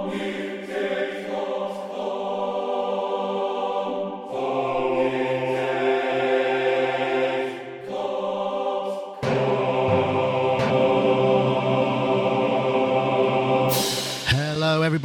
omni 0.00 0.64
te 0.66 0.99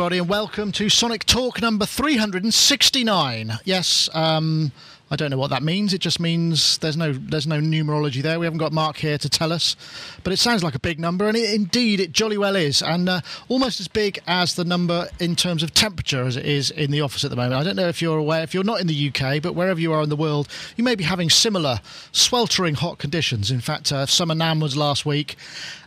everybody, 0.06 0.20
and 0.20 0.30
welcome 0.30 0.72
to 0.72 0.88
Sonic 0.88 1.24
Talk 1.26 1.64
number 1.64 1.84
369. 1.84 3.54
Yes, 3.64 4.08
um, 4.14 4.72
I 5.10 5.16
don't 5.16 5.32
know 5.32 5.38
what 5.40 5.50
that 5.50 5.64
means. 5.64 5.96
It 5.96 5.98
just 5.98 6.20
means 6.20 6.78
there's 6.78 6.96
no 6.96 7.12
there's 7.12 7.48
no 7.48 7.60
numerology 7.60 8.22
there. 8.22 8.40
We 8.40 8.46
haven't 8.46 8.60
got 8.60 8.72
Mark 8.72 8.98
here 8.98 9.18
to 9.18 9.28
tell 9.28 9.52
us, 9.52 9.76
but 10.24 10.32
it 10.32 10.38
sounds 10.38 10.64
like 10.64 10.76
a 10.76 10.80
big 10.80 11.00
number, 11.00 11.28
and 11.28 11.36
it, 11.36 11.52
indeed 11.56 12.00
it 12.00 12.12
jolly 12.12 12.38
well 12.38 12.56
is, 12.56 12.84
and 12.84 13.10
uh, 13.10 13.22
almost 13.48 13.80
as 13.80 13.88
big 13.88 14.20
as 14.28 14.54
the 14.54 14.64
number 14.64 15.08
in 15.20 15.36
terms 15.36 15.64
of 15.64 15.74
temperature 15.74 16.22
as 16.28 16.38
it 16.38 16.46
is 16.46 16.70
in 16.70 16.92
the 16.92 17.02
office 17.02 17.24
at 17.24 17.32
the 17.32 17.36
moment. 17.36 17.56
I 17.56 17.64
don't 17.64 17.76
know 17.76 17.88
if 17.88 18.00
you're 18.00 18.20
aware, 18.20 18.44
if 18.44 18.54
you're 18.54 18.64
not 18.64 18.82
in 18.82 18.86
the 18.86 19.10
UK, 19.10 19.42
but 19.42 19.56
wherever 19.56 19.80
you 19.80 19.92
are 19.92 20.04
in 20.04 20.10
the 20.10 20.16
world, 20.16 20.48
you 20.78 20.84
may 20.84 20.94
be 20.94 21.04
having 21.04 21.32
similar 21.32 21.80
sweltering 22.12 22.76
hot 22.76 23.00
conditions. 23.00 23.50
In 23.50 23.60
fact, 23.60 23.92
uh, 23.92 24.06
Summer 24.06 24.36
NAMM 24.36 24.62
was 24.62 24.78
last 24.78 25.04
week, 25.04 25.36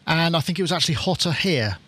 and 0.09 0.35
I 0.37 0.41
think 0.41 0.59
it 0.59 0.63
was 0.63 0.73
actually 0.73 0.97
hotter 0.97 1.31
here 1.31 1.79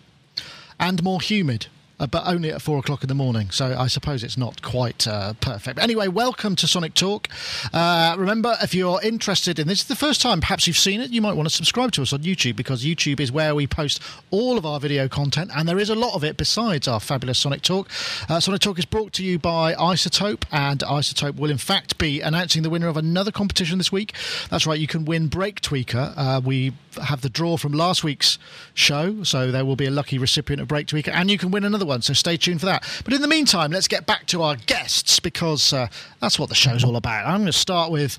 and 0.79 1.03
more 1.03 1.19
humid. 1.19 1.67
Uh, 2.01 2.07
but 2.07 2.23
only 2.25 2.51
at 2.51 2.59
four 2.63 2.79
o'clock 2.79 3.03
in 3.03 3.07
the 3.07 3.13
morning, 3.13 3.51
so 3.51 3.75
I 3.77 3.85
suppose 3.85 4.23
it's 4.23 4.35
not 4.35 4.63
quite 4.63 5.07
uh, 5.07 5.33
perfect. 5.33 5.75
But 5.75 5.83
anyway, 5.83 6.07
welcome 6.07 6.55
to 6.55 6.65
Sonic 6.65 6.95
Talk. 6.95 7.27
Uh, 7.71 8.15
remember, 8.17 8.57
if 8.59 8.73
you're 8.73 8.99
interested 9.03 9.59
in 9.59 9.67
this, 9.67 9.81
is 9.81 9.87
the 9.87 9.95
first 9.95 10.19
time 10.19 10.41
perhaps 10.41 10.65
you've 10.65 10.79
seen 10.79 10.99
it, 10.99 11.11
you 11.11 11.21
might 11.21 11.35
want 11.35 11.47
to 11.47 11.53
subscribe 11.53 11.91
to 11.91 12.01
us 12.01 12.11
on 12.11 12.21
YouTube 12.23 12.55
because 12.55 12.83
YouTube 12.83 13.19
is 13.19 13.31
where 13.31 13.53
we 13.53 13.67
post 13.67 14.01
all 14.31 14.57
of 14.57 14.65
our 14.65 14.79
video 14.79 15.07
content, 15.07 15.51
and 15.55 15.69
there 15.69 15.77
is 15.77 15.91
a 15.91 15.95
lot 15.95 16.15
of 16.15 16.23
it 16.23 16.37
besides 16.37 16.87
our 16.87 16.99
fabulous 16.99 17.37
Sonic 17.37 17.61
Talk. 17.61 17.87
Uh, 18.27 18.39
Sonic 18.39 18.61
Talk 18.61 18.79
is 18.79 18.85
brought 18.85 19.13
to 19.13 19.23
you 19.23 19.37
by 19.37 19.75
iZotope, 19.75 20.45
and 20.51 20.79
iZotope 20.79 21.35
will 21.35 21.51
in 21.51 21.59
fact 21.59 21.99
be 21.99 22.19
announcing 22.19 22.63
the 22.63 22.71
winner 22.71 22.87
of 22.87 22.97
another 22.97 23.31
competition 23.31 23.77
this 23.77 23.91
week. 23.91 24.15
That's 24.49 24.65
right, 24.65 24.79
you 24.79 24.87
can 24.87 25.05
win 25.05 25.27
Break 25.27 25.61
Tweaker. 25.61 26.13
Uh, 26.17 26.41
we 26.43 26.73
have 26.99 27.21
the 27.21 27.29
draw 27.29 27.57
from 27.57 27.73
last 27.73 28.03
week's 28.03 28.39
show, 28.73 29.21
so 29.21 29.51
there 29.51 29.65
will 29.65 29.75
be 29.75 29.85
a 29.85 29.91
lucky 29.91 30.17
recipient 30.17 30.59
of 30.59 30.67
Break 30.67 30.87
Tweaker, 30.87 31.13
and 31.13 31.29
you 31.29 31.37
can 31.37 31.51
win 31.51 31.63
another 31.63 31.85
one. 31.85 31.90
So 31.99 32.13
stay 32.13 32.37
tuned 32.37 32.61
for 32.61 32.67
that. 32.67 33.01
But 33.03 33.13
in 33.13 33.21
the 33.21 33.27
meantime, 33.27 33.71
let's 33.71 33.87
get 33.89 34.05
back 34.05 34.25
to 34.27 34.41
our 34.43 34.55
guests 34.55 35.19
because 35.19 35.73
uh, 35.73 35.87
that's 36.21 36.39
what 36.39 36.47
the 36.47 36.55
show's 36.55 36.83
all 36.83 36.95
about. 36.95 37.25
I'm 37.25 37.41
going 37.41 37.45
to 37.47 37.53
start 37.53 37.91
with. 37.91 38.17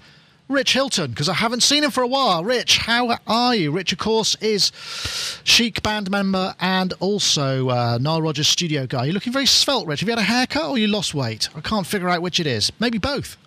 Rich 0.49 0.75
Hilton, 0.75 1.11
because 1.11 1.31
I 1.31 1.35
haven't 1.35 1.63
seen 1.63 1.83
him 1.83 1.91
for 1.91 2.03
a 2.03 2.07
while. 2.07 2.45
Rich, 2.45 2.79
how 2.79 3.17
are 3.27 3.55
you? 3.55 3.71
Rich, 3.71 3.93
of 3.93 3.99
course, 3.99 4.35
is 4.43 4.71
Chic 5.45 5.83
band 5.83 6.11
member 6.11 6.55
and 6.61 6.93
also 7.01 7.71
uh, 7.71 7.99
Nile 7.99 8.21
Rodgers 8.21 8.49
studio 8.49 8.87
guy. 8.87 9.05
You're 9.05 9.15
looking 9.15 9.33
very 9.33 9.47
svelte, 9.47 9.87
Rich. 9.87 10.01
Have 10.01 10.09
you 10.09 10.15
had 10.15 10.19
a 10.19 10.25
haircut 10.25 10.69
or 10.69 10.77
you 10.77 10.89
lost 10.89 11.15
weight? 11.15 11.49
I 11.57 11.61
can't 11.63 11.87
figure 11.87 12.09
out 12.11 12.21
which 12.21 12.39
it 12.39 12.47
is. 12.47 12.71
Maybe 12.81 12.99
both. 12.99 13.39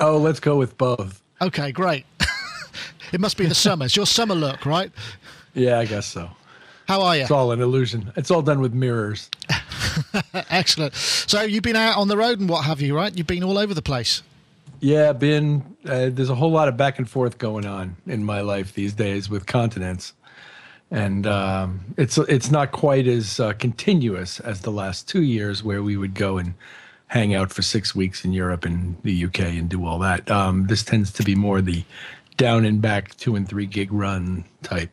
Oh, 0.00 0.16
let's 0.16 0.40
go 0.40 0.56
with 0.56 0.78
both. 0.78 1.20
Okay, 1.42 1.72
great. 1.72 2.06
it 3.12 3.20
must 3.20 3.36
be 3.36 3.46
the 3.46 3.54
summer. 3.54 3.84
It's 3.84 3.96
your 3.96 4.06
summer 4.06 4.34
look, 4.34 4.64
right? 4.64 4.90
Yeah, 5.52 5.78
I 5.78 5.84
guess 5.84 6.06
so. 6.06 6.30
How 6.86 7.02
are 7.02 7.16
you? 7.16 7.22
It's 7.22 7.30
all 7.30 7.52
an 7.52 7.60
illusion. 7.60 8.12
It's 8.16 8.30
all 8.30 8.42
done 8.42 8.60
with 8.60 8.74
mirrors. 8.74 9.30
Excellent. 10.50 10.94
So 10.94 11.42
you've 11.42 11.62
been 11.62 11.76
out 11.76 11.96
on 11.96 12.08
the 12.08 12.16
road 12.16 12.40
and 12.40 12.48
what 12.48 12.64
have 12.64 12.80
you, 12.80 12.94
right? 12.94 13.16
You've 13.16 13.26
been 13.26 13.42
all 13.42 13.58
over 13.58 13.74
the 13.74 13.82
place. 13.82 14.22
Yeah, 14.80 15.12
been 15.12 15.76
uh, 15.86 16.10
there's 16.12 16.30
a 16.30 16.34
whole 16.34 16.50
lot 16.50 16.68
of 16.68 16.76
back 16.76 16.98
and 16.98 17.08
forth 17.08 17.38
going 17.38 17.64
on 17.64 17.96
in 18.06 18.24
my 18.24 18.42
life 18.42 18.74
these 18.74 18.92
days 18.92 19.30
with 19.30 19.46
continents, 19.46 20.12
and 20.90 21.26
um, 21.26 21.80
it's 21.96 22.18
it's 22.18 22.50
not 22.50 22.72
quite 22.72 23.06
as 23.06 23.40
uh, 23.40 23.54
continuous 23.54 24.40
as 24.40 24.60
the 24.60 24.70
last 24.70 25.08
two 25.08 25.22
years 25.22 25.62
where 25.62 25.82
we 25.82 25.96
would 25.96 26.14
go 26.14 26.36
and 26.36 26.52
hang 27.06 27.34
out 27.34 27.50
for 27.50 27.62
six 27.62 27.94
weeks 27.94 28.24
in 28.26 28.32
Europe 28.32 28.64
and 28.64 28.96
the 29.04 29.24
UK 29.24 29.40
and 29.40 29.70
do 29.70 29.86
all 29.86 30.00
that. 30.00 30.30
Um, 30.30 30.66
this 30.66 30.82
tends 30.82 31.12
to 31.12 31.22
be 31.22 31.34
more 31.34 31.62
the 31.62 31.84
down 32.36 32.64
and 32.64 32.82
back 32.82 33.16
two 33.16 33.36
and 33.36 33.48
three 33.48 33.66
gig 33.66 33.92
run 33.92 34.44
type 34.62 34.90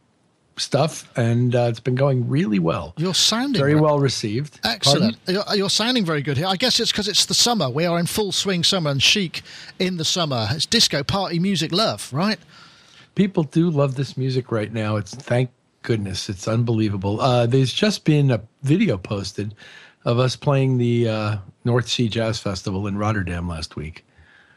stuff, 0.62 1.10
and 1.18 1.56
uh, 1.56 1.68
it's 1.70 1.80
been 1.80 1.96
going 1.96 2.28
really 2.30 2.60
well. 2.60 2.94
You're 2.98 3.14
sounding 3.14 3.60
very 3.60 3.76
well 3.76 4.00
received. 4.00 4.60
Excellent. 4.64 5.18
You're, 5.28 5.44
you're, 5.54 5.70
sounding 5.70 6.06
very 6.06 6.22
good 6.22 6.38
here. 6.38 6.48
I 6.48 6.56
guess 6.56 6.80
it's 6.80 6.92
because 6.92 7.08
it's 7.08 7.26
the 7.26 7.34
summer. 7.34 7.70
We 7.70 7.86
are 7.86 8.00
in 8.00 8.06
full 8.06 8.32
swing 8.32 8.64
summer 8.64 8.92
and 8.92 9.02
chic 9.02 9.42
in 9.80 9.98
the 9.98 10.06
summer. 10.06 10.48
It's 10.52 10.66
disco 10.66 11.04
party 11.04 11.40
music 11.40 11.72
love, 11.72 12.12
right? 12.14 12.40
People 13.16 13.44
do 13.44 13.70
love 13.70 13.96
this 13.96 14.16
music 14.16 14.52
right 14.52 14.72
now. 14.72 14.96
It's 14.96 15.14
thank 15.14 15.50
goodness. 15.82 16.30
It's 16.30 16.48
unbelievable. 16.48 17.20
Uh, 17.20 17.46
there's 17.46 17.74
just 17.74 18.06
been 18.06 18.32
a 18.32 18.42
video 18.64 18.98
posted 18.98 19.56
of 20.06 20.20
us 20.20 20.36
playing 20.36 20.78
the 20.78 21.08
uh, 21.08 21.38
North 21.66 21.88
Sea 21.88 22.08
Jazz 22.08 22.40
Festival 22.40 22.88
in 22.88 22.98
Rotterdam 22.98 23.48
last 23.48 23.76
week. 23.76 24.06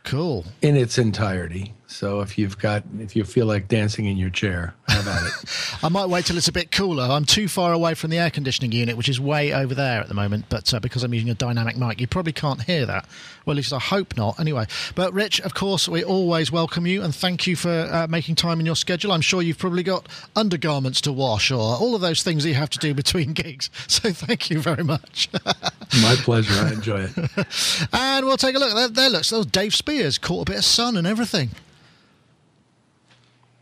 Cool. 0.05 0.45
In 0.63 0.77
its 0.77 0.99
entirety. 0.99 1.75
So 1.95 2.23
if 2.23 2.37
you've 2.37 2.59
got, 2.59 2.83
if 2.99 3.15
you 3.15 3.23
feel 3.23 3.47
like 3.47 3.69
dancing 3.69 4.07
in 4.07 4.17
your 4.17 4.29
chair, 4.29 4.75
how 4.89 5.01
about 5.01 5.23
it? 5.27 5.33
I 5.85 5.89
might 5.89 6.07
wait 6.07 6.27
till 6.27 6.37
it's 6.37 6.49
a 6.49 6.53
bit 6.53 6.73
cooler. 6.73 7.05
I'm 7.05 7.25
too 7.25 7.47
far 7.47 7.73
away 7.73 7.95
from 7.95 8.11
the 8.11 8.19
air 8.19 8.31
conditioning 8.31 8.73
unit, 8.73 8.97
which 8.97 9.09
is 9.09 9.21
way 9.21 9.53
over 9.53 9.77
there 9.77 10.01
at 10.01 10.09
the 10.09 10.15
moment. 10.15 10.47
But 10.49 10.75
uh, 10.75 10.81
because 10.81 11.05
I'm 11.05 11.15
using 11.15 11.31
a 11.31 11.35
dynamic 11.35 11.77
mic, 11.77 12.01
you 12.01 12.09
probably 12.09 12.33
can't 12.33 12.61
hear 12.65 12.85
that. 12.85 13.07
Well, 13.47 13.55
at 13.55 13.59
least 13.59 13.73
I 13.73 13.79
hope 13.79 14.17
not. 14.17 14.41
Anyway, 14.41 14.67
but 14.97 15.13
Rich, 15.13 15.41
of 15.43 15.55
course, 15.55 15.89
we 15.89 16.03
always 16.03 16.51
welcome 16.51 16.85
you 16.85 17.01
and 17.01 17.15
thank 17.15 17.47
you 17.47 17.55
for 17.55 17.71
uh, 17.71 18.09
making 18.11 18.35
time 18.35 18.59
in 18.59 18.67
your 18.67 18.75
schedule. 18.75 19.13
I'm 19.13 19.21
sure 19.21 19.41
you've 19.41 19.59
probably 19.59 19.85
got 19.85 20.09
undergarments 20.35 21.01
to 21.03 21.13
wash 21.13 21.53
or 21.53 21.61
all 21.61 21.95
of 21.95 22.01
those 22.01 22.25
things 22.25 22.43
that 22.43 22.49
you 22.49 22.57
have 22.57 22.71
to 22.71 22.79
do 22.81 22.93
between 22.93 23.33
gigs. 23.35 23.71
So 23.87 24.11
thank 24.11 24.51
you 24.51 24.59
very 24.59 24.83
much. 24.83 25.29
My 26.03 26.17
pleasure. 26.17 26.61
I 26.61 26.73
enjoy 26.73 27.09
it. 27.15 27.89
and 27.93 28.27
we'll 28.27 28.37
take 28.37 28.57
a 28.57 28.59
look. 28.59 28.75
There, 28.75 28.89
there 28.89 29.11
looks. 29.11 29.33
Oh, 29.33 29.45
Dave 29.45 29.77
Spiers 29.77 30.19
caught 30.19 30.49
a 30.49 30.51
bit 30.51 30.59
of 30.59 30.65
sun 30.65 30.97
and 30.97 31.07
everything. 31.07 31.51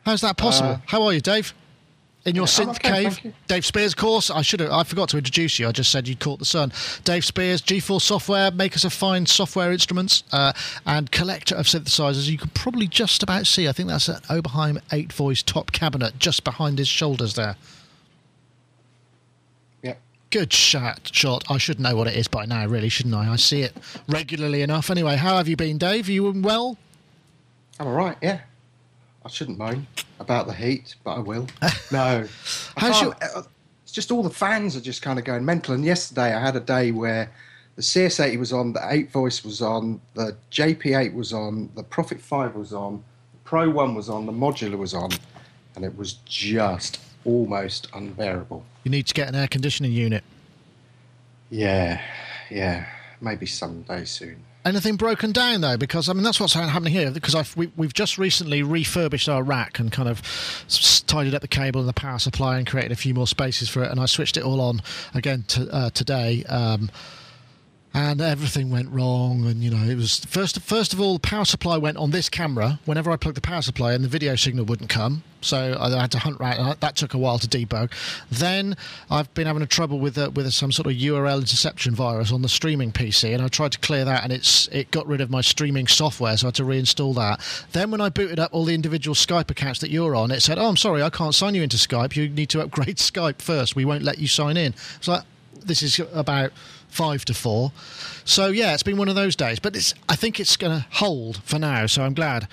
How's 0.05 0.21
that 0.23 0.37
possible? 0.37 0.71
Uh, 0.71 0.79
How 0.87 1.03
are 1.05 1.13
you, 1.13 1.21
Dave? 1.21 1.55
In 2.25 2.37
your 2.37 2.45
yeah, 2.45 2.65
synth 2.65 2.77
okay, 2.77 3.11
cave, 3.11 3.35
Dave 3.49 3.67
Spiers, 3.67 3.95
of 3.95 3.97
course. 3.97 4.31
I 4.31 4.43
should 4.43 4.61
have. 4.61 4.71
I 4.71 4.85
forgot 4.85 5.09
to 5.09 5.19
introduce 5.19 5.59
you. 5.59 5.67
I 5.67 5.73
just 5.73 5.91
said 5.91 6.07
you 6.07 6.15
caught 6.15 6.39
the 6.39 6.45
sun. 6.45 6.73
Dave 7.03 7.25
Spiers, 7.25 7.61
G-Force 7.61 8.05
Software, 8.05 8.53
makers 8.53 8.85
of 8.85 8.93
fine 8.93 9.27
software 9.27 9.73
instruments 9.73 10.23
uh, 10.31 10.53
and 10.87 11.11
collector 11.11 11.57
of 11.57 11.67
synthesizers. 11.67 12.31
You 12.31 12.39
can 12.39 12.51
probably 12.51 12.87
just 12.87 13.25
about 13.25 13.49
see. 13.49 13.67
I 13.67 13.73
think 13.73 13.89
that's 13.89 14.07
an 14.07 14.21
Oberheim 14.31 14.81
eight 14.93 15.13
voice 15.13 15.43
top 15.43 15.73
cabinet 15.73 16.17
just 16.21 16.45
behind 16.45 16.79
his 16.79 16.87
shoulders 16.87 17.35
there. 17.35 17.57
Yep. 19.83 20.01
Good 20.31 20.53
shot. 20.53 21.11
Shot. 21.13 21.43
I 21.51 21.59
should 21.59 21.81
know 21.81 21.97
what 21.97 22.07
it 22.07 22.15
is 22.15 22.29
by 22.29 22.45
now, 22.45 22.67
really, 22.67 22.89
shouldn't 22.89 23.17
I? 23.17 23.33
I 23.33 23.37
see 23.37 23.63
it 23.63 23.77
regularly 24.07 24.63
enough. 24.63 24.91
Anyway, 24.91 25.17
how 25.17 25.39
have 25.39 25.49
you 25.49 25.57
been, 25.57 25.77
Dave? 25.77 26.09
Are 26.09 26.13
you 26.13 26.31
well? 26.41 26.79
I'm 27.81 27.89
all 27.89 27.95
right. 27.95 28.17
Yeah. 28.23 28.43
I 29.25 29.29
shouldn't 29.29 29.59
moan 29.59 29.87
about 30.19 30.47
the 30.47 30.53
heat, 30.53 30.97
but 31.05 31.17
I 31.17 31.21
will. 31.21 31.47
No, 31.93 32.27
I 32.77 33.01
your... 33.03 33.15
Uh, 33.23 33.43
it's 33.83 33.93
just 33.93 34.11
all 34.11 34.23
the 34.23 34.31
fans 34.31 34.77
are 34.77 34.81
just 34.81 35.03
kind 35.03 35.19
of 35.19 35.25
going 35.25 35.45
mental. 35.45 35.75
And 35.75 35.85
yesterday 35.85 36.33
I 36.33 36.41
had 36.41 36.57
a 36.57 36.61
day 36.61 36.91
where 36.91 37.31
the 37.77 37.83
CS80 37.83 38.39
was 38.39 38.53
on, 38.53 38.73
the 38.73 38.81
8 38.83 39.11
voice 39.11 39.45
was 39.45 39.61
on, 39.61 40.01
the 40.15 40.37
JP8 40.51 41.13
was 41.15 41.33
on, 41.33 41.69
the 41.75 41.83
Prophet 41.83 42.21
5 42.21 42.55
was 42.55 42.73
on, 42.73 43.05
the 43.33 43.39
Pro 43.45 43.69
1 43.69 43.95
was 43.95 44.09
on, 44.09 44.27
the 44.27 44.33
modular 44.33 44.79
was 44.79 44.95
on, 44.95 45.11
and 45.77 45.85
it 45.85 45.97
was 45.97 46.15
just 46.25 47.01
almost 47.25 47.89
unbearable. 47.95 48.65
You 48.85 48.91
need 48.91 49.07
to 49.07 49.15
get 49.15 49.29
an 49.29 49.35
air 49.35 49.49
conditioning 49.49 49.93
unit. 49.93 50.25
Yeah, 51.51 52.01
yeah, 52.51 52.87
maybe 53.21 53.45
someday 53.47 54.07
soon 54.07 54.43
anything 54.65 54.97
broken 54.97 55.33
down 55.33 55.61
though? 55.61 55.77
Because 55.77 56.09
i 56.09 56.13
mean 56.13 56.23
that's 56.23 56.41
what's 56.41 56.55
happening 56.55 56.93
here 56.93 57.11
because 57.11 57.35
I've, 57.35 57.57
we, 57.57 57.71
have 57.81 57.95
just 57.95 58.19
recently 58.19 58.63
refurbished 58.63 59.29
our 59.29 59.43
rack 59.43 59.79
and 59.79 59.91
kind 59.91 60.09
of 60.09 60.23
tidied 61.07 61.35
up 61.35 61.43
the 61.43 61.49
cable 61.49 61.81
and 61.81 61.89
the 61.89 61.95
power 61.95 62.19
supply 62.19 62.59
and 62.59 62.67
created 62.67 62.93
a 62.93 62.97
few 62.97 63.15
more 63.15 63.27
spaces 63.27 63.69
for 63.69 63.83
it 63.83 63.91
and 63.91 64.01
i 64.01 64.07
switched 64.07 64.37
it 64.37 64.43
all 64.43 64.61
on 64.61 64.81
again 65.15 65.45
to, 65.49 65.69
uh, 65.73 65.91
today 65.91 66.45
um, 66.45 66.91
and 67.95 68.21
everything 68.21 68.71
went 68.71 68.91
wrong. 68.91 69.47
And 69.47 69.63
you 69.63 69.71
know, 69.71 69.89
it 69.89 69.97
was 69.97 70.25
first. 70.25 70.61
First 70.61 70.93
of 70.93 71.01
all, 71.01 71.15
the 71.15 71.21
power 71.21 71.45
supply 71.45 71.77
went 71.77 71.97
on 71.97 72.11
this 72.11 72.29
camera. 72.29 72.79
Whenever 72.85 73.11
I 73.11 73.17
plugged 73.17 73.37
the 73.37 73.43
power 73.43 73.63
supply 73.63 73.93
and 73.93 74.03
the 74.03 74.09
video 74.09 74.37
signal 74.37 74.65
wouldn't 74.65 74.91
come. 74.91 75.23
So 75.43 75.77
I 75.79 76.01
had 76.01 76.13
to 76.13 76.21
hunt 76.21 76.41
around. 76.41 76.79
That 76.81 76.95
took 76.97 77.15
a 77.15 77.19
while 77.19 77.39
to 77.39 77.49
debug. 77.49 77.91
Then 78.31 78.77
I've 79.11 79.33
been 79.35 79.47
having 79.47 79.63
a 79.63 79.67
trouble 79.67 79.99
with 79.99 80.17
with 80.35 80.53
some 80.53 80.71
sort 80.73 80.87
of 80.87 80.93
URL 80.93 81.41
interception 81.41 81.95
virus 81.95 82.33
on 82.33 82.43
the 82.43 82.49
streaming 82.49 82.93
PC, 82.93 83.35
and 83.35 83.43
I 83.43 83.49
tried 83.49 83.73
to 83.73 83.79
clear 83.81 84.05
that, 84.05 84.23
and 84.23 84.33
it's 84.33 84.69
it 84.69 84.91
got 84.91 85.07
rid 85.07 85.21
of 85.21 85.31
my 85.31 85.41
streaming 85.41 85.89
software, 85.89 86.37
so 86.37 86.47
I 86.47 86.49
had 86.49 86.55
to 86.57 86.63
reinstall 86.63 87.15
that. 87.17 87.41
Then 87.73 87.91
when 87.91 88.01
I 88.01 88.09
booted 88.09 88.39
up 88.39 88.55
all 88.55 88.65
the 88.65 88.75
individual 88.75 89.15
Skype 89.15 89.51
accounts 89.51 89.81
that 89.81 89.91
you're 89.91 90.15
on, 90.15 90.31
it 90.31 90.43
said, 90.43 90.59
"Oh, 90.59 90.69
I'm 90.69 90.77
sorry, 90.77 91.03
I 91.03 91.11
can't 91.11 91.35
sign 91.35 91.55
you 91.55 91.63
into 91.63 91.77
Skype. 91.77 92.15
You 92.15 92.29
need 92.29 92.49
to 92.51 92.61
upgrade 92.63 92.97
Skype 92.99 93.43
first. 93.43 93.75
We 93.75 93.85
won't 93.85 94.05
let 94.05 94.19
you 94.19 94.29
sign 94.29 94.57
in." 94.57 94.75
So 95.01 95.23
this 95.67 95.83
is 95.83 96.01
about 96.13 96.53
five 96.89 97.25
to 97.25 97.35
four. 97.35 97.73
So 98.25 98.49
yeah, 98.49 98.75
it's 98.75 98.83
been 98.83 98.97
one 98.97 99.09
of 99.09 99.15
those 99.15 99.35
days, 99.35 99.59
but 99.59 99.75
it's 99.75 99.95
I 100.09 100.17
think 100.17 100.39
it's 100.39 100.57
going 100.57 100.79
to 100.79 100.87
hold 100.91 101.43
for 101.45 101.59
now. 101.59 101.87
So 101.87 102.03
I'm 102.03 102.15
glad. 102.15 102.49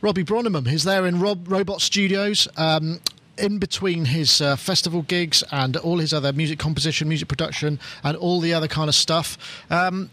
Robbie 0.00 0.24
Bronnimann 0.24 0.70
is 0.70 0.84
there 0.84 1.06
in 1.06 1.20
Rob 1.20 1.50
Robot 1.50 1.80
Studios. 1.80 2.48
Um, 2.56 3.00
in 3.36 3.58
between 3.58 4.04
his 4.04 4.40
uh, 4.40 4.54
festival 4.54 5.02
gigs 5.02 5.42
and 5.50 5.76
all 5.78 5.98
his 5.98 6.12
other 6.12 6.32
music 6.32 6.58
composition, 6.58 7.08
music 7.08 7.26
production, 7.26 7.80
and 8.04 8.16
all 8.16 8.38
the 8.38 8.54
other 8.54 8.68
kind 8.68 8.88
of 8.88 8.94
stuff, 8.94 9.36
um, 9.70 10.08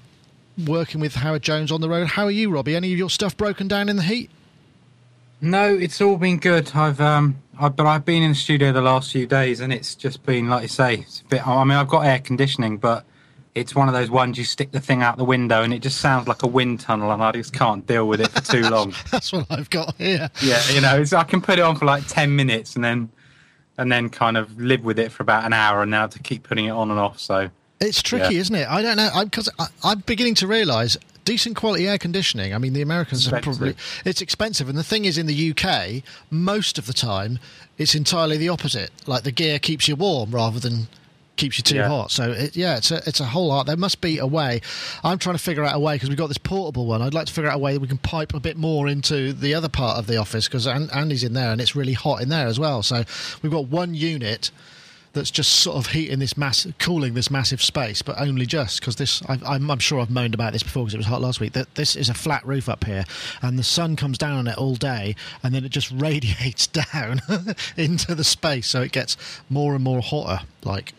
working 0.65 0.99
with 0.99 1.13
Howard 1.15 1.43
Jones 1.43 1.71
on 1.71 1.81
the 1.81 1.89
road. 1.89 2.07
How 2.07 2.25
are 2.25 2.31
you, 2.31 2.49
Robbie? 2.49 2.75
Any 2.75 2.91
of 2.91 2.97
your 2.97 3.11
stuff 3.11 3.37
broken 3.37 3.67
down 3.67 3.89
in 3.89 3.95
the 3.95 4.01
heat? 4.01 4.31
No, 5.39 5.75
it's 5.75 6.01
all 6.01 6.17
been 6.17 6.37
good. 6.37 6.71
I've 6.75 7.01
um, 7.01 7.37
I've, 7.61 7.75
but 7.75 7.85
I've 7.85 8.03
been 8.03 8.23
in 8.23 8.31
the 8.31 8.35
studio 8.35 8.71
the 8.71 8.81
last 8.81 9.11
few 9.11 9.27
days, 9.27 9.59
and 9.59 9.71
it's 9.71 9.93
just 9.93 10.23
been 10.25 10.49
like 10.49 10.63
you 10.63 10.67
say, 10.67 10.95
it's 10.95 11.21
a 11.21 11.25
bit. 11.25 11.47
I 11.47 11.63
mean, 11.63 11.77
I've 11.77 11.87
got 11.87 12.01
air 12.01 12.17
conditioning, 12.17 12.77
but 12.77 13.05
it's 13.53 13.75
one 13.75 13.87
of 13.87 13.93
those 13.93 14.09
ones 14.09 14.37
you 14.39 14.45
stick 14.45 14.71
the 14.71 14.79
thing 14.79 15.03
out 15.03 15.17
the 15.17 15.25
window, 15.25 15.61
and 15.61 15.71
it 15.71 15.79
just 15.79 16.01
sounds 16.01 16.27
like 16.27 16.41
a 16.41 16.47
wind 16.47 16.79
tunnel, 16.79 17.11
and 17.11 17.23
I 17.23 17.31
just 17.33 17.53
can't 17.53 17.85
deal 17.85 18.07
with 18.07 18.19
it 18.19 18.29
for 18.29 18.41
too 18.41 18.61
long. 18.63 18.95
That's 19.11 19.31
what 19.31 19.45
I've 19.51 19.69
got 19.69 19.95
here. 19.97 20.29
Yeah, 20.41 20.59
you 20.71 20.81
know, 20.81 21.03
I 21.15 21.23
can 21.23 21.39
put 21.39 21.59
it 21.59 21.61
on 21.61 21.75
for 21.75 21.85
like 21.85 22.07
ten 22.07 22.35
minutes, 22.35 22.75
and 22.75 22.83
then 22.83 23.11
and 23.77 23.91
then 23.91 24.09
kind 24.09 24.37
of 24.37 24.59
live 24.59 24.83
with 24.83 24.97
it 24.97 25.11
for 25.11 25.21
about 25.21 25.45
an 25.45 25.53
hour, 25.53 25.83
and 25.83 25.91
now 25.91 26.07
to 26.07 26.17
keep 26.17 26.41
putting 26.41 26.65
it 26.65 26.71
on 26.71 26.89
and 26.89 26.99
off. 26.99 27.19
So 27.19 27.51
it's 27.79 28.01
tricky, 28.01 28.33
yeah. 28.33 28.41
isn't 28.41 28.55
it? 28.55 28.67
I 28.67 28.81
don't 28.81 28.97
know 28.97 29.11
because 29.23 29.49
I'm 29.83 29.99
beginning 29.99 30.35
to 30.35 30.47
realise 30.47 30.97
decent 31.31 31.55
quality 31.55 31.87
air 31.87 31.97
conditioning. 31.97 32.53
I 32.53 32.57
mean, 32.57 32.73
the 32.73 32.81
Americans 32.81 33.25
are 33.31 33.39
probably 33.39 33.73
it's 34.03 34.21
expensive, 34.21 34.67
and 34.67 34.77
the 34.77 34.83
thing 34.83 35.05
is, 35.05 35.17
in 35.17 35.27
the 35.27 35.51
UK, 35.51 36.03
most 36.29 36.77
of 36.77 36.87
the 36.87 36.93
time, 36.93 37.39
it's 37.77 37.95
entirely 37.95 38.35
the 38.35 38.49
opposite. 38.49 38.91
Like 39.07 39.23
the 39.23 39.31
gear 39.31 39.57
keeps 39.57 39.87
you 39.87 39.95
warm 39.95 40.31
rather 40.31 40.59
than 40.59 40.87
keeps 41.37 41.57
you 41.57 41.63
too 41.63 41.77
yeah. 41.77 41.87
hot. 41.87 42.11
So 42.11 42.31
it, 42.31 42.57
yeah, 42.57 42.75
it's 42.75 42.91
a 42.91 42.97
it's 43.07 43.21
a 43.21 43.25
whole 43.25 43.49
art. 43.49 43.65
There 43.65 43.77
must 43.77 44.01
be 44.01 44.17
a 44.17 44.27
way. 44.27 44.59
I'm 45.05 45.17
trying 45.19 45.37
to 45.37 45.41
figure 45.41 45.63
out 45.63 45.73
a 45.73 45.79
way 45.79 45.95
because 45.95 46.09
we've 46.09 46.17
got 46.17 46.27
this 46.27 46.37
portable 46.37 46.85
one. 46.85 47.01
I'd 47.01 47.13
like 47.13 47.27
to 47.27 47.33
figure 47.33 47.49
out 47.49 47.55
a 47.55 47.59
way 47.59 47.73
that 47.73 47.79
we 47.79 47.87
can 47.87 47.97
pipe 47.97 48.33
a 48.33 48.41
bit 48.41 48.57
more 48.57 48.89
into 48.89 49.31
the 49.31 49.53
other 49.53 49.69
part 49.69 49.99
of 49.99 50.07
the 50.07 50.17
office 50.17 50.49
because 50.49 50.67
Andy's 50.67 51.23
in 51.23 51.31
there 51.31 51.53
and 51.53 51.61
it's 51.61 51.77
really 51.77 51.93
hot 51.93 52.21
in 52.21 52.27
there 52.27 52.47
as 52.47 52.59
well. 52.59 52.83
So 52.83 53.05
we've 53.41 53.53
got 53.53 53.67
one 53.67 53.95
unit 53.95 54.51
that's 55.13 55.31
just 55.31 55.51
sort 55.51 55.77
of 55.77 55.91
heating 55.91 56.19
this 56.19 56.37
mass, 56.37 56.67
cooling 56.79 57.13
this 57.13 57.29
massive 57.29 57.61
space, 57.61 58.01
but 58.01 58.19
only 58.19 58.45
just 58.45 58.79
because 58.79 58.95
this. 58.95 59.21
I, 59.27 59.55
am 59.55 59.79
sure 59.79 59.99
I've 59.99 60.09
moaned 60.09 60.33
about 60.33 60.53
this 60.53 60.63
before 60.63 60.83
because 60.83 60.93
it 60.93 60.97
was 60.97 61.07
hot 61.07 61.21
last 61.21 61.39
week. 61.39 61.53
That 61.53 61.73
this 61.75 61.95
is 61.95 62.09
a 62.09 62.13
flat 62.13 62.45
roof 62.45 62.69
up 62.69 62.85
here, 62.85 63.03
and 63.41 63.59
the 63.59 63.63
sun 63.63 63.95
comes 63.95 64.17
down 64.17 64.37
on 64.37 64.47
it 64.47 64.57
all 64.57 64.75
day, 64.75 65.15
and 65.43 65.53
then 65.53 65.65
it 65.65 65.69
just 65.69 65.91
radiates 65.95 66.67
down 66.67 67.21
into 67.77 68.15
the 68.15 68.23
space, 68.23 68.67
so 68.67 68.81
it 68.81 68.91
gets 68.91 69.17
more 69.49 69.75
and 69.75 69.83
more 69.83 70.01
hotter. 70.01 70.45
Like 70.63 70.93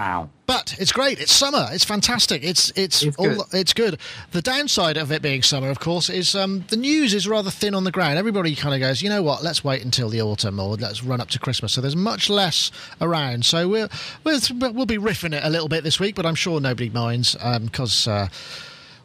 Ow. 0.00 0.30
But 0.46 0.74
it's 0.78 0.92
great. 0.92 1.20
It's 1.20 1.30
summer. 1.30 1.68
It's 1.70 1.84
fantastic. 1.84 2.42
It's 2.42 2.72
it's 2.74 3.02
it's, 3.02 3.16
all, 3.18 3.26
good. 3.26 3.46
it's 3.52 3.74
good. 3.74 4.00
The 4.30 4.40
downside 4.40 4.96
of 4.96 5.12
it 5.12 5.20
being 5.20 5.42
summer, 5.42 5.68
of 5.68 5.78
course, 5.78 6.08
is 6.08 6.34
um, 6.34 6.64
the 6.68 6.76
news 6.76 7.12
is 7.12 7.28
rather 7.28 7.50
thin 7.50 7.74
on 7.74 7.84
the 7.84 7.90
ground. 7.92 8.18
Everybody 8.18 8.56
kind 8.56 8.74
of 8.74 8.80
goes, 8.80 9.02
you 9.02 9.10
know 9.10 9.22
what? 9.22 9.44
Let's 9.44 9.62
wait 9.62 9.84
until 9.84 10.08
the 10.08 10.22
autumn 10.22 10.58
or 10.58 10.76
let's 10.76 11.04
run 11.04 11.20
up 11.20 11.28
to 11.30 11.38
Christmas. 11.38 11.72
So 11.72 11.82
there's 11.82 11.94
much 11.94 12.30
less 12.30 12.72
around. 13.00 13.44
So 13.44 13.68
we'll 13.68 13.90
we'll, 14.24 14.40
we'll 14.72 14.86
be 14.86 14.96
riffing 14.96 15.34
it 15.34 15.44
a 15.44 15.50
little 15.50 15.68
bit 15.68 15.84
this 15.84 16.00
week, 16.00 16.14
but 16.14 16.24
I'm 16.24 16.34
sure 16.34 16.60
nobody 16.60 16.88
minds 16.88 17.34
because. 17.34 18.08
Um, 18.08 18.14
uh, 18.14 18.28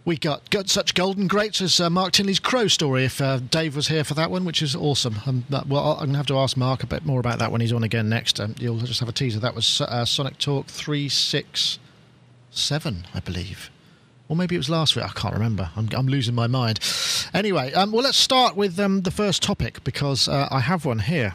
we 0.05 0.17
got, 0.17 0.49
got 0.51 0.69
such 0.69 0.93
golden 0.93 1.27
greats 1.27 1.61
as 1.61 1.79
uh, 1.79 1.89
Mark 1.89 2.13
Tinley's 2.13 2.39
Crow 2.39 2.67
story. 2.67 3.05
If 3.05 3.19
uh, 3.19 3.39
Dave 3.39 3.75
was 3.75 3.87
here 3.87 4.03
for 4.03 4.13
that 4.13 4.29
one, 4.29 4.45
which 4.45 4.61
is 4.61 4.75
awesome. 4.75 5.15
Um, 5.25 5.45
that, 5.49 5.67
well, 5.67 5.93
I'm 5.93 5.97
going 5.97 6.11
to 6.11 6.17
have 6.17 6.27
to 6.27 6.37
ask 6.37 6.55
Mark 6.55 6.83
a 6.83 6.87
bit 6.87 7.05
more 7.05 7.19
about 7.19 7.39
that 7.39 7.51
when 7.51 7.59
he's 7.59 7.73
on 7.73 7.83
again 7.83 8.07
next. 8.07 8.39
Um, 8.39 8.53
you'll 8.59 8.77
just 8.77 8.99
have 8.99 9.09
a 9.09 9.11
teaser. 9.11 9.39
That 9.39 9.55
was 9.55 9.81
uh, 9.81 10.05
Sonic 10.05 10.37
Talk 10.37 10.67
three 10.67 11.09
six 11.09 11.79
seven, 12.51 13.07
I 13.15 13.19
believe. 13.19 13.71
Or 14.29 14.35
maybe 14.35 14.55
it 14.55 14.59
was 14.59 14.69
last 14.69 14.95
week. 14.95 15.05
I 15.05 15.09
can't 15.09 15.33
remember. 15.33 15.71
I'm, 15.75 15.89
I'm 15.93 16.07
losing 16.07 16.35
my 16.35 16.47
mind. 16.47 16.79
Anyway, 17.33 17.73
um, 17.73 17.91
well, 17.91 18.03
let's 18.03 18.17
start 18.17 18.55
with 18.55 18.79
um, 18.79 19.01
the 19.01 19.11
first 19.11 19.41
topic 19.41 19.83
because 19.83 20.27
uh, 20.27 20.47
I 20.51 20.59
have 20.59 20.85
one 20.85 20.99
here. 20.99 21.33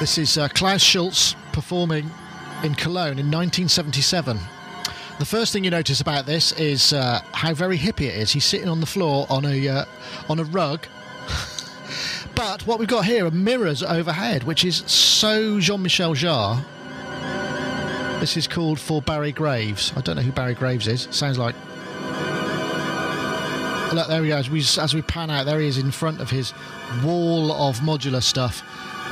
This 0.00 0.16
is 0.16 0.38
uh, 0.38 0.48
Klaus 0.48 0.82
Schulze 0.82 1.34
performing 1.52 2.10
in 2.62 2.74
Cologne 2.74 3.18
in 3.18 3.30
1977. 3.30 4.38
The 5.20 5.26
first 5.26 5.52
thing 5.52 5.64
you 5.64 5.70
notice 5.70 6.00
about 6.00 6.24
this 6.24 6.52
is 6.52 6.94
uh, 6.94 7.20
how 7.32 7.52
very 7.52 7.76
hippie 7.76 8.06
it 8.06 8.14
is. 8.14 8.32
He's 8.32 8.46
sitting 8.46 8.70
on 8.70 8.80
the 8.80 8.86
floor 8.86 9.26
on 9.28 9.44
a 9.44 9.68
uh, 9.68 9.84
on 10.30 10.38
a 10.38 10.44
rug. 10.44 10.86
but 12.34 12.66
what 12.66 12.78
we've 12.78 12.88
got 12.88 13.04
here 13.04 13.26
are 13.26 13.30
mirrors 13.30 13.82
overhead, 13.82 14.44
which 14.44 14.64
is 14.64 14.76
so 14.90 15.60
Jean-Michel 15.60 16.14
Jarre. 16.14 16.64
This 18.18 18.38
is 18.38 18.48
called 18.48 18.80
for 18.80 19.02
Barry 19.02 19.30
Graves. 19.30 19.92
I 19.94 20.00
don't 20.00 20.16
know 20.16 20.22
who 20.22 20.32
Barry 20.32 20.54
Graves 20.54 20.88
is. 20.88 21.06
Sounds 21.10 21.36
like. 21.36 21.54
Look, 23.92 24.08
there 24.08 24.22
he 24.22 24.30
goes. 24.30 24.48
We, 24.48 24.60
as 24.60 24.94
we 24.94 25.02
pan 25.02 25.28
out, 25.28 25.44
there 25.44 25.60
he 25.60 25.68
is 25.68 25.76
in 25.76 25.90
front 25.90 26.22
of 26.22 26.30
his 26.30 26.54
wall 27.04 27.52
of 27.52 27.80
modular 27.80 28.22
stuff. 28.22 28.62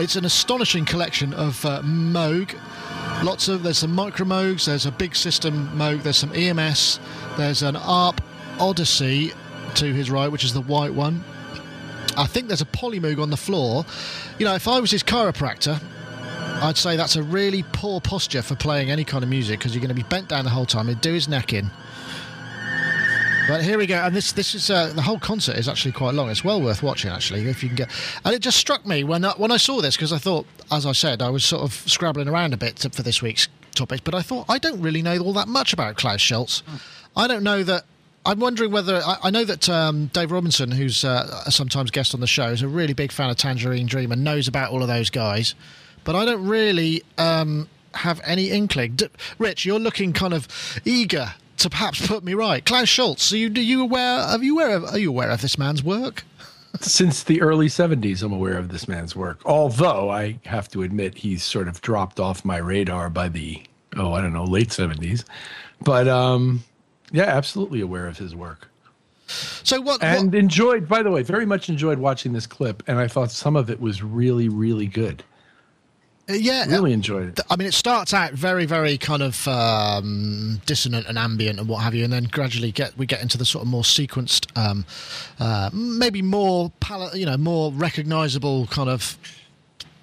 It's 0.01 0.17
an 0.17 0.25
astonishing 0.25 0.87
collection 0.87 1.35
of 1.35 1.63
uh, 1.67 1.83
Moog 1.83 2.59
Lots 3.23 3.49
of 3.49 3.63
there's 3.63 3.79
some 3.79 3.95
micro 3.95 4.25
Moogs, 4.25 4.67
there's 4.67 4.87
a 4.87 4.93
big 4.93 5.17
system 5.17 5.71
Moog, 5.75 6.03
there's 6.03 6.17
some 6.17 6.33
EMS, 6.33 7.01
there's 7.37 7.63
an 7.63 7.75
ARP 7.77 8.21
Odyssey 8.61 9.33
to 9.75 9.93
his 9.93 10.11
right, 10.11 10.29
which 10.29 10.45
is 10.45 10.55
the 10.55 10.61
white 10.61 10.95
one. 10.95 11.25
I 12.17 12.27
think 12.27 12.49
there's 12.49 12.63
a 12.63 12.67
Polymoog 12.67 13.21
on 13.21 13.31
the 13.31 13.37
floor. 13.37 13.85
You 14.39 14.47
know, 14.47 14.55
if 14.55 14.69
I 14.69 14.81
was 14.81 14.91
his 14.91 15.03
chiropractor, 15.03 15.81
I'd 16.63 16.77
say 16.77 16.97
that's 16.97 17.17
a 17.17 17.23
really 17.23 17.65
poor 17.73 18.01
posture 18.01 18.43
for 18.43 18.57
playing 18.57 18.91
any 18.91 19.05
kind 19.05 19.23
of 19.23 19.31
music 19.31 19.59
because 19.59 19.75
you're 19.75 19.83
going 19.83 19.95
to 19.95 19.95
be 19.95 20.09
bent 20.09 20.29
down 20.29 20.45
the 20.45 20.51
whole 20.51 20.67
time. 20.67 20.89
He'd 20.89 21.01
do 21.01 21.13
his 21.13 21.29
neck 21.29 21.53
in. 21.53 21.71
But 23.49 23.65
here 23.65 23.79
we 23.79 23.87
go, 23.87 23.97
and 23.97 24.15
this 24.15 24.33
this 24.33 24.55
is 24.55 24.69
uh, 24.69 24.93
the 24.95 25.01
whole 25.01 25.19
concert 25.19 25.57
is 25.57 25.69
actually 25.71 25.93
quite 25.93 26.13
long. 26.13 26.29
It's 26.29 26.45
well 26.45 26.61
worth 26.61 26.83
watching 26.83 27.11
actually 27.11 27.49
if 27.49 27.63
you 27.63 27.71
can 27.71 27.77
get. 27.77 27.91
And 28.23 28.35
it 28.35 28.41
just 28.41 28.59
struck 28.59 28.85
me 28.85 29.05
when 29.05 29.25
I, 29.25 29.31
when 29.39 29.51
I 29.51 29.57
saw 29.57 29.81
this 29.81 29.97
because 29.97 30.13
I 30.13 30.19
thought, 30.19 30.45
as 30.71 30.85
I 30.85 30.93
said, 30.93 31.23
I 31.23 31.31
was 31.31 31.47
sort 31.47 31.63
of 31.63 31.73
scrabbling 31.73 32.29
around 32.29 32.53
a 32.53 32.59
bit 32.59 32.77
to, 32.77 32.91
for 32.91 33.03
this 33.03 33.23
week's 33.23 33.49
topic, 33.75 34.05
but 34.05 34.15
I 34.15 34.21
thought 34.21 34.45
I 34.51 34.59
don't 34.59 34.83
really 34.83 35.01
know 35.01 35.19
all 35.21 35.33
that 35.33 35.49
much 35.49 35.73
about 35.73 35.97
Klaus 35.97 36.21
Schulze. 36.21 36.63
I 37.17 37.27
don't 37.27 37.43
know 37.43 37.63
that. 37.63 37.85
I'm 38.27 38.39
wondering 38.39 38.71
whether 38.71 38.97
I, 38.97 39.17
I 39.25 39.31
know 39.31 39.45
that 39.45 39.67
um, 39.71 40.09
Dave 40.09 40.31
Robinson, 40.31 40.71
who's 40.71 41.03
uh, 41.03 41.49
sometimes 41.49 41.91
guest 41.91 42.13
on 42.13 42.21
the 42.21 42.27
show, 42.27 42.49
is 42.49 42.61
a 42.61 42.69
really 42.69 42.93
big 42.93 43.13
fan 43.13 43.31
of 43.31 43.37
Tangerine 43.37 43.87
Dream 43.87 44.13
and 44.13 44.23
knows 44.23 44.47
about 44.47 44.73
all 44.73 44.83
of 44.83 44.89
those 44.89 45.09
guys, 45.09 45.55
but 46.05 46.15
I 46.15 46.27
don't 46.27 46.47
really 46.47 47.03
um, 47.17 47.67
have 47.95 48.21
any 48.25 48.51
inkling. 48.51 48.97
D- 48.97 49.09
Rich, 49.39 49.65
you're 49.65 49.81
looking 49.81 50.13
kind 50.13 50.35
of 50.35 50.47
eager 50.85 51.33
to 51.59 51.71
perhaps 51.71 52.07
put 52.07 52.25
me 52.25 52.35
right. 52.35 52.65
Klaus 52.65 52.89
Schulze, 52.89 53.33
are 53.33 53.37
you, 53.37 53.49
are 53.49 53.61
you 53.61 53.83
aware? 53.83 54.21
Are 54.21 54.43
you 54.43 54.55
aware 54.55 54.77
of? 54.77 54.85
Are 54.85 54.99
you 54.99 55.11
aware 55.11 55.31
of 55.31 55.43
this 55.43 55.59
man's 55.59 55.83
work? 55.83 56.25
Since 56.81 57.25
the 57.25 57.41
early 57.41 57.67
'70s, 57.67 58.23
I'm 58.23 58.33
aware 58.33 58.59
of 58.59 58.69
this 58.69 58.89
man's 58.89 59.17
work. 59.17 59.41
Although 59.45 60.11
I 60.11 60.39
have 60.45 60.69
to 60.71 60.83
admit, 60.83 61.17
he's 61.19 61.43
sort 61.43 61.69
of 61.69 61.81
dropped 61.81 62.21
off 62.21 62.45
my 62.45 62.59
radar 62.59 63.11
by 63.11 63.29
the 63.29 63.63
oh, 63.97 64.13
I 64.13 64.21
don't 64.21 64.33
know, 64.33 64.45
late 64.45 64.69
'70s. 64.69 65.25
But 65.83 66.09
um, 66.09 66.65
yeah, 67.13 67.25
absolutely 67.25 67.81
aware 67.81 68.07
of 68.07 68.19
his 68.19 68.35
work. 68.35 68.69
So 69.29 69.81
what? 69.81 70.03
And 70.03 70.33
what, 70.33 70.39
enjoyed, 70.39 70.89
by 70.89 71.03
the 71.03 71.11
way, 71.11 71.23
very 71.23 71.47
much 71.47 71.69
enjoyed 71.69 71.99
watching 71.99 72.33
this 72.33 72.47
clip, 72.47 72.83
and 72.87 72.99
I 72.99 73.09
thought 73.09 73.31
some 73.31 73.57
of 73.57 73.71
it 73.71 73.81
was 73.81 74.03
really, 74.03 74.49
really 74.49 74.87
good. 74.87 75.23
Uh, 76.29 76.35
yeah, 76.35 76.67
really 76.67 76.93
enjoyed 76.93 77.29
it. 77.39 77.41
I 77.49 77.57
mean, 77.57 77.67
it 77.67 77.75
starts 77.75 78.13
out 78.13 78.33
very, 78.33 78.67
very 78.67 78.99
kind 78.99 79.23
of 79.23 79.49
um, 79.49 80.61
dissonant 80.67 81.07
and 81.07 81.17
ambient 81.17 81.59
and 81.59 81.69
what 81.69 81.79
have 81.79 81.95
you, 81.95 82.05
and 82.05 82.13
then 82.13 82.25
gradually 82.25 82.71
get 82.71 82.97
we 82.99 83.07
get 83.07 83.23
into 83.23 83.39
the 83.39 83.45
sort 83.47 83.63
of 83.63 83.69
more 83.69 83.83
sequenced, 83.83 84.47
um, 84.57 84.85
uh, 85.41 85.71
maybe 85.73 86.21
more 86.21 86.71
pal- 86.81 87.17
you 87.17 87.25
know, 87.25 87.37
more 87.37 87.73
recognizable 87.73 88.67
kind 88.67 88.91
of. 88.91 89.17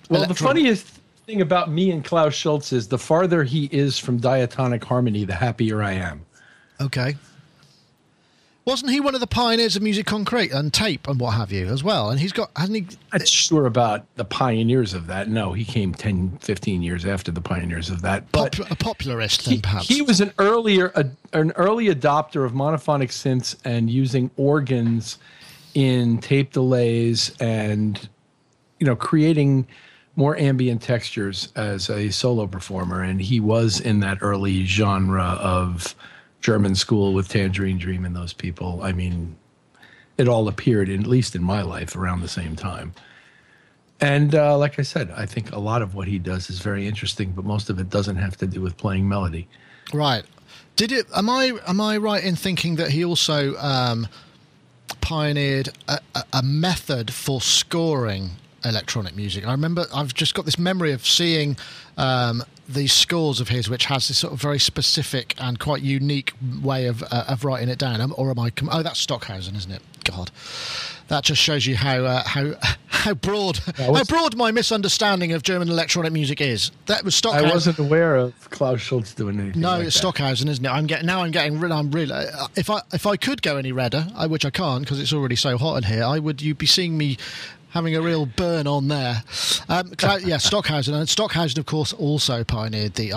Well, 0.09 0.23
electro- 0.23 0.33
the 0.33 0.43
funniest 0.43 0.87
thing 1.27 1.41
about 1.41 1.71
me 1.71 1.91
and 1.91 2.03
Klaus 2.03 2.33
Schulze 2.33 2.73
is 2.73 2.87
the 2.87 2.99
farther 2.99 3.43
he 3.43 3.65
is 3.71 3.99
from 3.99 4.17
diatonic 4.17 4.83
harmony, 4.83 5.25
the 5.25 5.33
happier 5.35 5.81
I 5.83 5.93
am. 5.93 6.25
Okay. 6.81 7.15
Wasn't 8.65 8.91
he 8.91 8.99
one 8.99 9.13
of 9.13 9.21
the 9.21 9.27
pioneers 9.27 9.75
of 9.75 9.83
music 9.83 10.07
concrete 10.07 10.51
and 10.51 10.73
tape 10.73 11.07
and 11.07 11.19
what 11.19 11.35
have 11.35 11.51
you 11.51 11.67
as 11.67 11.83
well? 11.83 12.09
And 12.09 12.19
he's 12.19 12.31
got, 12.31 12.49
hasn't 12.55 12.91
he? 12.91 12.97
I'm 13.11 13.23
sure 13.23 13.67
about 13.67 14.07
the 14.15 14.25
pioneers 14.25 14.95
of 14.95 15.05
that. 15.05 15.29
No, 15.29 15.53
he 15.53 15.63
came 15.63 15.93
10, 15.93 16.39
15 16.41 16.81
years 16.81 17.05
after 17.05 17.31
the 17.31 17.41
pioneers 17.41 17.91
of 17.91 18.01
that. 18.01 18.31
But 18.31 18.57
Pop- 18.57 18.71
a 18.71 18.75
popularist, 18.75 19.43
then, 19.43 19.55
he, 19.55 19.61
perhaps. 19.61 19.87
He 19.87 20.01
was 20.01 20.19
an 20.19 20.33
earlier, 20.39 20.91
a, 20.95 21.05
an 21.33 21.51
early 21.57 21.93
adopter 21.93 22.43
of 22.43 22.53
monophonic 22.53 23.09
synths 23.09 23.55
and 23.63 23.87
using 23.87 24.31
organs 24.35 25.19
in 25.75 26.17
tape 26.17 26.51
delays 26.51 27.35
and, 27.39 28.09
you 28.79 28.87
know, 28.87 28.95
creating 28.95 29.67
more 30.15 30.35
ambient 30.37 30.81
textures 30.81 31.49
as 31.55 31.87
a 31.91 32.09
solo 32.09 32.47
performer. 32.47 33.03
And 33.03 33.21
he 33.21 33.39
was 33.39 33.79
in 33.79 33.99
that 33.99 34.17
early 34.21 34.65
genre 34.65 35.37
of 35.39 35.93
German 36.45 36.75
school 36.75 37.15
with 37.15 37.27
Tangerine 37.27 37.79
Dream 37.79 38.05
and 38.05 38.15
those 38.15 38.31
people. 38.31 38.83
I 38.83 38.91
mean, 38.91 39.35
it 40.15 40.27
all 40.27 40.47
appeared, 40.47 40.89
in, 40.89 41.01
at 41.01 41.07
least 41.07 41.35
in 41.35 41.43
my 41.43 41.63
life, 41.63 41.95
around 41.95 42.21
the 42.21 42.27
same 42.27 42.55
time. 42.55 42.93
And 43.99 44.35
uh, 44.35 44.55
like 44.55 44.77
I 44.77 44.83
said, 44.83 45.09
I 45.17 45.25
think 45.25 45.51
a 45.53 45.57
lot 45.57 45.81
of 45.81 45.95
what 45.95 46.07
he 46.07 46.19
does 46.19 46.51
is 46.51 46.59
very 46.59 46.85
interesting, 46.85 47.31
but 47.31 47.45
most 47.45 47.71
of 47.71 47.79
it 47.79 47.89
doesn't 47.89 48.17
have 48.17 48.37
to 48.37 48.45
do 48.45 48.61
with 48.61 48.77
playing 48.77 49.09
melody. 49.09 49.47
Right. 49.91 50.23
Did 50.75 50.91
it? 50.91 51.07
Am 51.15 51.31
I 51.31 51.57
am 51.65 51.81
I 51.81 51.97
right 51.97 52.23
in 52.23 52.35
thinking 52.35 52.75
that 52.75 52.91
he 52.91 53.03
also 53.03 53.55
um, 53.57 54.07
pioneered 55.01 55.69
a, 55.87 55.99
a, 56.31 56.43
method 56.43 57.11
for 57.11 57.41
scoring 57.41 58.29
electronic 58.63 59.15
music. 59.15 59.47
I 59.47 59.51
remember 59.51 59.85
I've 59.91 60.13
just 60.13 60.35
got 60.35 60.45
this 60.45 60.59
memory 60.59 60.91
of 60.91 61.07
seeing 61.07 61.57
um, 61.97 62.43
these 62.67 62.93
scores 62.93 63.39
of 63.39 63.49
his, 63.49 63.69
which 63.69 63.85
has 63.85 64.07
this 64.07 64.19
sort 64.19 64.33
of 64.33 64.41
very 64.41 64.59
specific 64.59 65.35
and 65.37 65.59
quite 65.59 65.81
unique 65.81 66.33
way 66.61 66.87
of 66.87 67.03
uh, 67.03 67.25
of 67.27 67.43
writing 67.43 67.69
it 67.69 67.77
down. 67.77 68.01
Um, 68.01 68.13
or 68.17 68.29
am 68.31 68.39
I? 68.39 68.49
Com- 68.49 68.69
oh, 68.71 68.83
that's 68.83 68.99
Stockhausen, 68.99 69.55
isn't 69.55 69.71
it? 69.71 69.81
God, 70.03 70.31
that 71.07 71.23
just 71.23 71.41
shows 71.41 71.65
you 71.65 71.75
how 71.75 72.03
uh, 72.03 72.23
how 72.23 72.53
how 72.87 73.13
broad 73.13 73.57
how 73.77 74.03
broad 74.05 74.35
my 74.35 74.51
misunderstanding 74.51 75.31
of 75.33 75.43
German 75.43 75.69
electronic 75.69 76.11
music 76.11 76.41
is. 76.41 76.71
That 76.87 77.03
was 77.03 77.15
Stockhausen. 77.15 77.49
I 77.49 77.53
wasn't 77.53 77.79
aware 77.79 78.15
of 78.15 78.33
Klaus 78.49 78.81
Schulze 78.81 79.13
doing 79.13 79.39
anything. 79.39 79.61
No, 79.61 79.77
like 79.77 79.87
it's 79.87 79.95
Stockhausen, 79.95 80.47
isn't 80.47 80.65
it? 80.65 80.69
I'm 80.69 80.87
getting 80.87 81.05
now. 81.05 81.21
I'm 81.21 81.31
getting. 81.31 81.63
I'm 81.71 81.91
really. 81.91 82.25
If 82.55 82.69
I 82.69 82.81
if 82.93 83.05
I 83.05 83.15
could 83.15 83.41
go 83.41 83.57
any 83.57 83.71
redder, 83.71 84.07
I, 84.15 84.27
which 84.27 84.45
I 84.45 84.49
can't 84.49 84.83
because 84.83 84.99
it's 84.99 85.13
already 85.13 85.35
so 85.35 85.57
hot 85.57 85.77
in 85.77 85.83
here, 85.83 86.03
I 86.03 86.19
would. 86.19 86.41
You'd 86.41 86.57
be 86.57 86.65
seeing 86.65 86.97
me 86.97 87.17
having 87.75 87.93
a 87.93 88.01
real 88.01 88.25
burn 88.25 88.65
on 88.67 88.87
there. 88.87 89.21
Um, 89.67 89.91
yeah, 90.23 90.37
Stockhausen, 90.37 90.93
and 90.93 91.07
Stockhausen, 91.07 91.59
of 91.59 91.65
course, 91.65 91.91
also 91.93 92.43
pioneered 92.43 92.95
the 92.95 93.09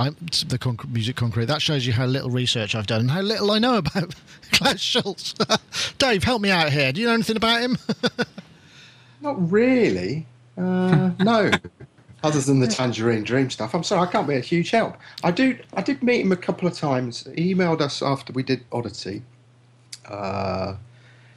the 0.46 0.58
conc- 0.58 0.90
music 0.90 1.16
concrete. 1.16 1.46
That 1.46 1.62
shows 1.62 1.86
you 1.86 1.92
how 1.94 2.04
little 2.04 2.28
research 2.28 2.74
I've 2.74 2.88
done 2.88 3.02
and 3.02 3.10
how 3.10 3.22
little 3.22 3.52
I 3.52 3.60
know 3.60 3.78
about 3.78 4.14
Klaus 4.52 4.80
Schulze. 4.80 5.34
Dave, 5.98 6.24
help 6.24 6.42
me 6.42 6.50
out 6.50 6.70
here. 6.70 6.92
Do 6.92 7.00
you 7.00 7.06
know 7.06 7.14
anything 7.14 7.36
about 7.36 7.62
him? 7.62 7.78
Not 9.20 9.50
really. 9.50 10.26
Uh, 10.58 11.12
no. 11.20 11.50
Other 12.24 12.40
than 12.40 12.58
the 12.58 12.66
Tangerine 12.66 13.22
Dream 13.22 13.48
stuff, 13.48 13.76
I'm 13.76 13.84
sorry, 13.84 14.08
I 14.08 14.10
can't 14.10 14.26
be 14.26 14.34
a 14.34 14.40
huge 14.40 14.70
help. 14.70 14.96
I 15.22 15.30
do. 15.30 15.56
I 15.74 15.82
did 15.82 16.02
meet 16.02 16.22
him 16.22 16.32
a 16.32 16.36
couple 16.36 16.66
of 16.66 16.74
times. 16.74 17.28
He 17.36 17.54
emailed 17.54 17.80
us 17.80 18.02
after 18.02 18.32
we 18.32 18.42
did 18.42 18.64
Oddity, 18.72 19.22
uh, 20.08 20.74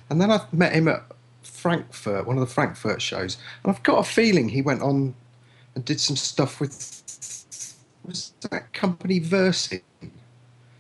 and 0.10 0.20
then 0.20 0.32
I 0.32 0.42
met 0.52 0.74
him 0.74 0.88
at 0.88 1.04
Frankfurt, 1.62 2.26
one 2.26 2.38
of 2.38 2.42
the 2.48 2.52
Frankfurt 2.52 3.02
shows, 3.02 3.38
and 3.64 3.72
I've 3.72 3.84
got 3.84 4.00
a 4.00 4.04
feeling 4.04 4.50
he 4.50 4.64
went 4.64 4.82
on 4.82 5.14
and 5.76 5.86
did 5.86 6.00
some 6.00 6.16
stuff 6.16 6.60
with 6.60 6.74
was 8.04 8.34
that 8.50 8.74
company 8.74 9.20
Versin. 9.20 9.82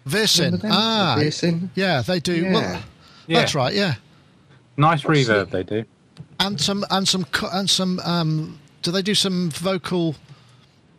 Versin, 0.05 0.59
ah, 0.63 1.15
Versin. 1.19 1.69
Yeah, 1.75 2.01
they 2.01 2.19
do. 2.19 2.35
Yeah. 2.35 2.53
Well, 2.53 2.83
yeah. 3.27 3.39
That's 3.39 3.53
right. 3.53 3.73
Yeah. 3.75 3.95
Nice 4.77 5.05
What's 5.05 5.19
reverb 5.19 5.43
it? 5.43 5.51
they 5.51 5.63
do. 5.63 5.85
And 6.39 6.59
some 6.59 6.83
and 6.89 7.07
some 7.07 7.27
and 7.53 7.69
some. 7.69 7.99
Um, 7.99 8.59
do 8.81 8.89
they 8.89 9.03
do 9.03 9.13
some 9.13 9.51
vocal? 9.51 10.15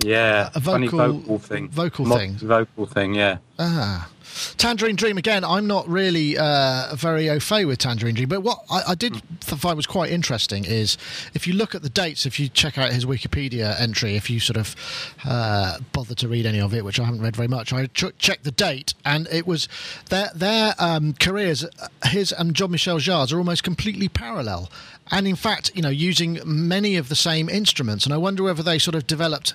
Yeah, 0.05 0.51
a 0.55 0.61
vocal, 0.61 0.99
vocal 0.99 1.39
thing. 1.41 1.69
Vocal 1.71 2.07
thing. 2.07 2.35
Vocal 2.35 2.87
thing. 2.87 3.15
Yeah. 3.15 3.39
Ah. 3.59 4.09
Tangerine 4.57 4.97
Dream 4.97 5.19
again. 5.19 5.45
I'm 5.45 5.67
not 5.67 5.89
really 5.89 6.37
uh, 6.39 6.95
very 6.95 7.29
au 7.31 7.41
fait 7.41 7.65
with 7.65 7.79
Tangerine 7.79 8.15
Dream, 8.15 8.29
but 8.29 8.43
what 8.43 8.59
I, 8.71 8.83
I 8.89 8.95
did 8.95 9.15
mm. 9.15 9.59
find 9.59 9.77
was 9.77 9.87
quite 9.87 10.11
interesting 10.11 10.65
is 10.65 10.97
if 11.35 11.47
you 11.47 11.55
look 11.55 11.75
at 11.75 11.83
the 11.83 11.89
dates, 11.89 12.27
if 12.27 12.39
you 12.39 12.49
check 12.49 12.79
out 12.79 12.93
his 12.93 13.05
Wikipedia 13.05 13.81
entry, 13.81 14.17
if 14.17 14.31
you 14.31 14.41
sort 14.41 14.57
of 14.57 14.77
uh, 15.25 15.79
bother 15.93 16.15
to 16.15 16.29
read 16.29 16.47
any 16.47 16.61
of 16.61 16.75
it, 16.75 16.85
which 16.85 16.99
I 17.01 17.05
haven't 17.05 17.23
read 17.23 17.37
very 17.37 17.49
much, 17.49 17.73
I 17.73 17.87
ch- 17.87 18.17
checked 18.19 18.45
the 18.45 18.51
date, 18.51 18.95
and 19.05 19.29
it 19.31 19.47
was 19.47 19.69
their 20.09 20.31
their 20.35 20.75
um, 20.79 21.15
careers, 21.15 21.67
his 22.07 22.33
and 22.33 22.55
Jean 22.55 22.71
Michel 22.71 22.99
Jarre's, 22.99 23.33
are 23.33 23.39
almost 23.39 23.63
completely 23.63 24.09
parallel, 24.09 24.71
and 25.11 25.27
in 25.27 25.37
fact, 25.37 25.73
you 25.75 25.83
know, 25.83 25.89
using 25.89 26.41
many 26.45 26.97
of 26.97 27.09
the 27.09 27.17
same 27.17 27.49
instruments, 27.49 28.05
and 28.05 28.15
I 28.15 28.19
wonder 28.19 28.43
whether 28.43 28.63
they 28.63 28.79
sort 28.79 28.95
of 28.95 29.07
developed 29.07 29.55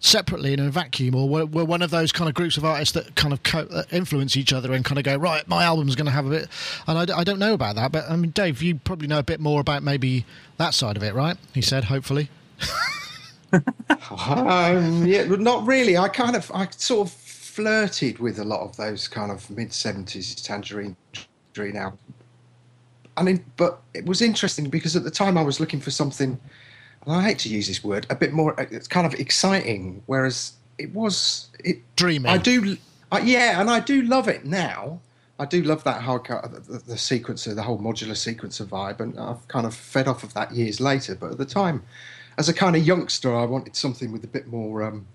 separately 0.00 0.52
in 0.52 0.60
a 0.60 0.70
vacuum, 0.70 1.14
or 1.14 1.28
we're, 1.28 1.44
we're, 1.44 1.64
one 1.64 1.82
of 1.82 1.90
those 1.90 2.12
kind 2.12 2.28
of 2.28 2.34
groups 2.34 2.56
of 2.56 2.64
artists 2.64 2.94
that 2.94 3.14
kind 3.16 3.32
of 3.32 3.42
co- 3.42 3.68
influence 3.90 4.36
each 4.36 4.52
other 4.52 4.72
and 4.72 4.84
kind 4.84 4.98
of 4.98 5.04
go, 5.04 5.16
right, 5.16 5.46
my 5.48 5.64
album's 5.64 5.96
going 5.96 6.06
to 6.06 6.12
have 6.12 6.26
a 6.26 6.30
bit. 6.30 6.48
And 6.86 7.10
I, 7.10 7.18
I, 7.18 7.24
don't 7.24 7.38
know 7.38 7.54
about 7.54 7.76
that, 7.76 7.92
but 7.92 8.08
I 8.08 8.16
mean, 8.16 8.30
Dave, 8.30 8.62
you 8.62 8.76
probably 8.76 9.08
know 9.08 9.18
a 9.18 9.24
bit 9.24 9.40
more 9.40 9.60
about 9.60 9.82
maybe 9.82 10.24
that 10.56 10.74
side 10.74 10.96
of 10.96 11.02
it, 11.02 11.14
right? 11.14 11.36
He 11.52 11.62
said, 11.62 11.84
hopefully. 11.84 12.30
um, 13.52 15.06
yeah, 15.06 15.24
not 15.24 15.66
really. 15.66 15.96
I 15.96 16.08
kind 16.08 16.36
of, 16.36 16.50
I 16.54 16.68
sort 16.70 17.08
of 17.08 17.12
flirted 17.12 18.18
with 18.20 18.38
a 18.38 18.44
lot 18.44 18.60
of 18.60 18.76
those 18.76 19.08
kind 19.08 19.32
of 19.32 19.48
mid 19.50 19.70
70s 19.70 20.44
Tangerine 20.44 20.96
Dream 21.52 21.74
now. 21.74 21.98
I 23.16 23.22
mean, 23.24 23.44
but 23.56 23.80
it 23.94 24.06
was 24.06 24.22
interesting 24.22 24.70
because 24.70 24.94
at 24.94 25.02
the 25.02 25.10
time 25.10 25.36
I 25.36 25.42
was 25.42 25.58
looking 25.58 25.80
for 25.80 25.90
something 25.90 26.38
I 27.06 27.22
hate 27.22 27.38
to 27.40 27.48
use 27.48 27.68
this 27.68 27.82
word, 27.82 28.06
a 28.10 28.14
bit 28.14 28.32
more. 28.32 28.54
It's 28.58 28.88
kind 28.88 29.06
of 29.06 29.14
exciting, 29.14 30.02
whereas 30.06 30.52
it 30.76 30.92
was 30.94 31.48
it 31.64 31.78
dreamy. 31.96 32.28
I 32.28 32.38
do, 32.38 32.76
I, 33.10 33.20
yeah, 33.20 33.60
and 33.60 33.70
I 33.70 33.80
do 33.80 34.02
love 34.02 34.28
it 34.28 34.44
now. 34.44 35.00
I 35.38 35.46
do 35.46 35.62
love 35.62 35.84
that 35.84 36.02
whole 36.02 36.18
the, 36.18 36.82
the 36.86 36.94
sequencer, 36.94 37.54
the 37.54 37.62
whole 37.62 37.78
modular 37.78 38.16
sequencer 38.16 38.66
vibe, 38.66 39.00
and 39.00 39.18
I've 39.18 39.46
kind 39.48 39.66
of 39.66 39.74
fed 39.74 40.08
off 40.08 40.24
of 40.24 40.34
that 40.34 40.52
years 40.52 40.80
later. 40.80 41.14
But 41.14 41.32
at 41.32 41.38
the 41.38 41.46
time, 41.46 41.84
as 42.36 42.48
a 42.48 42.54
kind 42.54 42.74
of 42.74 42.84
youngster, 42.84 43.34
I 43.34 43.44
wanted 43.44 43.76
something 43.76 44.10
with 44.10 44.24
a 44.24 44.28
bit 44.28 44.48
more, 44.48 44.82
um, 44.82 45.06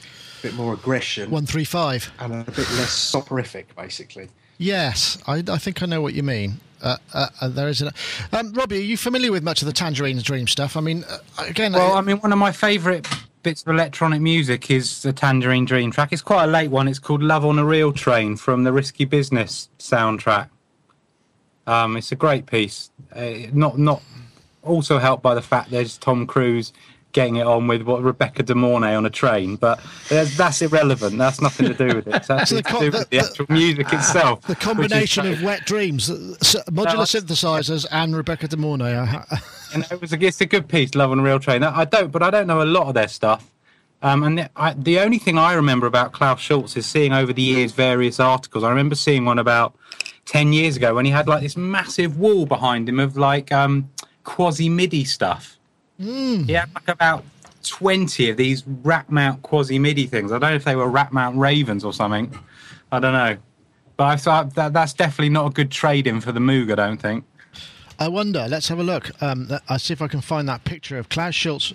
a 0.00 0.42
bit 0.42 0.54
more 0.54 0.72
aggression. 0.72 1.30
One 1.30 1.46
three 1.46 1.64
five, 1.64 2.10
and 2.18 2.32
a 2.34 2.44
bit 2.44 2.56
less 2.56 2.92
soporific, 2.92 3.76
basically. 3.76 4.30
Yes, 4.56 5.18
I, 5.26 5.44
I 5.46 5.58
think 5.58 5.82
I 5.82 5.86
know 5.86 6.00
what 6.00 6.14
you 6.14 6.22
mean. 6.22 6.60
Uh, 6.82 6.96
uh, 7.12 7.26
uh, 7.40 7.48
there 7.48 7.68
is 7.68 7.82
an. 7.82 7.90
Um, 8.32 8.52
Robbie, 8.52 8.78
are 8.78 8.80
you 8.80 8.96
familiar 8.96 9.32
with 9.32 9.42
much 9.42 9.62
of 9.62 9.66
the 9.66 9.72
Tangerine 9.72 10.18
Dream 10.18 10.46
stuff? 10.46 10.76
I 10.76 10.80
mean, 10.80 11.04
uh, 11.08 11.18
again. 11.46 11.72
Well, 11.72 11.92
I, 11.92 11.98
I 11.98 12.00
mean, 12.00 12.18
one 12.18 12.32
of 12.32 12.38
my 12.38 12.52
favourite 12.52 13.06
bits 13.42 13.62
of 13.62 13.68
electronic 13.68 14.20
music 14.20 14.70
is 14.70 15.02
the 15.02 15.12
Tangerine 15.12 15.64
Dream 15.64 15.90
track. 15.90 16.12
It's 16.12 16.22
quite 16.22 16.44
a 16.44 16.48
late 16.48 16.70
one. 16.70 16.88
It's 16.88 16.98
called 16.98 17.22
"Love 17.22 17.44
on 17.44 17.58
a 17.58 17.64
Real 17.64 17.92
Train" 17.92 18.36
from 18.36 18.64
the 18.64 18.72
Risky 18.72 19.04
Business 19.04 19.68
soundtrack. 19.78 20.50
Um, 21.66 21.96
it's 21.96 22.12
a 22.12 22.16
great 22.16 22.46
piece. 22.46 22.90
Uh, 23.14 23.48
not 23.52 23.78
not 23.78 24.02
also 24.62 24.98
helped 24.98 25.22
by 25.22 25.34
the 25.34 25.42
fact 25.42 25.70
there's 25.70 25.98
Tom 25.98 26.26
Cruise 26.26 26.72
getting 27.12 27.36
it 27.36 27.46
on 27.46 27.66
with 27.66 27.82
what 27.82 28.02
Rebecca 28.02 28.42
De 28.42 28.54
Mornay 28.54 28.94
on 28.94 29.06
a 29.06 29.10
train, 29.10 29.56
but 29.56 29.80
that's 30.08 30.60
irrelevant. 30.60 31.16
That's 31.16 31.40
nothing 31.40 31.66
to 31.66 31.74
do 31.74 31.96
with 31.96 32.06
it. 32.06 32.14
It's 32.14 32.30
actually 32.30 32.62
to 32.62 32.78
do 32.78 32.90
with 32.90 33.10
the, 33.10 33.18
actual 33.18 33.46
music 33.48 33.92
itself. 33.92 34.42
The 34.42 34.54
combination 34.54 35.26
of 35.26 35.42
Wet 35.42 35.64
Dreams, 35.64 36.10
modular 36.10 36.94
no, 36.94 37.02
synthesizers, 37.02 37.86
and 37.90 38.14
Rebecca 38.14 38.48
De 38.48 38.56
Mornay. 38.56 38.94
and 39.74 39.86
it 39.90 40.00
was 40.00 40.12
a, 40.12 40.24
it's 40.24 40.40
a 40.40 40.46
good 40.46 40.68
piece, 40.68 40.94
Love 40.94 41.10
on 41.10 41.20
a 41.20 41.22
Real 41.22 41.38
Train. 41.38 41.62
I 41.62 41.84
don't, 41.84 42.12
but 42.12 42.22
I 42.22 42.30
don't 42.30 42.46
know 42.46 42.62
a 42.62 42.64
lot 42.64 42.88
of 42.88 42.94
their 42.94 43.08
stuff. 43.08 43.50
Um, 44.00 44.22
and 44.22 44.38
the, 44.38 44.50
I, 44.54 44.74
the 44.74 45.00
only 45.00 45.18
thing 45.18 45.38
I 45.38 45.54
remember 45.54 45.86
about 45.86 46.12
Klaus 46.12 46.40
Schulze 46.40 46.76
is 46.76 46.86
seeing 46.86 47.12
over 47.12 47.32
the 47.32 47.42
years 47.42 47.72
various 47.72 48.20
articles. 48.20 48.62
I 48.62 48.70
remember 48.70 48.94
seeing 48.94 49.24
one 49.24 49.40
about 49.40 49.74
10 50.26 50.52
years 50.52 50.76
ago 50.76 50.94
when 50.94 51.04
he 51.04 51.10
had 51.10 51.26
like 51.26 51.42
this 51.42 51.56
massive 51.56 52.18
wall 52.18 52.46
behind 52.46 52.88
him 52.88 53.00
of 53.00 53.16
like 53.16 53.50
um, 53.50 53.90
Quasimidi 54.24 55.06
stuff 55.06 55.57
Mm. 56.00 56.46
He 56.46 56.52
had 56.52 56.72
like 56.74 56.88
about 56.88 57.24
20 57.64 58.30
of 58.30 58.36
these 58.36 58.64
rack 58.66 59.10
mount 59.10 59.42
Quasimidi 59.42 60.08
things. 60.08 60.32
I 60.32 60.38
don't 60.38 60.50
know 60.50 60.56
if 60.56 60.64
they 60.64 60.76
were 60.76 60.88
rack 60.88 61.12
mount 61.12 61.36
Ravens 61.36 61.84
or 61.84 61.92
something. 61.92 62.36
I 62.92 63.00
don't 63.00 63.12
know. 63.12 63.36
But 63.96 64.04
I 64.04 64.16
thought 64.16 64.54
that 64.54 64.72
that's 64.72 64.92
definitely 64.92 65.30
not 65.30 65.46
a 65.46 65.50
good 65.50 65.70
trade 65.70 66.06
in 66.06 66.20
for 66.20 66.30
the 66.30 66.40
Moog, 66.40 66.70
I 66.70 66.76
don't 66.76 66.98
think. 67.02 67.24
I 67.98 68.06
wonder. 68.06 68.46
Let's 68.48 68.68
have 68.68 68.78
a 68.78 68.84
look. 68.84 69.10
Um, 69.20 69.50
I'll 69.68 69.80
see 69.80 69.92
if 69.92 70.00
I 70.00 70.06
can 70.06 70.20
find 70.20 70.48
that 70.48 70.64
picture 70.64 70.98
of 70.98 71.08
Klaus 71.08 71.34
Schulze. 71.34 71.74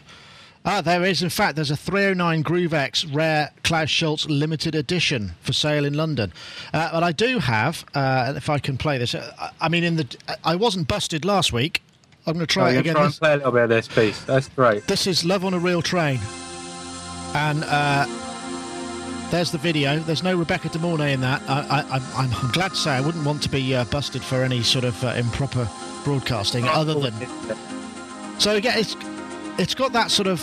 Ah, 0.66 0.80
there 0.80 1.04
is. 1.04 1.22
In 1.22 1.30
fact, 1.30 1.58
there's 1.58 1.72
a 1.72 1.76
309 1.76 2.42
Groovex 2.46 3.14
rare 3.14 3.52
Klaus 3.66 3.90
Schulze 3.90 4.30
limited 4.30 4.74
edition 4.74 5.34
for 5.42 5.52
sale 5.52 5.84
in 5.84 5.94
London. 5.96 6.32
Uh, 6.74 6.90
but 6.94 7.04
I 7.04 7.12
do 7.12 7.40
have, 7.40 7.84
uh, 7.94 8.34
if 8.38 8.50
I 8.50 8.60
can 8.60 8.78
play 8.78 8.98
this. 8.98 9.14
Uh, 9.14 9.52
I 9.60 9.68
mean, 9.68 9.84
in 9.84 9.98
the 9.98 10.18
I 10.46 10.56
wasn't 10.56 10.88
busted 10.88 11.26
last 11.26 11.52
week. 11.52 11.84
I'm 12.26 12.34
going 12.34 12.46
to 12.46 12.48
try 12.48 12.72
oh, 12.72 12.78
it 12.78 12.80
again. 12.80 12.96
Try 12.96 13.06
and 13.06 13.14
play 13.14 13.34
a 13.34 13.38
little 13.38 13.52
bit 13.52 13.64
of 13.64 13.70
this 13.70 13.88
piece. 13.88 14.22
That's 14.24 14.48
great. 14.50 14.88
This 14.88 15.08
is 15.08 15.26
Love 15.26 15.44
on 15.44 15.54
a 15.54 15.60
Real 15.60 15.82
Train. 15.82 16.20
And 17.36 17.64
uh, 17.66 18.06
there's 19.30 19.52
the 19.52 19.58
video. 19.58 20.00
There's 20.00 20.24
no 20.24 20.38
Rebecca 20.38 20.70
De 20.70 20.80
Mornay 20.80 21.14
in 21.14 21.22
that. 21.22 21.42
I, 21.50 21.84
am 22.16 22.52
glad 22.52 22.70
to 22.70 22.76
say 22.78 22.92
I 22.92 23.02
wouldn't 23.02 23.26
want 23.26 23.42
to 23.44 23.50
be 23.50 23.76
uh, 23.76 23.84
busted 23.86 24.24
for 24.24 24.44
any 24.44 24.62
sort 24.64 24.86
of 24.86 25.04
uh, 25.04 25.08
improper 25.18 25.68
broadcasting, 26.04 26.66
other 26.68 26.94
than. 26.94 27.14
So 28.40 28.56
again, 28.56 28.78
it's 28.78 28.96
it's 29.58 29.74
got 29.76 29.92
that 29.94 30.12
sort 30.12 30.28
of 30.28 30.40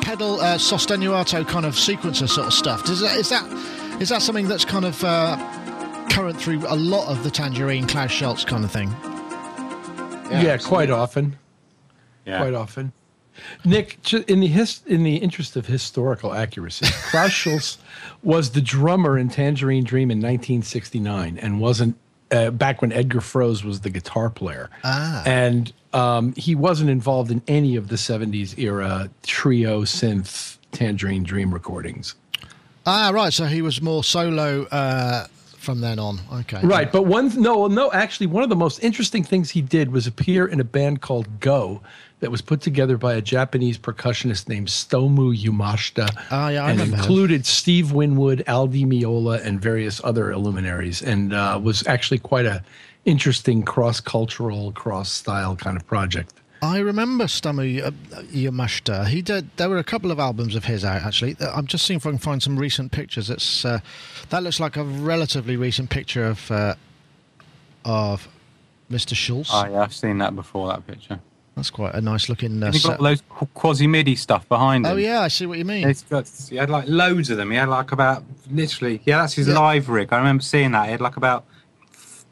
pedal 0.00 0.40
uh, 0.40 0.56
sostenuto 0.56 1.46
kind 1.46 1.66
of 1.66 1.74
sequencer 1.74 2.28
sort 2.28 2.46
of 2.46 2.54
stuff. 2.54 2.88
Is 2.88 3.00
that 3.00 3.16
is 3.16 3.28
that 3.28 4.00
is 4.00 4.08
that 4.08 4.22
something 4.22 4.48
that's 4.48 4.64
kind 4.64 4.86
of 4.86 5.04
uh, 5.04 5.36
current 6.10 6.40
through 6.40 6.64
a 6.66 6.74
lot 6.74 7.08
of 7.08 7.22
the 7.22 7.30
Tangerine 7.30 7.86
Klaus 7.86 8.10
Schulze 8.10 8.44
kind 8.44 8.64
of 8.64 8.72
thing? 8.72 8.90
Yeah, 10.30 10.42
yeah 10.42 10.56
quite 10.58 10.90
often. 10.90 11.36
Yeah. 12.24 12.38
Quite 12.38 12.54
often. 12.54 12.92
Nick, 13.64 14.12
in 14.12 14.40
the 14.40 14.46
his, 14.46 14.82
in 14.86 15.02
the 15.02 15.16
interest 15.16 15.56
of 15.56 15.66
historical 15.66 16.34
accuracy, 16.34 16.86
Klaus 17.10 17.30
Schulze 17.30 17.78
was 18.22 18.50
the 18.50 18.60
drummer 18.60 19.18
in 19.18 19.28
Tangerine 19.28 19.84
Dream 19.84 20.10
in 20.10 20.18
1969 20.18 21.38
and 21.38 21.60
wasn't 21.60 21.96
uh, 22.30 22.50
back 22.50 22.80
when 22.80 22.92
Edgar 22.92 23.20
Froese 23.20 23.64
was 23.64 23.80
the 23.80 23.90
guitar 23.90 24.30
player. 24.30 24.70
Ah. 24.84 25.22
And 25.26 25.72
um, 25.92 26.34
he 26.34 26.54
wasn't 26.54 26.90
involved 26.90 27.30
in 27.30 27.42
any 27.48 27.76
of 27.76 27.88
the 27.88 27.96
70s 27.96 28.58
era 28.58 29.10
trio 29.22 29.82
synth 29.82 30.58
Tangerine 30.72 31.24
Dream 31.24 31.52
recordings. 31.52 32.14
Ah, 32.86 33.10
right. 33.12 33.32
So 33.32 33.46
he 33.46 33.62
was 33.62 33.82
more 33.82 34.04
solo 34.04 34.64
uh, 34.66 35.26
from 35.60 35.80
then 35.80 35.98
on. 35.98 36.20
Okay. 36.32 36.60
Right, 36.62 36.90
but 36.90 37.02
one 37.02 37.40
no, 37.40 37.66
no, 37.66 37.92
actually, 37.92 38.26
one 38.26 38.42
of 38.42 38.48
the 38.48 38.56
most 38.56 38.82
interesting 38.82 39.22
things 39.22 39.50
he 39.50 39.62
did 39.62 39.92
was 39.92 40.06
appear 40.06 40.46
in 40.46 40.58
a 40.58 40.64
band 40.64 41.00
called 41.00 41.40
Go, 41.40 41.82
that 42.20 42.30
was 42.30 42.42
put 42.42 42.60
together 42.60 42.96
by 42.96 43.14
a 43.14 43.20
Japanese 43.20 43.78
percussionist 43.78 44.48
named 44.48 44.68
Stomu 44.68 45.34
Yamashita, 45.36 46.08
Ah, 46.30 46.50
yeah, 46.50 46.64
I 46.64 46.72
and 46.72 46.80
included 46.80 47.46
Steve 47.46 47.92
Winwood, 47.92 48.44
Al 48.46 48.66
Di 48.66 48.84
Meola, 48.84 49.44
and 49.44 49.60
various 49.60 50.00
other 50.04 50.36
luminaries, 50.36 51.02
and 51.02 51.32
uh, 51.32 51.58
was 51.62 51.86
actually 51.86 52.18
quite 52.18 52.46
a 52.46 52.62
interesting 53.06 53.62
cross-cultural, 53.62 54.72
cross-style 54.72 55.56
kind 55.56 55.76
of 55.76 55.86
project. 55.86 56.34
I 56.62 56.78
remember 56.78 57.24
Stomu 57.24 57.82
uh, 57.82 57.90
Yamashita. 58.32 59.06
He 59.08 59.22
did. 59.22 59.48
There 59.56 59.68
were 59.68 59.78
a 59.78 59.84
couple 59.84 60.10
of 60.10 60.18
albums 60.18 60.54
of 60.54 60.64
his 60.64 60.84
out 60.84 61.02
actually. 61.02 61.36
I'm 61.40 61.66
just 61.66 61.86
seeing 61.86 61.96
if 61.96 62.06
I 62.06 62.10
can 62.10 62.18
find 62.18 62.42
some 62.42 62.58
recent 62.58 62.92
pictures. 62.92 63.30
It's 63.30 63.64
uh, 63.64 63.80
that 64.28 64.42
looks 64.42 64.60
like 64.60 64.76
a 64.76 64.84
relatively 64.84 65.56
recent 65.56 65.88
picture 65.90 66.24
of 66.24 66.50
uh, 66.50 66.74
of 67.84 68.28
Mr. 68.90 69.14
Schulze. 69.14 69.50
Oh 69.52 69.66
yeah, 69.70 69.80
I've 69.80 69.94
seen 69.94 70.18
that 70.18 70.36
before. 70.36 70.68
That 70.68 70.86
picture. 70.86 71.20
That's 71.56 71.70
quite 71.70 71.94
a 71.94 72.00
nice 72.00 72.28
looking. 72.28 72.62
Uh, 72.62 72.72
he 72.72 72.78
got 72.80 72.98
all 72.98 73.04
those 73.04 73.22
Quasimidi 73.22 74.16
stuff 74.16 74.48
behind 74.48 74.86
him. 74.86 74.92
Oh 74.92 74.96
yeah, 74.96 75.20
I 75.20 75.28
see 75.28 75.46
what 75.46 75.58
you 75.58 75.64
mean. 75.64 75.86
He's 75.86 76.02
got, 76.02 76.30
he 76.48 76.56
had 76.56 76.70
like 76.70 76.86
loads 76.88 77.28
of 77.30 77.36
them. 77.38 77.50
He 77.50 77.56
had 77.56 77.68
like 77.68 77.92
about 77.92 78.22
literally, 78.50 79.02
yeah, 79.04 79.18
that's 79.18 79.34
his 79.34 79.48
Yeah. 79.48 79.58
live 79.58 79.88
rig. 79.88 80.12
I 80.12 80.18
remember 80.18 80.42
seeing 80.42 80.72
that. 80.72 80.86
He 80.86 80.92
had 80.92 81.00
like 81.00 81.16
about 81.16 81.44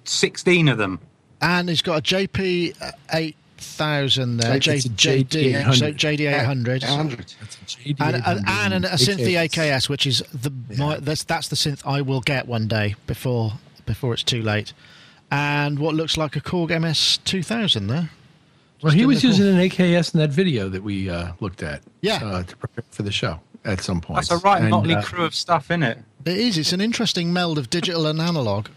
16 0.05 0.69
of 0.69 0.79
them. 0.79 1.01
And 1.43 1.69
he's 1.69 1.83
got 1.83 1.99
a 1.99 2.03
JP 2.03 2.75
eight 3.13 3.37
thousand 3.59 4.39
there. 4.39 4.57
It's 4.57 4.67
J, 4.67 4.73
a 4.73 4.79
JD, 4.79 5.53
JD800. 5.53 5.79
so 5.79 5.93
JD 5.93 6.21
eight. 6.21 6.37
100. 6.37 6.85
And, 8.01 8.17
and, 8.27 8.75
and 8.75 8.85
a 8.85 8.91
synth 8.91 9.17
the 9.17 9.35
AKS, 9.35 9.89
which 9.89 10.07
is 10.07 10.23
the 10.33 10.53
my, 10.77 10.97
that's 10.99 11.25
that's 11.25 11.49
the 11.49 11.57
synth 11.57 11.83
I 11.87 12.01
will 12.01 12.21
get 12.21 12.47
one 12.47 12.67
day 12.69 12.95
before 13.07 13.55
before 13.87 14.13
it's 14.15 14.23
too 14.23 14.43
late, 14.43 14.73
and 15.31 15.79
what 15.79 15.95
looks 15.95 16.17
like 16.17 16.37
a 16.37 16.41
Korg 16.41 16.79
MS 16.81 17.19
two 17.25 17.43
thousand 17.43 17.89
there. 17.89 18.11
Well, 18.83 18.93
he 18.93 19.07
was 19.07 19.23
the 19.23 19.29
using 19.29 19.49
an 19.49 19.57
AKS 19.57 20.15
in 20.15 20.21
that 20.21 20.31
video 20.31 20.69
that 20.69 20.83
we 20.83 21.11
uh, 21.11 21.33
looked 21.41 21.63
at. 21.63 21.83
Yeah. 22.01 22.21
Uh, 22.25 22.43
to 22.45 22.57
prepare 22.57 22.85
for 22.91 23.03
the 23.03 23.11
show 23.11 23.41
at 23.65 23.81
some 23.81 24.01
point. 24.01 24.17
That's 24.17 24.31
a 24.31 24.39
right 24.39 24.63
motley 24.63 24.95
uh, 24.95 25.03
crew 25.03 25.25
of 25.25 25.35
stuff 25.35 25.71
in 25.71 25.83
it. 25.83 25.99
It 26.25 26.37
is. 26.37 26.59
It's 26.59 26.73
an 26.73 26.81
interesting 26.81 27.33
meld 27.33 27.59
of 27.59 27.71
digital 27.71 28.07
and 28.07 28.21
analog. 28.21 28.69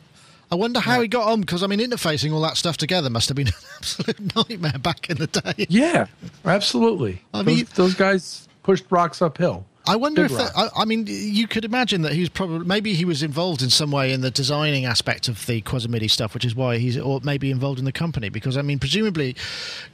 I 0.52 0.56
wonder 0.56 0.82
how 0.82 1.02
he 1.02 1.08
got 1.08 1.28
on 1.32 1.42
because 1.42 1.64
I 1.64 1.68
mean 1.68 1.80
interfacing 1.80 2.34
all 2.34 2.42
that 2.42 2.58
stuff 2.58 2.76
together 2.78 3.10
must 3.10 3.30
have 3.30 3.38
been 3.38 3.48
an 3.48 3.54
absolute 3.78 4.36
nightmare 4.36 4.80
back 4.80 5.10
in 5.10 5.18
the 5.18 5.28
day. 5.28 5.66
Yeah, 5.70 6.08
absolutely. 6.46 7.22
I 7.34 7.44
those, 7.44 7.46
mean- 7.46 7.68
those 7.76 7.94
guys 7.96 8.48
pushed 8.64 8.86
rocks 8.90 9.22
uphill. 9.22 9.66
I 9.88 9.96
wonder 9.96 10.22
Big 10.22 10.32
if 10.32 10.38
that. 10.38 10.52
I, 10.56 10.70
I 10.82 10.86
mean 10.86 11.06
you 11.08 11.48
could 11.48 11.66
imagine 11.66 12.04
that 12.04 12.14
he's 12.14 12.30
probably 12.30 12.68
maybe 12.68 12.94
he 12.94 13.04
was 13.04 13.24
involved 13.24 13.64
in 13.64 13.72
some 13.72 13.90
way 13.90 14.14
in 14.14 14.22
the 14.22 14.30
designing 14.30 14.86
aspect 14.86 15.28
of 15.28 15.44
the 15.48 15.62
Quasimidi 15.64 16.10
stuff, 16.10 16.36
which 16.36 16.46
is 16.46 16.54
why 16.54 16.78
he's 16.78 17.00
or 17.00 17.20
maybe 17.24 17.50
involved 17.50 17.80
in 17.80 17.86
the 17.86 17.92
company 17.92 18.30
because 18.30 18.58
I 18.58 18.62
mean 18.62 18.78
presumably 18.78 19.36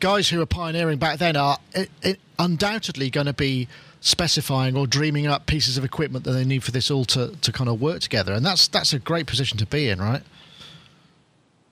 guys 0.02 0.28
who 0.28 0.42
are 0.42 0.46
pioneering 0.46 0.98
back 0.98 1.20
then 1.20 1.38
are 1.38 1.58
i 1.76 1.88
i 2.04 2.18
undoubtedly 2.38 3.10
going 3.10 3.28
to 3.28 3.34
be 3.34 3.68
specifying 4.02 4.76
or 4.76 4.88
dreaming 4.88 5.26
up 5.28 5.46
pieces 5.46 5.78
of 5.78 5.84
equipment 5.86 6.26
that 6.26 6.32
they 6.32 6.46
need 6.46 6.64
for 6.64 6.72
this 6.72 6.92
all 6.92 7.06
to, 7.06 7.36
to 7.42 7.52
kind 7.52 7.70
of 7.70 7.80
work 7.82 8.00
together, 8.02 8.34
and 8.34 8.46
that's 8.46 8.68
that's 8.68 8.94
a 8.94 9.00
great 9.00 9.26
position 9.26 9.58
to 9.58 9.66
be 9.66 9.90
in, 9.90 10.00
right? 10.00 10.22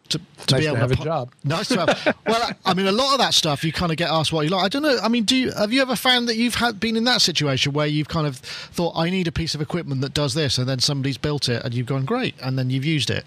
To, 0.09 0.19
nice 0.51 0.63
to 0.65 0.75
have 0.75 0.91
a 0.91 0.95
job. 0.95 1.31
Nice 1.43 1.67
to 1.69 1.79
have. 1.79 2.15
well, 2.27 2.51
I 2.63 2.73
mean, 2.75 2.85
a 2.85 2.91
lot 2.91 3.13
of 3.13 3.19
that 3.19 3.33
stuff 3.33 3.63
you 3.63 3.71
kind 3.73 3.91
of 3.91 3.97
get 3.97 4.09
asked 4.11 4.31
what 4.31 4.41
you 4.45 4.49
like. 4.51 4.63
I 4.63 4.67
don't 4.69 4.83
know. 4.83 4.99
I 5.01 5.07
mean, 5.07 5.23
do 5.23 5.35
you 5.35 5.51
have 5.53 5.73
you 5.73 5.81
ever 5.81 5.95
found 5.95 6.29
that 6.29 6.35
you've 6.35 6.55
had 6.55 6.79
been 6.79 6.95
in 6.95 7.05
that 7.05 7.21
situation 7.21 7.73
where 7.73 7.87
you've 7.87 8.07
kind 8.07 8.27
of 8.27 8.37
thought, 8.37 8.93
I 8.95 9.09
need 9.09 9.27
a 9.27 9.31
piece 9.31 9.55
of 9.55 9.61
equipment 9.61 10.01
that 10.01 10.13
does 10.13 10.35
this, 10.35 10.59
and 10.59 10.69
then 10.69 10.77
somebody's 10.79 11.17
built 11.17 11.49
it, 11.49 11.63
and 11.63 11.73
you've 11.73 11.87
gone 11.87 12.05
great, 12.05 12.35
and 12.43 12.57
then 12.57 12.69
you've 12.69 12.85
used 12.85 13.09
it. 13.09 13.25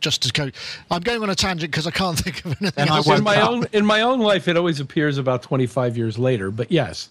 Just 0.00 0.22
to 0.22 0.32
go, 0.32 0.50
I'm 0.92 1.00
going 1.02 1.22
on 1.24 1.30
a 1.30 1.34
tangent 1.34 1.72
because 1.72 1.86
I 1.88 1.90
can't 1.90 2.16
think 2.24 2.44
of 2.44 2.52
anything 2.60 2.72
And 2.76 2.90
else. 2.90 3.08
in 3.08 3.24
my 3.24 3.36
up. 3.40 3.50
own 3.50 3.66
in 3.72 3.84
my 3.84 4.02
own 4.02 4.20
life, 4.20 4.46
it 4.46 4.56
always 4.56 4.78
appears 4.78 5.18
about 5.18 5.42
25 5.42 5.96
years 5.96 6.18
later. 6.20 6.50
But 6.52 6.70
yes, 6.70 7.08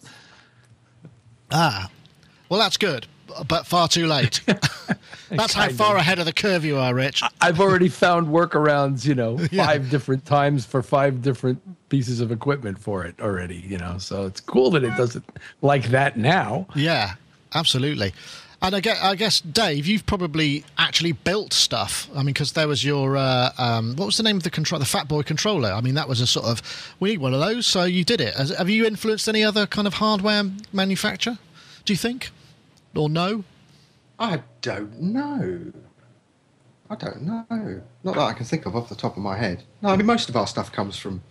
Ah, 1.51 1.89
well, 2.49 2.59
that's 2.59 2.77
good, 2.77 3.07
but 3.47 3.65
far 3.67 3.87
too 3.87 4.07
late. 4.07 4.41
that's 5.29 5.53
how 5.53 5.69
far 5.69 5.95
of. 5.95 6.01
ahead 6.01 6.19
of 6.19 6.25
the 6.25 6.33
curve 6.33 6.65
you 6.65 6.77
are, 6.77 6.93
Rich. 6.93 7.23
I've 7.39 7.59
already 7.59 7.89
found 7.89 8.27
workarounds. 8.27 9.05
You 9.05 9.15
know, 9.15 9.39
Yeah. 9.51 9.65
five 9.65 9.89
different 9.89 10.25
times 10.25 10.65
for 10.65 10.81
five 10.81 11.21
different 11.21 11.61
pieces 11.89 12.19
of 12.21 12.31
equipment 12.31 12.79
for 12.79 13.05
it 13.05 13.15
already. 13.21 13.57
You 13.67 13.77
know, 13.77 13.97
so 13.97 14.25
it's 14.25 14.39
cool 14.41 14.71
that 14.71 14.83
it 14.83 14.95
doesn't 14.97 15.25
like 15.61 15.89
that 15.89 16.17
now. 16.17 16.67
Yeah, 16.75 17.15
absolutely. 17.53 18.13
And 18.63 18.75
I 18.75 18.79
guess, 18.79 18.99
I 19.01 19.15
guess, 19.15 19.41
Dave, 19.41 19.87
you've 19.87 20.05
probably 20.05 20.63
actually 20.77 21.13
built 21.13 21.51
stuff. 21.51 22.07
I 22.13 22.17
mean, 22.17 22.27
because 22.27 22.51
there 22.51 22.67
was 22.67 22.85
your 22.85 23.17
uh, 23.17 23.49
um, 23.57 23.95
what 23.95 24.05
was 24.05 24.17
the 24.17 24.23
name 24.23 24.37
of 24.37 24.43
the 24.43 24.51
control, 24.51 24.77
the 24.77 24.85
Fat 24.85 25.07
Boy 25.07 25.23
controller. 25.23 25.71
I 25.71 25.81
mean, 25.81 25.95
that 25.95 26.07
was 26.07 26.21
a 26.21 26.27
sort 26.27 26.45
of 26.45 26.61
we 26.99 27.09
need 27.09 27.17
one 27.21 27.33
of 27.33 27.39
those, 27.39 27.65
so 27.65 27.85
you 27.85 28.03
did 28.03 28.21
it. 28.21 28.35
Has, 28.35 28.51
have 28.51 28.69
you 28.69 28.85
influenced 28.85 29.27
any 29.27 29.43
other 29.43 29.65
kind 29.65 29.87
of 29.87 29.95
hardware 29.95 30.43
manufacturer? 30.71 31.39
Do 31.85 31.93
you 31.93 31.97
think, 31.97 32.29
or 32.95 33.09
no? 33.09 33.43
I 34.19 34.43
don't 34.61 35.01
know. 35.01 35.71
I 36.89 36.95
don't 36.95 37.21
know. 37.21 37.81
Not 38.03 38.15
that 38.15 38.21
I 38.21 38.33
can 38.33 38.45
think 38.45 38.65
of 38.65 38.75
off 38.75 38.89
the 38.89 38.95
top 38.95 39.15
of 39.17 39.23
my 39.23 39.37
head. 39.37 39.63
No, 39.81 39.89
I 39.89 39.95
mean, 39.95 40.05
most 40.05 40.29
of 40.29 40.35
our 40.35 40.47
stuff 40.47 40.71
comes 40.71 40.97
from 40.97 41.21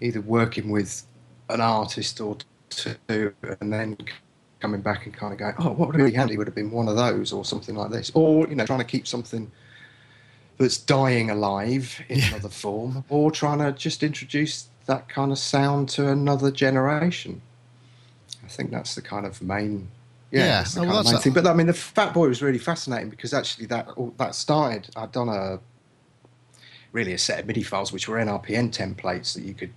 either 0.00 0.20
working 0.20 0.70
with 0.70 1.04
an 1.48 1.60
artist 1.60 2.20
or 2.20 2.36
two 2.70 3.34
and 3.60 3.72
then 3.72 3.96
coming 4.60 4.80
back 4.80 5.06
and 5.06 5.14
kind 5.14 5.32
of 5.32 5.38
going, 5.38 5.54
oh, 5.58 5.72
what 5.72 5.88
would 5.88 5.96
really 5.96 6.12
handy 6.12 6.36
would 6.36 6.46
have 6.46 6.54
been 6.54 6.70
one 6.70 6.88
of 6.88 6.96
those 6.96 7.32
or 7.32 7.44
something 7.44 7.74
like 7.74 7.90
this. 7.90 8.10
Or, 8.14 8.46
you 8.48 8.54
know, 8.54 8.64
trying 8.64 8.78
to 8.78 8.84
keep 8.84 9.06
something 9.06 9.50
that's 10.58 10.78
dying 10.78 11.30
alive 11.30 12.00
in 12.08 12.22
another 12.22 12.48
form 12.48 13.04
or 13.08 13.30
trying 13.30 13.58
to 13.58 13.72
just 13.72 14.02
introduce 14.02 14.68
that 14.86 15.08
kind 15.08 15.32
of 15.32 15.38
sound 15.38 15.88
to 15.90 16.08
another 16.08 16.50
generation. 16.50 17.42
I 18.44 18.48
think 18.48 18.70
that's 18.70 18.94
the 18.94 19.02
kind 19.02 19.26
of 19.26 19.42
main, 19.42 19.88
yeah, 20.36 20.46
Yeah, 20.46 20.64
oh, 20.68 20.74
kind 20.76 20.88
well, 20.88 20.98
of 20.98 21.04
that's 21.04 21.12
main 21.12 21.18
a- 21.18 21.22
thing. 21.22 21.32
But 21.32 21.46
I 21.46 21.54
mean, 21.54 21.66
the 21.66 21.72
Fat 21.74 22.14
Boy 22.14 22.28
was 22.28 22.42
really 22.42 22.58
fascinating 22.58 23.10
because 23.10 23.32
actually 23.34 23.66
that 23.66 23.88
that 24.18 24.34
started. 24.34 24.88
I'd 24.96 25.12
done 25.12 25.28
a 25.28 25.58
really 26.92 27.12
a 27.12 27.18
set 27.18 27.40
of 27.40 27.46
MIDI 27.46 27.62
files 27.62 27.92
which 27.92 28.08
were 28.08 28.16
NRPN 28.16 28.70
templates 28.70 29.34
that 29.34 29.42
you 29.42 29.52
could 29.54 29.72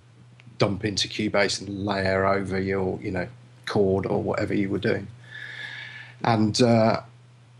dump 0.58 0.84
into 0.84 1.06
Cubase 1.08 1.60
and 1.60 1.84
layer 1.84 2.24
over 2.26 2.58
your, 2.60 2.98
you 3.02 3.10
know, 3.10 3.26
chord 3.66 4.06
or 4.06 4.22
whatever 4.22 4.54
you 4.54 4.68
were 4.70 4.78
doing. 4.78 5.06
And 6.24 6.60
uh, 6.62 7.00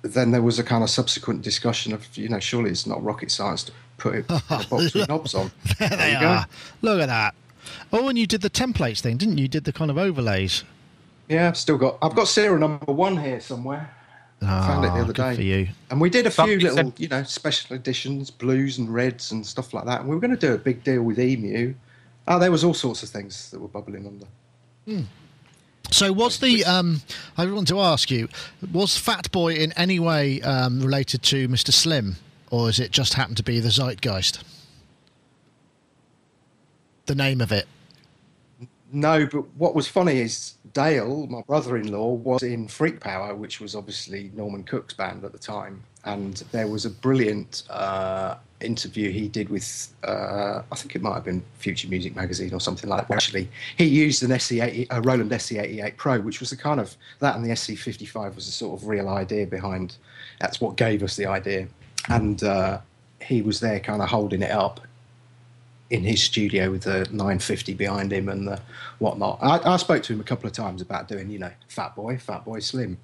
then 0.02 0.30
there 0.30 0.42
was 0.42 0.58
a 0.58 0.64
kind 0.64 0.82
of 0.82 0.90
subsequent 0.90 1.42
discussion 1.42 1.92
of, 1.92 2.16
you 2.16 2.28
know, 2.28 2.40
surely 2.40 2.70
it's 2.70 2.86
not 2.86 3.02
rocket 3.02 3.30
science 3.30 3.64
to 3.64 3.72
put 3.98 4.14
it 4.14 4.30
in 4.30 4.36
a 4.50 4.64
box 4.68 4.94
with 4.94 5.08
knobs 5.08 5.34
on. 5.34 5.50
There 5.78 5.88
they 5.90 6.12
you 6.14 6.20
go. 6.20 6.26
are. 6.26 6.46
Look 6.82 7.00
at 7.00 7.06
that. 7.06 7.34
Oh, 7.92 8.08
and 8.08 8.18
you 8.18 8.26
did 8.26 8.40
the 8.42 8.50
templates 8.50 9.00
thing, 9.00 9.16
didn't 9.18 9.38
you? 9.38 9.42
You 9.42 9.48
did 9.48 9.64
the 9.64 9.72
kind 9.72 9.90
of 9.90 9.98
overlays. 9.98 10.64
Yeah, 11.30 11.46
I've 11.48 11.56
still 11.56 11.78
got. 11.78 11.96
I've 12.02 12.14
got 12.16 12.26
serial 12.26 12.58
number 12.58 12.92
one 12.92 13.16
here 13.16 13.40
somewhere. 13.40 13.88
I 14.42 14.66
found 14.66 14.84
it 14.84 14.88
the 14.88 14.94
Ah, 14.94 15.00
other 15.02 15.12
day. 15.12 15.36
for 15.36 15.42
you. 15.42 15.68
And 15.90 16.00
we 16.00 16.10
did 16.10 16.26
a 16.26 16.30
few 16.30 16.58
little, 16.58 16.76
said- 16.76 16.92
you 16.98 17.06
know, 17.08 17.22
special 17.22 17.76
editions, 17.76 18.30
blues 18.30 18.78
and 18.78 18.92
reds 18.92 19.30
and 19.32 19.46
stuff 19.46 19.72
like 19.72 19.84
that. 19.84 20.00
And 20.00 20.08
we 20.08 20.14
were 20.16 20.20
going 20.20 20.36
to 20.36 20.46
do 20.46 20.54
a 20.54 20.58
big 20.58 20.82
deal 20.82 21.02
with 21.02 21.20
Emu. 21.20 21.74
Oh, 22.26 22.38
there 22.38 22.50
was 22.50 22.64
all 22.64 22.74
sorts 22.74 23.02
of 23.04 23.10
things 23.10 23.50
that 23.50 23.60
were 23.60 23.68
bubbling 23.68 24.06
under. 24.06 25.04
So, 25.92 26.10
was 26.12 26.38
the 26.40 26.64
um, 26.64 27.02
I 27.38 27.46
want 27.46 27.68
to 27.68 27.78
ask 27.80 28.10
you, 28.10 28.28
was 28.72 28.96
Fat 28.98 29.30
Boy 29.30 29.54
in 29.54 29.72
any 29.74 30.00
way 30.00 30.40
um, 30.42 30.80
related 30.80 31.22
to 31.24 31.46
Mr. 31.48 31.72
Slim, 31.72 32.16
or 32.50 32.68
is 32.70 32.80
it 32.80 32.90
just 32.90 33.14
happened 33.14 33.36
to 33.36 33.42
be 33.44 33.60
the 33.60 33.68
Zeitgeist? 33.70 34.42
The 37.06 37.14
name 37.14 37.40
of 37.40 37.52
it. 37.52 37.68
No, 38.92 39.26
but 39.26 39.42
what 39.56 39.74
was 39.76 39.86
funny 39.86 40.20
is 40.20 40.54
Dale, 40.72 41.26
my 41.26 41.42
brother-in-law, 41.42 42.14
was 42.14 42.42
in 42.42 42.68
Freak 42.68 43.00
Power, 43.00 43.34
which 43.34 43.60
was 43.60 43.74
obviously 43.74 44.30
Norman 44.34 44.64
Cook's 44.64 44.94
band 44.94 45.24
at 45.24 45.32
the 45.32 45.38
time, 45.38 45.82
and 46.04 46.36
there 46.52 46.66
was 46.66 46.84
a 46.84 46.90
brilliant 46.90 47.64
uh, 47.70 48.36
interview 48.60 49.10
he 49.10 49.28
did 49.28 49.48
with, 49.48 49.92
uh, 50.04 50.62
I 50.70 50.76
think 50.76 50.94
it 50.94 51.02
might 51.02 51.14
have 51.14 51.24
been 51.24 51.42
Future 51.58 51.88
Music 51.88 52.14
Magazine 52.14 52.54
or 52.54 52.60
something 52.60 52.88
like 52.88 53.08
that. 53.08 53.14
Actually, 53.14 53.48
he 53.76 53.84
used 53.84 54.22
an 54.22 54.30
SC80, 54.30 54.86
a 54.90 55.00
Roland 55.00 55.30
SC88 55.30 55.96
Pro, 55.96 56.20
which 56.20 56.40
was 56.40 56.50
the 56.50 56.56
kind 56.56 56.80
of 56.80 56.96
that, 57.18 57.36
and 57.36 57.44
the 57.44 57.50
SC55 57.50 58.34
was 58.34 58.46
the 58.46 58.52
sort 58.52 58.80
of 58.80 58.86
real 58.86 59.08
idea 59.08 59.46
behind. 59.46 59.96
That's 60.40 60.60
what 60.60 60.76
gave 60.76 61.02
us 61.02 61.16
the 61.16 61.26
idea, 61.26 61.68
and 62.08 62.42
uh, 62.42 62.80
he 63.20 63.42
was 63.42 63.60
there, 63.60 63.80
kind 63.80 64.02
of 64.02 64.08
holding 64.08 64.42
it 64.42 64.50
up 64.50 64.80
in 65.90 66.04
his 66.04 66.22
studio 66.22 66.70
with 66.70 66.82
the 66.84 67.00
950 67.10 67.74
behind 67.74 68.12
him 68.12 68.28
and 68.28 68.46
the 68.46 68.60
whatnot. 69.00 69.38
I, 69.42 69.74
I 69.74 69.76
spoke 69.76 70.02
to 70.04 70.12
him 70.12 70.20
a 70.20 70.24
couple 70.24 70.46
of 70.46 70.52
times 70.52 70.80
about 70.80 71.08
doing, 71.08 71.28
you 71.30 71.38
know, 71.40 71.50
Fat 71.68 71.94
Boy, 71.96 72.16
Fat 72.16 72.44
Boy 72.44 72.60
Slim, 72.60 72.96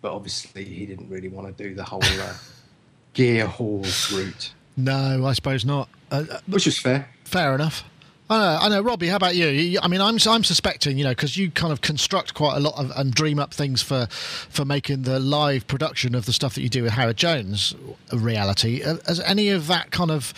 but 0.00 0.12
obviously 0.12 0.64
he 0.64 0.86
didn't 0.86 1.08
really 1.10 1.28
want 1.28 1.54
to 1.56 1.62
do 1.68 1.74
the 1.74 1.84
whole 1.84 2.02
uh, 2.02 2.34
gear 3.12 3.46
hall 3.46 3.84
route, 4.12 4.52
No, 4.76 5.24
I 5.26 5.32
suppose 5.34 5.64
not. 5.64 5.88
Uh, 6.10 6.24
uh, 6.30 6.40
which 6.46 6.66
is 6.66 6.78
fair. 6.78 7.08
fair 7.24 7.54
enough. 7.54 7.84
I 8.30 8.38
know, 8.38 8.58
I 8.62 8.68
know, 8.70 8.80
Robbie. 8.80 9.08
How 9.08 9.16
about 9.16 9.36
you? 9.36 9.78
I 9.82 9.88
mean, 9.88 10.00
I'm 10.00 10.16
I'm 10.26 10.44
suspecting, 10.44 10.96
you 10.96 11.04
know, 11.04 11.10
because 11.10 11.36
you 11.36 11.50
kind 11.50 11.72
of 11.72 11.82
construct 11.82 12.32
quite 12.32 12.56
a 12.56 12.60
lot 12.60 12.74
of 12.78 12.90
and 12.96 13.14
dream 13.14 13.38
up 13.38 13.52
things 13.52 13.82
for 13.82 14.06
for 14.06 14.64
making 14.64 15.02
the 15.02 15.20
live 15.20 15.66
production 15.66 16.14
of 16.14 16.24
the 16.24 16.32
stuff 16.32 16.54
that 16.54 16.62
you 16.62 16.70
do 16.70 16.84
with 16.84 16.92
Howard 16.92 17.18
Jones 17.18 17.74
a 18.10 18.16
reality. 18.16 18.82
Uh, 18.82 18.96
Has 19.06 19.20
any 19.20 19.50
of 19.50 19.66
that 19.66 19.90
kind 19.90 20.10
of 20.10 20.32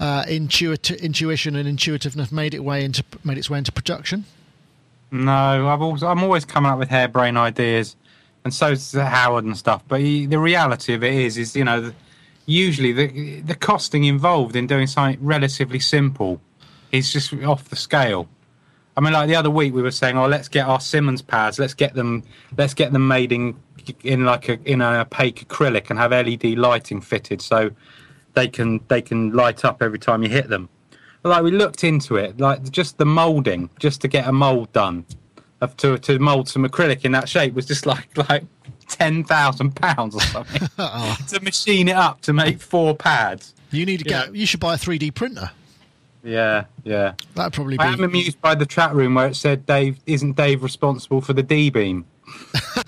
uh, 0.00 0.24
intuit- 0.24 1.00
intuition 1.00 1.54
and 1.54 1.68
intuitiveness 1.68 2.32
made 2.32 2.54
it 2.54 2.64
way 2.64 2.84
into 2.84 3.04
made 3.22 3.38
its 3.38 3.48
way 3.48 3.58
into 3.58 3.70
production? 3.70 4.24
No, 5.12 5.68
I've 5.68 5.80
also, 5.80 6.08
I'm 6.08 6.22
always 6.22 6.44
coming 6.44 6.70
up 6.70 6.78
with 6.80 6.88
harebrained 6.90 7.38
ideas, 7.38 7.94
and 8.44 8.52
so 8.52 8.74
so's 8.74 9.00
Howard 9.00 9.44
and 9.44 9.56
stuff. 9.56 9.84
But 9.86 10.00
he, 10.00 10.26
the 10.26 10.40
reality 10.40 10.92
of 10.92 11.04
it 11.04 11.14
is, 11.14 11.38
is 11.38 11.54
you 11.54 11.64
know, 11.64 11.92
usually 12.46 12.92
the 12.92 13.40
the 13.42 13.54
costing 13.54 14.02
involved 14.02 14.56
in 14.56 14.66
doing 14.66 14.88
something 14.88 15.24
relatively 15.24 15.78
simple 15.78 16.40
is 16.92 17.12
just 17.12 17.32
off 17.34 17.68
the 17.68 17.76
scale. 17.76 18.28
I 18.96 19.00
mean, 19.00 19.12
like 19.12 19.28
the 19.28 19.36
other 19.36 19.50
week 19.50 19.74
we 19.74 19.82
were 19.82 19.92
saying, 19.92 20.18
oh, 20.18 20.26
let's 20.26 20.48
get 20.48 20.66
our 20.66 20.80
Simmons 20.80 21.22
pads, 21.22 21.58
let's 21.58 21.74
get 21.74 21.94
them, 21.94 22.24
let's 22.56 22.74
get 22.74 22.92
them 22.92 23.06
made 23.06 23.32
in 23.32 23.56
in 24.02 24.24
like 24.24 24.48
a 24.48 24.58
in 24.64 24.80
an 24.80 24.94
opaque 24.94 25.46
acrylic 25.46 25.90
and 25.90 25.98
have 25.98 26.10
LED 26.10 26.58
lighting 26.58 27.00
fitted 27.00 27.40
so 27.40 27.70
they 28.34 28.48
can 28.48 28.80
they 28.88 29.00
can 29.00 29.32
light 29.32 29.64
up 29.64 29.82
every 29.82 29.98
time 29.98 30.22
you 30.22 30.28
hit 30.28 30.48
them. 30.48 30.68
But 31.22 31.30
like 31.30 31.42
we 31.42 31.50
looked 31.50 31.84
into 31.84 32.16
it, 32.16 32.38
like 32.38 32.70
just 32.70 32.98
the 32.98 33.06
molding, 33.06 33.70
just 33.78 34.00
to 34.02 34.08
get 34.08 34.26
a 34.26 34.32
mold 34.32 34.72
done, 34.72 35.04
of 35.60 35.76
to 35.78 35.98
to 35.98 36.18
mold 36.18 36.48
some 36.48 36.64
acrylic 36.64 37.04
in 37.04 37.12
that 37.12 37.28
shape 37.28 37.54
was 37.54 37.66
just 37.66 37.86
like 37.94 38.16
like 38.28 38.44
ten 38.88 39.24
thousand 39.24 39.76
pounds 39.76 40.14
or 40.14 40.20
something 40.22 40.68
oh. 40.78 41.16
to 41.28 41.40
machine 41.42 41.88
it 41.88 41.96
up 41.96 42.20
to 42.22 42.32
make 42.32 42.60
four 42.60 42.94
pads. 42.96 43.54
You 43.70 43.84
need 43.84 43.98
to 43.98 44.04
get. 44.04 44.34
You 44.34 44.46
should 44.46 44.60
buy 44.60 44.74
a 44.74 44.78
3D 44.78 45.14
printer. 45.14 45.50
Yeah, 46.28 46.64
yeah. 46.84 47.14
That'd 47.34 47.54
probably 47.54 47.78
I 47.78 47.88
am 47.92 48.04
amused 48.04 48.40
by 48.42 48.54
the 48.54 48.66
chat 48.66 48.94
room 48.94 49.14
where 49.14 49.28
it 49.28 49.36
said 49.36 49.64
Dave 49.64 49.98
isn't 50.06 50.36
Dave 50.36 50.62
responsible 50.62 51.22
for 51.22 51.32
the 51.32 51.42
D 51.42 51.70
beam. 51.70 52.04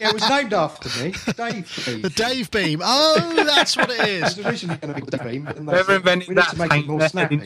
Yeah, 0.00 0.08
it 0.08 0.14
was 0.14 0.28
named 0.28 0.54
after 0.54 0.88
me, 1.02 1.12
Dave 1.36 1.82
Beam. 1.84 2.02
The 2.02 2.10
Dave 2.10 2.50
Beam. 2.50 2.80
Oh, 2.82 3.44
that's 3.44 3.76
what 3.76 3.90
it 3.90 4.00
is. 4.00 4.22
It 4.38 4.38
was 4.38 4.46
originally 4.46 4.78
going 4.78 4.94
to 4.94 5.00
be 5.00 5.06
Dave 5.06 5.22
Beam, 5.24 5.44
but 5.44 5.56
then 5.56 5.66
they 5.66 5.72
Whoever 5.72 5.96
invented 5.96 6.28
we 6.28 6.34
that 6.36 6.50
to 6.50 6.58
make 6.58 6.72
it 6.72 6.86
more 6.86 7.06
snappy. 7.08 7.42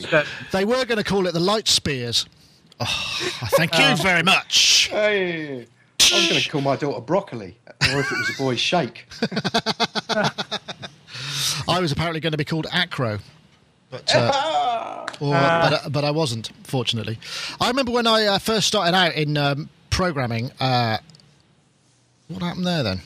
They 0.52 0.64
were 0.64 0.84
going 0.84 0.98
to 0.98 1.04
call 1.04 1.26
it 1.26 1.32
the 1.32 1.40
Light 1.40 1.66
Spiers. 1.66 2.26
Oh, 2.80 3.18
thank 3.56 3.76
you 3.76 3.84
uh. 3.84 3.96
very 3.96 4.22
much. 4.22 4.88
Hey, 4.90 5.66
I 6.00 6.14
was 6.14 6.28
going 6.28 6.40
to 6.40 6.48
call 6.48 6.60
my 6.60 6.76
daughter 6.76 7.00
Broccoli, 7.00 7.58
or 7.66 8.00
if 8.00 8.12
it 8.12 8.18
was 8.18 8.30
a 8.34 8.38
boy, 8.38 8.54
Shake. 8.56 9.06
I 11.68 11.80
was 11.80 11.90
apparently 11.92 12.20
going 12.20 12.32
to 12.32 12.38
be 12.38 12.44
called 12.44 12.68
Acro. 12.72 13.18
But, 13.90 14.14
uh, 14.14 15.06
or, 15.20 15.32
but, 15.32 15.72
uh, 15.72 15.88
but 15.88 16.04
I 16.04 16.10
wasn't, 16.10 16.50
fortunately. 16.64 17.18
I 17.60 17.68
remember 17.68 17.92
when 17.92 18.06
I 18.06 18.26
uh, 18.26 18.38
first 18.38 18.66
started 18.66 18.94
out 18.94 19.14
in 19.14 19.36
um, 19.36 19.70
programming. 19.90 20.50
Uh, 20.60 20.98
what 22.28 22.42
happened 22.42 22.66
there 22.66 22.82
then? 22.82 23.00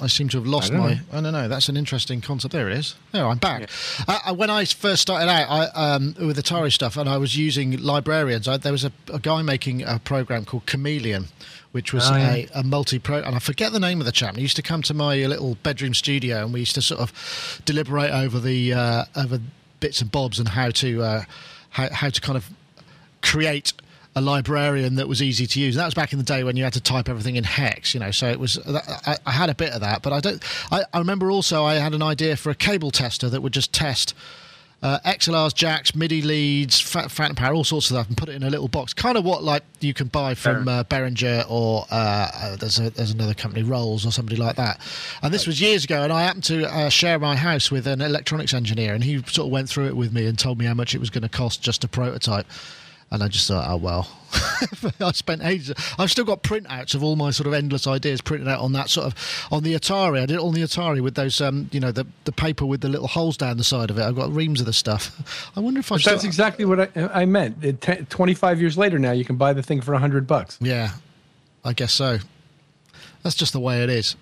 I 0.00 0.08
seem 0.08 0.28
to 0.30 0.36
have 0.38 0.46
lost 0.46 0.72
don't 0.72 0.80
my. 0.80 0.94
know. 0.94 1.00
I 1.10 1.20
don't 1.22 1.32
know. 1.32 1.48
That's 1.48 1.70
an 1.70 1.76
interesting 1.76 2.20
concept. 2.20 2.52
There 2.52 2.68
it 2.68 2.76
is. 2.76 2.96
There, 3.12 3.26
I'm 3.26 3.38
back. 3.38 3.70
Uh, 4.06 4.18
uh, 4.26 4.34
when 4.34 4.50
I 4.50 4.66
first 4.66 5.00
started 5.00 5.26
out 5.30 5.48
I, 5.48 5.94
um, 5.94 6.14
with 6.18 6.36
Atari 6.36 6.70
stuff, 6.70 6.98
and 6.98 7.08
I 7.08 7.16
was 7.16 7.34
using 7.36 7.78
librarians, 7.82 8.46
I, 8.46 8.58
there 8.58 8.72
was 8.72 8.84
a, 8.84 8.92
a 9.10 9.18
guy 9.18 9.40
making 9.40 9.82
a 9.82 9.98
program 9.98 10.44
called 10.44 10.66
Chameleon, 10.66 11.28
which 11.72 11.94
was 11.94 12.10
Oh, 12.10 12.14
yeah. 12.16 12.34
a, 12.34 12.48
a 12.56 12.62
multi-pro, 12.62 13.20
and 13.22 13.34
I 13.34 13.38
forget 13.38 13.72
the 13.72 13.80
name 13.80 13.98
of 14.00 14.04
the 14.04 14.12
chap. 14.12 14.36
He 14.36 14.42
used 14.42 14.56
to 14.56 14.62
come 14.62 14.82
to 14.82 14.92
my 14.92 15.16
little 15.24 15.54
bedroom 15.62 15.94
studio, 15.94 16.44
and 16.44 16.52
we 16.52 16.60
used 16.60 16.74
to 16.74 16.82
sort 16.82 17.00
of 17.00 17.62
deliberate 17.64 18.10
over 18.10 18.38
the 18.38 18.74
uh, 18.74 19.04
over 19.16 19.40
bits 19.80 20.00
and 20.00 20.10
bobs 20.10 20.38
and 20.38 20.48
how 20.48 20.70
to 20.70 21.02
uh, 21.02 21.24
how, 21.70 21.88
how 21.90 22.10
to 22.10 22.20
kind 22.20 22.36
of 22.36 22.48
create 23.22 23.72
a 24.14 24.20
librarian 24.20 24.94
that 24.94 25.08
was 25.08 25.20
easy 25.20 25.46
to 25.46 25.60
use. 25.60 25.74
That 25.74 25.84
was 25.84 25.94
back 25.94 26.12
in 26.12 26.18
the 26.18 26.24
day 26.24 26.42
when 26.42 26.56
you 26.56 26.64
had 26.64 26.72
to 26.72 26.80
type 26.80 27.08
everything 27.08 27.36
in 27.36 27.44
hex, 27.44 27.92
you 27.92 28.00
know. 28.00 28.10
So 28.10 28.28
it 28.28 28.40
was. 28.40 28.58
I, 29.06 29.18
I 29.26 29.30
had 29.30 29.50
a 29.50 29.54
bit 29.54 29.72
of 29.72 29.82
that, 29.82 30.02
but 30.02 30.12
I 30.12 30.20
don't. 30.20 30.42
I, 30.72 30.84
I 30.92 30.98
remember 30.98 31.30
also 31.30 31.64
I 31.64 31.74
had 31.74 31.94
an 31.94 32.02
idea 32.02 32.36
for 32.36 32.48
a 32.50 32.54
cable 32.54 32.90
tester 32.90 33.28
that 33.28 33.42
would 33.42 33.52
just 33.52 33.72
test. 33.72 34.14
Uh, 34.86 35.00
XLRs, 35.00 35.52
jacks, 35.52 35.96
MIDI 35.96 36.22
leads, 36.22 36.78
phantom 36.78 37.34
power, 37.34 37.52
all 37.52 37.64
sorts 37.64 37.90
of 37.90 37.96
stuff, 37.96 38.06
and 38.06 38.16
put 38.16 38.28
it 38.28 38.36
in 38.36 38.44
a 38.44 38.50
little 38.50 38.68
box. 38.68 38.94
Kind 38.94 39.18
of 39.18 39.24
what 39.24 39.42
like 39.42 39.64
you 39.80 39.92
can 39.92 40.06
buy 40.06 40.36
from 40.36 40.68
uh, 40.68 40.84
Behringer 40.84 41.44
or 41.50 41.86
uh, 41.90 42.28
uh, 42.32 42.54
there's 42.54 42.78
a, 42.78 42.90
there's 42.90 43.10
another 43.10 43.34
company, 43.34 43.64
Rolls 43.64 44.06
or 44.06 44.12
somebody 44.12 44.36
like 44.36 44.54
that. 44.54 44.80
And 45.22 45.34
this 45.34 45.44
was 45.44 45.60
years 45.60 45.82
ago, 45.82 46.04
and 46.04 46.12
I 46.12 46.22
happened 46.22 46.44
to 46.44 46.72
uh, 46.72 46.88
share 46.88 47.18
my 47.18 47.34
house 47.34 47.68
with 47.68 47.88
an 47.88 48.00
electronics 48.00 48.54
engineer, 48.54 48.94
and 48.94 49.02
he 49.02 49.16
sort 49.24 49.46
of 49.46 49.50
went 49.50 49.68
through 49.68 49.88
it 49.88 49.96
with 49.96 50.12
me 50.12 50.24
and 50.24 50.38
told 50.38 50.56
me 50.56 50.66
how 50.66 50.74
much 50.74 50.94
it 50.94 51.00
was 51.00 51.10
going 51.10 51.22
to 51.22 51.28
cost 51.28 51.60
just 51.60 51.82
a 51.82 51.88
prototype. 51.88 52.46
And 53.10 53.22
I 53.22 53.28
just 53.28 53.46
thought, 53.46 53.64
oh 53.68 53.76
well, 53.76 54.08
I 55.00 55.12
spent 55.12 55.42
ages. 55.44 55.74
I've 55.98 56.10
still 56.10 56.24
got 56.24 56.42
printouts 56.42 56.94
of 56.94 57.04
all 57.04 57.14
my 57.14 57.30
sort 57.30 57.46
of 57.46 57.52
endless 57.54 57.86
ideas 57.86 58.20
printed 58.20 58.48
out 58.48 58.60
on 58.60 58.72
that 58.72 58.90
sort 58.90 59.06
of 59.06 59.46
on 59.52 59.62
the 59.62 59.74
Atari. 59.74 60.22
I 60.22 60.26
did 60.26 60.34
it 60.34 60.40
on 60.40 60.54
the 60.54 60.62
Atari 60.62 61.00
with 61.00 61.14
those, 61.14 61.40
um, 61.40 61.68
you 61.72 61.78
know, 61.78 61.92
the 61.92 62.06
the 62.24 62.32
paper 62.32 62.66
with 62.66 62.80
the 62.80 62.88
little 62.88 63.06
holes 63.06 63.36
down 63.36 63.58
the 63.58 63.64
side 63.64 63.90
of 63.90 63.98
it. 63.98 64.02
I've 64.02 64.16
got 64.16 64.32
reams 64.32 64.60
of 64.60 64.66
the 64.66 64.72
stuff. 64.72 65.52
I 65.56 65.60
wonder 65.60 65.80
if 65.80 65.88
that's 65.88 66.02
still, 66.02 66.18
exactly 66.18 66.64
what 66.64 66.96
I, 66.96 67.22
I 67.22 67.24
meant. 67.26 67.64
It, 67.64 67.80
te- 67.80 68.06
25 68.08 68.60
years 68.60 68.76
later 68.76 68.98
now, 68.98 69.12
you 69.12 69.24
can 69.24 69.36
buy 69.36 69.52
the 69.52 69.62
thing 69.62 69.80
for 69.80 69.92
100 69.92 70.26
bucks. 70.26 70.58
Yeah, 70.60 70.90
I 71.64 71.72
guess 71.72 71.92
so. 71.92 72.18
That's 73.22 73.36
just 73.36 73.52
the 73.52 73.60
way 73.60 73.82
it 73.82 73.90
is. 73.90 74.16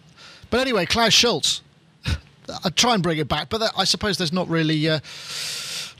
But 0.50 0.60
anyway, 0.60 0.86
Klaus 0.86 1.12
Schulze. 1.12 1.62
I 2.64 2.68
try 2.70 2.94
and 2.94 3.02
bring 3.02 3.18
it 3.18 3.28
back, 3.28 3.48
but 3.48 3.58
that, 3.58 3.72
I 3.76 3.84
suppose 3.84 4.18
there's 4.18 4.32
not 4.32 4.48
really 4.48 4.88
uh, 4.88 5.00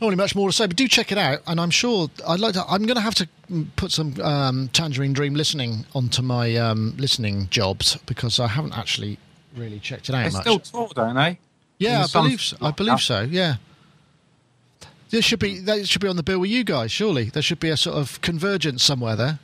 not 0.01 0.07
really 0.09 0.17
much 0.17 0.35
more 0.35 0.49
to 0.49 0.53
say. 0.53 0.67
But 0.67 0.77
do 0.77 0.89
check 0.89 1.13
it 1.13 1.19
out, 1.19 1.41
and 1.47 1.61
I'm 1.61 1.71
sure 1.71 2.09
I'd 2.27 2.41
like 2.41 2.55
to. 2.55 2.65
I'm 2.67 2.83
going 2.87 2.97
to 2.97 3.01
have 3.01 3.15
to 3.17 3.29
put 3.77 3.93
some 3.93 4.21
um, 4.21 4.69
Tangerine 4.73 5.13
Dream 5.13 5.35
listening 5.35 5.87
onto 5.95 6.23
my 6.23 6.57
um, 6.57 6.95
listening 6.99 7.49
jobs 7.51 7.97
because 8.07 8.39
I 8.41 8.49
haven't 8.49 8.77
actually 8.77 9.19
really 9.57 9.79
checked 9.79 10.09
it 10.09 10.15
out 10.15 10.25
They 10.25 10.31
much. 10.33 10.43
still 10.43 10.59
tour, 10.59 10.89
don't 10.95 11.15
they? 11.15 11.39
yeah, 11.79 12.05
I 12.05 12.13
believe 12.13 12.41
so. 12.41 12.57
I 12.61 12.71
believe 12.71 13.01
so. 13.01 13.23
Yeah. 13.23 13.57
This 15.11 15.25
should 15.25 15.39
be 15.39 15.61
that 15.61 15.87
should 15.89 16.03
be 16.03 16.09
on 16.09 16.17
the 16.17 16.25
bill 16.25 16.41
with 16.41 16.51
you 16.51 16.65
guys. 16.65 16.91
Surely 16.91 17.25
there 17.25 17.43
should 17.43 17.61
be 17.61 17.69
a 17.71 17.77
sort 17.77 17.97
of 17.97 18.21
convergence 18.21 18.83
somewhere 18.83 19.15
there. 19.15 19.39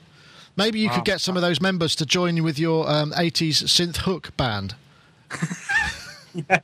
Maybe 0.56 0.80
you 0.80 0.90
could 0.90 1.04
get 1.04 1.20
some 1.20 1.36
of 1.36 1.42
those 1.42 1.60
members 1.60 1.94
to 1.96 2.04
join 2.04 2.36
you 2.36 2.42
with 2.42 2.58
your 2.58 2.90
um, 2.90 3.12
80s 3.12 3.62
synth 3.64 3.98
hook 3.98 4.36
band. 4.36 4.74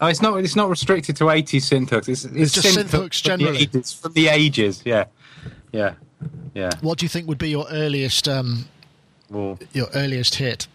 Oh, 0.00 0.06
it's 0.06 0.22
not. 0.22 0.38
It's 0.38 0.56
not 0.56 0.68
restricted 0.68 1.16
to 1.16 1.24
80s 1.24 1.62
synth 1.70 1.90
hooks. 1.90 2.08
It's, 2.08 2.24
it's, 2.24 2.52
just 2.52 2.76
synth 2.76 2.90
hooks 2.90 3.20
from 3.20 3.38
the 3.38 3.44
generally. 3.44 3.66
80s, 3.66 4.00
from 4.00 4.12
the 4.12 4.28
ages. 4.28 4.82
Yeah, 4.84 5.04
yeah, 5.72 5.94
yeah. 6.54 6.70
What 6.80 6.98
do 6.98 7.04
you 7.04 7.08
think 7.08 7.28
would 7.28 7.38
be 7.38 7.50
your 7.50 7.66
earliest 7.70 8.28
um, 8.28 8.66
Well, 9.28 9.58
your 9.72 9.88
earliest 9.94 10.36
hit? 10.36 10.66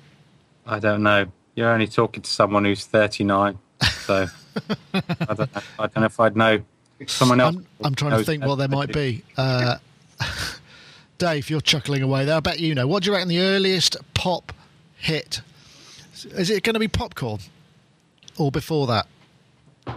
I 0.66 0.80
don't 0.80 1.04
know. 1.04 1.28
You're 1.56 1.72
only 1.72 1.88
talking 1.88 2.22
to 2.22 2.30
someone 2.30 2.66
who's 2.66 2.86
39, 2.86 3.58
so 3.82 4.28
I 4.96 5.34
don't 5.34 5.40
know. 5.40 5.62
I 5.80 5.88
don't 5.88 5.98
know 5.98 6.06
if 6.06 6.20
I'd 6.20 6.36
know 6.36 6.62
someone 7.08 7.40
else. 7.40 7.56
I'm, 7.56 7.68
I'm 7.84 7.96
trying 7.96 8.18
to 8.18 8.24
think 8.24 8.46
what 8.46 8.56
there 8.56 8.68
might 8.68 8.94
be. 8.94 9.24
Uh, 9.38 9.78
Dave, 11.18 11.50
you're 11.50 11.62
chuckling 11.62 12.04
away 12.04 12.26
there. 12.26 12.36
I 12.36 12.40
bet 12.42 12.60
you 12.60 12.76
know. 12.76 12.88
What 12.88 13.04
do 13.04 13.08
you 13.08 13.14
reckon 13.14 13.30
the 13.30 13.40
earliest 13.40 13.96
pop 14.14 14.52
hit? 14.98 15.42
Is 16.32 16.50
it 16.50 16.64
going 16.64 16.74
to 16.74 16.80
be 16.80 16.88
popcorn 16.90 17.40
or 18.38 18.52
before 18.52 18.88
that? 18.88 19.08
I 19.88 19.94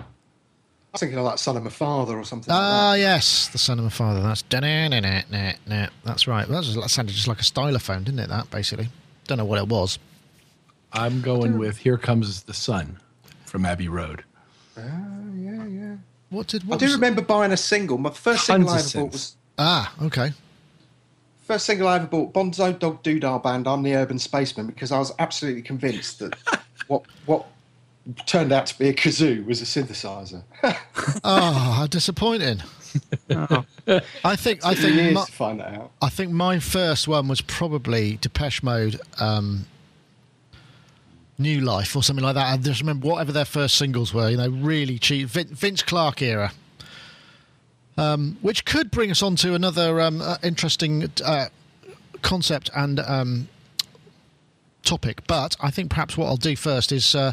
was 0.92 1.01
thinking 1.01 1.18
of 1.18 1.24
like 1.24 1.38
Son 1.38 1.57
of 1.57 1.62
My 1.64 1.70
Father 1.70 2.16
or 2.16 2.24
something 2.24 2.53
Ah, 2.53 2.90
like 2.92 3.01
yes, 3.01 3.48
the 3.48 3.59
son 3.59 3.79
of 3.79 3.85
my 3.85 3.90
father. 3.90 4.22
That's 4.22 4.42
that's 4.42 6.27
right. 6.27 6.48
That, 6.48 6.57
was, 6.57 6.74
that 6.74 6.88
sounded 6.88 7.12
just 7.12 7.29
like 7.29 7.40
a 7.40 7.44
stylophone, 7.44 8.05
didn't 8.05 8.20
it? 8.20 8.29
That 8.29 8.51
basically. 8.51 8.88
Don't 9.27 9.37
know 9.38 9.44
what 9.44 9.59
it 9.59 9.68
was. 9.68 9.98
I'm 10.92 11.20
going 11.20 11.59
with 11.59 11.77
Here 11.79 11.98
Comes 11.98 12.44
the 12.44 12.55
Sun 12.55 12.98
from 13.44 13.66
Abbey 13.66 13.88
Road. 13.88 14.24
that. 14.74 14.85
Ah, 14.90 15.35
yeah, 15.37 15.66
yeah. 15.66 15.96
What 16.31 16.46
did? 16.46 16.62
I 16.72 16.77
do 16.79 16.87
was- 16.87 16.94
remember 16.94 17.20
buying 17.20 17.53
a 17.53 17.57
single. 17.59 17.98
My 17.98 18.11
first 18.11 18.46
single 18.46 18.70
I 18.70 18.79
ever 18.79 18.87
of 18.87 18.92
bought 18.94 19.12
was 19.12 19.37
Ah, 19.59 19.92
okay. 20.03 20.33
first 21.42 21.66
single 21.66 21.87
I 21.88 21.96
ever 21.96 22.07
bought 22.07 22.33
Bonzo 22.33 22.77
Dog 22.79 23.03
Doodah 23.03 23.42
Band. 23.42 23.68
I'm 23.68 23.83
the 23.83 23.94
Urban 23.94 24.18
Spaceman 24.18 24.66
because 24.66 24.90
I 24.90 24.98
was 24.98 25.12
absolutely 25.18 25.62
convinced 25.62 26.20
that 26.20 26.35
what 26.87 27.03
what 27.27 27.46
turned 28.26 28.52
out 28.52 28.66
to 28.66 28.78
be 28.78 28.88
a 28.88 28.94
kazoo 28.94 29.44
was 29.44 29.60
a 29.60 29.64
synthesizer. 29.64 30.42
Oh, 31.24 31.52
how 31.76 31.86
disappointing. 31.86 32.62
I 33.30 34.36
think 34.36 34.64
I 34.64 34.74
think 34.74 34.94
years 34.94 35.14
my, 35.14 35.24
to 35.24 35.32
find 35.32 35.60
that 35.60 35.74
out. 35.74 35.92
I 36.00 36.08
think 36.08 36.32
my 36.32 36.58
first 36.58 37.06
one 37.06 37.28
was 37.28 37.40
probably 37.40 38.16
Depeche 38.16 38.62
Mode, 38.62 39.00
um, 39.20 39.66
New 41.38 41.60
Life 41.60 41.94
or 41.94 42.02
something 42.02 42.24
like 42.24 42.34
that. 42.34 42.52
I 42.52 42.56
just 42.56 42.80
remember 42.80 43.08
whatever 43.08 43.32
their 43.32 43.44
first 43.44 43.76
singles 43.76 44.14
were. 44.14 44.30
You 44.30 44.38
know, 44.38 44.48
really 44.48 44.98
cheap 44.98 45.28
Vin- 45.28 45.48
Vince 45.48 45.82
Clarke 45.82 46.22
era. 46.22 46.52
Um, 47.96 48.38
which 48.42 48.64
could 48.64 48.92
bring 48.92 49.10
us 49.10 49.24
on 49.24 49.34
to 49.36 49.54
another 49.54 50.00
um, 50.00 50.22
uh, 50.22 50.36
interesting 50.44 51.10
uh, 51.24 51.46
concept 52.22 52.70
and 52.76 53.00
um, 53.00 53.48
topic. 54.82 55.26
But 55.26 55.56
I 55.60 55.70
think 55.70 55.90
perhaps 55.90 56.16
what 56.16 56.26
I'll 56.26 56.36
do 56.36 56.56
first 56.56 56.92
is 56.92 57.14
uh, 57.14 57.32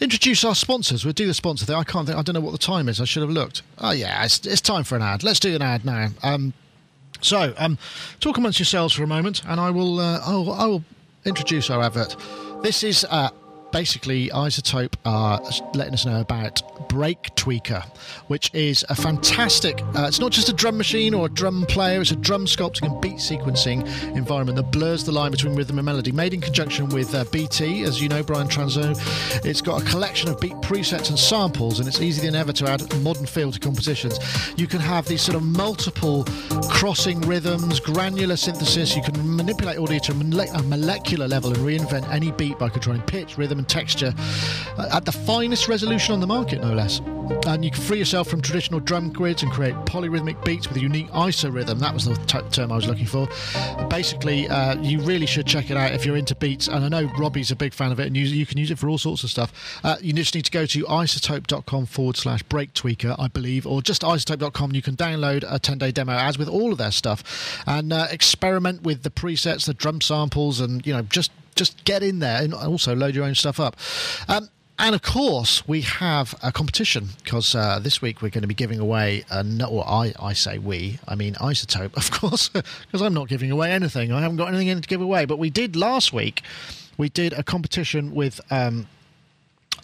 introduce 0.00 0.44
our 0.44 0.54
sponsors. 0.54 1.04
We'll 1.04 1.12
do 1.12 1.26
the 1.26 1.34
sponsor 1.34 1.66
thing. 1.66 1.76
I 1.76 1.84
can't 1.84 2.06
think, 2.06 2.18
I 2.18 2.22
don't 2.22 2.34
know 2.34 2.40
what 2.40 2.52
the 2.52 2.58
time 2.58 2.88
is. 2.88 3.00
I 3.00 3.04
should 3.04 3.22
have 3.22 3.30
looked. 3.30 3.62
Oh, 3.78 3.92
yeah, 3.92 4.24
it's, 4.24 4.44
it's 4.46 4.60
time 4.60 4.84
for 4.84 4.96
an 4.96 5.02
ad. 5.02 5.22
Let's 5.22 5.40
do 5.40 5.54
an 5.54 5.62
ad 5.62 5.84
now. 5.84 6.08
Um, 6.22 6.52
so, 7.20 7.54
um, 7.56 7.78
talk 8.20 8.36
amongst 8.36 8.58
yourselves 8.58 8.94
for 8.94 9.02
a 9.02 9.06
moment, 9.06 9.42
and 9.46 9.58
I 9.58 9.70
will, 9.70 10.00
uh, 10.00 10.20
I 10.20 10.32
will, 10.32 10.52
I 10.52 10.66
will 10.66 10.84
introduce 11.24 11.70
our 11.70 11.82
advert. 11.82 12.16
This 12.62 12.82
is 12.82 13.06
uh, 13.08 13.30
basically 13.76 14.30
iZotope 14.30 14.94
are 15.04 15.38
letting 15.74 15.92
us 15.92 16.06
know 16.06 16.18
about 16.18 16.62
Break 16.88 17.34
Tweaker, 17.34 17.84
which 18.28 18.50
is 18.54 18.86
a 18.88 18.94
fantastic. 18.94 19.82
Uh, 19.94 20.06
it's 20.08 20.18
not 20.18 20.32
just 20.32 20.48
a 20.48 20.54
drum 20.54 20.78
machine 20.78 21.12
or 21.12 21.26
a 21.26 21.28
drum 21.28 21.66
player; 21.66 22.00
it's 22.00 22.10
a 22.10 22.16
drum 22.16 22.46
sculpting 22.46 22.90
and 22.90 22.98
beat 23.02 23.16
sequencing 23.16 23.86
environment 24.16 24.56
that 24.56 24.72
blurs 24.72 25.04
the 25.04 25.12
line 25.12 25.30
between 25.30 25.54
rhythm 25.54 25.78
and 25.78 25.84
melody. 25.84 26.10
Made 26.10 26.32
in 26.32 26.40
conjunction 26.40 26.88
with 26.88 27.14
uh, 27.14 27.24
BT, 27.30 27.82
as 27.82 28.00
you 28.00 28.08
know, 28.08 28.22
Brian 28.22 28.48
Transeau. 28.48 28.96
It's 29.44 29.60
got 29.60 29.82
a 29.82 29.84
collection 29.84 30.30
of 30.30 30.40
beat 30.40 30.54
presets 30.62 31.10
and 31.10 31.18
samples, 31.18 31.78
and 31.78 31.86
it's 31.86 32.00
easier 32.00 32.30
than 32.30 32.34
ever 32.34 32.54
to 32.54 32.66
add 32.70 32.80
modern 33.02 33.26
feel 33.26 33.52
to 33.52 33.60
compositions. 33.60 34.18
You 34.56 34.68
can 34.68 34.80
have 34.80 35.04
these 35.04 35.20
sort 35.20 35.36
of 35.36 35.42
multiple 35.42 36.24
crossing 36.70 37.20
rhythms, 37.20 37.78
granular 37.80 38.36
synthesis. 38.36 38.96
You 38.96 39.02
can 39.02 39.36
manipulate 39.36 39.76
audio 39.76 39.98
to 39.98 40.12
a 40.12 40.62
molecular 40.62 41.28
level 41.28 41.50
and 41.50 41.58
reinvent 41.58 42.10
any 42.10 42.30
beat 42.32 42.58
by 42.58 42.70
controlling 42.70 43.02
pitch, 43.02 43.36
rhythm, 43.36 43.65
and 43.66 43.68
texture 43.68 44.14
uh, 44.78 44.88
at 44.92 45.04
the 45.04 45.12
finest 45.12 45.68
resolution 45.68 46.14
on 46.14 46.20
the 46.20 46.26
market, 46.26 46.60
no 46.60 46.72
less. 46.72 47.00
And 47.46 47.64
you 47.64 47.70
can 47.70 47.82
free 47.82 47.98
yourself 47.98 48.28
from 48.28 48.40
traditional 48.40 48.78
drum 48.80 49.10
grids 49.12 49.42
and 49.42 49.50
create 49.50 49.74
polyrhythmic 49.86 50.44
beats 50.44 50.68
with 50.68 50.76
a 50.76 50.80
unique 50.80 51.08
iso 51.10 51.52
rhythm. 51.52 51.78
That 51.80 51.92
was 51.92 52.04
the 52.04 52.14
t- 52.26 52.38
term 52.50 52.70
I 52.70 52.76
was 52.76 52.86
looking 52.86 53.06
for. 53.06 53.28
Basically, 53.88 54.48
uh, 54.48 54.80
you 54.80 55.00
really 55.00 55.26
should 55.26 55.46
check 55.46 55.70
it 55.70 55.76
out 55.76 55.92
if 55.92 56.06
you're 56.06 56.16
into 56.16 56.34
beats. 56.36 56.68
And 56.68 56.84
I 56.84 56.88
know 56.88 57.10
Robbie's 57.18 57.50
a 57.50 57.56
big 57.56 57.74
fan 57.74 57.90
of 57.90 57.98
it, 57.98 58.06
and 58.06 58.16
you, 58.16 58.24
you 58.24 58.46
can 58.46 58.58
use 58.58 58.70
it 58.70 58.78
for 58.78 58.88
all 58.88 58.98
sorts 58.98 59.24
of 59.24 59.30
stuff. 59.30 59.80
Uh, 59.82 59.96
you 60.00 60.12
just 60.12 60.34
need 60.34 60.44
to 60.44 60.50
go 60.50 60.66
to 60.66 60.84
izotope.com 60.84 61.86
forward 61.86 62.16
slash 62.16 62.42
break 62.44 62.72
tweaker, 62.74 63.16
I 63.18 63.28
believe, 63.28 63.66
or 63.66 63.82
just 63.82 64.02
izotope.com. 64.02 64.74
You 64.74 64.82
can 64.82 64.96
download 64.96 65.44
a 65.48 65.58
10 65.58 65.78
day 65.78 65.90
demo, 65.90 66.12
as 66.12 66.38
with 66.38 66.48
all 66.48 66.72
of 66.72 66.78
their 66.78 66.92
stuff, 66.92 67.62
and 67.66 67.92
uh, 67.92 68.06
experiment 68.10 68.82
with 68.82 69.02
the 69.02 69.10
presets, 69.10 69.66
the 69.66 69.74
drum 69.74 70.00
samples, 70.00 70.60
and 70.60 70.86
you 70.86 70.92
know 70.92 71.02
just 71.02 71.32
just 71.56 71.84
get 71.84 72.02
in 72.02 72.20
there 72.20 72.42
and 72.42 72.54
also 72.54 72.94
load 72.94 73.14
your 73.14 73.24
own 73.24 73.34
stuff 73.34 73.58
up. 73.58 73.76
Um, 74.28 74.48
and 74.78 74.94
of 74.94 75.00
course, 75.00 75.66
we 75.66 75.80
have 75.80 76.34
a 76.42 76.52
competition 76.52 77.08
because 77.24 77.54
uh, 77.54 77.78
this 77.78 78.02
week 78.02 78.20
we're 78.20 78.28
going 78.28 78.42
to 78.42 78.48
be 78.48 78.54
giving 78.54 78.78
away, 78.78 79.24
a, 79.30 79.44
or 79.66 79.88
I, 79.88 80.12
I 80.20 80.34
say 80.34 80.58
we, 80.58 80.98
I 81.08 81.14
mean 81.14 81.34
iZotope, 81.34 81.96
of 81.96 82.10
course, 82.10 82.50
because 82.50 83.00
I'm 83.00 83.14
not 83.14 83.28
giving 83.28 83.50
away 83.50 83.72
anything. 83.72 84.12
I 84.12 84.20
haven't 84.20 84.36
got 84.36 84.52
anything 84.52 84.80
to 84.80 84.88
give 84.88 85.00
away. 85.00 85.24
But 85.24 85.38
we 85.38 85.48
did 85.48 85.76
last 85.76 86.12
week, 86.12 86.42
we 86.96 87.08
did 87.08 87.32
a 87.32 87.42
competition 87.42 88.14
with. 88.14 88.40
Um, 88.50 88.86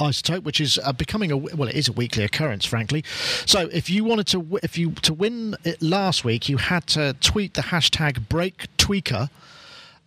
iZotope, 0.01 0.43
which 0.43 0.59
is 0.59 0.81
uh, 0.83 0.93
becoming 0.93 1.31
a 1.31 1.37
well, 1.37 1.69
it 1.69 1.77
is 1.77 1.87
a 1.87 1.93
weekly 1.93 2.25
occurrence, 2.25 2.65
frankly. 2.65 3.05
So 3.45 3.69
if 3.69 3.91
you 3.91 4.05
wanted 4.05 4.27
to, 4.29 4.59
if 4.63 4.77
you 4.79 4.93
to 5.03 5.13
win 5.13 5.55
it 5.65 5.83
last 5.83 6.25
week, 6.25 6.49
you 6.49 6.57
had 6.57 6.87
to 6.89 7.13
tweet 7.21 7.55
the 7.55 7.63
hashtag 7.63 8.29
Break 8.29 8.75
Tweaker 8.79 9.29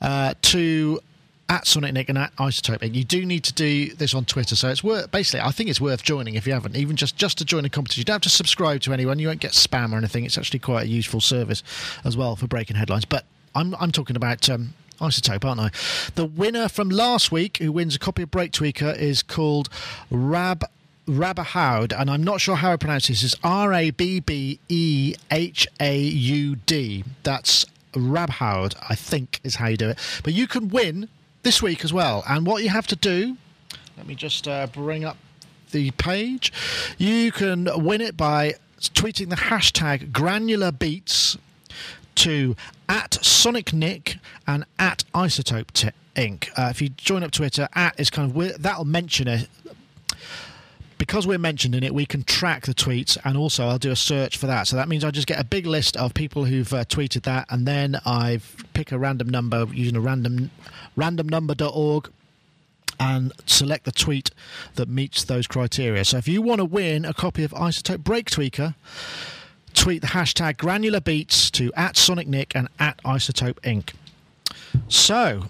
uh, 0.01 0.33
to 0.41 0.99
at 1.47 1.67
Sonic 1.67 1.93
Nick 1.93 2.09
and 2.09 2.17
at 2.17 2.35
iZotope. 2.37 2.81
And 2.81 2.95
you 2.95 3.03
do 3.03 3.25
need 3.25 3.43
to 3.43 3.53
do 3.53 3.93
this 3.93 4.13
on 4.13 4.25
Twitter. 4.25 4.55
So 4.55 4.69
it's 4.69 4.83
worth 4.83 5.11
basically 5.11 5.41
I 5.41 5.51
think 5.51 5.69
it's 5.69 5.81
worth 5.81 6.03
joining 6.03 6.35
if 6.35 6.47
you 6.47 6.53
haven't, 6.53 6.75
even 6.75 6.95
just, 6.95 7.17
just 7.17 7.37
to 7.37 7.45
join 7.45 7.65
a 7.65 7.69
competition. 7.69 8.01
You 8.01 8.05
don't 8.05 8.15
have 8.15 8.21
to 8.23 8.29
subscribe 8.29 8.81
to 8.81 8.93
anyone, 8.93 9.19
you 9.19 9.27
won't 9.27 9.41
get 9.41 9.51
spam 9.51 9.93
or 9.93 9.97
anything. 9.97 10.25
It's 10.25 10.37
actually 10.37 10.59
quite 10.59 10.83
a 10.83 10.87
useful 10.87 11.21
service 11.21 11.63
as 12.03 12.17
well 12.17 12.35
for 12.35 12.47
breaking 12.47 12.77
headlines. 12.77 13.05
But 13.05 13.25
I'm 13.53 13.75
I'm 13.75 13.91
talking 13.91 14.15
about 14.15 14.49
um, 14.49 14.73
iZotope, 14.99 15.45
aren't 15.45 15.61
I? 15.61 15.71
The 16.15 16.25
winner 16.25 16.67
from 16.67 16.89
last 16.89 17.31
week, 17.31 17.57
who 17.57 17.71
wins 17.71 17.95
a 17.95 17.99
copy 17.99 18.23
of 18.23 18.31
Break 18.31 18.51
Tweaker, 18.51 18.97
is 18.97 19.23
called 19.23 19.69
Rab 20.09 20.63
Rabbahaud, 21.07 21.93
and 21.97 22.09
I'm 22.09 22.23
not 22.23 22.41
sure 22.41 22.55
how 22.55 22.73
I 22.73 22.77
pronounce 22.77 23.07
this. 23.07 23.23
Is 23.23 23.35
R 23.43 23.73
A 23.73 23.91
B 23.91 24.19
B 24.19 24.59
E 24.69 25.15
H 25.31 25.67
A 25.79 25.97
U 25.97 26.55
D. 26.55 27.03
That's 27.23 27.65
Rabhaud, 27.93 28.75
I 28.89 28.95
think, 28.95 29.39
is 29.43 29.55
how 29.55 29.67
you 29.67 29.77
do 29.77 29.89
it. 29.89 29.99
But 30.23 30.33
you 30.33 30.47
can 30.47 30.69
win 30.69 31.09
this 31.45 31.61
week 31.61 31.85
as 31.85 31.93
well. 31.93 32.23
And 32.27 32.43
what 32.45 32.63
you 32.63 32.69
have 32.69 32.87
to 32.87 32.95
do, 32.95 33.37
let 33.95 34.07
me 34.07 34.15
just 34.15 34.47
uh, 34.47 34.65
bring 34.65 35.05
up 35.05 35.15
the 35.71 35.91
page. 35.91 36.51
You 36.97 37.31
can 37.31 37.69
win 37.75 38.01
it 38.01 38.17
by 38.17 38.55
tweeting 38.79 39.29
the 39.29 39.35
hashtag 39.35 40.11
granular 40.11 40.71
beats 40.71 41.37
to 42.15 42.55
at 42.89 43.23
Sonic 43.23 43.73
Nick 43.73 44.17
and 44.47 44.65
at 44.79 45.03
iZotope 45.13 45.91
Inc. 46.15 46.49
Uh, 46.57 46.69
if 46.71 46.81
you 46.81 46.89
join 46.89 47.23
up 47.23 47.29
Twitter, 47.29 47.69
at 47.73 47.99
is 47.99 48.09
kind 48.09 48.35
of 48.35 48.61
that'll 48.61 48.83
mention 48.83 49.27
it. 49.27 49.47
Because 50.97 51.27
we're 51.27 51.37
mentioned 51.37 51.75
in 51.75 51.83
it, 51.83 51.93
we 51.93 52.05
can 52.05 52.23
track 52.23 52.65
the 52.65 52.73
tweets, 52.73 53.17
and 53.25 53.37
also 53.37 53.67
I'll 53.67 53.77
do 53.77 53.91
a 53.91 53.95
search 53.95 54.37
for 54.37 54.47
that. 54.47 54.67
So 54.67 54.75
that 54.77 54.87
means 54.87 55.03
I 55.03 55.11
just 55.11 55.27
get 55.27 55.39
a 55.39 55.43
big 55.43 55.65
list 55.65 55.97
of 55.97 56.13
people 56.13 56.45
who've 56.45 56.73
uh, 56.73 56.85
tweeted 56.85 57.23
that, 57.23 57.47
and 57.49 57.67
then 57.67 57.99
I 58.05 58.39
pick 58.73 58.91
a 58.91 58.97
random 58.97 59.29
number 59.29 59.67
using 59.71 59.95
a 59.97 60.01
random 60.01 60.51
randomnumber.org 60.97 62.09
and 62.99 63.33
select 63.45 63.85
the 63.85 63.91
tweet 63.91 64.31
that 64.75 64.87
meets 64.87 65.23
those 65.23 65.47
criteria. 65.47 66.05
So 66.05 66.17
if 66.17 66.27
you 66.27 66.41
want 66.41 66.59
to 66.59 66.65
win 66.65 67.05
a 67.05 67.13
copy 67.13 67.43
of 67.43 67.51
iZotope 67.51 68.03
Break 68.03 68.29
Tweaker, 68.29 68.75
tweet 69.73 70.01
the 70.01 70.09
hashtag 70.09 70.57
granular 70.57 71.01
beats 71.01 71.51
to 71.51 71.71
at 71.75 71.97
Sonic 71.97 72.27
Nick 72.27 72.55
and 72.55 72.69
at 72.79 73.01
iZotope 73.03 73.59
Inc. 73.61 73.93
So 74.87 75.45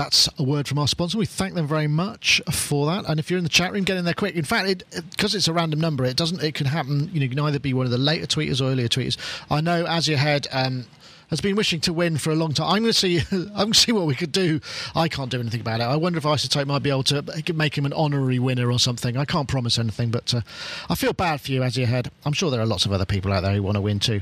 that's 0.00 0.30
a 0.38 0.42
word 0.42 0.66
from 0.66 0.78
our 0.78 0.88
sponsor. 0.88 1.18
We 1.18 1.26
thank 1.26 1.52
them 1.52 1.66
very 1.66 1.86
much 1.86 2.40
for 2.50 2.86
that. 2.86 3.04
And 3.06 3.20
if 3.20 3.30
you're 3.30 3.36
in 3.36 3.44
the 3.44 3.50
chat 3.50 3.70
room, 3.70 3.84
get 3.84 3.98
in 3.98 4.06
there 4.06 4.14
quick. 4.14 4.34
In 4.34 4.44
fact, 4.44 4.82
because 5.10 5.34
it, 5.34 5.38
it's 5.38 5.48
a 5.48 5.52
random 5.52 5.78
number, 5.78 6.06
it 6.06 6.16
doesn't. 6.16 6.42
It 6.42 6.54
can 6.54 6.66
happen. 6.66 7.10
You 7.12 7.20
know, 7.20 7.24
you 7.24 7.28
can 7.28 7.38
either 7.40 7.58
be 7.58 7.74
one 7.74 7.84
of 7.84 7.92
the 7.92 7.98
later 7.98 8.26
tweeters 8.26 8.62
or 8.62 8.70
earlier 8.70 8.88
tweeters. 8.88 9.18
I 9.50 9.60
know 9.60 9.84
as 9.84 10.08
you 10.08 10.16
had. 10.16 10.48
Um, 10.52 10.86
has 11.30 11.40
been 11.40 11.56
wishing 11.56 11.80
to 11.80 11.92
win 11.92 12.18
for 12.18 12.30
a 12.30 12.34
long 12.34 12.52
time. 12.52 12.68
I'm 12.70 12.82
going 12.82 12.92
to 12.92 12.98
see. 12.98 13.20
I'm 13.30 13.48
going 13.48 13.72
to 13.72 13.78
see 13.78 13.92
what 13.92 14.06
we 14.06 14.14
could 14.14 14.32
do. 14.32 14.60
I 14.94 15.08
can't 15.08 15.30
do 15.30 15.40
anything 15.40 15.60
about 15.60 15.80
it. 15.80 15.84
I 15.84 15.96
wonder 15.96 16.18
if 16.18 16.24
iZotope 16.24 16.66
might 16.66 16.82
be 16.82 16.90
able 16.90 17.04
to 17.04 17.52
make 17.54 17.78
him 17.78 17.86
an 17.86 17.92
honorary 17.92 18.38
winner 18.38 18.70
or 18.70 18.78
something. 18.78 19.16
I 19.16 19.24
can't 19.24 19.48
promise 19.48 19.78
anything, 19.78 20.10
but 20.10 20.34
uh, 20.34 20.42
I 20.88 20.94
feel 20.94 21.12
bad 21.12 21.40
for 21.40 21.52
you 21.52 21.62
as 21.62 21.76
you 21.76 21.86
head. 21.86 22.10
I'm 22.24 22.32
sure 22.32 22.50
there 22.50 22.60
are 22.60 22.66
lots 22.66 22.84
of 22.84 22.92
other 22.92 23.06
people 23.06 23.32
out 23.32 23.42
there 23.42 23.54
who 23.54 23.62
want 23.62 23.76
to 23.76 23.80
win 23.80 23.98
too. 23.98 24.20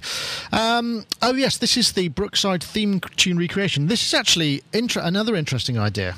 Um, 0.52 1.06
oh 1.22 1.34
yes, 1.34 1.58
this 1.58 1.76
is 1.76 1.92
the 1.92 2.08
Brookside 2.08 2.62
theme 2.62 3.00
tune 3.00 3.38
recreation. 3.38 3.86
This 3.86 4.06
is 4.06 4.14
actually 4.14 4.62
another 4.72 5.34
interesting 5.34 5.78
idea. 5.78 6.16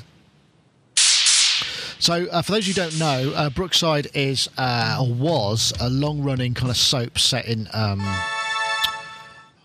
So, 2.01 2.25
uh, 2.31 2.41
for 2.41 2.53
those 2.53 2.65
who 2.65 2.73
don't 2.73 2.97
know, 2.97 3.31
uh, 3.35 3.51
Brookside 3.51 4.07
is 4.15 4.49
uh, 4.57 4.97
or 4.99 5.13
was 5.13 5.71
a 5.79 5.87
long-running 5.87 6.55
kind 6.55 6.71
of 6.71 6.77
soap 6.77 7.19
set 7.19 7.45
in. 7.45 7.67
Um, 7.73 8.01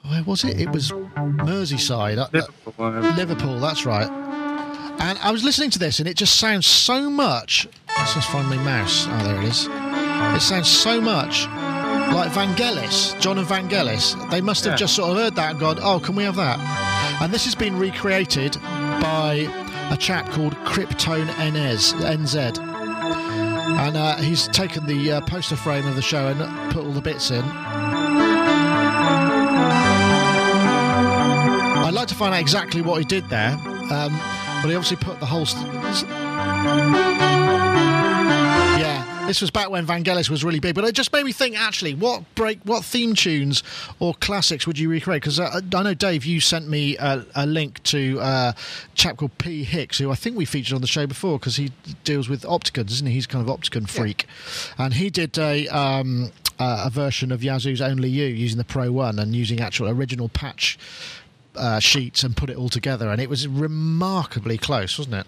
where 0.08 0.22
was 0.24 0.44
it? 0.44 0.60
It 0.60 0.70
was 0.70 0.90
Merseyside. 0.90 2.18
Uh, 2.18 2.28
Liverpool, 2.32 3.12
Liverpool, 3.14 3.60
that's 3.60 3.86
right. 3.86 4.08
And 4.98 5.18
I 5.18 5.30
was 5.30 5.44
listening 5.44 5.70
to 5.70 5.78
this, 5.78 5.98
and 5.98 6.08
it 6.08 6.16
just 6.16 6.36
sounds 6.36 6.66
so 6.66 7.10
much. 7.10 7.68
Let's 7.98 8.14
just 8.14 8.30
find 8.30 8.48
my 8.48 8.56
mouse. 8.56 9.06
Oh, 9.08 9.24
there 9.24 9.42
it 9.42 9.44
is. 9.44 9.66
It 9.66 10.40
sounds 10.40 10.68
so 10.68 11.00
much 11.00 11.46
like 12.12 12.30
Vangelis, 12.32 13.18
Jon 13.20 13.38
and 13.38 13.46
Vangelis. 13.46 14.30
They 14.30 14.40
must 14.40 14.64
have 14.64 14.74
yeah. 14.74 14.78
just 14.78 14.96
sort 14.96 15.10
of 15.10 15.16
heard 15.16 15.34
that 15.36 15.50
and 15.52 15.60
gone, 15.60 15.78
"Oh, 15.80 16.00
can 16.00 16.14
we 16.14 16.24
have 16.24 16.36
that?" 16.36 16.58
And 17.20 17.32
this 17.32 17.44
has 17.44 17.54
been 17.54 17.78
recreated 17.78 18.54
by 18.62 19.48
a 19.90 19.96
chap 19.96 20.30
called 20.30 20.54
Kryptone 20.64 21.26
NZ. 21.26 21.92
NZ. 21.94 22.58
And 23.78 23.96
uh, 23.96 24.16
he's 24.16 24.48
taken 24.48 24.86
the 24.86 25.12
uh, 25.12 25.20
poster 25.22 25.56
frame 25.56 25.86
of 25.86 25.96
the 25.96 26.02
show 26.02 26.28
and 26.28 26.72
put 26.72 26.84
all 26.84 26.92
the 26.92 27.00
bits 27.00 27.30
in. 27.30 28.35
Like 32.06 32.12
to 32.12 32.18
find 32.18 32.34
out 32.34 32.40
exactly 32.40 32.82
what 32.82 32.98
he 32.98 33.04
did 33.04 33.28
there, 33.30 33.50
um, 33.50 34.16
but 34.62 34.68
he 34.68 34.76
obviously 34.76 34.96
put 34.98 35.18
the 35.18 35.26
whole. 35.26 35.44
St- 35.44 35.66
yeah, 38.78 39.24
this 39.26 39.40
was 39.40 39.50
back 39.50 39.70
when 39.70 39.84
Vangelis 39.88 40.30
was 40.30 40.44
really 40.44 40.60
big, 40.60 40.76
but 40.76 40.84
it 40.84 40.94
just 40.94 41.12
made 41.12 41.24
me 41.24 41.32
think. 41.32 41.58
Actually, 41.58 41.94
what 41.94 42.22
break, 42.36 42.60
what 42.62 42.84
theme 42.84 43.16
tunes 43.16 43.64
or 43.98 44.14
classics 44.14 44.68
would 44.68 44.78
you 44.78 44.88
recreate? 44.88 45.20
Because 45.20 45.40
uh, 45.40 45.60
I 45.74 45.82
know 45.82 45.94
Dave, 45.94 46.24
you 46.24 46.38
sent 46.38 46.68
me 46.68 46.96
a, 46.98 47.26
a 47.34 47.44
link 47.44 47.82
to 47.82 48.20
uh, 48.20 48.52
a 48.54 48.94
chap 48.94 49.16
called 49.16 49.36
P 49.38 49.64
Hicks, 49.64 49.98
who 49.98 50.12
I 50.12 50.14
think 50.14 50.36
we 50.36 50.44
featured 50.44 50.76
on 50.76 50.82
the 50.82 50.86
show 50.86 51.08
before 51.08 51.40
because 51.40 51.56
he 51.56 51.72
deals 52.04 52.28
with 52.28 52.42
Optigans, 52.42 52.92
isn't 52.92 53.06
he? 53.08 53.14
He's 53.14 53.26
kind 53.26 53.44
of 53.48 53.52
Optigan 53.52 53.88
freak, 53.88 54.26
yeah. 54.78 54.84
and 54.84 54.94
he 54.94 55.10
did 55.10 55.36
a. 55.38 55.66
Um, 55.66 56.30
uh, 56.58 56.84
a 56.86 56.90
version 56.90 57.30
of 57.30 57.42
Yazoo's 57.42 57.82
Only 57.82 58.08
You 58.08 58.24
using 58.24 58.56
the 58.56 58.64
Pro 58.64 58.90
One 58.90 59.18
and 59.18 59.36
using 59.36 59.60
actual 59.60 59.90
original 59.90 60.30
patch 60.30 60.78
uh, 61.56 61.78
sheets 61.80 62.22
and 62.22 62.36
put 62.36 62.50
it 62.50 62.56
all 62.56 62.68
together, 62.68 63.08
and 63.08 63.20
it 63.20 63.28
was 63.28 63.46
remarkably 63.46 64.58
close, 64.58 64.98
wasn't 64.98 65.16
it? 65.16 65.26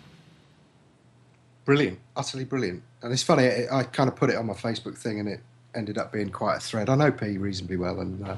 Brilliant, 1.65 1.99
utterly 2.17 2.45
brilliant. 2.45 2.83
And 3.03 3.13
it's 3.13 3.23
funny, 3.23 3.45
it, 3.45 3.69
I 3.71 3.85
kind 3.85 4.09
of 4.09 4.17
put 4.17 4.31
it 4.31 4.37
on 4.37 4.47
my 4.47 4.55
Facebook 4.55 4.97
thing, 4.97 5.21
and 5.21 5.29
it 5.29 5.41
ended 5.75 5.99
up 5.99 6.13
being 6.13 6.31
quite 6.31 6.57
a 6.57 6.61
thread. 6.61 6.89
I 6.89 6.95
know 6.95 7.13
P 7.13 7.39
reasonably 7.39 7.77
well, 7.77 8.01
and 8.01 8.27
uh, 8.27 8.37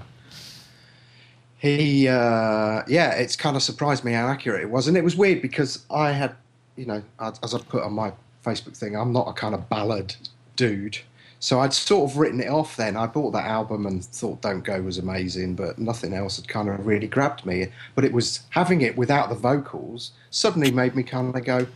he, 1.59 2.09
uh, 2.09 2.83
yeah, 2.89 3.13
it's 3.13 3.37
kind 3.37 3.57
of 3.57 3.63
surprised 3.63 4.05
me 4.05 4.13
how 4.13 4.27
accurate 4.27 4.63
it 4.63 4.71
was, 4.71 4.89
and 4.89 4.97
it 4.97 5.05
was 5.05 5.17
weird 5.17 5.43
because 5.43 5.85
I 5.91 6.13
had, 6.13 6.35
you 6.77 6.87
know, 6.87 7.03
as 7.21 7.55
I 7.55 7.59
put 7.59 7.83
on 7.83 7.93
my 7.93 8.13
Facebook 8.45 8.77
thing, 8.77 8.97
I'm 8.97 9.13
not 9.13 9.29
a 9.29 9.33
kind 9.33 9.55
of 9.55 9.69
ballad 9.69 10.17
dude. 10.57 10.99
So 11.43 11.61
I'd 11.61 11.73
sort 11.73 12.11
of 12.11 12.19
written 12.19 12.41
it 12.41 12.49
off 12.49 12.77
then. 12.77 12.99
I 12.99 13.07
bought 13.07 13.31
that 13.31 13.47
album 13.47 13.87
and 13.87 14.05
thought 14.05 14.43
Don't 14.43 14.63
Go 14.63 14.83
was 14.83 14.99
amazing, 14.99 15.55
but 15.55 15.79
nothing 15.79 16.13
else 16.13 16.37
had 16.37 16.47
kind 16.47 16.69
of 16.69 16.87
really 16.87 17.07
grabbed 17.07 17.47
me. 17.47 17.69
But 17.95 18.05
it 18.05 18.13
was 18.13 18.41
having 18.51 18.83
it 18.83 18.97
without 18.97 19.31
the 19.31 19.35
vocals 19.35 20.13
suddenly 20.29 20.71
made 20.71 20.95
me 20.95 21.03
kind 21.03 21.35
of 21.35 21.43
go, 21.43 21.67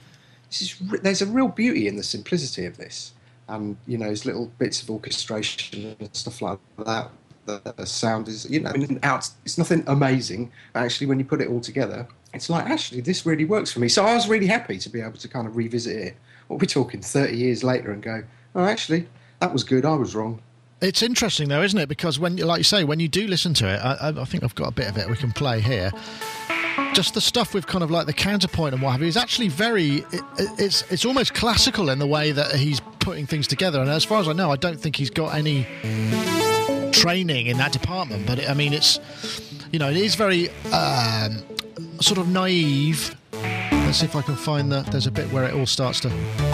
this 0.50 0.60
is, 0.60 0.78
there's 1.00 1.22
a 1.22 1.26
real 1.26 1.48
beauty 1.48 1.88
in 1.88 1.96
the 1.96 2.02
simplicity 2.02 2.66
of 2.66 2.76
this. 2.76 3.14
And, 3.48 3.78
you 3.86 3.96
know, 3.96 4.06
there's 4.06 4.26
little 4.26 4.52
bits 4.58 4.82
of 4.82 4.90
orchestration 4.90 5.96
and 5.98 6.14
stuff 6.14 6.42
like 6.42 6.58
that. 6.84 7.10
The 7.46 7.86
sound 7.86 8.28
is, 8.28 8.48
you 8.50 8.60
know, 8.60 8.72
out, 9.02 9.30
it's 9.46 9.56
nothing 9.56 9.82
amazing. 9.86 10.52
Actually, 10.74 11.06
when 11.06 11.18
you 11.18 11.24
put 11.24 11.40
it 11.40 11.48
all 11.48 11.60
together, 11.60 12.06
it's 12.34 12.50
like, 12.50 12.66
actually, 12.66 13.00
this 13.00 13.24
really 13.24 13.46
works 13.46 13.72
for 13.72 13.80
me. 13.80 13.88
So 13.88 14.04
I 14.04 14.14
was 14.14 14.28
really 14.28 14.46
happy 14.46 14.78
to 14.78 14.88
be 14.90 15.00
able 15.00 15.18
to 15.18 15.28
kind 15.28 15.46
of 15.46 15.56
revisit 15.56 15.96
it. 15.96 16.16
What 16.48 16.56
we're 16.56 16.60
we 16.60 16.66
talking, 16.66 17.00
30 17.00 17.34
years 17.34 17.64
later, 17.64 17.92
and 17.92 18.02
go, 18.02 18.24
oh, 18.54 18.64
actually, 18.64 19.06
that 19.44 19.52
was 19.52 19.62
good. 19.62 19.84
I 19.84 19.94
was 19.94 20.14
wrong. 20.14 20.40
It's 20.80 21.02
interesting 21.02 21.48
though, 21.48 21.62
isn't 21.62 21.78
it? 21.78 21.88
Because 21.88 22.18
when, 22.18 22.38
you 22.38 22.46
like 22.46 22.58
you 22.58 22.64
say, 22.64 22.82
when 22.82 22.98
you 22.98 23.08
do 23.08 23.26
listen 23.26 23.52
to 23.54 23.68
it, 23.68 23.76
I, 23.76 24.08
I 24.20 24.24
think 24.24 24.42
I've 24.42 24.54
got 24.54 24.68
a 24.68 24.72
bit 24.72 24.88
of 24.88 24.96
it 24.96 25.08
we 25.08 25.16
can 25.16 25.32
play 25.32 25.60
here. 25.60 25.92
Just 26.94 27.12
the 27.12 27.20
stuff 27.20 27.52
with 27.52 27.66
kind 27.66 27.84
of 27.84 27.90
like 27.90 28.06
the 28.06 28.12
counterpoint 28.14 28.72
and 28.72 28.82
what 28.82 28.92
have 28.92 29.02
you 29.02 29.06
is 29.06 29.18
actually 29.18 29.48
very. 29.48 29.96
It, 30.12 30.22
it's 30.58 30.90
it's 30.90 31.04
almost 31.04 31.34
classical 31.34 31.90
in 31.90 31.98
the 31.98 32.06
way 32.06 32.32
that 32.32 32.54
he's 32.54 32.80
putting 33.00 33.26
things 33.26 33.46
together. 33.46 33.80
And 33.80 33.90
as 33.90 34.02
far 34.02 34.18
as 34.18 34.28
I 34.28 34.32
know, 34.32 34.50
I 34.50 34.56
don't 34.56 34.80
think 34.80 34.96
he's 34.96 35.10
got 35.10 35.34
any 35.34 35.66
training 36.90 37.48
in 37.48 37.58
that 37.58 37.72
department. 37.72 38.26
But 38.26 38.38
it, 38.38 38.48
I 38.50 38.54
mean, 38.54 38.72
it's 38.72 38.98
you 39.72 39.78
know, 39.78 39.90
it 39.90 39.96
is 39.98 40.14
very 40.14 40.48
um, 40.72 41.42
sort 42.00 42.18
of 42.18 42.28
naive. 42.28 43.14
Let's 43.32 43.98
see 43.98 44.06
if 44.06 44.16
I 44.16 44.22
can 44.22 44.36
find 44.36 44.72
the. 44.72 44.80
There's 44.90 45.06
a 45.06 45.12
bit 45.12 45.30
where 45.32 45.44
it 45.44 45.54
all 45.54 45.66
starts 45.66 46.00
to 46.00 46.53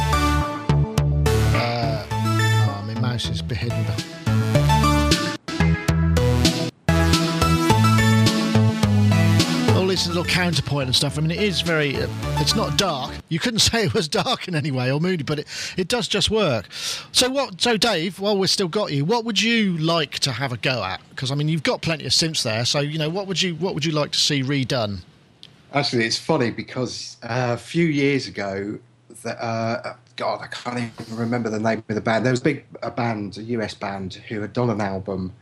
All 9.76 9.86
this 9.86 10.06
little 10.06 10.24
counterpoint 10.24 10.86
and 10.86 10.94
stuff. 10.94 11.18
I 11.18 11.22
mean, 11.22 11.32
it 11.32 11.42
is 11.42 11.60
very. 11.60 11.96
Uh, 11.96 12.06
it's 12.38 12.54
not 12.54 12.78
dark. 12.78 13.12
You 13.28 13.38
couldn't 13.38 13.58
say 13.70 13.84
it 13.84 13.94
was 13.94 14.06
dark 14.06 14.46
in 14.46 14.54
any 14.54 14.70
way 14.70 14.92
or 14.92 15.00
moody, 15.00 15.24
but 15.24 15.40
it, 15.40 15.48
it 15.76 15.88
does 15.88 16.06
just 16.06 16.30
work. 16.30 16.68
So 17.12 17.28
what? 17.28 17.60
So 17.60 17.76
Dave, 17.76 18.20
while 18.20 18.38
we've 18.38 18.48
still 18.48 18.68
got 18.68 18.92
you, 18.92 19.04
what 19.04 19.24
would 19.24 19.42
you 19.42 19.76
like 19.78 20.20
to 20.20 20.32
have 20.32 20.52
a 20.52 20.56
go 20.56 20.84
at? 20.84 21.00
Because 21.10 21.32
I 21.32 21.34
mean, 21.34 21.48
you've 21.48 21.62
got 21.62 21.82
plenty 21.82 22.04
of 22.06 22.12
synths 22.12 22.42
there. 22.42 22.64
So 22.64 22.80
you 22.80 22.98
know, 22.98 23.10
what 23.10 23.26
would 23.26 23.42
you 23.42 23.54
what 23.56 23.74
would 23.74 23.84
you 23.84 23.92
like 23.92 24.12
to 24.12 24.18
see 24.18 24.42
redone? 24.42 25.00
Actually, 25.72 26.04
it's 26.04 26.18
funny 26.18 26.50
because 26.50 27.16
uh, 27.22 27.54
a 27.54 27.56
few 27.56 27.86
years 27.86 28.26
ago, 28.26 28.78
the, 29.22 29.42
uh, 29.42 29.94
God, 30.16 30.40
I 30.42 30.46
can't 30.48 30.78
even 30.78 31.16
remember 31.16 31.50
the 31.50 31.58
name 31.58 31.82
of 31.88 31.94
the 31.94 32.00
band. 32.00 32.24
There 32.24 32.32
was 32.32 32.40
a 32.40 32.44
big 32.44 32.64
a 32.82 32.90
band, 32.90 33.38
a 33.38 33.42
US 33.42 33.74
band, 33.74 34.14
who 34.14 34.40
had 34.40 34.52
done 34.52 34.70
an 34.70 34.80
album. 34.80 35.32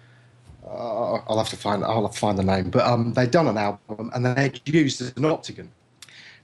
Uh, 0.65 1.15
I'll 1.29 1.39
have 1.39 1.49
to 1.51 1.57
find 1.57 1.85
I'll 1.85 2.03
have 2.03 2.13
to 2.13 2.19
find 2.19 2.39
the 2.39 2.45
name, 2.45 2.71
but 2.71 2.87
um, 2.87 3.13
they'd 3.13 3.31
done 3.31 3.49
an 3.49 3.57
album 3.57 4.11
and 4.15 4.25
they'd 4.25 4.61
used 4.67 5.01
an 5.01 5.25
Optigan, 5.25 5.69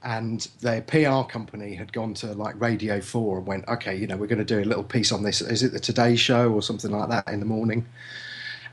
and 0.03 0.47
their 0.61 0.81
PR 0.81 1.23
company 1.29 1.75
had 1.75 1.93
gone 1.93 2.13
to 2.15 2.33
like 2.33 2.59
Radio 2.59 3.01
Four 3.01 3.37
and 3.37 3.47
went, 3.47 3.67
okay, 3.67 3.95
you 3.95 4.07
know, 4.07 4.17
we're 4.17 4.27
going 4.27 4.39
to 4.39 4.45
do 4.45 4.61
a 4.61 4.65
little 4.65 4.83
piece 4.83 5.11
on 5.11 5.23
this. 5.23 5.41
Is 5.41 5.63
it 5.63 5.71
the 5.71 5.79
Today 5.79 6.15
Show 6.15 6.51
or 6.51 6.61
something 6.61 6.91
like 6.91 7.09
that 7.09 7.27
in 7.27 7.39
the 7.39 7.45
morning? 7.45 7.85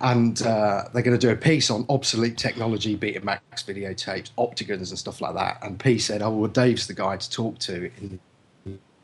And 0.01 0.43
uh, 0.43 0.89
they're 0.93 1.03
going 1.03 1.17
to 1.17 1.27
do 1.27 1.31
a 1.31 1.37
piece 1.37 1.71
on 1.71 1.87
obsolete 1.89 2.37
technology, 2.37 2.99
Betamax 2.99 3.41
videotapes, 3.55 4.33
Optigans, 4.37 4.91
and 4.91 4.99
stuff 4.99 5.21
like 5.21 5.35
that. 5.35 5.59
And 5.63 5.79
P 5.79 5.99
said, 5.99 6.23
"Oh 6.23 6.31
well, 6.31 6.51
Dave's 6.51 6.89
the 6.89 6.95
guy 6.95 7.17
to 7.17 7.31
talk 7.31 7.59
to 7.61 7.89
in 8.01 8.19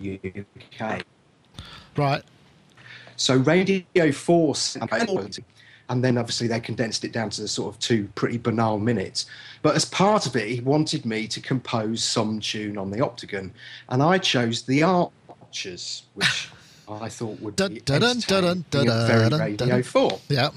UK. 0.00 1.02
Right. 1.96 2.22
So 3.16 3.36
Radio 3.36 4.12
Force, 4.12 4.76
and 4.76 6.04
then 6.04 6.18
obviously 6.18 6.46
they 6.46 6.60
condensed 6.60 7.04
it 7.04 7.12
down 7.12 7.30
to 7.30 7.40
the 7.40 7.48
sort 7.48 7.74
of 7.74 7.80
two 7.80 8.08
pretty 8.14 8.38
banal 8.38 8.78
minutes. 8.78 9.26
But 9.62 9.74
as 9.74 9.84
part 9.84 10.26
of 10.26 10.36
it, 10.36 10.48
he 10.48 10.60
wanted 10.60 11.04
me 11.04 11.26
to 11.28 11.40
compose 11.40 12.04
some 12.04 12.38
tune 12.40 12.78
on 12.78 12.90
the 12.90 12.98
Optigan, 12.98 13.50
and 13.88 14.02
I 14.02 14.18
chose 14.18 14.62
the 14.62 14.82
Archers, 14.84 16.04
which 16.14 16.50
I 16.88 17.08
thought 17.08 17.40
would 17.40 17.56
be 17.56 17.82
very 17.86 19.28
Radio 19.30 19.82
Four. 19.82 20.20
Yeah. 20.28 20.50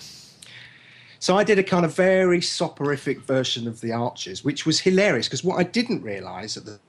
So 1.20 1.38
I 1.38 1.44
did 1.44 1.60
a 1.60 1.64
kind 1.64 1.86
of 1.86 1.96
very 1.96 2.42
soporific 2.42 3.22
version 3.22 3.68
of 3.68 3.80
the 3.82 3.92
Archers, 3.92 4.44
which 4.44 4.66
was 4.66 4.80
hilarious 4.80 5.28
because 5.28 5.44
what 5.44 5.60
I 5.60 5.64
didn't 5.64 6.02
realise 6.02 6.58
at 6.58 6.66
the 6.66 6.80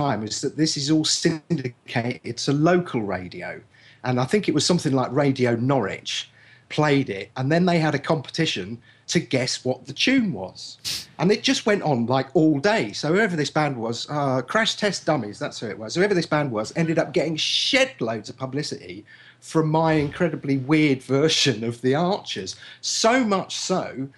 time 0.00 0.22
is 0.22 0.40
that 0.40 0.56
this 0.56 0.76
is 0.76 0.90
all 0.90 1.04
syndicated. 1.04 2.20
It's 2.24 2.48
a 2.48 2.52
local 2.52 3.02
radio. 3.02 3.60
And 4.04 4.18
I 4.18 4.24
think 4.24 4.48
it 4.48 4.54
was 4.54 4.64
something 4.64 4.92
like 4.92 5.10
Radio 5.12 5.56
Norwich 5.56 6.30
played 6.70 7.10
it. 7.10 7.30
And 7.36 7.52
then 7.52 7.66
they 7.66 7.78
had 7.78 7.94
a 7.94 7.98
competition 7.98 8.78
to 9.08 9.20
guess 9.20 9.64
what 9.64 9.86
the 9.86 9.92
tune 9.92 10.32
was. 10.32 10.78
And 11.18 11.30
it 11.32 11.42
just 11.42 11.66
went 11.66 11.82
on 11.82 12.06
like 12.06 12.28
all 12.34 12.58
day. 12.60 12.92
So 12.92 13.12
whoever 13.12 13.36
this 13.36 13.50
band 13.50 13.76
was, 13.76 14.06
uh, 14.08 14.40
Crash 14.42 14.76
Test 14.76 15.04
Dummies, 15.04 15.38
that's 15.38 15.58
who 15.60 15.66
it 15.66 15.78
was. 15.78 15.94
Whoever 15.96 16.14
this 16.14 16.26
band 16.26 16.52
was 16.52 16.72
ended 16.76 16.98
up 16.98 17.12
getting 17.12 17.36
shed 17.36 17.92
loads 18.00 18.30
of 18.30 18.36
publicity 18.36 19.04
from 19.40 19.68
my 19.68 19.94
incredibly 19.94 20.58
weird 20.58 21.02
version 21.16 21.64
of 21.64 21.82
the 21.82 21.94
Archers. 21.94 22.56
So 22.80 23.24
much 23.24 23.56
so 23.56 24.08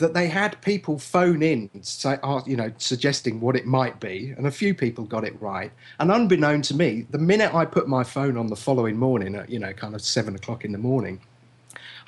that 0.00 0.14
they 0.14 0.28
had 0.28 0.60
people 0.60 0.98
phone 0.98 1.42
in, 1.42 1.70
say, 1.82 2.18
uh, 2.22 2.40
you 2.46 2.56
know, 2.56 2.72
suggesting 2.78 3.40
what 3.40 3.56
it 3.56 3.66
might 3.66 4.00
be, 4.00 4.34
and 4.36 4.46
a 4.46 4.50
few 4.50 4.74
people 4.74 5.04
got 5.04 5.24
it 5.24 5.40
right. 5.40 5.70
And 5.98 6.10
unbeknown 6.10 6.62
to 6.62 6.74
me, 6.74 7.06
the 7.10 7.18
minute 7.18 7.54
I 7.54 7.64
put 7.64 7.88
my 7.88 8.02
phone 8.02 8.36
on 8.36 8.48
the 8.48 8.56
following 8.56 8.96
morning, 8.96 9.36
at 9.36 9.48
you 9.48 9.58
know, 9.58 9.72
kind 9.72 9.94
of 9.94 10.02
seven 10.02 10.34
o'clock 10.34 10.64
in 10.64 10.72
the 10.72 10.78
morning, 10.78 11.20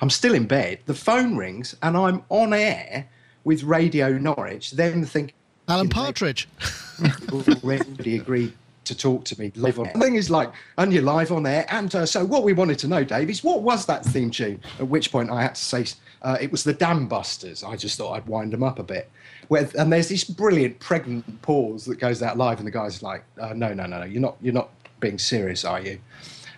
I'm 0.01 0.09
still 0.09 0.33
in 0.33 0.45
bed. 0.45 0.79
The 0.85 0.93
phone 0.93 1.37
rings, 1.37 1.75
and 1.81 1.95
I'm 1.95 2.23
on 2.29 2.53
air 2.53 3.07
with 3.43 3.63
Radio 3.63 4.17
Norwich. 4.17 4.71
Then 4.71 5.05
thinking, 5.05 5.35
Alan 5.67 5.89
Partridge 5.89 6.47
already 7.31 8.17
agreed 8.17 8.53
to 8.85 8.97
talk 8.97 9.23
to 9.25 9.39
me 9.39 9.51
live 9.55 9.79
on. 9.79 9.89
The 9.93 9.99
thing 9.99 10.15
is, 10.15 10.29
like, 10.29 10.51
and 10.77 10.91
you're 10.91 11.03
live 11.03 11.31
on 11.31 11.45
air. 11.45 11.65
And 11.69 11.93
uh, 11.95 12.05
so, 12.05 12.25
what 12.25 12.43
we 12.43 12.53
wanted 12.53 12.79
to 12.79 12.87
know, 12.87 13.03
Dave, 13.03 13.29
is 13.29 13.43
what 13.43 13.61
was 13.61 13.85
that 13.85 14.05
theme 14.05 14.29
tune? 14.29 14.59
At 14.79 14.87
which 14.87 15.11
point, 15.11 15.29
I 15.29 15.43
had 15.43 15.55
to 15.55 15.63
say 15.63 15.85
uh, 16.23 16.37
it 16.39 16.51
was 16.51 16.63
the 16.63 16.73
Dam 16.73 17.07
Busters. 17.07 17.63
I 17.63 17.75
just 17.75 17.97
thought 17.97 18.13
I'd 18.13 18.27
wind 18.27 18.53
them 18.53 18.63
up 18.63 18.79
a 18.79 18.83
bit. 18.83 19.11
Where, 19.49 19.69
and 19.77 19.91
there's 19.91 20.09
this 20.09 20.23
brilliant 20.23 20.79
pregnant 20.79 21.41
pause 21.41 21.85
that 21.85 21.99
goes 21.99 22.21
out 22.23 22.37
live, 22.37 22.59
and 22.59 22.67
the 22.67 22.71
guy's 22.71 23.03
like, 23.03 23.23
uh, 23.39 23.53
"No, 23.53 23.73
no, 23.73 23.85
no, 23.85 23.99
no, 23.99 24.05
you're 24.05 24.21
not, 24.21 24.37
you're 24.41 24.53
not 24.53 24.69
being 24.99 25.19
serious, 25.19 25.65
are 25.65 25.81
you?" 25.81 25.99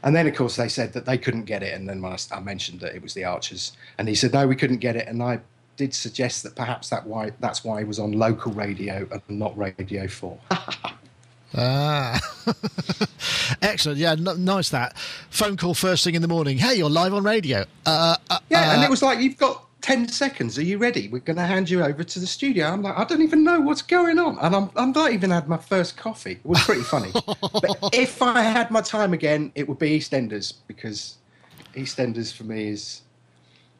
And 0.03 0.15
then, 0.15 0.27
of 0.27 0.35
course, 0.35 0.55
they 0.55 0.69
said 0.69 0.93
that 0.93 1.05
they 1.05 1.17
couldn't 1.17 1.45
get 1.45 1.63
it. 1.63 1.73
And 1.73 1.89
then 1.89 1.99
when 2.01 2.11
I, 2.11 2.17
I 2.31 2.39
mentioned 2.39 2.79
that 2.81 2.93
it 2.93 3.01
was 3.01 3.15
the 3.15 3.23
Archers, 3.23 3.71
and 3.97 4.07
he 4.07 4.13
said, 4.13 4.33
"No, 4.33 4.47
we 4.47 4.55
couldn't 4.55 4.77
get 4.77 4.95
it." 4.95 5.07
And 5.07 5.23
I 5.23 5.39
did 5.77 5.93
suggest 5.93 6.43
that 6.43 6.55
perhaps 6.55 6.89
that 6.89 7.05
why 7.05 7.31
that's 7.39 7.63
why 7.63 7.79
he 7.79 7.85
was 7.85 7.99
on 7.99 8.11
local 8.11 8.51
radio 8.53 9.07
and 9.11 9.39
not 9.39 9.57
Radio 9.57 10.07
Four. 10.07 10.39
Ah, 11.57 12.19
excellent. 13.61 13.97
Yeah, 13.97 14.11
n- 14.11 14.43
nice 14.43 14.69
that 14.69 14.97
phone 15.29 15.57
call 15.57 15.73
first 15.73 16.03
thing 16.03 16.15
in 16.15 16.21
the 16.21 16.27
morning. 16.27 16.57
Hey, 16.57 16.75
you're 16.75 16.89
live 16.89 17.13
on 17.13 17.23
radio. 17.23 17.65
Uh, 17.85 18.17
uh, 18.29 18.39
yeah, 18.49 18.73
and 18.73 18.83
it 18.83 18.87
uh, 18.87 18.89
was 18.89 19.01
like 19.01 19.19
you've 19.19 19.37
got 19.37 19.65
10 19.85 20.07
seconds. 20.07 20.57
Are 20.57 20.63
you 20.63 20.79
ready? 20.79 21.07
We're 21.07 21.19
going 21.19 21.37
to 21.37 21.45
hand 21.45 21.69
you 21.69 21.83
over 21.83 22.03
to 22.03 22.19
the 22.19 22.25
studio. 22.25 22.65
I'm 22.65 22.81
like, 22.81 22.97
I 22.97 23.03
don't 23.03 23.21
even 23.21 23.43
know 23.43 23.59
what's 23.59 23.83
going 23.83 24.17
on. 24.17 24.37
And 24.39 24.55
I'm, 24.55 24.71
I'm 24.75 24.91
not 24.93 25.11
even 25.11 25.29
had 25.29 25.47
my 25.47 25.57
first 25.57 25.95
coffee. 25.95 26.31
It 26.31 26.45
was 26.45 26.63
pretty 26.63 26.81
funny. 26.81 27.11
but 27.39 27.91
if 27.93 28.19
I 28.19 28.41
had 28.41 28.71
my 28.71 28.81
time 28.81 29.13
again, 29.13 29.51
it 29.53 29.69
would 29.69 29.77
be 29.77 29.99
EastEnders 29.99 30.55
because 30.65 31.17
EastEnders 31.75 32.33
for 32.33 32.45
me 32.45 32.69
is 32.69 33.03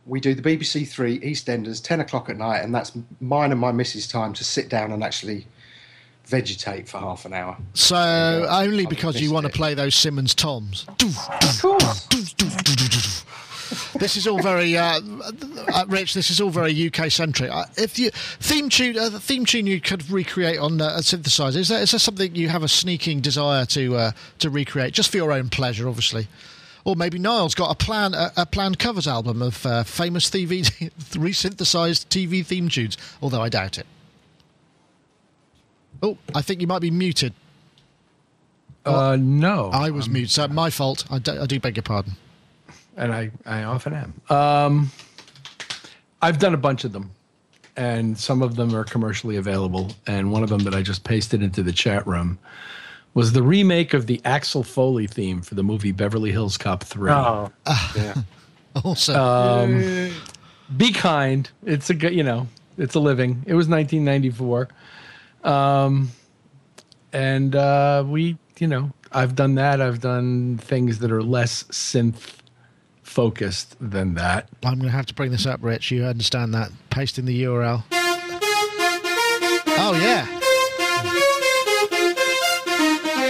we 0.06 0.20
do 0.20 0.36
the 0.36 0.44
BBC 0.44 0.88
Three 0.88 1.20
EastEnders, 1.22 1.84
10 1.84 2.02
o'clock 2.02 2.30
at 2.30 2.38
night, 2.38 2.60
and 2.60 2.74
that's 2.74 2.92
mine 3.20 3.52
and 3.52 3.60
my 3.60 3.72
missus' 3.72 4.08
time 4.08 4.34
to 4.34 4.44
sit 4.44 4.70
down 4.70 4.92
and 4.92 5.04
actually 5.04 5.48
vegetate 6.28 6.88
for 6.88 6.98
half 7.00 7.26
an 7.26 7.34
hour. 7.34 7.58
So 7.74 8.48
only 8.50 8.86
because 8.86 9.22
you 9.22 9.32
want 9.32 9.46
to 9.46 9.52
play 9.52 9.74
those 9.74 9.96
Simmons 9.96 10.34
toms. 10.36 10.86
Of 10.90 11.62
course. 11.62 12.08
this 14.00 14.18
is 14.18 14.28
all 14.28 14.42
very 14.42 14.78
uh, 14.78 15.00
uh, 15.74 15.86
Rich. 15.88 16.14
This 16.14 16.30
is 16.30 16.42
all 16.42 16.50
very 16.50 16.88
UK 16.88 17.12
centric. 17.12 17.52
Uh, 17.52 17.66
if 17.78 17.98
you 17.98 18.12
theme 18.12 18.70
tune, 18.70 18.98
uh, 18.98 19.10
the 19.10 19.20
theme 19.20 19.46
tune 19.46 19.68
you 19.68 19.82
could 19.82 20.10
recreate 20.10 20.60
on 20.60 20.82
uh, 20.82 20.96
a 20.98 21.00
synthesizer, 21.00 21.58
is 21.58 21.70
there, 21.70 21.82
is 21.82 21.92
there 21.92 22.00
something 22.00 22.36
you 22.36 22.50
have 22.50 22.64
a 22.64 22.68
sneaking 22.68 23.22
desire 23.22 23.66
to 23.68 23.96
uh, 23.96 24.12
to 24.40 24.50
recreate, 24.50 24.94
just 24.94 25.12
for 25.12 25.18
your 25.18 25.32
own 25.32 25.50
pleasure, 25.50 25.88
obviously? 25.88 26.28
Or 26.84 26.96
maybe 26.96 27.18
Niall's 27.18 27.56
got 27.56 27.72
a 27.72 27.76
plan 27.76 28.14
a, 28.14 28.32
a 28.38 28.46
planned 28.46 28.78
covers 28.78 29.08
album 29.08 29.42
of 29.42 29.56
famous 29.88 30.30
TV 30.30 30.64
resynthesized 31.14 32.08
TV 32.08 32.46
theme 32.46 32.70
tunes, 32.70 32.98
although 33.22 33.42
I 33.42 33.50
doubt 33.50 33.78
it. 33.80 33.88
Oh, 36.04 36.18
I 36.34 36.42
think 36.42 36.62
you 36.62 36.68
might 36.68 36.80
be 36.80 36.92
muted. 36.92 37.34
Uh, 38.86 39.18
no. 39.20 39.70
I 39.72 39.90
was 39.90 40.08
muted. 40.10 40.30
So 40.32 40.48
my 40.48 40.70
fault. 40.70 41.06
I 41.10 41.20
do, 41.20 41.42
I 41.42 41.46
do 41.46 41.60
beg 41.60 41.76
your 41.78 41.84
pardon. 41.84 42.14
And 42.98 43.12
I, 43.12 43.32
I 43.46 43.64
often 43.64 43.94
am. 43.94 44.14
Um, 44.36 44.92
I've 46.22 46.40
done 46.40 46.54
a 46.54 46.58
bunch 46.58 46.84
of 46.84 46.94
them. 46.94 47.12
and 47.78 48.18
some 48.18 48.42
of 48.42 48.56
them 48.56 48.74
are 48.76 48.84
commercially 48.86 49.36
available. 49.38 49.92
And 50.08 50.32
one 50.32 50.44
of 50.44 50.50
them 50.50 50.60
that 50.60 50.74
I 50.76 50.82
just 50.82 51.04
pasted 51.04 51.42
into 51.44 51.62
the 51.64 51.74
chat 51.74 52.06
room 52.08 52.38
was 53.14 53.34
the 53.34 53.44
remake 53.44 53.94
of 53.94 54.08
the 54.08 54.22
Axel 54.24 54.64
Foley 54.64 55.08
theme 55.08 55.42
for 55.42 55.56
the 55.56 55.64
movie 55.64 55.92
Beverly 55.92 56.32
Hills 56.32 56.58
Cop 56.58 56.84
3. 56.84 57.12
Oh, 57.12 57.52
yeah. 57.96 58.14
Also, 58.84 59.14
Um, 59.18 60.12
be 60.76 60.92
kind. 60.92 61.50
It's 61.66 61.90
a 61.90 61.94
good, 61.94 62.14
you 62.14 62.24
know, 62.24 62.46
it's 62.78 62.94
a 62.94 63.00
living. 63.00 63.42
It 63.48 63.54
was 63.54 63.70
1994. 63.70 64.68
Um, 65.46 66.12
and 67.14 67.56
uh, 67.56 68.04
we, 68.06 68.38
you 68.60 68.68
know, 68.68 68.92
I've 69.12 69.36
done 69.36 69.56
that. 69.56 69.80
I've 69.80 70.02
done 70.02 70.58
things 70.58 71.00
that 71.00 71.12
are 71.12 71.24
less 71.24 71.64
synth 71.66 72.34
focused 73.04 73.78
than 73.80 74.16
that. 74.16 74.50
I'm 74.64 74.80
going 74.80 74.90
to 74.90 74.90
have 74.90 75.06
to 75.06 75.14
bring 75.14 75.32
this 75.32 75.46
up, 75.46 75.64
Rich. 75.64 75.92
You 75.92 76.04
understand 76.04 76.54
that? 76.54 76.72
Paste 76.90 77.18
in 77.20 77.26
the 77.26 77.44
URL. 77.44 77.84
Oh 79.78 79.94
yeah. 80.02 80.26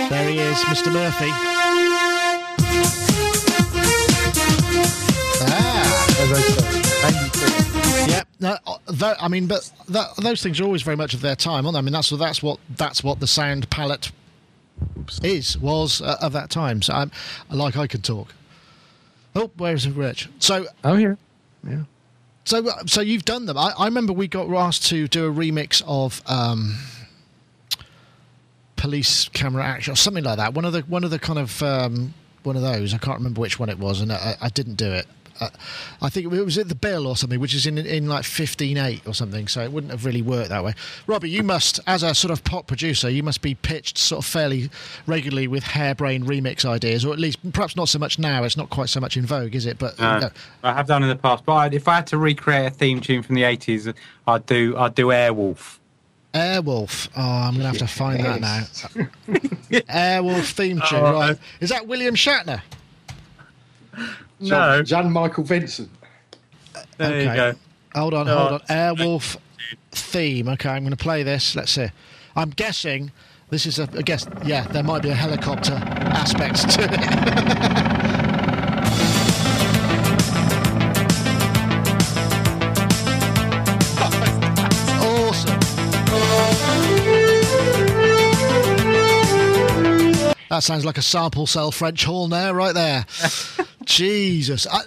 There 0.09 0.29
he 0.29 0.39
is, 0.39 0.57
Mr. 0.59 0.91
Murphy. 0.93 1.29
Ah. 5.41 6.07
As 6.21 6.31
I 6.31 6.41
said, 6.41 7.34
93. 8.45 8.49
Yep. 8.49 8.61
No, 8.65 8.73
uh, 8.73 8.77
tho- 8.87 9.15
I 9.19 9.27
mean, 9.27 9.47
but 9.47 9.69
that, 9.89 10.15
those 10.17 10.41
things 10.41 10.59
are 10.59 10.63
always 10.63 10.81
very 10.81 10.97
much 10.97 11.13
of 11.13 11.21
their 11.21 11.35
time, 11.35 11.65
aren't 11.65 11.73
they? 11.73 11.79
I 11.79 11.81
mean, 11.81 11.93
that's 11.93 12.09
that's 12.09 12.41
what 12.43 12.59
that's 12.69 13.03
what 13.03 13.19
the 13.19 13.27
sound 13.27 13.69
palette 13.69 14.11
is 15.23 15.57
was 15.57 16.01
uh, 16.01 16.17
of 16.21 16.33
that 16.33 16.49
time. 16.49 16.81
So 16.81 16.93
I'm 16.93 17.11
like 17.49 17.77
I 17.77 17.87
can 17.87 18.01
talk. 18.01 18.33
Oh, 19.35 19.51
where's 19.57 19.87
Rich? 19.89 20.29
So 20.39 20.65
I'm 20.83 20.97
here. 20.97 21.17
Yeah. 21.67 21.83
so 22.45 22.63
so 22.85 23.01
you've 23.01 23.25
done 23.25 23.45
them. 23.45 23.57
I, 23.57 23.73
I 23.77 23.85
remember 23.85 24.13
we 24.13 24.27
got 24.27 24.49
asked 24.53 24.85
to 24.87 25.07
do 25.07 25.25
a 25.27 25.33
remix 25.33 25.81
of 25.87 26.21
um, 26.27 26.77
police 28.75 29.29
camera 29.29 29.63
action 29.63 29.93
or 29.93 29.95
something 29.95 30.23
like 30.23 30.37
that. 30.37 30.53
One 30.53 30.65
of 30.65 30.73
the 30.73 30.81
one 30.81 31.03
of 31.03 31.11
the 31.11 31.19
kind 31.19 31.39
of 31.39 31.61
um, 31.63 32.13
one 32.43 32.55
of 32.55 32.61
those. 32.61 32.93
I 32.93 32.97
can't 32.97 33.17
remember 33.17 33.41
which 33.41 33.59
one 33.59 33.69
it 33.69 33.79
was, 33.79 34.01
and 34.01 34.11
I, 34.11 34.35
I 34.41 34.49
didn't 34.49 34.75
do 34.75 34.91
it. 34.91 35.07
Uh, 35.39 35.49
I 36.01 36.09
think 36.09 36.31
it 36.31 36.43
was 36.43 36.57
at 36.57 36.69
the 36.69 36.75
Bill 36.75 37.07
or 37.07 37.15
something, 37.17 37.39
which 37.39 37.53
is 37.53 37.65
in 37.65 37.77
in 37.77 38.07
like 38.07 38.23
fifteen 38.23 38.77
eight 38.77 39.05
or 39.05 39.13
something. 39.13 39.47
So 39.47 39.61
it 39.61 39.71
wouldn't 39.71 39.91
have 39.91 40.05
really 40.05 40.21
worked 40.21 40.49
that 40.49 40.63
way. 40.63 40.73
Robbie, 41.07 41.29
you 41.29 41.43
must, 41.43 41.79
as 41.87 42.03
a 42.03 42.15
sort 42.15 42.31
of 42.31 42.43
pop 42.43 42.67
producer, 42.67 43.09
you 43.09 43.23
must 43.23 43.41
be 43.41 43.55
pitched 43.55 43.97
sort 43.97 44.23
of 44.23 44.25
fairly 44.25 44.69
regularly 45.07 45.47
with 45.47 45.63
harebrained 45.63 46.25
remix 46.25 46.65
ideas, 46.65 47.03
or 47.03 47.13
at 47.13 47.19
least 47.19 47.39
perhaps 47.53 47.75
not 47.75 47.89
so 47.89 47.99
much 47.99 48.17
now. 48.17 48.43
It's 48.43 48.57
not 48.57 48.69
quite 48.69 48.89
so 48.89 48.99
much 48.99 49.17
in 49.17 49.25
vogue, 49.25 49.55
is 49.55 49.65
it? 49.65 49.77
But 49.77 49.99
No, 49.99 50.29
I 50.63 50.73
have 50.73 50.87
done 50.87 51.03
in 51.03 51.09
the 51.09 51.15
past. 51.15 51.45
But 51.45 51.53
I'd, 51.53 51.73
if 51.73 51.87
I 51.87 51.95
had 51.95 52.07
to 52.07 52.17
recreate 52.17 52.67
a 52.67 52.69
theme 52.71 53.01
tune 53.01 53.21
from 53.23 53.35
the 53.35 53.43
80s, 53.43 53.93
I'd 54.27 54.45
do 54.45 54.77
I'd 54.77 54.95
do 54.95 55.07
Airwolf. 55.07 55.79
Airwolf. 56.33 57.07
Oh, 57.15 57.21
I'm 57.21 57.53
gonna 57.53 57.67
have 57.67 57.77
to 57.77 57.87
find 57.87 58.23
that 58.23 58.41
now. 58.41 58.59
Airwolf 59.69 60.51
theme 60.53 60.81
tune. 60.81 60.99
Oh, 60.99 61.13
right? 61.13 61.37
Is 61.61 61.69
that 61.69 61.87
William 61.87 62.15
Shatner? 62.15 62.61
No, 64.49 64.81
Jan 64.83 65.11
Michael 65.11 65.43
Vincent. 65.43 65.89
there 66.97 67.07
okay. 67.07 67.19
you 67.21 67.35
go. 67.35 67.53
Hold 67.95 68.13
on, 68.13 68.25
No. 68.27 68.37
hold 68.37 68.51
on. 68.53 68.59
Airwolf 68.67 69.37
theme. 69.91 70.49
Okay, 70.49 70.69
I'm 70.69 70.83
going 70.83 70.91
to 70.91 70.97
play 70.97 71.23
this. 71.23 71.55
Let's 71.55 71.71
see. 71.71 71.87
I'm 72.35 72.49
guessing 72.49 73.11
this 73.49 73.65
is 73.65 73.79
a, 73.79 73.87
I 73.97 74.01
guess, 74.01 74.27
yeah, 74.45 74.67
there 74.67 74.83
might 74.83 75.01
be 75.01 75.09
a 75.09 75.15
helicopter 75.15 75.73
aspect 75.73 76.69
to 76.71 76.83
it. 76.83 76.91
awesome. 85.01 85.59
That 90.49 90.63
sounds 90.63 90.85
like 90.85 90.97
a 90.97 91.01
sample 91.01 91.47
cell 91.47 91.71
French 91.71 92.03
horn 92.03 92.29
there, 92.29 92.53
right 92.53 92.73
there. 92.73 93.05
Jesus. 93.85 94.67
I, 94.67 94.81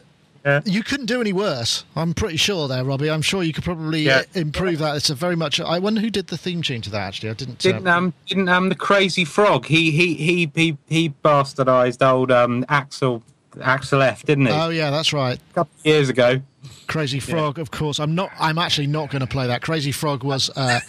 Yeah. 0.45 0.61
you 0.65 0.83
couldn't 0.83 1.07
do 1.07 1.21
any 1.21 1.33
worse. 1.33 1.85
I'm 1.97 2.15
pretty 2.15 2.37
sure 2.37 2.69
there, 2.69 2.85
Robbie. 2.85 3.11
I'm 3.11 3.23
sure 3.23 3.43
you 3.43 3.53
could 3.53 3.65
probably 3.65 4.03
Yeah. 4.03 4.19
uh, 4.19 4.23
improve 4.35 4.79
that. 4.79 4.97
It's 4.97 5.11
a 5.11 5.15
very 5.15 5.37
much. 5.37 5.61
I 5.61 5.79
wonder 5.79 6.01
who 6.01 6.11
did 6.11 6.29
the 6.29 6.39
theme 6.39 6.63
tune 6.63 6.81
to 6.83 6.91
that. 6.91 7.01
Actually, 7.01 7.31
I 7.31 7.35
didn't. 7.35 7.59
Didn't 7.59 7.87
uh, 7.87 7.97
um 7.97 8.15
didn't 8.27 8.49
um 8.49 8.69
the 8.69 8.75
crazy 8.75 9.25
frog 9.25 9.67
he 9.67 9.91
he 9.91 10.15
he 10.15 10.51
he 10.55 10.77
he 10.89 11.11
bastardized 11.25 12.07
old 12.09 12.31
um 12.31 12.65
Axel 12.69 13.23
Axel 13.61 14.01
F 14.03 14.25
didn't 14.25 14.47
he 14.47 14.53
Oh 14.53 14.69
yeah, 14.71 14.91
that's 14.91 15.13
right. 15.13 15.39
a 15.51 15.55
couple 15.55 15.73
of 15.81 15.87
years 15.87 16.09
ago. 16.09 16.41
Crazy 16.87 17.21
Frog, 17.21 17.59
of 17.59 17.71
course. 17.71 17.99
I'm 18.01 18.15
not. 18.15 18.31
I'm 18.41 18.57
actually 18.59 18.87
not 18.87 19.11
going 19.11 19.21
to 19.21 19.27
play 19.27 19.47
that. 19.49 19.61
Crazy 19.63 19.93
Frog 19.93 20.23
was. 20.25 20.51
Uh, 20.57 20.81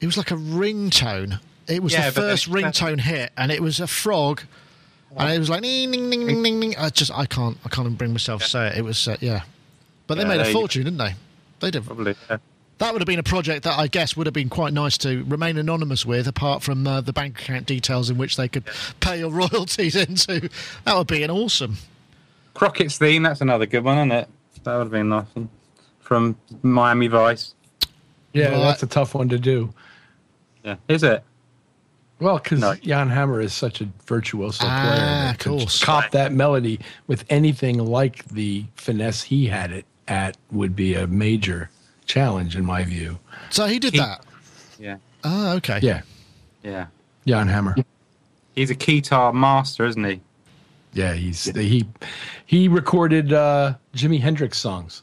it 0.00 0.06
was 0.06 0.16
like 0.16 0.30
a 0.32 0.36
ringtone. 0.36 1.38
It 1.68 1.82
was 1.82 1.92
Yeah, 1.92 2.10
the 2.10 2.20
first 2.20 2.50
ringtone 2.50 3.00
hit, 3.00 3.30
and 3.36 3.52
it 3.52 3.62
was 3.62 3.78
a 3.78 3.86
frog, 3.86 4.42
and 5.16 5.32
it 5.32 5.38
was 5.38 5.50
like 5.50 5.60
ning 5.62 5.90
ning 5.90 6.08
ning 6.08 6.26
ning 6.26 6.42
ning 6.42 6.58
ning. 6.60 6.74
I 6.78 6.88
just 6.90 7.10
I 7.12 7.26
can't 7.26 7.56
I 7.64 7.68
can't 7.68 7.86
even 7.86 7.96
bring 7.96 8.12
myself 8.12 8.42
to 8.42 8.48
say 8.48 8.68
it. 8.68 8.78
It 8.78 8.82
was 8.82 9.06
uh, 9.08 9.16
yeah, 9.20 9.42
but 10.06 10.14
they 10.16 10.22
Yeah, 10.22 10.28
made 10.28 10.40
a 10.40 10.44
there 10.44 10.52
fortune, 10.52 10.84
didn't 10.84 10.98
they? 10.98 11.14
They 11.60 11.70
did. 11.70 11.84
Probably. 11.84 12.14
Yeah. 12.30 12.38
That 12.78 12.92
would 12.92 13.00
have 13.00 13.06
been 13.06 13.20
a 13.20 13.22
project 13.22 13.62
that 13.64 13.78
I 13.78 13.86
guess 13.86 14.16
would 14.16 14.26
have 14.26 14.34
been 14.34 14.48
quite 14.48 14.72
nice 14.72 14.98
to 14.98 15.22
remain 15.24 15.56
anonymous 15.56 16.04
with, 16.04 16.26
apart 16.26 16.64
from 16.64 16.84
uh, 16.86 17.00
the 17.00 17.12
bank 17.12 17.40
account 17.40 17.66
details 17.66 18.10
in 18.10 18.18
which 18.18 18.36
they 18.36 18.48
could 18.48 18.64
pay 18.98 19.20
your 19.20 19.30
royalties 19.42 19.94
into. 19.94 20.48
That 20.84 20.96
would 20.96 21.06
be 21.06 21.22
an 21.22 21.30
awesome. 21.30 21.76
Crockett's 22.54 22.98
theme 22.98 23.22
that's 23.22 23.40
another 23.40 23.66
good 23.66 23.84
one, 23.84 23.98
isn't 23.98 24.12
it? 24.12 24.28
That 24.64 24.74
would 24.76 24.82
have 24.84 24.90
been 24.90 25.02
a 25.02 25.04
nice 25.20 25.26
one 25.34 25.48
from 26.00 26.36
Miami 26.62 27.06
Vice. 27.06 27.54
Yeah, 28.32 28.48
Right. 28.48 28.58
that's 28.58 28.82
a 28.82 28.86
tough 28.88 29.14
one 29.14 29.28
to 29.28 29.38
do. 29.38 29.72
Yeah, 30.64 30.76
is 30.88 31.02
it? 31.04 31.22
Well, 32.22 32.38
because 32.38 32.60
No. 32.60 32.74
Jan 32.74 33.08
Hammer 33.10 33.40
is 33.40 33.52
such 33.52 33.80
a 33.80 33.88
virtuoso 34.06 34.64
Ah, 34.66 34.80
player. 34.82 34.96
that 35.00 35.30
of 35.32 35.38
to 35.38 35.48
course. 35.64 35.82
Cop 35.84 36.10
that 36.12 36.32
melody 36.32 36.78
with 37.06 37.24
anything 37.28 37.78
like 37.84 38.24
the 38.28 38.64
finesse 38.76 39.22
he 39.24 39.46
had 39.46 39.72
it 39.72 39.84
at 40.08 40.36
would 40.50 40.76
be 40.76 40.94
a 40.94 41.06
major 41.06 41.68
challenge 42.06 42.56
in 42.56 42.64
my 42.64 42.84
view. 42.84 43.18
So 43.50 43.66
he 43.66 43.78
did 43.78 43.92
He- 43.94 43.98
that. 43.98 44.24
Yeah, 44.78 44.96
Oh, 45.24 45.52
okay. 45.56 45.78
Yeah, 45.82 46.02
yeah. 46.62 46.86
Jan 47.26 47.48
Hammer. 47.48 47.76
He's 48.54 48.70
a 48.70 48.74
guitar 48.74 49.32
master, 49.32 49.84
isn't 49.86 50.04
he? 50.04 50.20
Yeah, 50.92 51.14
he's 51.14 51.44
he 51.44 51.86
he 52.46 52.68
recorded 52.68 53.32
uh, 53.32 53.74
Jimi 53.96 54.20
Hendrix 54.20 54.58
songs 54.58 55.02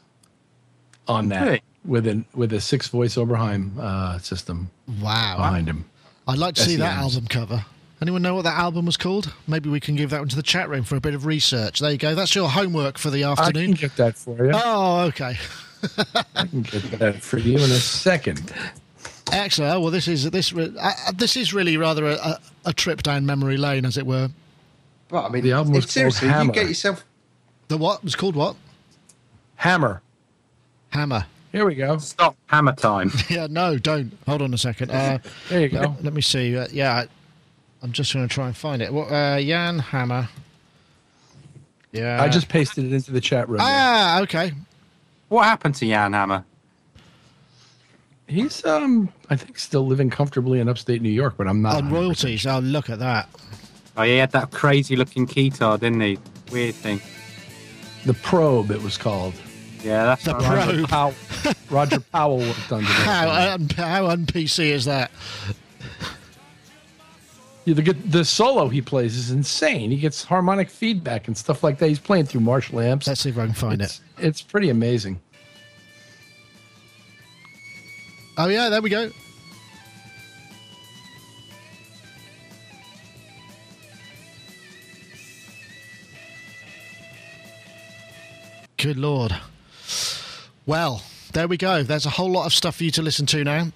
on 1.08 1.28
that 1.30 1.42
Really? 1.42 1.62
with 1.84 2.06
an 2.06 2.24
with 2.34 2.52
a 2.52 2.60
six 2.60 2.86
voice 2.88 3.16
Oberheim 3.16 3.76
uh, 3.78 4.18
system 4.18 4.70
Wow. 5.00 5.36
behind 5.36 5.66
him. 5.68 5.84
I'd 6.30 6.38
like 6.38 6.54
to 6.56 6.62
see 6.62 6.76
that 6.76 6.96
SEMs. 6.98 7.14
album 7.14 7.26
cover. 7.28 7.64
Anyone 8.02 8.22
know 8.22 8.34
what 8.34 8.42
that 8.44 8.56
album 8.58 8.86
was 8.86 8.96
called? 8.96 9.32
Maybe 9.46 9.68
we 9.68 9.78
can 9.80 9.94
give 9.94 10.10
that 10.10 10.20
one 10.20 10.28
to 10.28 10.36
the 10.36 10.42
chat 10.42 10.70
room 10.70 10.84
for 10.84 10.96
a 10.96 11.00
bit 11.00 11.14
of 11.14 11.26
research. 11.26 11.80
There 11.80 11.90
you 11.90 11.98
go. 11.98 12.14
That's 12.14 12.34
your 12.34 12.48
homework 12.48 12.96
for 12.96 13.10
the 13.10 13.24
afternoon. 13.24 13.74
I 13.74 13.76
can 13.76 13.84
afternoon. 13.84 13.88
get 13.88 13.96
that 13.96 14.16
for 14.16 14.44
you. 14.46 14.52
Oh, 14.54 15.00
okay. 15.08 15.36
I 16.34 16.46
can 16.46 16.62
get 16.62 16.82
that 16.98 17.16
for 17.22 17.38
you 17.38 17.54
in 17.58 17.64
a 17.70 17.74
second. 17.74 18.52
Excellent. 19.32 19.74
Oh, 19.74 19.80
Well, 19.80 19.90
this 19.90 20.08
is 20.08 20.30
this 20.30 20.52
re- 20.52 20.74
uh, 20.80 20.92
uh, 21.08 21.12
this 21.12 21.36
is 21.36 21.52
really 21.52 21.76
rather 21.76 22.06
a, 22.06 22.14
a, 22.14 22.38
a 22.66 22.72
trip 22.72 23.02
down 23.02 23.26
memory 23.26 23.56
lane, 23.58 23.84
as 23.84 23.96
it 23.98 24.06
were. 24.06 24.30
But 25.08 25.26
I 25.26 25.28
mean, 25.28 25.42
The 25.44 25.52
album 25.52 25.74
was 25.74 25.84
if 25.84 25.90
seriously, 25.90 26.20
called 26.28 26.32
you 26.32 26.38
Hammer. 26.38 26.52
get 26.52 26.68
yourself. 26.68 27.04
The 27.68 27.76
what 27.76 28.02
was 28.02 28.16
called 28.16 28.34
what? 28.34 28.56
Hammer. 29.56 30.00
Hammer. 30.90 31.26
Here 31.52 31.66
we 31.66 31.74
go. 31.74 31.98
Stop 31.98 32.36
hammer 32.46 32.72
time. 32.74 33.10
Yeah, 33.28 33.46
no, 33.50 33.76
don't. 33.78 34.12
Hold 34.26 34.42
on 34.42 34.54
a 34.54 34.58
second. 34.58 34.90
Uh, 34.90 35.18
There 35.48 35.60
you 35.62 35.68
go. 35.68 35.80
let, 35.80 36.04
let 36.04 36.12
me 36.12 36.20
see. 36.20 36.56
Uh, 36.56 36.66
yeah, 36.70 36.94
I, 36.94 37.06
I'm 37.82 37.92
just 37.92 38.12
going 38.12 38.26
to 38.26 38.32
try 38.32 38.46
and 38.46 38.56
find 38.56 38.80
it. 38.82 38.92
What? 38.92 39.10
Uh, 39.10 39.40
Jan 39.40 39.78
Hammer. 39.80 40.28
Yeah. 41.92 42.22
I 42.22 42.28
just 42.28 42.48
pasted 42.48 42.84
it 42.84 42.92
into 42.92 43.10
the 43.10 43.20
chat 43.20 43.48
room. 43.48 43.58
there. 43.58 43.66
Ah, 43.68 44.20
okay. 44.22 44.52
what 45.28 45.44
happened 45.44 45.74
to 45.76 45.86
Jan 45.86 46.12
Hammer? 46.12 46.44
He's 48.28 48.64
um 48.64 49.12
I 49.28 49.34
think 49.34 49.58
still 49.58 49.84
living 49.84 50.08
comfortably 50.08 50.60
in 50.60 50.68
upstate 50.68 51.02
New 51.02 51.10
York, 51.10 51.34
but 51.36 51.48
I'm 51.48 51.62
not 51.62 51.78
On 51.78 51.90
100% 51.90 51.92
royalties. 51.92 52.46
Oh, 52.46 52.60
look 52.60 52.88
at 52.88 53.00
that. 53.00 53.28
Oh, 53.96 54.02
he 54.04 54.18
had 54.18 54.30
that 54.30 54.52
crazy 54.52 54.94
looking 54.94 55.24
guitar, 55.24 55.76
didn't 55.78 56.00
he? 56.00 56.16
Weird 56.52 56.76
thing. 56.76 57.00
The 58.06 58.14
probe 58.14 58.70
it 58.70 58.80
was 58.80 58.96
called. 58.96 59.34
Yeah, 59.82 60.04
that's 60.04 60.24
The 60.24 60.34
right. 60.34 60.44
Probe. 60.44 60.66
Roger 60.68 60.86
Powell, 60.86 61.14
Roger 61.70 62.00
Powell 62.00 62.38
worked 62.38 62.72
under 62.72 62.86
How 62.86 63.26
that. 63.26 63.60
un, 63.60 63.68
how 63.70 64.06
un 64.08 64.26
PC 64.26 64.66
is 64.66 64.84
that? 64.84 65.10
Yeah, 67.64 67.74
the 67.74 67.82
gu- 67.82 67.92
the 67.92 68.24
solo 68.24 68.68
he 68.68 68.80
plays 68.82 69.16
is 69.16 69.30
insane. 69.30 69.90
He 69.90 69.96
gets 69.98 70.24
harmonic 70.24 70.68
feedback 70.70 71.28
and 71.28 71.36
stuff 71.36 71.62
like 71.62 71.78
that. 71.78 71.88
He's 71.88 71.98
playing 71.98 72.26
through 72.26 72.40
Marshall 72.42 72.80
amps. 72.80 73.06
Let's 73.06 73.20
see 73.20 73.30
if 73.30 73.38
I 73.38 73.44
can 73.46 73.54
find 73.54 73.80
it. 73.80 73.84
it's, 73.84 74.00
it's 74.18 74.42
pretty 74.42 74.70
amazing. 74.70 75.20
Oh 78.38 78.48
yeah, 78.48 78.68
there 78.70 78.80
we 78.82 78.90
go. 78.90 79.10
Good 88.76 88.96
lord. 88.96 89.34
Well, 90.66 91.02
there 91.32 91.48
we 91.48 91.56
go. 91.56 91.82
There's 91.82 92.06
a 92.06 92.10
whole 92.10 92.30
lot 92.30 92.46
of 92.46 92.52
stuff 92.52 92.76
for 92.76 92.84
you 92.84 92.90
to 92.92 93.02
listen 93.02 93.26
to 93.26 93.44
now. 93.44 93.68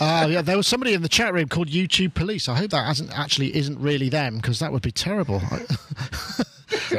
Uh, 0.00 0.26
yeah, 0.28 0.42
there 0.42 0.56
was 0.56 0.66
somebody 0.66 0.92
in 0.94 1.02
the 1.02 1.08
chat 1.08 1.32
room 1.32 1.48
called 1.48 1.68
YouTube 1.68 2.14
Police. 2.14 2.48
I 2.48 2.56
hope 2.56 2.70
that 2.70 2.84
hasn't 2.86 3.16
actually 3.16 3.56
isn't 3.56 3.78
really 3.78 4.08
them 4.08 4.36
because 4.36 4.58
that 4.58 4.72
would 4.72 4.82
be 4.82 4.90
terrible. 4.90 5.40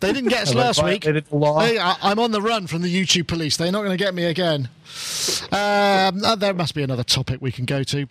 they 0.00 0.12
didn't 0.12 0.28
get 0.28 0.42
us 0.42 0.54
last 0.54 0.82
week. 0.84 1.04
Hey, 1.04 1.78
I, 1.78 1.96
am 2.02 2.18
on 2.18 2.30
the 2.30 2.42
run 2.42 2.66
from 2.66 2.82
the 2.82 2.94
YouTube 2.94 3.26
Police. 3.26 3.56
They're 3.56 3.72
not 3.72 3.84
going 3.84 3.96
to 3.96 4.04
get 4.04 4.14
me 4.14 4.24
again. 4.24 4.68
Um, 5.50 6.22
uh, 6.24 6.36
there 6.36 6.52
must 6.52 6.74
be 6.74 6.82
another 6.82 7.04
topic 7.04 7.40
we 7.40 7.52
can 7.52 7.64
go 7.64 7.82
to. 7.84 8.06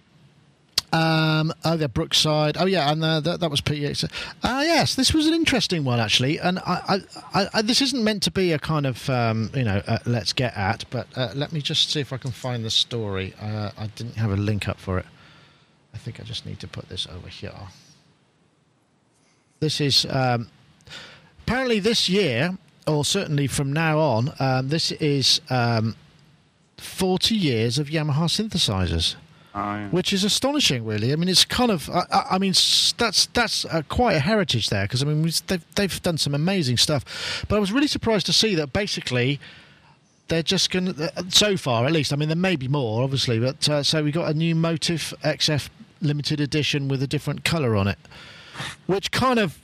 Um, 0.94 1.54
oh, 1.66 1.76
yeah, 1.76 1.88
Brookside. 1.88 2.56
Oh, 2.58 2.66
yeah, 2.66 2.92
and 2.92 3.04
uh, 3.04 3.20
that, 3.20 3.42
that 3.42 3.52
was 3.52 3.60
Pete 3.60 3.80
Yates. 3.80 4.04
Uh, 4.06 4.10
yes, 4.64 4.96
this 4.96 5.14
was 5.14 5.28
an 5.28 5.34
interesting 5.34 5.84
one 5.84 6.00
actually, 6.00 6.40
and 6.40 6.60
I, 6.60 7.02
I, 7.34 7.48
I, 7.54 7.62
this 7.62 7.82
isn't 7.82 8.04
meant 8.04 8.24
to 8.24 8.32
be 8.32 8.54
a 8.54 8.60
kind 8.60 8.86
of 8.86 9.10
um, 9.10 9.52
you 9.54 9.64
know 9.64 9.82
uh, 9.86 10.00
let's 10.06 10.32
get 10.32 10.56
at, 10.56 10.86
but 10.90 11.08
uh, 11.16 11.32
let 11.36 11.52
me 11.52 11.62
just 11.62 11.92
see 11.92 12.00
if 12.00 12.14
I 12.14 12.18
can 12.18 12.32
find 12.32 12.64
the 12.64 12.72
story. 12.72 13.34
Uh, 13.42 13.72
I 13.78 13.88
didn't 13.88 14.16
have 14.16 14.32
a 14.32 14.38
link 14.38 14.70
up 14.70 14.80
for 14.80 14.98
it. 14.98 15.06
I 15.94 15.98
think 15.98 16.20
I 16.20 16.24
just 16.24 16.46
need 16.46 16.60
to 16.62 16.68
put 16.68 16.88
this 16.88 17.06
over 17.08 17.28
here. 17.28 17.52
This 19.60 19.82
is 19.82 20.06
um, 20.10 20.50
apparently 21.44 21.80
this 21.80 22.08
year, 22.08 22.58
or 22.86 23.04
certainly 23.04 23.48
from 23.48 23.74
now 23.74 24.00
on, 24.00 24.32
um, 24.40 24.70
this 24.70 24.92
is 24.94 25.42
um, 25.50 25.96
40 26.78 27.36
years 27.36 27.80
of 27.80 27.88
Yamaha 27.88 28.28
synthesizers. 28.28 29.16
Yeah. 29.58 29.90
Which 29.90 30.14
is 30.14 30.24
astonishing, 30.24 30.86
really. 30.86 31.12
I 31.12 31.16
mean, 31.16 31.30
it's 31.30 31.46
kind 31.46 31.72
of. 31.72 31.90
I, 31.90 32.26
I 32.32 32.38
mean, 32.38 32.54
that's 32.98 33.26
that's 33.28 33.66
uh, 33.66 33.82
quite 33.90 34.16
a 34.16 34.20
heritage 34.20 34.70
there 34.70 34.84
because 34.84 35.02
I 35.02 35.06
mean, 35.06 35.30
they've 35.48 35.66
they've 35.76 36.02
done 36.02 36.18
some 36.18 36.36
amazing 36.36 36.78
stuff. 36.78 37.46
But 37.48 37.56
I 37.56 37.60
was 37.60 37.72
really 37.72 37.88
surprised 37.88 38.26
to 38.28 38.34
see 38.34 38.56
that 38.56 38.74
basically 38.74 39.40
they're 40.28 40.44
just 40.44 40.72
going 40.72 40.94
to, 40.94 41.12
so 41.30 41.58
far 41.58 41.86
at 41.86 41.92
least, 41.92 42.12
I 42.12 42.16
mean, 42.16 42.30
there 42.30 42.36
may 42.36 42.56
be 42.56 42.68
more, 42.68 43.04
obviously, 43.04 43.40
but 43.40 43.68
uh, 43.70 43.84
so 43.84 44.04
we 44.04 44.12
got 44.12 44.30
a 44.30 44.34
new 44.34 44.56
Motif 44.56 45.14
XF 45.24 45.70
limited 46.02 46.40
edition 46.40 46.88
with 46.88 47.02
a 47.02 47.08
different 47.08 47.44
colour 47.44 47.76
on 47.76 47.88
it, 47.88 47.98
which 48.86 49.12
kind 49.12 49.40
of, 49.40 49.60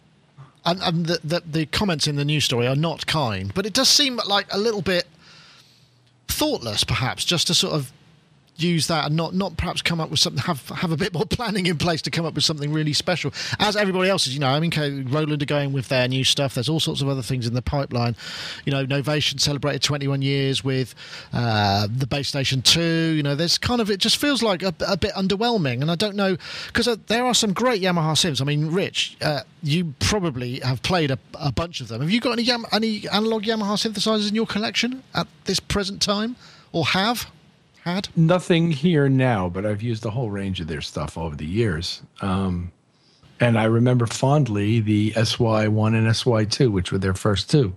and, 0.65 0.81
and 0.81 1.05
the, 1.05 1.19
the, 1.23 1.43
the, 1.45 1.65
comments 1.65 2.07
in 2.07 2.15
the 2.15 2.23
news 2.23 2.45
story 2.45 2.65
are 2.65 2.75
not 2.75 3.05
kind, 3.05 3.53
but 3.53 3.65
it 3.65 3.73
does 3.73 3.89
seem 3.89 4.19
like 4.27 4.47
a 4.51 4.57
little 4.57 4.81
bit 4.81 5.05
thoughtless, 6.27 6.83
perhaps, 6.83 7.25
just 7.25 7.47
to 7.47 7.53
sort 7.53 7.73
of 7.73 7.91
use 8.57 8.87
that 8.87 9.07
and 9.07 9.15
not 9.15 9.33
not 9.33 9.57
perhaps 9.57 9.81
come 9.81 9.99
up 9.99 10.09
with 10.09 10.19
something 10.19 10.41
have 10.43 10.67
have 10.69 10.91
a 10.91 10.97
bit 10.97 11.13
more 11.13 11.25
planning 11.29 11.65
in 11.65 11.77
place 11.77 12.01
to 12.03 12.11
come 12.11 12.25
up 12.25 12.35
with 12.35 12.43
something 12.43 12.71
really 12.71 12.93
special 12.93 13.33
as 13.59 13.75
everybody 13.75 14.09
else 14.09 14.27
is. 14.27 14.33
You 14.33 14.39
know 14.39 14.49
I 14.49 14.59
mean 14.59 14.71
Roland 15.09 15.41
are 15.41 15.45
going 15.45 15.73
with 15.73 15.89
their 15.89 16.07
new 16.07 16.23
stuff. 16.23 16.55
There's 16.55 16.69
all 16.69 16.79
sorts 16.79 17.01
of 17.01 17.09
other 17.09 17.21
things 17.21 17.47
in 17.47 17.53
the 17.53 17.61
pipeline. 17.61 18.15
You 18.65 18.71
know 18.71 18.85
Novation 18.85 19.39
celebrated 19.39 19.81
21 19.81 20.21
years 20.21 20.63
with 20.63 20.93
uh, 21.33 21.87
the 21.93 22.07
Bass 22.07 22.27
Station 22.27 22.61
2 22.61 22.81
you 22.81 23.23
know 23.23 23.35
there's 23.35 23.57
kind 23.57 23.81
of 23.81 23.89
it 23.89 23.97
just 23.97 24.17
feels 24.17 24.43
like 24.43 24.61
a, 24.63 24.73
a 24.87 24.97
bit 24.97 25.13
underwhelming. 25.13 25.81
And 25.81 25.89
I 25.89 25.95
don't 25.95 26.15
know 26.15 26.37
because 26.67 26.87
uh, 26.87 26.97
there 27.07 27.25
are 27.25 27.33
some 27.33 27.53
great 27.53 27.81
Yamaha 27.81 28.13
synths. 28.13 28.41
I 28.41 28.45
mean 28.45 28.71
Rich 28.71 29.17
uh, 29.21 29.41
you 29.61 29.93
probably 29.99 30.59
have 30.59 30.81
played 30.83 31.09
a, 31.09 31.17
a, 31.35 31.51
bunch 31.51 31.79
of 31.81 31.87
them. 31.87 32.01
Have 32.01 32.11
you 32.11 32.19
got 32.19 32.33
any 32.33 32.43
Yam- 32.43 32.65
any 32.71 33.07
analog 33.09 33.43
Yamaha 33.43 33.77
synthesizers 33.77 34.27
in 34.27 34.35
your 34.35 34.45
collection 34.45 35.03
at 35.13 35.27
this 35.45 35.59
present 35.59 36.01
time? 36.01 36.35
Or 36.73 36.85
have 36.87 37.27
had? 37.83 38.09
Nothing 38.15 38.71
here 38.71 39.09
now, 39.09 39.49
but 39.49 39.65
I've 39.65 39.81
used 39.81 40.05
a 40.05 40.09
whole 40.09 40.29
range 40.29 40.59
of 40.59 40.67
their 40.67 40.81
stuff 40.81 41.17
over 41.17 41.35
the 41.35 41.45
years. 41.45 42.01
Um, 42.21 42.71
and 43.39 43.57
I 43.57 43.65
remember 43.65 44.05
fondly 44.05 44.79
the 44.79 45.11
SY1 45.11 45.87
and 45.87 46.07
SY2, 46.07 46.71
which 46.71 46.91
were 46.91 46.97
their 46.97 47.13
first 47.13 47.49
two. 47.51 47.75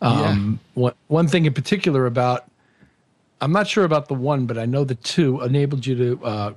Um, 0.00 0.60
yeah. 0.74 0.82
one, 0.82 0.94
one 1.06 1.28
thing 1.28 1.44
in 1.44 1.54
particular 1.54 2.06
about, 2.06 2.50
I'm 3.40 3.52
not 3.52 3.68
sure 3.68 3.84
about 3.84 4.08
the 4.08 4.14
one, 4.14 4.46
but 4.46 4.58
I 4.58 4.66
know 4.66 4.82
the 4.82 4.96
two 4.96 5.40
enabled 5.40 5.86
you 5.86 5.94
to 5.96 6.24
uh, 6.24 6.54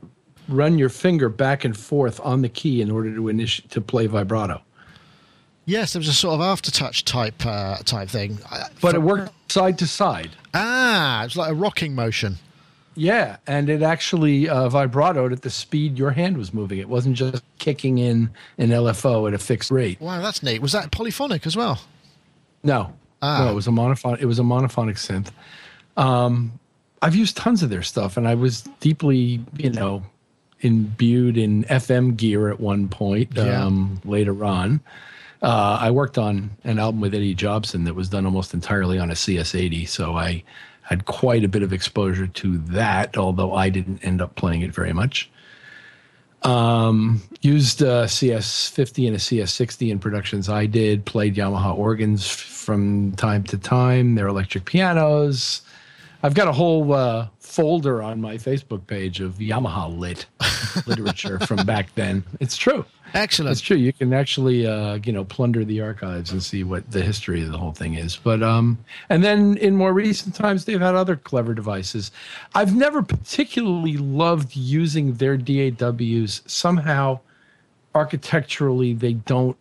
run 0.47 0.80
your 0.80 0.89
finger 0.89 1.30
back 1.30 1.66
and 1.66 1.78
forth 1.78 2.20
on 2.24 2.41
the 2.41 2.49
key 2.49 2.82
in 2.82 2.89
order 2.89 3.13
to 3.13 3.22
initi- 3.22 3.68
to 3.70 3.82
play 3.82 4.07
vibrato. 4.07 4.61
Yes, 5.68 5.95
it 5.95 5.99
was 5.99 6.07
a 6.07 6.13
sort 6.13 6.39
of 6.39 6.41
aftertouch 6.41 7.03
type 7.05 7.43
uh, 7.43 7.78
type 7.78 8.07
thing, 8.07 8.38
but 8.82 8.93
it 8.93 9.01
worked 9.01 9.32
side 9.51 9.80
to 9.80 9.88
side. 9.88 10.30
Ah, 10.53 11.24
it's 11.24 11.36
like 11.36 11.51
a 11.51 11.55
rocking 11.55 11.95
motion. 11.95 12.38
Yeah, 12.96 13.38
and 13.46 13.70
it 13.70 13.82
actually 13.82 14.48
uh, 14.48 14.70
vibratoed 14.70 15.34
at 15.34 15.41
the 15.41 15.50
speed 15.50 15.98
your 15.98 16.12
hand 16.12 16.38
was 16.38 16.54
moving. 16.54 16.80
It 16.80 16.88
wasn't 16.88 17.18
just 17.18 17.43
kicking 17.60 17.98
in 17.98 18.30
an 18.58 18.70
LFO 18.70 19.28
at 19.28 19.34
a 19.34 19.38
fixed 19.38 19.70
rate. 19.70 20.00
Wow, 20.00 20.22
that's 20.22 20.41
neat. 20.41 20.62
Was 20.62 20.72
that 20.72 20.91
polyphonic 20.91 21.46
as 21.46 21.56
well? 21.58 21.82
No, 22.64 22.93
ah. 23.22 23.43
no, 23.43 23.52
it 23.52 23.54
was 23.54 23.68
a 23.68 23.72
monophonic. 23.72 24.22
It 24.22 24.26
was 24.26 24.39
a 24.39 24.43
monophonic 24.43 24.96
synth. 24.96 25.30
Um, 26.02 26.60
I've 27.02 27.16
used 27.16 27.38
tons 27.38 27.62
of 27.64 27.70
their 27.70 27.84
stuff, 27.84 28.18
and 28.18 28.28
I 28.28 28.36
was 28.36 28.62
deeply, 28.80 29.41
you 29.58 29.70
know, 29.70 30.04
imbued 30.62 31.38
in 31.38 31.66
FM 31.66 32.16
gear 32.16 32.50
at 32.50 32.60
one 32.60 32.88
point. 32.88 33.32
Yeah. 33.36 33.64
Um, 33.64 34.02
later 34.06 34.46
on, 34.46 34.80
uh, 35.41 35.78
I 35.82 35.91
worked 35.91 36.18
on 36.18 36.52
an 36.64 36.80
album 36.80 37.02
with 37.02 37.14
Eddie 37.14 37.36
Jobson 37.36 37.84
that 37.84 37.93
was 37.93 38.10
done 38.10 38.26
almost 38.26 38.54
entirely 38.54 38.98
on 38.98 39.12
a 39.12 39.14
CS80, 39.14 39.88
so 39.88 40.16
I 40.16 40.43
had 40.86 41.06
quite 41.06 41.44
a 41.44 41.48
bit 41.48 41.64
of 41.64 41.74
exposure 41.74 42.28
to 42.28 42.60
that, 42.60 43.18
although 43.18 43.54
I 43.54 43.70
didn't 43.70 44.06
end 44.06 44.22
up 44.22 44.36
playing 44.36 44.62
it 44.62 44.72
very 44.72 44.94
much. 44.94 45.30
Um, 46.44 47.24
used 47.42 47.82
a 47.82 48.04
CS50 48.04 49.08
and 49.08 49.16
a 49.16 49.20
CS60 49.20 49.90
in 49.90 49.98
productions 49.98 50.48
I 50.48 50.68
did, 50.68 51.04
played 51.04 51.36
Yamaha 51.36 51.76
organs 51.76 52.30
from 52.30 53.14
time 53.14 53.44
to 53.46 53.58
time, 53.58 54.14
their 54.14 54.28
electric 54.28 54.66
pianos. 54.66 55.64
I've 56.26 56.34
got 56.34 56.48
a 56.48 56.52
whole 56.52 56.92
uh, 56.92 57.28
folder 57.38 58.02
on 58.02 58.20
my 58.20 58.38
Facebook 58.38 58.88
page 58.88 59.22
of 59.22 59.36
Yamaha 59.36 59.96
lit 59.96 60.26
literature 60.88 61.38
from 61.42 61.64
back 61.68 61.94
then. 61.94 62.24
It's 62.40 62.58
true. 62.58 62.84
Excellent. 63.14 63.52
It's 63.52 63.62
true. 63.62 63.78
You 63.78 63.94
can 63.94 64.12
actually, 64.12 64.66
uh, 64.66 64.98
you 65.06 65.14
know, 65.14 65.24
plunder 65.24 65.64
the 65.64 65.82
archives 65.82 66.32
and 66.32 66.42
see 66.42 66.64
what 66.64 66.90
the 66.90 67.04
history 67.04 67.44
of 67.44 67.52
the 67.52 67.60
whole 67.60 67.74
thing 67.74 67.94
is. 67.94 68.16
But 68.16 68.42
um, 68.42 68.80
and 69.08 69.24
then 69.24 69.58
in 69.58 69.76
more 69.76 69.94
recent 69.94 70.34
times, 70.34 70.66
they've 70.66 70.82
had 70.82 70.96
other 70.96 71.16
clever 71.16 71.54
devices. 71.54 72.10
I've 72.56 72.76
never 72.76 73.04
particularly 73.04 73.98
loved 73.98 74.56
using 74.56 75.14
their 75.14 75.38
DAWs. 75.38 76.42
Somehow, 76.48 77.20
architecturally, 77.94 78.96
they 78.96 79.14
don't 79.14 79.58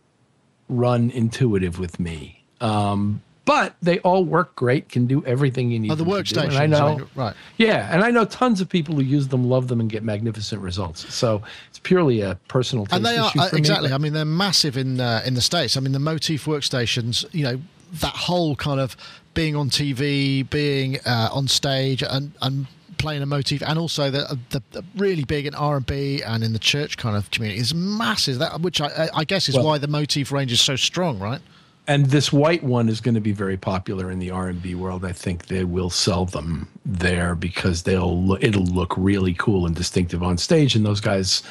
run 0.71 1.11
intuitive 1.11 1.79
with 1.79 2.01
me. 2.01 2.43
Um, 2.63 3.21
but 3.45 3.77
they 3.83 3.99
all 4.01 4.25
work 4.25 4.55
great, 4.57 4.89
can 4.89 5.07
do 5.07 5.25
everything 5.25 5.71
you 5.71 5.79
need. 5.79 5.91
Oh, 5.91 5.95
the 5.95 6.05
workstation. 6.05 6.57
I 6.57 6.67
know, 6.67 7.07
right? 7.15 7.35
Yeah, 7.59 7.93
and 7.93 8.03
I 8.03 8.11
know 8.11 8.25
tons 8.25 8.61
of 8.61 8.69
people 8.69 8.95
who 8.95 9.03
use 9.03 9.29
them, 9.29 9.49
love 9.49 9.69
them, 9.69 9.81
and 9.81 9.91
get 9.91 10.03
magnificent 10.03 10.63
results. 10.63 11.13
So 11.13 11.43
it's 11.69 11.79
purely 11.79 12.21
a 12.21 12.39
personal 12.49 12.87
taste 12.87 12.97
and 12.97 13.05
they 13.05 13.19
are 13.19 13.31
uh, 13.39 13.49
exactly. 13.53 13.89
Me. 13.91 13.95
I 13.95 13.99
mean, 13.99 14.13
they're 14.13 14.25
massive 14.25 14.77
in 14.77 15.01
uh, 15.01 15.23
in 15.27 15.35
the 15.35 15.43
states. 15.43 15.77
I 15.77 15.81
mean, 15.81 15.93
the 15.93 15.99
Motif 15.99 16.47
workstations. 16.47 17.25
You 17.35 17.45
know, 17.45 17.61
that 17.93 18.15
whole 18.15 18.57
kind 18.57 18.81
of 18.81 18.97
being 19.35 19.57
on 19.57 19.69
TV, 19.69 20.49
being 20.49 20.99
uh, 21.05 21.29
on 21.33 21.49
stage, 21.49 22.03
and 22.03 22.33
and 22.41 22.67
playing 22.97 23.23
a 23.23 23.27
motif, 23.27 23.63
and 23.63 23.79
also 23.79 24.11
the, 24.11 24.39
the, 24.51 24.63
the 24.71 24.85
really 24.97 25.25
big 25.25 25.47
in 25.47 25.55
R 25.55 25.77
and 25.77 25.85
B 25.85 26.23
and 26.23 26.43
in 26.43 26.53
the 26.53 26.59
church 26.59 26.97
kind 26.97 27.17
of 27.17 27.31
community 27.31 27.61
is 27.61 27.75
massive. 27.75 28.39
That 28.39 28.61
which 28.63 28.81
I, 28.81 29.11
I 29.15 29.25
guess 29.25 29.49
is 29.49 29.57
well, 29.57 29.65
why 29.65 29.79
the 29.79 29.89
motif 29.89 30.33
range 30.33 30.53
is 30.53 30.61
so 30.61 30.77
strong, 30.77 31.19
right? 31.19 31.41
And 31.87 32.07
this 32.07 32.33
white 32.33 32.63
one 32.63 32.89
is 32.89 33.01
going 33.01 33.15
to 33.15 33.21
be 33.21 33.33
very 33.33 33.57
popular 33.57 34.11
in 34.11 34.19
the 34.19 34.31
R&B 34.31 34.75
world. 34.75 35.05
I 35.05 35.13
think 35.13 35.47
they 35.47 35.65
will 35.65 35.91
sell 35.91 36.25
them 36.25 36.69
there 36.85 37.35
because 37.35 37.83
they'll 37.83 38.39
it'll 38.41 38.65
look 38.65 38.95
really 38.97 39.35
cool 39.35 39.67
and 39.67 39.77
distinctive 39.77 40.23
on 40.23 40.39
stage 40.39 40.75
and 40.75 40.87
those 40.87 41.01
guys 41.01 41.43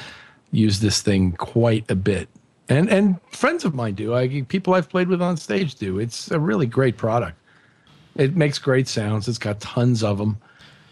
use 0.51 0.79
this 0.79 1.01
thing 1.01 1.34
quite 1.34 1.89
a 1.89 1.95
bit. 1.95 2.29
And 2.69 2.89
and 2.89 3.19
friends 3.31 3.63
of 3.65 3.75
mine 3.75 3.93
do. 3.93 4.15
I 4.15 4.41
people 4.47 4.73
I've 4.73 4.89
played 4.89 5.07
with 5.07 5.21
on 5.21 5.38
stage 5.38 5.75
do. 5.75 5.99
It's 5.99 6.31
a 6.31 6.39
really 6.39 6.65
great 6.65 6.97
product. 6.97 7.38
It 8.15 8.36
makes 8.36 8.57
great 8.57 8.88
sounds. 8.88 9.27
It's 9.27 9.38
got 9.38 9.59
tons 9.59 10.03
of 10.03 10.17
them. 10.17 10.38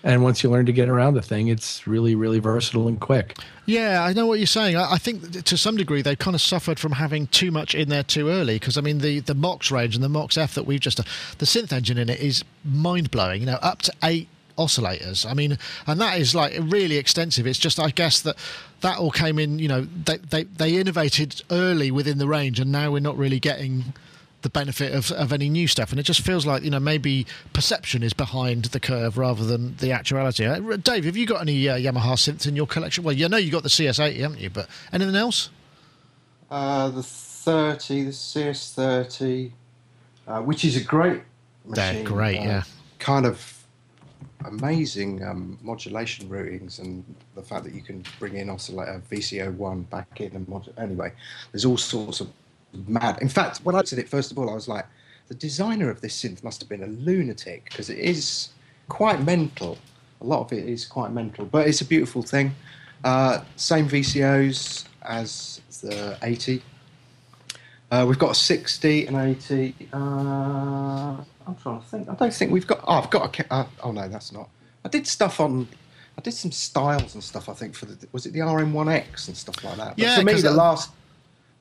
And 0.03 0.23
once 0.23 0.41
you 0.41 0.49
learn 0.49 0.65
to 0.65 0.73
get 0.73 0.89
around 0.89 1.13
the 1.13 1.21
thing, 1.21 1.47
it's 1.47 1.85
really, 1.85 2.15
really 2.15 2.39
versatile 2.39 2.87
and 2.87 2.99
quick. 2.99 3.37
Yeah, 3.67 4.03
I 4.03 4.13
know 4.13 4.25
what 4.25 4.39
you're 4.39 4.47
saying. 4.47 4.75
I, 4.75 4.93
I 4.93 4.97
think 4.97 5.43
to 5.43 5.57
some 5.57 5.77
degree 5.77 6.01
they 6.01 6.15
kind 6.15 6.35
of 6.35 6.41
suffered 6.41 6.79
from 6.79 6.93
having 6.93 7.27
too 7.27 7.51
much 7.51 7.75
in 7.75 7.89
there 7.89 8.03
too 8.03 8.29
early. 8.29 8.55
Because 8.55 8.77
I 8.77 8.81
mean, 8.81 8.97
the 8.99 9.19
the 9.19 9.35
Mox 9.35 9.69
range 9.69 9.95
and 9.95 10.03
the 10.03 10.09
Mox 10.09 10.37
F 10.37 10.55
that 10.55 10.65
we've 10.65 10.79
just 10.79 10.99
uh, 10.99 11.03
the 11.37 11.45
synth 11.45 11.71
engine 11.71 11.97
in 11.97 12.09
it 12.09 12.19
is 12.19 12.43
mind 12.65 13.11
blowing. 13.11 13.41
You 13.41 13.47
know, 13.47 13.59
up 13.61 13.83
to 13.83 13.93
eight 14.03 14.27
oscillators. 14.57 15.29
I 15.29 15.33
mean, 15.33 15.57
and 15.87 15.99
that 16.01 16.19
is 16.19 16.33
like 16.35 16.53
really 16.59 16.97
extensive. 16.97 17.47
It's 17.47 17.59
just, 17.59 17.79
I 17.79 17.89
guess 17.89 18.21
that 18.21 18.37
that 18.81 18.97
all 18.97 19.11
came 19.11 19.39
in. 19.39 19.59
You 19.59 19.67
know, 19.67 19.81
they 19.81 20.17
they, 20.17 20.43
they 20.43 20.77
innovated 20.77 21.41
early 21.51 21.91
within 21.91 22.17
the 22.17 22.27
range, 22.27 22.59
and 22.59 22.71
now 22.71 22.91
we're 22.91 22.99
not 22.99 23.17
really 23.17 23.39
getting 23.39 23.93
the 24.41 24.49
benefit 24.49 24.93
of, 24.93 25.11
of 25.11 25.31
any 25.33 25.49
new 25.49 25.67
stuff. 25.67 25.91
And 25.91 25.99
it 25.99 26.03
just 26.03 26.21
feels 26.21 26.45
like, 26.45 26.63
you 26.63 26.69
know, 26.69 26.79
maybe 26.79 27.25
perception 27.53 28.03
is 28.03 28.13
behind 28.13 28.65
the 28.65 28.79
curve 28.79 29.17
rather 29.17 29.45
than 29.45 29.75
the 29.77 29.91
actuality. 29.91 30.45
Uh, 30.45 30.77
Dave, 30.77 31.05
have 31.05 31.17
you 31.17 31.25
got 31.25 31.41
any 31.41 31.67
uh, 31.67 31.77
Yamaha 31.77 32.13
synths 32.13 32.47
in 32.47 32.55
your 32.55 32.67
collection? 32.67 33.03
Well, 33.03 33.15
you 33.15 33.29
know 33.29 33.37
you 33.37 33.51
got 33.51 33.63
the 33.63 33.69
CS80, 33.69 34.17
haven't 34.17 34.39
you? 34.39 34.49
But 34.49 34.67
anything 34.91 35.15
else? 35.15 35.49
Uh, 36.49 36.89
the 36.89 37.03
30, 37.03 38.03
the 38.03 38.11
CS30, 38.11 39.51
uh, 40.27 40.41
which 40.41 40.65
is 40.65 40.75
a 40.75 40.83
great 40.83 41.21
machine. 41.65 41.95
They're 41.95 42.03
great, 42.03 42.39
uh, 42.39 42.43
yeah. 42.43 42.63
Kind 42.99 43.25
of 43.25 43.57
amazing 44.45 45.23
um, 45.23 45.57
modulation 45.61 46.27
routings 46.27 46.79
and 46.79 47.03
the 47.35 47.41
fact 47.41 47.63
that 47.63 47.73
you 47.73 47.81
can 47.81 48.03
bring 48.19 48.35
in 48.35 48.49
oscillator 48.49 49.01
VCO1 49.11 49.89
back 49.89 50.21
in 50.21 50.35
and 50.35 50.47
mod- 50.47 50.73
anyway, 50.77 51.11
there's 51.51 51.65
all 51.65 51.77
sorts 51.77 52.21
of 52.21 52.29
mad. 52.87 53.19
In 53.21 53.29
fact, 53.29 53.59
when 53.63 53.75
I 53.75 53.83
said 53.83 53.99
it 53.99 54.09
first 54.09 54.31
of 54.31 54.37
all, 54.37 54.49
I 54.49 54.53
was 54.53 54.67
like, 54.67 54.85
the 55.27 55.35
designer 55.35 55.89
of 55.89 56.01
this 56.01 56.21
synth 56.21 56.43
must 56.43 56.59
have 56.61 56.69
been 56.69 56.83
a 56.83 56.87
lunatic 56.87 57.65
because 57.65 57.89
it 57.89 57.99
is 57.99 58.49
quite 58.89 59.23
mental. 59.23 59.77
A 60.19 60.25
lot 60.25 60.41
of 60.41 60.51
it 60.53 60.67
is 60.67 60.85
quite 60.85 61.11
mental, 61.11 61.45
but 61.45 61.67
it's 61.67 61.81
a 61.81 61.85
beautiful 61.85 62.21
thing. 62.21 62.53
Uh, 63.03 63.41
same 63.55 63.87
VCOs 63.87 64.85
as 65.03 65.61
the 65.81 66.17
80. 66.21 66.61
Uh, 67.89 68.05
we've 68.07 68.19
got 68.19 68.31
a 68.31 68.35
60 68.35 69.07
and 69.07 69.17
80. 69.17 69.75
Uh, 69.91 69.97
I'm 69.97 71.55
trying 71.61 71.81
to 71.81 71.87
think. 71.87 72.09
I 72.09 72.15
don't 72.15 72.33
think 72.33 72.51
we've 72.51 72.67
got. 72.67 72.79
Oh, 72.83 72.93
I've 72.93 73.09
got 73.09 73.39
a. 73.39 73.53
Uh, 73.53 73.65
oh 73.83 73.91
no, 73.91 74.07
that's 74.07 74.31
not. 74.31 74.49
I 74.85 74.89
did 74.89 75.07
stuff 75.07 75.39
on. 75.39 75.67
I 76.17 76.21
did 76.21 76.33
some 76.33 76.51
styles 76.51 77.13
and 77.15 77.23
stuff. 77.23 77.49
I 77.49 77.53
think 77.53 77.75
for 77.75 77.85
the 77.85 78.07
was 78.11 78.25
it 78.25 78.33
the 78.33 78.39
RM1X 78.39 79.27
and 79.27 79.35
stuff 79.35 79.63
like 79.63 79.77
that. 79.77 79.89
But 79.89 79.97
Yeah, 79.97 80.17
for 80.17 80.23
me, 80.23 80.33
the 80.33 80.51
last 80.51 80.91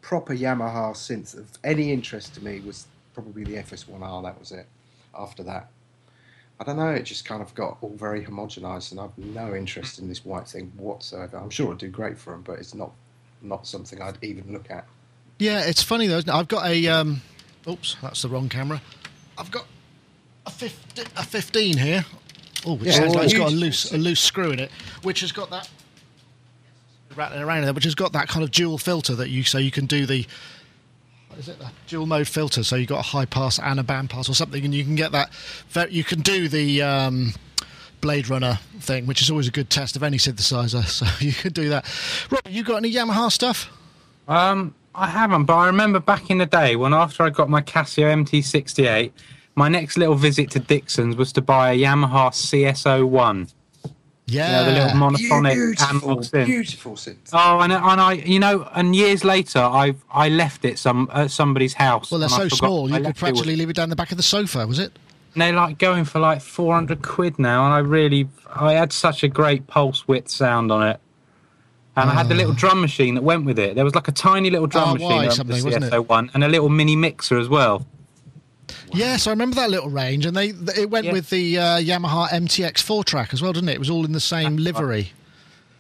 proper 0.00 0.34
Yamaha 0.34 0.92
synth 0.92 1.36
of 1.36 1.50
any 1.64 1.92
interest 1.92 2.34
to 2.34 2.44
me 2.44 2.60
was 2.60 2.86
probably 3.14 3.44
the 3.44 3.54
FS1R. 3.54 4.22
That 4.22 4.38
was 4.38 4.52
it. 4.52 4.66
After 5.16 5.42
that, 5.44 5.70
I 6.60 6.64
don't 6.64 6.76
know. 6.76 6.90
It 6.90 7.02
just 7.02 7.24
kind 7.24 7.42
of 7.42 7.54
got 7.54 7.78
all 7.80 7.94
very 7.96 8.24
homogenized, 8.24 8.92
and 8.92 9.00
I've 9.00 9.16
no 9.18 9.54
interest 9.54 9.98
in 9.98 10.08
this 10.08 10.24
white 10.24 10.46
thing 10.46 10.72
whatsoever. 10.76 11.36
I'm 11.38 11.50
sure 11.50 11.66
it'll 11.66 11.76
do 11.76 11.88
great 11.88 12.18
for 12.18 12.32
them, 12.32 12.42
but 12.42 12.58
it's 12.58 12.74
not 12.74 12.92
not 13.42 13.66
something 13.66 14.00
I'd 14.00 14.22
even 14.22 14.52
look 14.52 14.70
at. 14.70 14.86
Yeah, 15.38 15.60
it's 15.64 15.82
funny 15.82 16.06
though. 16.06 16.18
Isn't 16.18 16.28
it? 16.30 16.34
I've 16.34 16.48
got 16.48 16.66
a. 16.66 16.86
Um, 16.88 17.22
oops, 17.68 17.96
that's 18.02 18.22
the 18.22 18.28
wrong 18.28 18.48
camera. 18.48 18.80
I've 19.38 19.50
got 19.50 19.64
a, 20.46 20.50
50, 20.50 21.02
a 21.16 21.22
15 21.24 21.78
here. 21.78 22.04
Oh, 22.66 22.74
which 22.74 22.88
Yeah, 22.88 22.92
sounds 22.94 23.14
like 23.14 23.24
it's 23.24 23.34
got 23.34 23.50
a 23.50 23.54
loose 23.54 23.90
a 23.92 23.96
loose 23.96 24.20
screw 24.20 24.50
in 24.50 24.58
it, 24.58 24.70
which 25.02 25.20
has 25.20 25.32
got 25.32 25.48
that 25.50 25.68
rattling 27.16 27.42
around 27.42 27.58
in 27.58 27.64
there, 27.64 27.72
which 27.72 27.84
has 27.84 27.94
got 27.94 28.12
that 28.12 28.28
kind 28.28 28.42
of 28.42 28.50
dual 28.50 28.78
filter 28.78 29.14
that 29.16 29.30
you 29.30 29.42
so 29.44 29.58
you 29.58 29.70
can 29.70 29.86
do 29.86 30.06
the. 30.06 30.26
Is 31.38 31.48
it 31.48 31.58
the 31.58 31.70
dual 31.86 32.06
mode 32.06 32.28
filter? 32.28 32.64
So 32.64 32.76
you've 32.76 32.88
got 32.88 33.00
a 33.00 33.08
high 33.08 33.24
pass 33.24 33.58
and 33.58 33.78
a 33.78 33.82
band 33.82 34.10
pass 34.10 34.28
or 34.28 34.34
something, 34.34 34.64
and 34.64 34.74
you 34.74 34.84
can 34.84 34.96
get 34.96 35.12
that. 35.12 35.30
You 35.90 36.04
can 36.04 36.20
do 36.20 36.48
the. 36.48 36.82
Um, 36.82 37.34
Blade 38.00 38.30
Runner 38.30 38.58
thing, 38.78 39.06
which 39.06 39.20
is 39.20 39.30
always 39.30 39.46
a 39.46 39.50
good 39.50 39.68
test 39.68 39.94
of 39.94 40.02
any 40.02 40.16
synthesizer, 40.16 40.84
so 40.86 41.06
you 41.24 41.32
could 41.32 41.54
do 41.54 41.68
that. 41.68 41.84
Rob, 42.30 42.40
you 42.48 42.62
got 42.64 42.76
any 42.76 42.90
Yamaha 42.90 43.30
stuff? 43.30 43.70
Um, 44.26 44.74
I 44.94 45.06
haven't, 45.06 45.44
but 45.44 45.56
I 45.56 45.66
remember 45.66 46.00
back 46.00 46.30
in 46.30 46.38
the 46.38 46.46
day 46.46 46.76
when 46.76 46.94
after 46.94 47.22
I 47.22 47.30
got 47.30 47.48
my 47.48 47.60
Casio 47.60 48.12
MT68, 48.24 49.12
my 49.54 49.68
next 49.68 49.96
little 49.96 50.14
visit 50.14 50.50
to 50.52 50.60
Dixon's 50.60 51.16
was 51.16 51.32
to 51.34 51.42
buy 51.42 51.72
a 51.72 51.78
Yamaha 51.78 52.30
CS01. 52.30 53.52
Yeah, 54.30 54.46
You 54.46 54.52
know, 54.52 54.72
the 54.72 54.80
little 54.80 55.00
monophonic 55.00 55.54
beautiful, 55.54 55.88
analog 55.88 56.24
synth. 56.24 56.46
beautiful 56.46 56.92
synth. 56.92 57.30
Oh, 57.32 57.60
and, 57.60 57.72
and 57.72 58.00
I, 58.00 58.12
you 58.12 58.38
know, 58.38 58.68
and 58.74 58.94
years 58.94 59.24
later, 59.24 59.58
I 59.58 59.94
I 60.10 60.28
left 60.28 60.64
it 60.64 60.78
some 60.78 61.10
at 61.12 61.30
somebody's 61.30 61.74
house. 61.74 62.10
Well, 62.10 62.20
they're 62.20 62.28
so 62.28 62.48
small, 62.48 62.88
you 62.88 62.94
I 62.94 62.98
could 62.98 63.04
left 63.06 63.18
it 63.18 63.20
practically 63.20 63.56
leave 63.56 63.70
it 63.70 63.76
down 63.76 63.90
the 63.90 63.96
back 63.96 64.10
of 64.10 64.16
the 64.16 64.22
sofa, 64.22 64.66
was 64.66 64.78
it? 64.78 64.92
And 65.34 65.42
they're 65.42 65.52
like 65.52 65.78
going 65.78 66.04
for 66.04 66.18
like 66.18 66.40
400 66.40 67.02
quid 67.02 67.38
now, 67.38 67.64
and 67.64 67.74
I 67.74 67.78
really, 67.78 68.28
I 68.54 68.72
had 68.72 68.92
such 68.92 69.22
a 69.22 69.28
great 69.28 69.66
pulse 69.66 70.08
width 70.08 70.30
sound 70.30 70.72
on 70.72 70.86
it. 70.88 71.00
And 71.96 72.08
I 72.08 72.14
had 72.14 72.28
the 72.28 72.34
little 72.34 72.52
ah. 72.52 72.56
drum 72.56 72.80
machine 72.80 73.14
that 73.16 73.22
went 73.22 73.44
with 73.44 73.58
it. 73.58 73.74
There 73.74 73.84
was 73.84 73.94
like 73.94 74.08
a 74.08 74.12
tiny 74.12 74.48
little 74.48 74.66
drum 74.66 74.90
Oh, 74.90 74.92
machine 74.94 75.08
why 75.08 75.18
on 75.18 75.24
the 75.26 75.30
something, 75.32 75.64
wasn't 75.64 75.84
it? 75.84 75.92
CSO 75.92 76.08
one, 76.08 76.30
and 76.34 76.42
a 76.44 76.48
little 76.48 76.68
mini 76.68 76.96
mixer 76.96 77.38
as 77.38 77.48
well. 77.48 77.86
Yes, 78.92 79.26
I 79.26 79.30
remember 79.30 79.56
that 79.56 79.70
little 79.70 79.90
range, 79.90 80.26
and 80.26 80.36
they 80.36 80.48
it 80.76 80.90
went 80.90 81.06
Yeah. 81.06 81.12
with 81.12 81.30
the 81.30 81.58
uh, 81.58 81.62
Yamaha 81.78 82.28
MTX 82.28 82.80
four 82.82 83.04
track 83.04 83.32
as 83.32 83.40
well, 83.42 83.52
didn't 83.52 83.68
it? 83.68 83.74
It 83.74 83.78
was 83.78 83.90
all 83.90 84.04
in 84.04 84.12
the 84.12 84.20
same 84.20 84.56
livery. 84.68 85.12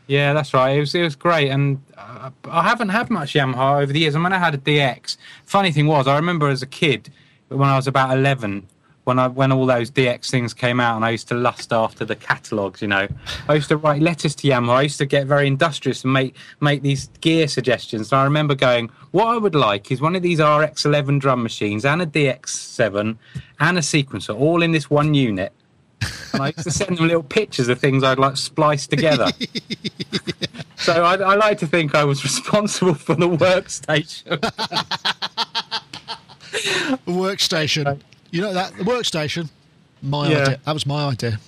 Yeah, 0.06 0.32
that's 0.32 0.52
right. 0.54 0.70
It 0.70 0.80
was 0.80 0.94
it 0.94 1.02
was 1.02 1.16
great, 1.16 1.50
and 1.50 1.80
uh, 1.96 2.30
I 2.48 2.62
haven't 2.68 2.88
had 2.90 3.10
much 3.10 3.34
Yamaha 3.34 3.82
over 3.82 3.92
the 3.92 4.00
years. 4.00 4.14
I 4.16 4.18
mean, 4.18 4.32
I 4.32 4.38
had 4.38 4.54
a 4.54 4.58
DX. 4.58 5.16
Funny 5.44 5.70
thing 5.72 5.86
was, 5.86 6.06
I 6.08 6.16
remember 6.16 6.48
as 6.48 6.62
a 6.62 6.66
kid 6.66 7.10
when 7.48 7.68
I 7.68 7.76
was 7.76 7.86
about 7.86 8.16
eleven, 8.16 8.66
when 9.10 9.18
I 9.18 9.26
when 9.26 9.50
all 9.50 9.66
those 9.66 9.90
DX 9.90 10.30
things 10.30 10.54
came 10.54 10.78
out, 10.78 10.94
and 10.94 11.04
I 11.04 11.10
used 11.10 11.26
to 11.28 11.34
lust 11.34 11.72
after 11.72 12.04
the 12.04 12.14
catalogs. 12.14 12.80
You 12.80 12.86
know, 12.86 13.08
I 13.48 13.54
used 13.54 13.68
to 13.70 13.76
write 13.76 14.00
letters 14.00 14.36
to 14.36 14.46
Yamaha. 14.46 14.70
I 14.70 14.82
used 14.82 14.98
to 14.98 15.06
get 15.06 15.26
very 15.26 15.48
industrious 15.48 16.04
and 16.04 16.12
make 16.12 16.36
make 16.60 16.82
these 16.82 17.08
gear 17.20 17.48
suggestions. 17.48 18.12
And 18.12 18.20
I 18.20 18.24
remember 18.24 18.54
going, 18.54 18.88
"What 19.10 19.26
I 19.26 19.36
would 19.36 19.56
like 19.56 19.90
is 19.90 20.00
one 20.00 20.14
of 20.14 20.22
these 20.22 20.38
RX11 20.38 21.18
drum 21.18 21.42
machines 21.42 21.84
and 21.84 22.00
a 22.00 22.06
DX7 22.06 23.18
and 23.58 23.78
a 23.78 23.80
sequencer, 23.80 24.38
all 24.38 24.62
in 24.62 24.70
this 24.70 24.88
one 24.88 25.12
unit." 25.14 25.52
and 26.32 26.42
I 26.42 26.46
used 26.46 26.62
to 26.62 26.70
send 26.70 26.96
them 26.96 27.08
little 27.08 27.24
pictures 27.24 27.68
of 27.68 27.80
things 27.80 28.04
I'd 28.04 28.18
like 28.18 28.36
spliced 28.36 28.90
together. 28.90 29.26
so 30.76 31.04
I, 31.04 31.16
I 31.16 31.34
like 31.34 31.58
to 31.58 31.66
think 31.66 31.96
I 31.96 32.04
was 32.04 32.22
responsible 32.22 32.94
for 32.94 33.16
the 33.16 33.28
workstation. 33.28 34.40
The 36.50 37.12
workstation, 37.24 38.00
you 38.30 38.40
know 38.42 38.52
that 38.54 38.76
the 38.76 38.84
workstation. 38.84 39.48
My 40.02 40.28
Yeah. 40.30 40.38
idea. 40.42 40.60
That 40.64 40.72
was 40.72 40.86
my 40.86 41.06
idea. 41.08 41.38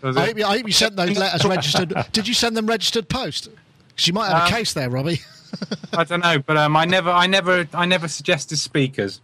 Was 0.00 0.16
I 0.16 0.26
hope, 0.26 0.38
you, 0.38 0.44
I 0.46 0.56
hope 0.56 0.66
you 0.66 0.72
sent 0.72 0.96
those 0.96 1.18
letters 1.18 1.44
registered. 1.44 1.92
Did 2.12 2.26
you 2.26 2.32
send 2.32 2.56
them 2.56 2.66
registered 2.66 3.08
post? 3.10 3.48
Because 3.88 4.06
you 4.06 4.14
might 4.14 4.28
have 4.28 4.38
a 4.38 4.44
Um, 4.46 4.50
case 4.50 4.72
there, 4.72 4.88
Robbie. 4.88 5.20
I 5.92 6.04
don't 6.04 6.20
know, 6.22 6.38
but 6.38 6.56
um, 6.56 6.76
I 6.76 6.86
never, 6.86 7.10
I 7.10 7.26
never, 7.26 7.68
I 7.74 7.84
never 7.84 8.08
suggested 8.08 8.56
speakers. 8.56 9.20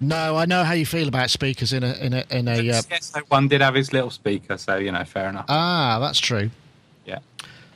No, 0.00 0.36
I 0.36 0.44
know 0.46 0.64
how 0.64 0.72
you 0.72 0.84
feel 0.86 1.06
about 1.06 1.30
speakers 1.30 1.72
in 1.72 1.84
a 1.84 1.92
in 1.94 2.12
a 2.14 2.24
in 2.30 2.48
a. 2.48 2.58
Uh, 2.58 2.82
Yes, 2.90 3.12
one 3.28 3.46
did 3.46 3.60
have 3.60 3.74
his 3.76 3.92
little 3.92 4.10
speaker, 4.10 4.58
so 4.58 4.76
you 4.76 4.90
know, 4.90 5.04
fair 5.04 5.28
enough. 5.28 5.44
ah, 5.48 5.98
that's 6.00 6.18
true. 6.18 6.50
yeah. 7.06 7.18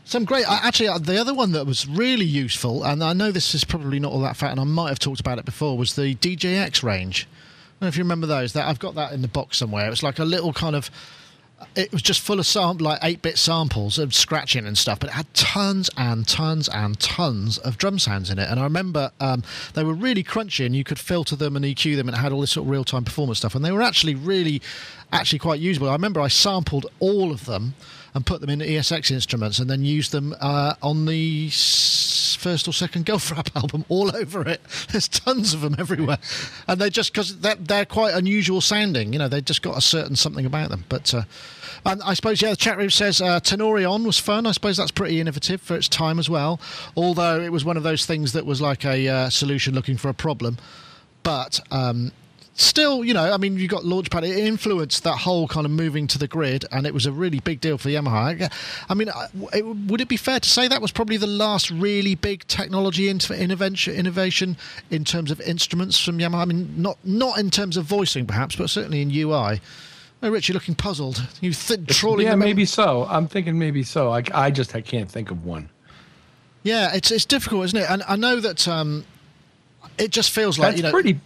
Some 0.04 0.24
great. 0.24 0.50
I- 0.50 0.66
Actually, 0.66 0.88
uh, 0.88 0.98
the 0.98 1.18
other 1.20 1.34
one 1.34 1.52
that 1.52 1.66
was 1.66 1.86
really 1.86 2.24
useful, 2.24 2.82
and 2.82 3.04
I 3.04 3.12
know 3.12 3.30
this 3.30 3.54
is 3.54 3.62
probably 3.62 4.00
not 4.00 4.10
all 4.10 4.20
that 4.22 4.36
fat, 4.36 4.50
and 4.50 4.58
I 4.58 4.64
might 4.64 4.88
have 4.88 4.98
talked 4.98 5.20
about 5.20 5.38
it 5.38 5.44
before, 5.44 5.78
was 5.78 5.94
the 5.94 6.14
DJX 6.16 6.82
range. 6.82 7.28
If 7.80 7.96
you 7.96 8.02
remember 8.02 8.26
those. 8.26 8.52
That 8.54 8.66
I've 8.66 8.78
got 8.78 8.94
that 8.96 9.12
in 9.12 9.22
the 9.22 9.28
box 9.28 9.58
somewhere. 9.58 9.86
It 9.86 9.90
was 9.90 10.02
like 10.02 10.18
a 10.18 10.24
little 10.24 10.52
kind 10.52 10.74
of. 10.74 10.90
It 11.74 11.90
was 11.90 12.02
just 12.02 12.20
full 12.20 12.38
of 12.38 12.80
like 12.80 13.00
eight 13.02 13.20
bit 13.20 13.36
samples 13.36 13.98
of 13.98 14.14
scratching 14.14 14.64
and 14.64 14.78
stuff, 14.78 15.00
but 15.00 15.10
it 15.10 15.12
had 15.14 15.32
tons 15.34 15.90
and 15.96 16.26
tons 16.26 16.68
and 16.68 16.98
tons 17.00 17.58
of 17.58 17.76
drum 17.78 17.98
sounds 17.98 18.30
in 18.30 18.38
it. 18.38 18.48
And 18.48 18.60
I 18.60 18.62
remember 18.62 19.10
um, 19.18 19.42
they 19.74 19.82
were 19.82 19.94
really 19.94 20.22
crunchy, 20.22 20.64
and 20.64 20.76
you 20.76 20.84
could 20.84 21.00
filter 21.00 21.34
them 21.34 21.56
and 21.56 21.64
EQ 21.64 21.96
them, 21.96 22.08
and 22.08 22.16
it 22.16 22.20
had 22.20 22.30
all 22.30 22.40
this 22.42 22.52
sort 22.52 22.66
of 22.66 22.70
real 22.70 22.84
time 22.84 23.04
performance 23.04 23.38
stuff. 23.38 23.56
And 23.56 23.64
they 23.64 23.72
were 23.72 23.82
actually 23.82 24.14
really, 24.14 24.62
actually 25.12 25.40
quite 25.40 25.58
usable. 25.58 25.88
I 25.88 25.94
remember 25.94 26.20
I 26.20 26.28
sampled 26.28 26.86
all 27.00 27.32
of 27.32 27.44
them 27.44 27.74
and 28.14 28.24
put 28.24 28.40
them 28.40 28.50
in 28.50 28.60
EXS 28.60 29.10
instruments, 29.10 29.58
and 29.58 29.68
then 29.68 29.84
used 29.84 30.12
them 30.12 30.36
uh, 30.40 30.74
on 30.80 31.06
the 31.06 31.50
first 32.38 32.68
or 32.68 32.72
second 32.72 33.06
Goldfrapp 33.06 33.54
album 33.62 33.84
all 33.88 34.14
over 34.14 34.46
it. 34.48 34.60
There's 34.90 35.08
tons 35.08 35.54
of 35.54 35.60
them 35.60 35.76
everywhere, 35.78 36.18
and 36.66 36.80
they 36.80 36.90
just 36.90 37.12
because 37.12 37.40
they're, 37.40 37.56
they're 37.56 37.84
quite 37.84 38.14
unusual 38.14 38.60
sounding. 38.60 39.12
You 39.12 39.18
know, 39.18 39.28
they 39.28 39.40
just 39.40 39.62
got 39.62 39.76
a 39.76 39.80
certain 39.80 40.16
something 40.16 40.46
about 40.46 40.70
them. 40.70 40.84
But 40.88 41.12
uh, 41.12 41.22
and 41.84 42.02
I 42.02 42.14
suppose 42.14 42.40
yeah, 42.40 42.50
the 42.50 42.56
chat 42.56 42.78
room 42.78 42.90
says 42.90 43.20
uh, 43.20 43.40
Tenorion 43.40 44.04
was 44.04 44.18
fun. 44.18 44.46
I 44.46 44.52
suppose 44.52 44.76
that's 44.76 44.90
pretty 44.90 45.20
innovative 45.20 45.60
for 45.60 45.76
its 45.76 45.88
time 45.88 46.18
as 46.18 46.30
well. 46.30 46.60
Although 46.96 47.40
it 47.40 47.52
was 47.52 47.64
one 47.64 47.76
of 47.76 47.82
those 47.82 48.06
things 48.06 48.32
that 48.32 48.46
was 48.46 48.60
like 48.60 48.84
a 48.84 49.08
uh, 49.08 49.30
solution 49.30 49.74
looking 49.74 49.96
for 49.96 50.08
a 50.08 50.14
problem, 50.14 50.58
but. 51.22 51.60
Um, 51.70 52.12
Still, 52.60 53.04
you 53.04 53.14
know, 53.14 53.32
I 53.32 53.36
mean, 53.36 53.56
you 53.56 53.68
got 53.68 53.84
Launchpad. 53.84 54.28
It 54.28 54.36
influenced 54.36 55.04
that 55.04 55.18
whole 55.18 55.46
kind 55.46 55.64
of 55.64 55.70
moving 55.70 56.08
to 56.08 56.18
the 56.18 56.26
grid, 56.26 56.64
and 56.72 56.88
it 56.88 56.92
was 56.92 57.06
a 57.06 57.12
really 57.12 57.38
big 57.38 57.60
deal 57.60 57.78
for 57.78 57.88
Yamaha. 57.88 58.52
I 58.88 58.94
mean, 58.94 59.08
it, 59.52 59.64
would 59.64 60.00
it 60.00 60.08
be 60.08 60.16
fair 60.16 60.40
to 60.40 60.48
say 60.48 60.66
that 60.66 60.82
was 60.82 60.90
probably 60.90 61.18
the 61.18 61.28
last 61.28 61.70
really 61.70 62.16
big 62.16 62.44
technology 62.48 63.08
in- 63.08 63.20
innovation, 63.32 63.94
innovation 63.94 64.56
in 64.90 65.04
terms 65.04 65.30
of 65.30 65.40
instruments 65.42 66.04
from 66.04 66.18
Yamaha? 66.18 66.38
I 66.42 66.44
mean, 66.46 66.74
not 66.82 66.98
not 67.04 67.38
in 67.38 67.50
terms 67.50 67.76
of 67.76 67.84
voicing, 67.84 68.26
perhaps, 68.26 68.56
but 68.56 68.68
certainly 68.70 69.02
in 69.02 69.10
UI. 69.12 69.60
Oh, 70.20 70.28
Rich, 70.28 70.48
you're 70.48 70.54
looking 70.54 70.74
puzzled. 70.74 71.24
You 71.40 71.52
th- 71.52 71.86
trawling. 71.86 72.26
yeah, 72.26 72.34
maybe 72.34 72.64
so. 72.64 73.06
I'm 73.08 73.28
thinking 73.28 73.56
maybe 73.56 73.84
so. 73.84 74.10
I, 74.12 74.24
I 74.34 74.50
just 74.50 74.74
I 74.74 74.80
can't 74.80 75.08
think 75.08 75.30
of 75.30 75.44
one. 75.44 75.70
Yeah, 76.64 76.92
it's 76.92 77.12
it's 77.12 77.24
difficult, 77.24 77.66
isn't 77.66 77.78
it? 77.78 77.88
And 77.88 78.02
I 78.08 78.16
know 78.16 78.40
that 78.40 78.66
um, 78.66 79.04
it 79.96 80.10
just 80.10 80.32
feels 80.32 80.58
like 80.58 80.70
That's 80.70 80.78
you 80.78 80.82
know. 80.82 80.90
pretty. 80.90 81.20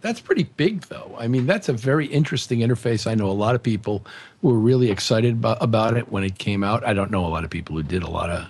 That's 0.00 0.20
pretty 0.20 0.44
big, 0.44 0.82
though. 0.82 1.14
I 1.18 1.28
mean, 1.28 1.46
that's 1.46 1.68
a 1.68 1.72
very 1.74 2.06
interesting 2.06 2.60
interface. 2.60 3.06
I 3.10 3.14
know 3.14 3.28
a 3.28 3.32
lot 3.32 3.54
of 3.54 3.62
people 3.62 4.04
who 4.40 4.48
were 4.48 4.58
really 4.58 4.90
excited 4.90 5.34
about, 5.34 5.58
about 5.60 5.96
it 5.96 6.10
when 6.10 6.24
it 6.24 6.38
came 6.38 6.64
out. 6.64 6.86
I 6.86 6.94
don't 6.94 7.10
know 7.10 7.26
a 7.26 7.28
lot 7.28 7.44
of 7.44 7.50
people 7.50 7.76
who 7.76 7.82
did 7.82 8.02
a 8.02 8.10
lot 8.10 8.30
of 8.30 8.46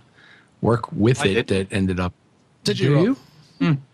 work 0.60 0.92
with 0.92 1.20
I 1.22 1.28
it 1.28 1.46
did. 1.48 1.68
that 1.68 1.74
ended 1.74 1.98
up. 1.98 2.12
Did 2.62 2.78
you, 2.78 2.88
Do 2.88 2.94
Rob? 2.94 3.04
you? 3.04 3.16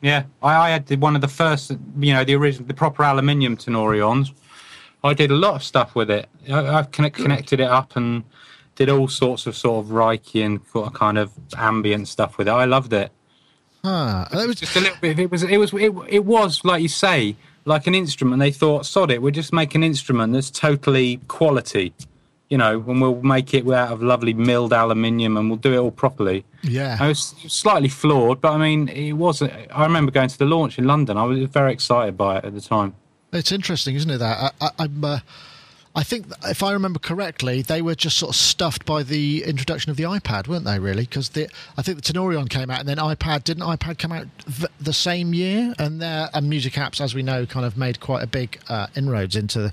Yeah, 0.01 0.25
I, 0.43 0.55
I 0.55 0.71
had 0.71 1.01
one 1.01 1.17
of 1.17 1.23
the 1.23 1.29
first, 1.29 1.73
you 1.99 2.13
know, 2.13 2.25
the 2.25 2.35
original, 2.35 2.69
the 2.69 2.75
proper 2.75 3.03
aluminium 3.03 3.57
Tenorions. 3.57 4.33
I 5.03 5.15
did 5.15 5.31
a 5.31 5.35
lot 5.37 5.55
of 5.55 5.63
stuff 5.63 5.95
with 5.95 6.11
it. 6.11 6.29
I, 6.49 6.67
I've 6.79 6.91
connect, 6.93 7.17
connected 7.17 7.61
it 7.61 7.69
up 7.69 7.97
and 7.97 8.23
did 8.77 8.91
all 8.91 9.09
sorts 9.09 9.47
of 9.47 9.57
sort 9.57 9.85
of 9.85 9.91
Reiki 9.91 10.45
and 10.45 10.61
sort 10.73 10.89
of 10.89 10.95
kind 10.95 11.19
of 11.19 11.33
ambient 11.57 12.07
stuff 12.07 12.39
with 12.39 12.49
it. 12.49 12.53
I 12.53 12.65
loved 12.67 12.93
it. 12.93 13.11
Ah, 13.89 14.29
that 14.33 14.47
was- 14.47 14.57
Just 14.57 14.77
a 14.77 14.81
little 14.81 14.97
bit. 15.01 15.19
It 15.19 15.31
was. 15.31 15.43
It 15.45 15.57
was. 15.59 15.73
It, 15.73 15.93
it 16.09 16.25
was 16.25 16.65
like 16.65 16.83
you 16.83 16.89
say, 16.89 17.37
like 17.65 17.87
an 17.87 17.95
instrument. 17.95 18.41
They 18.41 18.51
thought, 18.51 18.85
sod 18.87 19.11
it. 19.11 19.23
We'll 19.23 19.33
just 19.33 19.53
make 19.53 19.75
an 19.75 19.83
instrument 19.85 20.33
that's 20.33 20.51
totally 20.51 21.19
quality. 21.29 21.93
you 22.49 22.57
know, 22.57 22.75
and 22.87 23.01
we'll 23.01 23.21
make 23.23 23.53
it 23.55 23.69
out 23.69 23.91
of 23.93 24.03
lovely 24.03 24.33
milled 24.33 24.73
aluminium, 24.73 25.37
and 25.37 25.49
we'll 25.51 25.59
do 25.59 25.73
it 25.75 25.79
all 25.79 25.91
properly. 25.91 26.45
Yeah, 26.63 26.97
I 27.01 27.09
was 27.09 27.35
slightly 27.49 27.89
flawed, 27.89 28.41
but 28.41 28.53
I 28.53 28.59
mean, 28.59 28.89
it 28.89 29.13
wasn't. 29.15 29.53
I 29.75 29.83
remember 29.85 30.13
going 30.13 30.29
to 30.29 30.39
the 30.39 30.45
launch 30.47 30.79
in 30.79 30.85
London. 30.87 31.17
I 31.17 31.25
was 31.25 31.39
very 31.49 31.73
excited 31.73 32.17
by 32.17 32.39
it 32.39 32.45
at 32.45 32.55
the 32.55 32.61
time. 32.61 32.95
It's 33.33 33.51
interesting, 33.53 33.97
isn't 33.97 34.11
it? 34.11 34.19
That 34.19 34.55
I, 34.61 34.71
am 34.85 35.05
uh, 35.05 35.19
I 35.97 36.03
think 36.03 36.27
if 36.45 36.63
I 36.63 36.73
remember 36.73 36.99
correctly, 36.99 37.63
they 37.63 37.81
were 37.81 37.95
just 37.95 38.19
sort 38.19 38.29
of 38.29 38.37
stuffed 38.37 38.85
by 38.85 39.03
the 39.03 39.43
introduction 39.45 39.91
of 39.91 39.97
the 39.97 40.03
iPad, 40.03 40.47
weren't 40.47 40.67
they? 40.67 40.79
Really, 40.79 41.05
because 41.05 41.31
the 41.31 41.49
I 41.79 41.81
think 41.81 41.97
the 41.97 42.13
Tenorion 42.13 42.51
came 42.51 42.71
out, 42.71 42.81
and 42.81 42.89
then 42.89 42.99
iPad 42.99 43.45
didn't 43.45 43.63
iPad 43.63 43.99
come 43.99 44.13
out 44.13 44.27
v- 44.47 44.67
the 44.79 44.93
same 44.93 45.33
year, 45.33 45.75
and 45.79 45.99
their 46.03 46.29
and 46.35 46.51
music 46.51 46.75
apps, 46.75 47.01
as 47.01 47.15
we 47.15 47.23
know, 47.23 47.47
kind 47.47 47.65
of 47.65 47.79
made 47.79 47.99
quite 47.99 48.23
a 48.23 48.27
big 48.27 48.61
uh, 48.69 48.89
inroads 48.95 49.37
into 49.37 49.73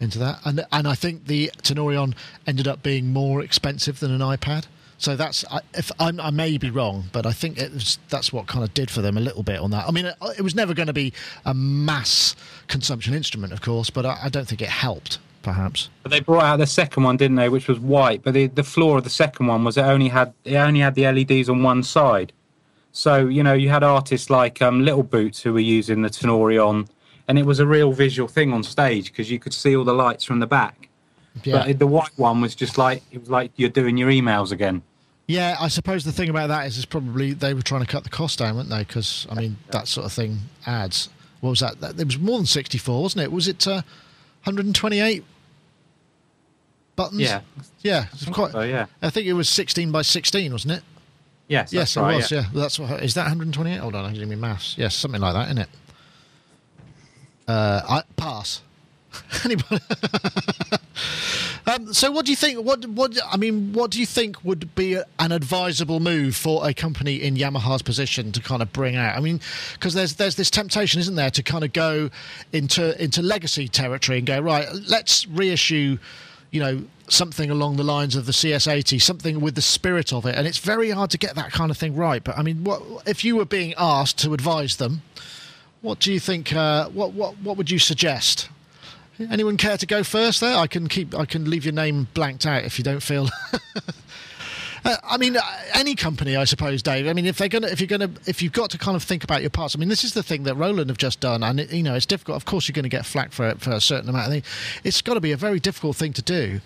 into 0.00 0.18
that, 0.18 0.40
and 0.44 0.66
and 0.72 0.88
I 0.88 0.96
think 0.96 1.28
the 1.28 1.52
Tenorion 1.62 2.14
ended 2.44 2.66
up 2.66 2.82
being 2.82 3.12
more 3.12 3.40
expensive 3.40 4.00
than 4.00 4.10
an 4.10 4.20
iPad. 4.20 4.66
So 4.98 5.14
that's 5.14 5.44
if 5.74 5.92
I'm, 6.00 6.20
i 6.20 6.30
may 6.30 6.58
be 6.58 6.70
wrong, 6.70 7.04
but 7.12 7.24
I 7.24 7.32
think 7.32 7.58
it 7.58 7.72
was, 7.72 7.98
that's 8.08 8.32
what 8.32 8.48
kind 8.48 8.64
of 8.64 8.74
did 8.74 8.90
for 8.90 9.00
them 9.00 9.16
a 9.16 9.20
little 9.20 9.42
bit 9.44 9.58
on 9.60 9.70
that. 9.70 9.86
I 9.86 9.90
mean, 9.92 10.06
it, 10.06 10.16
it 10.38 10.42
was 10.42 10.54
never 10.54 10.74
going 10.74 10.86
to 10.86 10.92
be 10.92 11.12
a 11.44 11.54
mass 11.54 12.36
consumption 12.68 13.12
instrument, 13.12 13.52
of 13.52 13.62
course, 13.62 13.90
but 13.90 14.06
I, 14.06 14.18
I 14.24 14.28
don't 14.28 14.46
think 14.46 14.62
it 14.62 14.68
helped 14.68 15.18
perhaps. 15.42 15.90
But 16.02 16.10
they 16.12 16.20
brought 16.20 16.44
out 16.44 16.58
the 16.58 16.66
second 16.66 17.02
one, 17.02 17.16
didn't 17.16 17.36
they? 17.36 17.48
Which 17.48 17.68
was 17.68 17.78
white. 17.78 18.22
But 18.22 18.34
the 18.34 18.46
the 18.46 18.64
flaw 18.64 18.98
of 18.98 19.04
the 19.04 19.10
second 19.10 19.46
one 19.46 19.64
was 19.64 19.76
it 19.76 19.82
only 19.82 20.08
had 20.08 20.32
it 20.44 20.56
only 20.56 20.80
had 20.80 20.94
the 20.94 21.10
LEDs 21.10 21.48
on 21.48 21.62
one 21.62 21.82
side. 21.82 22.32
So 22.92 23.26
you 23.26 23.42
know 23.42 23.54
you 23.54 23.70
had 23.70 23.82
artists 23.82 24.30
like 24.30 24.60
um, 24.62 24.84
Little 24.84 25.02
Boots 25.02 25.42
who 25.42 25.52
were 25.52 25.60
using 25.60 26.02
the 26.02 26.10
Tenorion, 26.10 26.88
and 27.28 27.38
it 27.38 27.46
was 27.46 27.60
a 27.60 27.66
real 27.66 27.92
visual 27.92 28.28
thing 28.28 28.52
on 28.52 28.62
stage 28.62 29.06
because 29.06 29.30
you 29.30 29.38
could 29.38 29.54
see 29.54 29.76
all 29.76 29.84
the 29.84 29.94
lights 29.94 30.24
from 30.24 30.40
the 30.40 30.46
back. 30.46 30.88
Yeah. 31.44 31.64
But 31.66 31.78
the 31.78 31.86
white 31.86 32.12
one 32.16 32.40
was 32.40 32.54
just 32.54 32.78
like 32.78 33.02
it 33.10 33.20
was 33.20 33.30
like 33.30 33.52
you're 33.56 33.70
doing 33.70 33.96
your 33.96 34.10
emails 34.10 34.52
again. 34.52 34.82
Yeah, 35.26 35.56
I 35.58 35.68
suppose 35.68 36.04
the 36.04 36.12
thing 36.12 36.28
about 36.28 36.48
that 36.48 36.66
is, 36.66 36.76
is 36.76 36.84
probably 36.84 37.32
they 37.32 37.54
were 37.54 37.62
trying 37.62 37.80
to 37.80 37.86
cut 37.86 38.04
the 38.04 38.10
cost 38.10 38.40
down, 38.40 38.56
weren't 38.56 38.68
they? 38.68 38.80
Because 38.80 39.26
I 39.30 39.34
mean, 39.34 39.56
that 39.70 39.88
sort 39.88 40.04
of 40.04 40.12
thing 40.12 40.38
adds. 40.66 41.08
What 41.40 41.50
was 41.50 41.60
that? 41.60 41.76
It 41.98 42.04
was 42.04 42.18
more 42.18 42.38
than 42.38 42.46
sixty-four, 42.46 43.02
wasn't 43.02 43.24
it? 43.24 43.32
Was 43.32 43.48
it 43.48 43.66
uh, 43.66 43.82
128 44.44 45.24
buttons? 46.96 47.20
Yeah. 47.20 47.40
Yeah. 47.80 48.06
It's 48.12 48.26
quite, 48.26 48.52
so, 48.52 48.60
yeah. 48.62 48.86
I 49.00 49.10
think 49.10 49.26
it 49.26 49.32
was 49.32 49.48
16 49.48 49.90
by 49.92 50.02
16, 50.02 50.52
wasn't 50.52 50.74
it? 50.74 50.82
Yes. 51.48 51.72
Yes, 51.72 51.96
right, 51.96 52.14
it 52.14 52.16
was. 52.16 52.30
Yeah. 52.30 52.40
yeah. 52.40 52.46
That's 52.54 52.78
what. 52.78 53.02
Is 53.02 53.14
that 53.14 53.24
128? 53.24 53.76
Hold 53.78 53.94
on, 53.94 54.04
I 54.04 54.12
didn't 54.12 54.28
mean 54.28 54.40
maths. 54.40 54.76
Yes, 54.78 54.94
something 54.94 55.20
like 55.20 55.34
that, 55.34 55.46
isn't 55.46 55.58
it? 55.58 55.68
Uh, 57.46 57.80
I 57.88 58.02
pass. 58.16 58.62
Anybody? 59.44 59.82
um, 61.66 61.92
so, 61.92 62.10
what 62.10 62.26
do 62.26 62.32
you 62.32 62.36
think? 62.36 62.64
What, 62.64 62.86
what? 62.86 63.18
I 63.30 63.36
mean, 63.36 63.72
what 63.72 63.90
do 63.90 64.00
you 64.00 64.06
think 64.06 64.44
would 64.44 64.74
be 64.74 64.94
an 65.18 65.32
advisable 65.32 66.00
move 66.00 66.36
for 66.36 66.66
a 66.68 66.74
company 66.74 67.16
in 67.16 67.36
Yamaha's 67.36 67.82
position 67.82 68.32
to 68.32 68.40
kind 68.40 68.62
of 68.62 68.72
bring 68.72 68.96
out? 68.96 69.16
I 69.16 69.20
mean, 69.20 69.40
because 69.74 69.94
there's 69.94 70.14
there's 70.14 70.36
this 70.36 70.50
temptation, 70.50 71.00
isn't 71.00 71.14
there, 71.14 71.30
to 71.30 71.42
kind 71.42 71.64
of 71.64 71.72
go 71.72 72.10
into 72.52 73.02
into 73.02 73.22
legacy 73.22 73.68
territory 73.68 74.18
and 74.18 74.26
go 74.26 74.40
right. 74.40 74.68
Let's 74.88 75.26
reissue 75.26 75.98
you 76.52 76.60
know, 76.60 76.84
something 77.08 77.50
along 77.50 77.76
the 77.76 77.82
lines 77.82 78.14
of 78.14 78.26
the 78.26 78.32
CS80, 78.32 79.00
something 79.00 79.40
with 79.40 79.54
the 79.54 79.62
spirit 79.62 80.12
of 80.12 80.26
it. 80.26 80.36
And 80.36 80.46
it's 80.46 80.58
very 80.58 80.90
hard 80.90 81.10
to 81.10 81.18
get 81.18 81.34
that 81.34 81.50
kind 81.50 81.70
of 81.70 81.78
thing 81.78 81.96
right. 81.96 82.22
But 82.22 82.38
I 82.38 82.42
mean, 82.42 82.62
what 82.62 82.82
if 83.06 83.24
you 83.24 83.36
were 83.36 83.46
being 83.46 83.74
asked 83.76 84.18
to 84.18 84.34
advise 84.34 84.76
them? 84.76 85.02
What 85.80 85.98
do 85.98 86.12
you 86.12 86.20
think? 86.20 86.52
Uh, 86.52 86.88
what 86.90 87.14
what 87.14 87.38
what 87.38 87.56
would 87.56 87.70
you 87.70 87.78
suggest? 87.78 88.48
Anyone 89.18 89.56
care 89.56 89.76
to 89.76 89.86
go 89.86 90.02
first? 90.02 90.40
There, 90.40 90.56
I 90.56 90.66
can 90.66 90.88
keep. 90.88 91.14
I 91.14 91.24
can 91.24 91.48
leave 91.48 91.64
your 91.64 91.74
name 91.74 92.08
blanked 92.14 92.46
out 92.46 92.64
if 92.64 92.78
you 92.78 92.84
don't 92.84 93.02
feel. 93.02 93.28
Uh, 94.84 94.96
I 95.04 95.16
mean, 95.16 95.36
uh, 95.36 95.42
any 95.74 95.94
company, 95.94 96.34
I 96.36 96.44
suppose, 96.44 96.82
Dave. 96.82 97.06
I 97.06 97.12
mean, 97.12 97.26
if 97.26 97.38
they're 97.38 97.48
gonna, 97.48 97.68
if 97.68 97.80
you're 97.80 97.86
gonna, 97.86 98.10
if 98.26 98.42
you've 98.42 98.52
got 98.52 98.70
to 98.70 98.78
kind 98.78 98.96
of 98.96 99.02
think 99.02 99.22
about 99.22 99.40
your 99.40 99.50
parts. 99.50 99.76
I 99.76 99.78
mean, 99.78 99.88
this 99.88 100.02
is 100.02 100.14
the 100.14 100.22
thing 100.22 100.42
that 100.44 100.56
Roland 100.56 100.90
have 100.90 100.98
just 100.98 101.20
done, 101.20 101.42
and 101.42 101.60
it, 101.60 101.72
you 101.72 101.82
know, 101.82 101.94
it's 101.94 102.06
difficult. 102.06 102.36
Of 102.36 102.44
course, 102.46 102.66
you're 102.66 102.74
going 102.74 102.82
to 102.82 102.88
get 102.88 103.06
flack 103.06 103.32
for 103.32 103.48
it 103.48 103.60
for 103.60 103.70
a 103.70 103.80
certain 103.80 104.08
amount. 104.08 104.34
Of 104.34 104.44
it's 104.82 105.00
got 105.00 105.14
to 105.14 105.20
be 105.20 105.32
a 105.32 105.36
very 105.36 105.60
difficult 105.60 105.96
thing 105.96 106.12
to 106.14 106.22
do, 106.22 106.60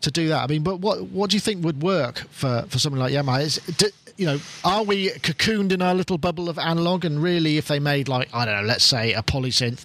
to 0.00 0.10
do 0.10 0.28
that. 0.28 0.44
I 0.44 0.46
mean, 0.46 0.62
but 0.62 0.80
what 0.80 1.02
what 1.08 1.30
do 1.30 1.36
you 1.36 1.40
think 1.40 1.62
would 1.62 1.82
work 1.82 2.20
for 2.30 2.64
for 2.68 2.78
something 2.78 3.00
like 3.00 3.12
Yamaha? 3.12 3.42
Is 3.42 3.56
do, 3.76 3.90
you 4.16 4.24
know, 4.24 4.40
are 4.64 4.82
we 4.82 5.10
cocooned 5.10 5.70
in 5.70 5.82
our 5.82 5.94
little 5.94 6.16
bubble 6.16 6.48
of 6.48 6.58
analog? 6.58 7.04
And 7.04 7.22
really, 7.22 7.58
if 7.58 7.68
they 7.68 7.80
made 7.80 8.08
like 8.08 8.30
I 8.32 8.46
don't 8.46 8.62
know, 8.62 8.66
let's 8.66 8.84
say 8.84 9.12
a 9.12 9.22
polysynth 9.22 9.84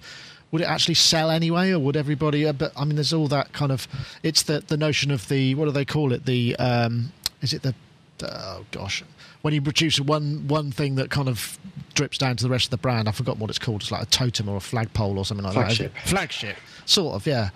would 0.53 0.61
it 0.61 0.65
actually 0.65 0.93
sell 0.93 1.29
anyway, 1.29 1.71
or 1.71 1.79
would 1.79 1.97
everybody? 1.97 2.45
Uh, 2.47 2.53
but 2.53 2.71
I 2.77 2.85
mean, 2.85 2.95
there's 2.95 3.11
all 3.11 3.27
that 3.27 3.51
kind 3.51 3.71
of. 3.71 3.87
It's 4.21 4.43
the 4.43 4.63
the 4.65 4.77
notion 4.77 5.11
of 5.11 5.27
the 5.27 5.55
what 5.55 5.65
do 5.65 5.71
they 5.71 5.83
call 5.83 6.13
it? 6.13 6.25
The 6.25 6.55
um, 6.55 7.11
is 7.41 7.51
it 7.51 7.63
the 7.63 7.75
oh 8.23 8.65
gosh 8.71 9.03
when 9.41 9.53
you 9.53 9.61
produce 9.61 9.99
one 9.99 10.47
one 10.47 10.71
thing 10.71 10.95
that 10.95 11.09
kind 11.09 11.27
of 11.27 11.59
drips 11.93 12.17
down 12.17 12.35
to 12.35 12.43
the 12.43 12.49
rest 12.49 12.67
of 12.67 12.71
the 12.71 12.77
brand 12.77 13.09
i 13.09 13.11
forgot 13.11 13.37
what 13.37 13.49
it's 13.49 13.59
called 13.59 13.81
it's 13.81 13.91
like 13.91 14.01
a 14.01 14.05
totem 14.05 14.47
or 14.47 14.55
a 14.55 14.61
flagpole 14.61 15.17
or 15.17 15.25
something 15.25 15.43
like 15.43 15.53
flagship. 15.53 15.93
that 15.93 16.07
flagship 16.07 16.55
sort 16.85 17.15
of 17.15 17.25
yeah 17.27 17.49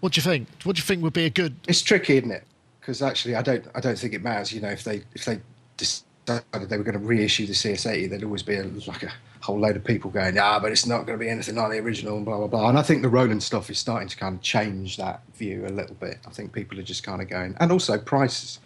what 0.00 0.12
do 0.12 0.18
you 0.18 0.22
think 0.22 0.48
what 0.64 0.76
do 0.76 0.80
you 0.80 0.84
think 0.84 1.02
would 1.02 1.12
be 1.12 1.26
a 1.26 1.30
good 1.30 1.54
it's 1.68 1.82
tricky 1.82 2.16
isn't 2.16 2.30
it 2.30 2.44
because 2.80 3.02
actually 3.02 3.34
i 3.34 3.42
don't 3.42 3.64
i 3.74 3.80
don't 3.80 3.98
think 3.98 4.14
it 4.14 4.22
matters 4.22 4.52
you 4.52 4.60
know 4.60 4.70
if 4.70 4.82
they 4.82 5.02
if 5.14 5.24
they 5.24 5.38
decided 5.76 6.68
they 6.68 6.78
were 6.78 6.84
going 6.84 6.98
to 6.98 7.04
reissue 7.04 7.46
the 7.46 7.52
cs80 7.52 8.08
there'd 8.08 8.24
always 8.24 8.42
be 8.42 8.54
a, 8.54 8.64
like 8.86 9.02
a 9.02 9.12
whole 9.40 9.58
load 9.58 9.76
of 9.76 9.84
people 9.84 10.10
going 10.10 10.38
ah 10.38 10.58
but 10.60 10.70
it's 10.70 10.86
not 10.86 11.06
going 11.06 11.18
to 11.18 11.24
be 11.24 11.30
anything 11.30 11.54
like 11.54 11.70
the 11.70 11.78
original 11.78 12.16
and 12.16 12.24
blah 12.24 12.36
blah 12.36 12.46
blah 12.46 12.68
and 12.68 12.78
i 12.78 12.82
think 12.82 13.02
the 13.02 13.08
roland 13.08 13.42
stuff 13.42 13.70
is 13.70 13.78
starting 13.78 14.06
to 14.08 14.16
kind 14.16 14.36
of 14.36 14.42
change 14.42 14.96
that 14.96 15.22
view 15.34 15.66
a 15.66 15.68
little 15.68 15.96
bit 15.96 16.18
i 16.26 16.30
think 16.30 16.52
people 16.52 16.78
are 16.78 16.82
just 16.82 17.02
kind 17.02 17.22
of 17.22 17.28
going 17.28 17.56
and 17.58 17.72
also 17.72 17.98
prices 17.98 18.58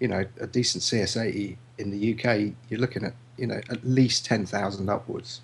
you 0.00 0.08
know, 0.08 0.24
a 0.40 0.46
decent 0.46 0.82
CS80 0.82 1.56
in 1.78 1.90
the 1.90 2.14
UK, 2.14 2.52
you're 2.68 2.80
looking 2.80 3.04
at, 3.04 3.14
you 3.36 3.46
know, 3.46 3.60
at 3.70 3.84
least 3.84 4.24
10,000 4.26 4.88
upwards. 4.88 5.40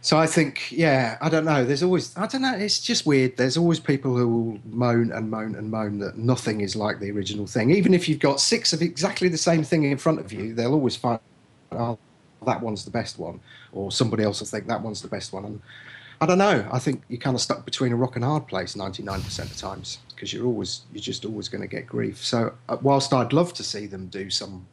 So 0.00 0.16
I 0.16 0.26
think, 0.26 0.70
yeah, 0.70 1.18
I 1.20 1.28
don't 1.28 1.44
know. 1.44 1.64
There's 1.64 1.82
always, 1.82 2.16
I 2.16 2.26
don't 2.26 2.42
know. 2.42 2.54
It's 2.54 2.80
just 2.80 3.06
weird. 3.06 3.36
There's 3.36 3.56
always 3.56 3.80
people 3.80 4.16
who 4.16 4.28
will 4.28 4.58
moan 4.70 5.10
and 5.10 5.30
moan 5.30 5.56
and 5.56 5.70
moan 5.70 5.98
that 5.98 6.16
nothing 6.16 6.60
is 6.60 6.76
like 6.76 7.00
the 7.00 7.10
original 7.10 7.46
thing. 7.46 7.70
Even 7.70 7.92
if 7.92 8.08
you've 8.08 8.20
got 8.20 8.40
six 8.40 8.72
of 8.72 8.82
exactly 8.82 9.28
the 9.28 9.38
same 9.38 9.64
thing 9.64 9.82
in 9.82 9.98
front 9.98 10.20
of 10.20 10.32
you, 10.32 10.54
they'll 10.54 10.74
always 10.74 10.94
find, 10.94 11.18
oh, 11.72 11.98
that 12.46 12.60
one's 12.62 12.84
the 12.84 12.90
best 12.90 13.18
one, 13.18 13.40
or 13.72 13.92
somebody 13.92 14.24
else 14.24 14.40
will 14.40 14.46
think 14.46 14.66
that 14.66 14.80
one's 14.80 15.02
the 15.02 15.08
best 15.08 15.32
one. 15.32 15.44
And 15.44 15.60
I 16.20 16.26
don't 16.26 16.38
know. 16.38 16.66
I 16.72 16.78
think 16.78 17.02
you're 17.08 17.20
kind 17.20 17.34
of 17.34 17.42
stuck 17.42 17.64
between 17.64 17.92
a 17.92 17.96
rock 17.96 18.16
and 18.16 18.24
hard 18.24 18.46
place 18.48 18.74
99% 18.74 19.38
of 19.38 19.50
the 19.50 19.54
times 19.54 19.98
because 20.14 20.32
you're 20.32 20.46
always 20.46 20.82
you're 20.92 21.02
just 21.02 21.24
always 21.24 21.48
going 21.48 21.60
to 21.60 21.68
get 21.68 21.86
grief. 21.86 22.24
So 22.24 22.54
uh, 22.68 22.78
whilst 22.80 23.12
I'd 23.12 23.32
love 23.32 23.52
to 23.54 23.62
see 23.62 23.86
them 23.86 24.06
do 24.06 24.30
some 24.30 24.66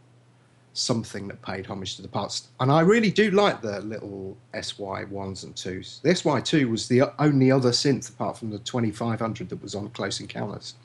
something 0.75 1.27
that 1.27 1.39
paid 1.43 1.67
homage 1.67 1.97
to 1.97 2.01
the 2.01 2.07
past, 2.07 2.47
and 2.59 2.71
I 2.71 2.81
really 2.81 3.11
do 3.11 3.29
like 3.31 3.61
the 3.61 3.81
little 3.81 4.37
SY 4.59 5.03
ones 5.05 5.43
and 5.43 5.55
twos. 5.55 5.99
The 6.03 6.15
SY 6.15 6.41
two 6.41 6.69
was 6.69 6.87
the 6.87 7.03
only 7.19 7.51
other 7.51 7.71
synth 7.71 8.09
apart 8.09 8.37
from 8.37 8.49
the 8.49 8.59
2500 8.59 9.49
that 9.49 9.61
was 9.61 9.75
on 9.75 9.89
Close 9.89 10.21
Encounters. 10.21 10.75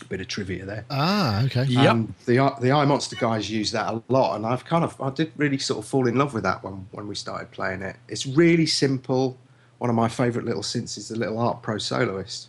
A 0.00 0.04
bit 0.06 0.20
of 0.20 0.28
trivia 0.28 0.64
there. 0.64 0.84
Ah, 0.90 1.44
okay. 1.44 1.64
Yep. 1.64 1.90
Um, 1.90 2.14
the 2.26 2.54
the 2.60 2.72
I 2.72 2.84
Monster 2.84 3.16
guys 3.16 3.48
use 3.48 3.70
that 3.70 3.92
a 3.94 4.02
lot, 4.08 4.36
and 4.36 4.44
I've 4.44 4.64
kind 4.64 4.84
of 4.84 5.00
I 5.00 5.10
did 5.10 5.32
really 5.36 5.58
sort 5.58 5.78
of 5.78 5.88
fall 5.88 6.08
in 6.08 6.16
love 6.16 6.34
with 6.34 6.42
that 6.42 6.64
one 6.64 6.88
when 6.90 7.06
we 7.06 7.14
started 7.14 7.50
playing 7.52 7.82
it. 7.82 7.96
It's 8.08 8.26
really 8.26 8.66
simple. 8.66 9.38
One 9.78 9.90
of 9.90 9.96
my 9.96 10.08
favourite 10.08 10.46
little 10.46 10.62
synths 10.62 10.98
is 10.98 11.08
the 11.08 11.16
little 11.16 11.38
ARP 11.38 11.62
Pro 11.62 11.78
Soloist 11.78 12.48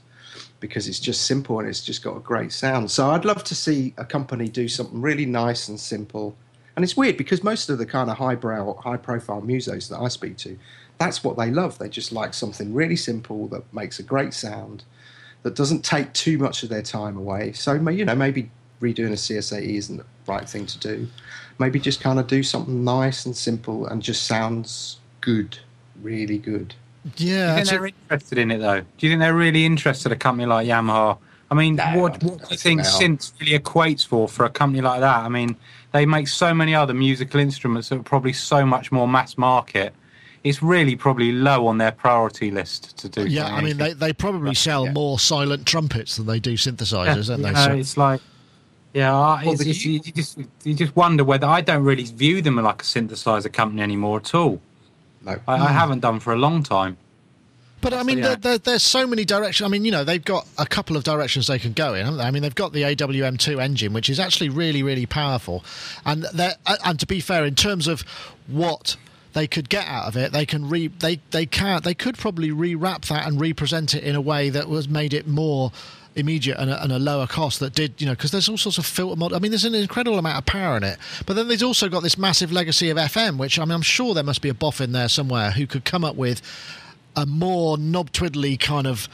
because 0.60 0.88
it's 0.88 1.00
just 1.00 1.26
simple 1.26 1.60
and 1.60 1.68
it's 1.68 1.84
just 1.84 2.04
got 2.04 2.16
a 2.18 2.20
great 2.20 2.52
sound. 2.52 2.90
So 2.90 3.12
I'd 3.12 3.26
love 3.26 3.44
to 3.46 3.56
see 3.56 3.94
a 3.98 4.06
company 4.06 4.48
do 4.48 4.68
something 4.68 5.02
really 5.02 5.26
nice 5.26 5.68
and 5.70 5.80
simple. 5.80 6.36
And 6.76 6.84
it's 6.84 6.98
weird 6.98 7.18
because 7.18 7.44
most 7.44 7.70
of 7.70 7.78
the 7.78 7.86
kind 7.86 8.10
of 8.10 8.18
highbrow, 8.18 8.76
high 8.76 8.98
profile 8.98 9.42
musos 9.42 9.90
that 9.90 10.00
I 10.00 10.08
speak 10.08 10.38
to, 10.38 10.58
that's 10.98 11.24
what 11.24 11.38
they 11.38 11.52
love. 11.52 11.78
They 11.78 11.90
just 11.90 12.12
like 12.12 12.34
something 12.34 12.74
really 12.74 12.96
simple 12.96 13.48
that 13.50 13.72
makes 13.74 14.00
a 14.00 14.04
great 14.04 14.34
sound, 14.34 14.84
that 15.46 15.54
doesn't 15.54 15.86
take 15.86 16.12
too 16.14 16.40
much 16.40 16.64
of 16.64 16.70
their 16.70 16.82
time 16.82 17.16
away. 17.16 17.54
So, 17.54 17.74
you 17.74 18.04
know, 18.04 18.16
maybe 18.16 18.50
redoing 18.82 19.12
a 19.12 19.12
CS80 19.12 19.76
isn't 19.76 19.98
the 19.98 20.06
right 20.26 20.50
thing 20.50 20.66
to 20.66 20.80
do. 20.80 21.08
Maybe 21.60 21.80
just 21.80 22.02
kind 22.02 22.18
of 22.18 22.26
do 22.26 22.42
something 22.42 22.84
nice 22.84 23.28
and 23.28 23.38
simple 23.38 23.86
and 23.86 24.02
just 24.02 24.24
sounds 24.24 24.98
good, 25.22 25.60
really 26.02 26.40
good. 26.40 26.74
Yeah, 27.18 27.54
do 27.54 27.60
you 27.60 27.66
think 27.66 27.70
they're 27.70 27.86
interested 27.86 28.38
in 28.40 28.50
it 28.50 28.58
though? 28.58 28.82
Do 28.82 29.06
you 29.06 29.12
think 29.12 29.20
they're 29.20 29.36
really 29.36 29.68
interested? 29.68 30.12
A 30.12 30.16
company 30.16 30.48
like 30.48 30.66
Yamaha. 30.66 31.20
I 31.52 31.54
mean, 31.54 31.76
no, 31.76 31.92
what, 31.94 32.24
what 32.24 32.40
do 32.40 32.48
you 32.50 32.58
think 32.58 32.82
synth 32.82 33.40
really 33.40 33.60
equates 33.60 34.04
for 34.04 34.28
for 34.28 34.46
a 34.46 34.50
company 34.50 34.82
like 34.82 35.02
that? 35.02 35.20
I 35.20 35.30
mean, 35.30 35.56
they 35.92 36.08
make 36.08 36.28
so 36.28 36.56
many 36.56 36.74
other 36.74 36.96
musical 36.96 37.40
instruments 37.40 37.90
that 37.90 38.00
are 38.00 38.04
probably 38.04 38.34
so 38.34 38.66
much 38.66 38.92
more 38.92 39.08
mass 39.08 39.38
market. 39.38 39.94
It's 40.46 40.62
really 40.62 40.96
probably 40.96 41.32
low 41.32 41.66
on 41.66 41.80
their 41.80 41.92
priority 41.92 42.52
list 42.52 42.96
to 43.00 43.10
do. 43.10 43.26
Yeah, 43.26 43.48
I 43.48 43.62
mean, 43.62 43.78
they, 43.78 43.94
they 43.94 44.14
probably 44.14 44.54
sell 44.54 44.86
yeah. 44.86 44.92
more 44.92 45.18
silent 45.18 45.66
trumpets 45.66 46.18
than 46.18 46.28
they 46.28 46.40
do 46.40 46.54
synthesizers, 46.54 47.28
yeah, 47.28 47.36
don't 47.36 47.42
they? 47.42 47.52
Know, 47.52 47.66
so. 47.66 47.74
It's 47.74 47.98
like, 47.98 48.22
yeah, 48.94 49.12
well, 49.12 49.54
it's, 49.54 49.62
it's, 49.62 49.84
you, 49.84 49.94
you, 49.94 50.12
just 50.12 50.38
you 50.64 50.76
just 50.76 50.96
wonder 50.96 51.24
whether 51.24 51.48
I 51.48 51.62
don't 51.62 51.84
really 51.84 52.04
view 52.04 52.44
them 52.44 52.58
like 52.58 52.84
a 52.84 52.86
synthesizer 52.86 53.52
company 53.52 53.82
anymore 53.82 54.20
at 54.20 54.36
all. 54.36 54.62
No. 55.24 55.36
I, 55.48 55.56
I, 55.56 55.72
haven't 55.72 56.02
done 56.02 56.20
for 56.20 56.32
a 56.32 56.38
long 56.38 56.62
time. 56.62 56.96
But 57.82 57.96
I 57.96 58.04
mean, 58.04 58.20
yeah. 58.20 58.28
there, 58.28 58.36
there, 58.36 58.58
there's 58.60 58.84
so 58.84 59.08
many 59.08 59.26
directions. 59.26 59.66
I 59.66 59.70
mean, 59.70 59.84
you 59.84 59.92
know, 59.92 60.04
they've 60.04 60.24
got 60.24 60.48
a 60.60 60.68
couple 60.68 60.96
of 60.96 61.04
directions 61.04 61.48
they 61.48 61.58
can 61.58 61.74
go 61.74 61.96
in, 61.96 62.06
haven't 62.06 62.20
they? 62.20 62.24
I 62.24 62.30
mean, 62.30 62.44
they've 62.44 62.54
got 62.54 62.72
the 62.72 62.84
AWM2 62.84 63.60
engine, 63.60 63.94
which 63.94 64.10
is 64.10 64.20
actually 64.20 64.50
really, 64.50 64.84
really 64.84 65.08
powerful. 65.08 65.66
And 66.06 66.24
they're, 66.34 66.54
uh, 66.68 66.78
and 66.86 67.00
to 67.00 67.08
be 67.08 67.20
fair, 67.20 67.46
in 67.46 67.56
terms 67.56 67.88
of 67.88 68.02
what 68.46 68.96
they 69.36 69.48
could 69.48 69.70
get 69.70 69.86
out 69.86 70.08
of 70.08 70.16
it, 70.16 70.32
they 70.32 70.46
can 70.46 70.68
re 70.68 70.88
they 70.88 71.20
they 71.32 71.46
can't. 71.46 71.84
they 71.84 71.94
could 71.94 72.18
probably 72.18 72.50
rewrap 72.50 73.06
that 73.10 73.28
and 73.28 73.40
represent 73.40 73.94
it 73.94 74.04
in 74.04 74.16
a 74.16 74.22
way 74.22 74.50
that 74.50 74.68
was 74.70 74.88
made 74.90 75.14
it 75.14 75.28
more 75.28 75.72
immediate 76.16 76.58
and 76.58 76.72
a, 76.72 76.82
and 76.82 76.94
a 76.94 76.98
lower 76.98 77.28
cost 77.28 77.60
that 77.60 77.74
did 77.76 77.94
you 78.00 78.06
know 78.08 78.14
because 78.14 78.32
there's 78.32 78.48
all 78.48 78.58
sorts 78.58 78.78
of 78.78 78.86
filter 78.86 79.18
mod 79.18 79.34
I 79.34 79.40
mean 79.40 79.52
there's 79.52 79.66
an 79.66 79.76
incredible 79.76 80.18
amount 80.18 80.38
of 80.38 80.46
power 80.46 80.78
in 80.78 80.84
it 80.86 80.98
but 81.26 81.36
then 81.36 81.50
there's 81.50 81.62
also 81.62 81.90
got 81.90 82.04
this 82.04 82.18
massive 82.18 82.54
legacy 82.54 82.90
of 82.90 82.96
FM 82.96 83.38
which 83.38 83.60
I 83.60 83.66
mean 83.66 83.74
I'm 83.74 83.82
sure 83.82 84.14
there 84.14 84.24
must 84.24 84.42
be 84.42 84.48
a 84.48 84.54
boff 84.54 84.80
in 84.80 84.94
there 84.94 85.10
somewhere 85.10 85.52
who 85.52 85.68
could 85.68 85.84
come 85.84 86.06
up 86.06 86.16
with 86.16 86.42
a 87.18 87.26
more 87.26 87.78
knob 87.78 88.12
twiddly 88.14 88.58
kind 88.58 88.88
of 88.88 89.10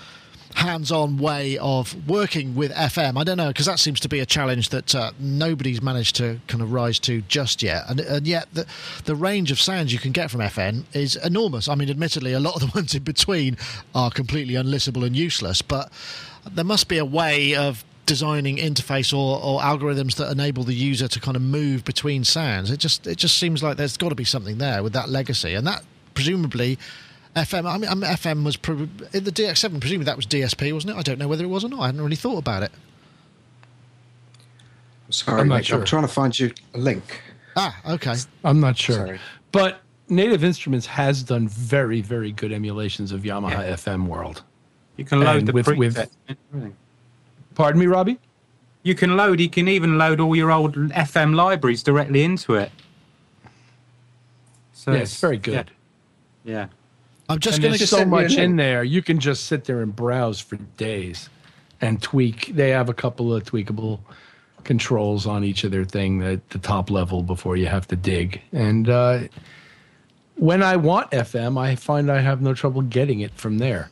hands-on 0.56 1.18
way 1.18 1.58
of 1.58 1.96
working 2.08 2.56
with 2.56 2.72
FM. 2.74 3.18
I 3.18 3.24
don't 3.24 3.38
know 3.38 3.50
because 3.50 3.66
that 3.66 3.80
seems 3.80 4.00
to 4.02 4.10
be 4.10 4.20
a 4.20 4.26
challenge 4.26 4.70
that 4.70 4.94
uh, 4.96 5.12
nobody's 5.20 5.82
managed 5.82 6.16
to 6.18 6.40
kind 6.48 6.62
of 6.62 6.72
rise 6.72 7.00
to 7.00 7.22
just 7.24 7.62
yet. 7.62 7.84
And, 7.90 8.00
and 8.00 8.28
yet 8.28 8.48
the 8.54 8.66
the 9.06 9.16
range 9.16 9.52
of 9.52 9.60
sounds 9.60 9.94
you 9.94 10.00
can 10.00 10.12
get 10.12 10.32
from 10.32 10.42
FM 10.42 10.84
is 10.94 11.16
enormous. 11.16 11.68
I 11.68 11.76
mean, 11.76 11.90
admittedly, 11.90 12.34
a 12.34 12.40
lot 12.40 12.56
of 12.56 12.62
the 12.62 12.72
ones 12.80 12.96
in 12.96 13.04
between 13.04 13.58
are 13.96 14.12
completely 14.12 14.56
unlistenable 14.56 15.06
and 15.06 15.16
useless, 15.16 15.62
but 15.62 15.92
there 16.52 16.66
must 16.66 16.88
be 16.88 16.98
a 16.98 17.06
way 17.06 17.56
of 17.56 17.84
designing 18.06 18.58
interface 18.58 19.14
or, 19.18 19.42
or 19.42 19.62
algorithms 19.62 20.16
that 20.16 20.30
enable 20.32 20.64
the 20.64 20.74
user 20.74 21.08
to 21.08 21.20
kind 21.20 21.38
of 21.38 21.42
move 21.42 21.86
between 21.86 22.24
sounds. 22.24 22.72
It 22.72 22.78
just 22.78 23.08
it 23.08 23.18
just 23.18 23.38
seems 23.38 23.64
like 23.64 23.78
there's 23.78 23.98
got 23.98 24.10
to 24.10 24.16
be 24.16 24.26
something 24.26 24.58
there 24.58 24.84
with 24.84 24.94
that 24.94 25.10
legacy, 25.10 25.54
and 25.54 25.66
that 25.68 25.84
presumably 26.14 26.78
FM. 27.36 27.66
I 27.66 27.78
mean, 27.78 27.90
I 27.90 27.94
mean 27.96 28.10
FM 28.10 28.44
was 28.44 28.58
pro- 28.58 28.88
in 29.14 29.24
the 29.24 29.32
DX7. 29.32 29.80
Presumably 29.80 30.06
that 30.06 30.16
was 30.18 30.26
DSP, 30.26 30.74
wasn't 30.74 30.94
it? 30.96 30.98
I 31.00 31.02
don't 31.02 31.18
know 31.20 31.28
whether 31.28 31.44
it 31.44 31.48
was 31.48 31.64
or 31.64 31.70
not. 31.70 31.80
I 31.82 31.86
hadn't 31.88 32.02
really 32.02 32.16
thought 32.16 32.38
about 32.38 32.64
it. 32.64 32.72
Sorry, 35.10 35.42
I'm 35.42 35.48
not 35.50 35.66
sure. 35.66 35.80
I'm 35.80 35.86
trying 35.86 36.04
to 36.04 36.08
find 36.08 36.38
you 36.38 36.52
a 36.74 36.78
link. 36.78 37.22
Ah, 37.56 37.78
okay. 37.90 38.16
I'm 38.44 38.60
not 38.62 38.78
sure. 38.78 38.96
Sorry. 38.96 39.20
But 39.52 39.82
Native 40.08 40.44
Instruments 40.44 40.86
has 40.86 41.22
done 41.24 41.48
very, 41.50 42.02
very 42.02 42.32
good 42.32 42.52
emulations 42.54 43.12
of 43.12 43.22
Yamaha 43.24 43.52
Yeah. 43.52 43.74
FM 43.76 44.08
World. 44.08 44.44
You 44.98 45.04
can 45.06 45.20
load 45.20 45.40
And 45.40 45.48
the 45.48 45.52
with- 45.54 45.68
with- 45.68 45.96
presets. 45.96 46.72
Pardon 47.56 47.80
me, 47.80 47.88
Robbie? 47.88 48.20
You 48.84 48.96
can 48.96 49.16
load. 49.18 49.40
You 49.40 49.50
can 49.50 49.68
even 49.68 49.98
load 49.98 50.20
all 50.20 50.36
your 50.36 50.50
old 50.52 50.76
FM 50.76 51.36
libraries 51.36 51.84
directly 51.84 52.24
into 52.24 52.56
it. 52.56 52.72
So 54.74 54.92
yeah, 54.94 55.00
it's 55.00 55.20
very 55.20 55.38
good. 55.38 55.72
Yeah. 56.44 56.54
yeah. 56.54 56.68
I'm 57.32 57.40
just 57.40 57.58
and 57.58 57.64
going 57.64 57.74
to 57.74 57.80
there's 57.80 57.90
so 57.90 57.98
send 57.98 58.12
you 58.12 58.18
a 58.18 58.22
much 58.22 58.36
in 58.36 58.56
there. 58.56 58.84
You 58.84 59.02
can 59.02 59.20
just 59.20 59.46
sit 59.46 59.66
there 59.66 59.82
and 59.82 59.96
browse 59.96 60.40
for 60.40 60.58
days 60.78 61.30
and 61.80 62.02
tweak. 62.02 62.48
They 62.48 62.70
have 62.70 62.90
a 62.90 62.94
couple 62.94 63.34
of 63.34 63.44
tweakable 63.44 64.00
controls 64.64 65.26
on 65.26 65.44
each 65.44 65.64
of 65.64 65.72
their 65.72 65.86
thing 65.86 66.22
at 66.22 66.50
the 66.50 66.60
top 66.60 66.90
level 66.90 67.24
before 67.24 67.58
you 67.58 67.68
have 67.68 67.88
to 67.88 67.96
dig. 67.96 68.42
And 68.52 68.90
uh, 68.90 69.22
when 70.36 70.64
I 70.64 70.76
want 70.76 71.12
FM, 71.12 71.60
I 71.60 71.76
find 71.76 72.12
I 72.12 72.22
have 72.22 72.42
no 72.42 72.54
trouble 72.54 72.82
getting 72.82 73.22
it 73.22 73.34
from 73.36 73.58
there. 73.58 73.90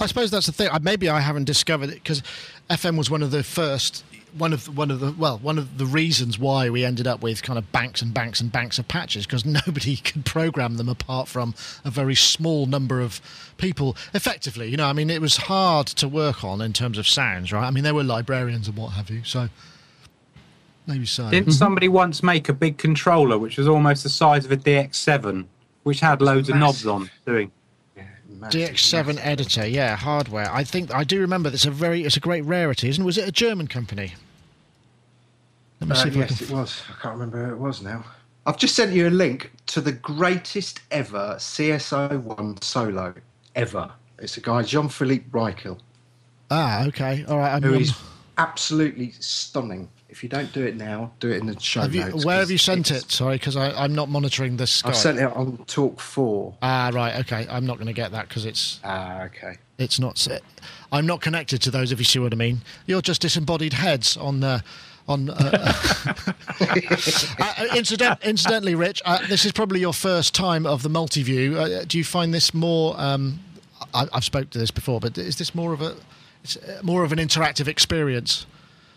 I 0.00 0.06
suppose 0.06 0.30
that's 0.30 0.46
the 0.46 0.52
thing. 0.52 0.68
Maybe 0.82 1.08
I 1.08 1.20
haven't 1.20 1.44
discovered 1.44 1.90
it 1.90 1.96
because 1.96 2.22
FM 2.70 2.96
was 2.96 3.10
one 3.10 3.22
of 3.22 3.30
the 3.30 3.42
first, 3.42 4.04
one 4.36 4.52
of 4.52 4.76
one 4.76 4.90
of 4.90 5.00
the 5.00 5.12
well, 5.12 5.38
one 5.38 5.58
of 5.58 5.78
the 5.78 5.86
reasons 5.86 6.38
why 6.38 6.68
we 6.68 6.84
ended 6.84 7.06
up 7.06 7.22
with 7.22 7.42
kind 7.42 7.58
of 7.58 7.70
banks 7.72 8.02
and 8.02 8.12
banks 8.12 8.40
and 8.40 8.50
banks 8.50 8.78
of 8.78 8.88
patches 8.88 9.26
because 9.26 9.44
nobody 9.66 9.96
could 9.96 10.24
program 10.24 10.76
them 10.76 10.88
apart 10.88 11.28
from 11.28 11.54
a 11.84 11.90
very 11.90 12.14
small 12.14 12.66
number 12.66 13.00
of 13.00 13.20
people. 13.56 13.96
Effectively, 14.12 14.68
you 14.68 14.76
know, 14.76 14.86
I 14.86 14.92
mean, 14.92 15.10
it 15.10 15.20
was 15.20 15.36
hard 15.36 15.86
to 15.88 16.08
work 16.08 16.42
on 16.44 16.60
in 16.60 16.72
terms 16.72 16.98
of 16.98 17.06
sounds, 17.06 17.52
right? 17.52 17.66
I 17.66 17.70
mean, 17.70 17.84
there 17.84 17.94
were 17.94 18.04
librarians 18.04 18.68
and 18.68 18.76
what 18.76 18.92
have 18.92 19.10
you, 19.10 19.22
so 19.24 19.48
maybe 20.86 21.06
so. 21.06 21.30
Didn't 21.30 21.48
mm-hmm. 21.48 21.52
somebody 21.52 21.88
once 21.88 22.22
make 22.22 22.48
a 22.48 22.54
big 22.54 22.78
controller 22.78 23.38
which 23.38 23.56
was 23.56 23.68
almost 23.68 24.02
the 24.02 24.08
size 24.08 24.44
of 24.44 24.52
a 24.52 24.56
DX7, 24.56 25.46
which 25.84 26.00
had 26.00 26.20
loads 26.20 26.48
of 26.48 26.56
knobs 26.56 26.86
on 26.86 27.10
doing? 27.26 27.52
Massive, 28.26 28.60
DX7 28.60 29.06
massive. 29.06 29.18
editor, 29.22 29.66
yeah, 29.66 29.94
hardware. 29.94 30.50
I 30.50 30.64
think 30.64 30.92
I 30.92 31.04
do 31.04 31.20
remember. 31.20 31.50
That's 31.50 31.66
a 31.66 31.70
very, 31.70 32.02
it's 32.02 32.16
a 32.16 32.20
great 32.20 32.44
rarity, 32.44 32.88
isn't 32.88 33.02
it? 33.02 33.06
Was 33.06 33.16
it 33.16 33.28
a 33.28 33.32
German 33.32 33.68
company? 33.68 34.14
Let 35.80 35.88
me 35.88 35.96
Uh, 35.96 36.02
see 36.02 36.08
if 36.08 36.16
I 36.16 36.18
yes, 36.20 36.38
can. 36.38 36.46
it 36.46 36.50
was. 36.52 36.82
I 36.88 37.02
can't 37.02 37.14
remember 37.14 37.44
who 37.46 37.52
it 37.52 37.58
was 37.58 37.82
now. 37.82 38.04
I've 38.46 38.58
just 38.58 38.74
sent 38.74 38.92
you 38.92 39.08
a 39.08 39.10
link 39.10 39.52
to 39.66 39.80
the 39.80 39.92
greatest 39.92 40.80
ever 40.90 41.36
CS01 41.38 42.62
solo 42.62 43.14
ever. 43.54 43.90
It's 44.18 44.36
a 44.36 44.40
guy, 44.40 44.62
Jean 44.62 44.88
Philippe 44.88 45.26
Rykiel, 45.30 45.78
Ah, 46.50 46.84
okay, 46.86 47.24
all 47.26 47.38
right. 47.38 47.54
I'm, 47.54 47.62
who 47.62 47.74
I'm- 47.74 47.84
absolutely 48.38 49.12
stunning. 49.18 49.88
If 50.08 50.22
you 50.22 50.28
don't 50.28 50.52
do 50.52 50.64
it 50.64 50.76
now, 50.76 51.10
do 51.18 51.30
it 51.30 51.38
in 51.40 51.46
the 51.46 51.58
show 51.58 51.80
have 51.80 51.94
you, 51.94 52.02
notes. 52.04 52.24
where 52.24 52.36
have 52.36 52.44
'cause 52.44 52.50
you 52.52 52.58
sent 52.58 52.90
it? 52.92 53.10
Sorry, 53.10 53.36
because 53.36 53.56
I'm 53.56 53.94
not 53.94 54.08
monitoring 54.08 54.56
this. 54.58 54.82
Skype. 54.82 54.88
I've 54.90 54.96
sent 54.96 55.18
it 55.18 55.24
on 55.34 55.56
Talk 55.66 55.98
4. 55.98 56.54
Ah, 56.62 56.90
right. 56.92 57.16
Okay, 57.20 57.46
I'm 57.50 57.66
not 57.66 57.78
going 57.78 57.88
to 57.88 57.92
get 57.92 58.12
that 58.12 58.28
because 58.28 58.44
it's 58.44 58.78
Ah, 58.84 59.22
okay. 59.22 59.56
it's 59.78 59.98
not. 59.98 60.24
I'm 60.92 61.06
not 61.06 61.20
connected 61.20 61.60
to 61.62 61.70
those. 61.72 61.90
If 61.90 61.98
you 61.98 62.04
see 62.04 62.20
what 62.20 62.32
I 62.32 62.36
mean, 62.36 62.60
you're 62.86 63.02
just 63.02 63.22
disembodied 63.22 63.72
heads 63.72 64.16
on. 64.16 64.44
Uh, 64.44 64.60
on 65.06 65.30
uh, 65.30 65.34
uh, 66.60 67.66
incident, 67.76 68.18
incidentally, 68.22 68.74
Rich, 68.74 69.02
uh, 69.04 69.26
this 69.28 69.44
is 69.44 69.52
probably 69.52 69.80
your 69.80 69.92
first 69.92 70.34
time 70.34 70.66
of 70.66 70.82
the 70.82 70.88
multi-view. 70.88 71.58
Uh, 71.58 71.84
do 71.84 71.98
you 71.98 72.04
find 72.04 72.32
this 72.32 72.54
more? 72.54 72.94
Um, 72.98 73.40
I, 73.92 74.06
I've 74.12 74.24
spoke 74.24 74.50
to 74.50 74.58
this 74.58 74.70
before, 74.70 75.00
but 75.00 75.18
is 75.18 75.36
this 75.36 75.54
more 75.54 75.72
of 75.72 75.82
a 75.82 75.96
it's 76.42 76.56
uh, 76.56 76.80
more 76.82 77.04
of 77.04 77.12
an 77.12 77.18
interactive 77.18 77.68
experience? 77.68 78.46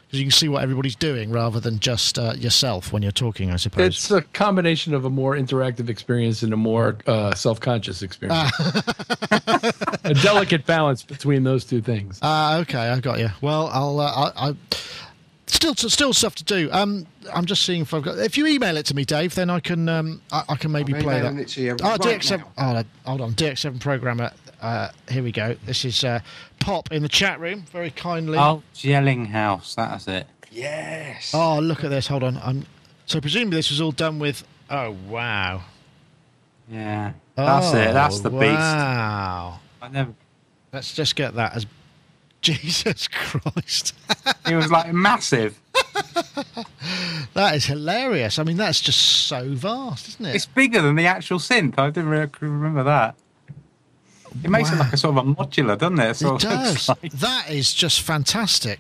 Because 0.05 0.20
you 0.20 0.26
can 0.26 0.32
see 0.32 0.47
what 0.47 0.64
everybody's 0.64 0.95
doing 0.95 1.32
rather 1.32 1.60
than 1.60 1.80
just 1.80 2.18
uh, 2.18 2.34
yourself 2.38 2.93
when 2.93 3.03
you're 3.03 3.12
talking. 3.12 3.51
I 3.51 3.58
suppose. 3.58 3.88
It's 3.88 4.12
a 4.12 4.22
combination 4.22 4.93
of 4.93 5.03
a 5.03 5.10
more 5.10 5.36
interactive 5.36 5.89
experience 5.89 6.43
and 6.43 6.53
a 6.53 6.58
more 6.58 6.97
uh, 7.08 7.36
self-conscious 7.36 8.01
experience. 8.01 8.49
a 10.05 10.14
delicate 10.24 10.66
balance 10.66 11.03
between 11.03 11.43
those 11.43 11.66
two 11.66 11.82
things. 11.82 12.20
Ah, 12.22 12.60
okay, 12.60 12.88
I 12.88 13.01
got 13.01 13.20
you. 13.20 13.30
Well, 13.41 13.70
I'll. 13.74 13.99
Uh, 13.99 14.32
I, 14.34 14.49
I 14.49 14.55
still, 15.58 15.89
still 15.89 16.14
stuff 16.14 16.36
to 16.36 16.43
do. 16.43 16.70
Um, 16.72 17.05
I'm 17.34 17.45
just 17.45 17.64
seeing 17.64 17.82
if 17.82 17.93
I've 17.93 18.03
got. 18.03 18.18
If 18.18 18.38
you 18.38 18.47
email 18.47 18.78
it 18.78 18.86
to 18.88 18.95
me, 18.95 19.05
Dave, 19.05 19.36
then 19.36 19.49
I 19.49 19.60
can. 19.60 19.89
Um, 19.89 20.22
I, 20.32 20.43
I 20.49 20.55
can 20.55 20.72
maybe 20.72 20.93
I'm 20.95 21.01
play 21.01 21.16
that. 21.16 21.26
emailing 21.26 21.39
it 21.39 21.47
to 21.49 21.62
you 21.62 21.78
oh, 21.84 21.89
right 21.89 21.99
DX7. 21.99 22.38
now. 22.58 22.80
Oh, 22.80 22.84
hold 23.05 23.22
on, 23.22 23.34
DX7 23.34 23.80
programmer. 23.80 24.32
Uh, 24.62 24.89
here 25.10 25.24
we 25.24 25.32
go. 25.32 25.55
This 25.66 25.86
is 25.86 26.03
uh, 26.03 26.20
Pop 26.60 26.91
in 26.91 27.03
the 27.03 27.10
chat 27.10 27.39
room, 27.39 27.66
very 27.72 27.91
kindly. 27.91 28.38
Oh, 28.38 28.64
Jellinghaus, 28.74 29.76
that's 29.76 30.08
it. 30.08 30.26
Yes. 30.51 31.32
Oh, 31.34 31.60
look 31.60 31.84
at 31.84 31.89
this. 31.89 32.08
Hold 32.08 32.24
on. 32.24 32.38
I'm. 32.38 32.66
So 33.05 33.22
presumably 33.22 33.58
this 33.58 33.70
was 33.70 33.82
all 33.82 33.91
done 33.91 34.20
with. 34.20 34.43
Oh 34.70 34.95
wow. 35.08 35.62
Yeah, 36.70 37.14
that's 37.36 37.70
it. 37.70 37.93
That's 37.93 38.20
the 38.20 38.30
Oh, 38.30 38.39
beast. 38.39 38.53
Wow. 38.53 39.60
I 39.82 39.88
never. 39.89 40.14
Let's 40.74 40.93
just 40.93 41.16
get 41.16 41.36
that 41.36 41.55
as. 41.55 41.66
Jesus 42.42 43.08
Christ. 43.08 43.94
It 44.50 44.56
was 44.56 44.72
like 44.72 44.94
massive. 44.94 45.60
that 47.34 47.56
is 47.56 47.66
hilarious. 47.66 48.40
I 48.40 48.44
mean, 48.44 48.58
that's 48.58 48.80
just 48.82 49.00
so 49.28 49.50
vast, 49.50 50.08
isn't 50.10 50.26
it? 50.26 50.36
It's 50.36 50.46
bigger 50.46 50.82
than 50.82 50.96
the 50.96 51.06
actual 51.08 51.40
synth. 51.40 51.78
I 51.78 51.88
didn't 51.90 52.10
really 52.10 52.30
remember 52.40 52.84
that. 52.84 53.16
It 54.44 54.50
makes 54.50 54.72
it 54.72 54.78
like 54.78 54.94
a 54.94 54.98
sort 54.98 55.18
of 55.18 55.28
a 55.28 55.34
modular, 55.34 55.78
doesn't 55.78 56.00
it? 56.00 56.10
It 56.12 56.16
Sort 56.16 56.42
does. 56.42 56.90
like- 57.04 57.12
That 57.14 57.50
is 57.50 57.74
just 57.74 58.02
fantastic. 58.02 58.80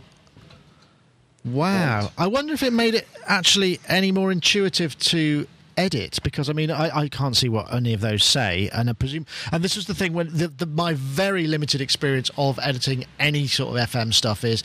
Wow. 1.43 2.11
I 2.17 2.27
wonder 2.27 2.53
if 2.53 2.61
it 2.63 2.73
made 2.73 2.93
it 2.93 3.07
actually 3.25 3.79
any 3.87 4.11
more 4.11 4.31
intuitive 4.31 4.97
to 4.99 5.47
edit 5.77 6.19
because 6.23 6.49
I 6.49 6.53
mean 6.53 6.71
I, 6.71 7.01
I 7.03 7.07
can't 7.07 7.37
see 7.37 7.49
what 7.49 7.71
any 7.71 7.93
of 7.93 8.01
those 8.01 8.23
say 8.23 8.69
and 8.73 8.89
I 8.89 8.93
presume 8.93 9.25
and 9.51 9.63
this 9.63 9.75
was 9.75 9.85
the 9.85 9.93
thing 9.93 10.13
when 10.13 10.35
the, 10.35 10.47
the, 10.47 10.65
my 10.65 10.93
very 10.93 11.45
limited 11.45 11.81
experience 11.81 12.31
of 12.35 12.59
editing 12.61 13.05
any 13.19 13.47
sort 13.47 13.77
of 13.77 13.89
FM 13.89 14.13
stuff 14.13 14.43
is 14.43 14.63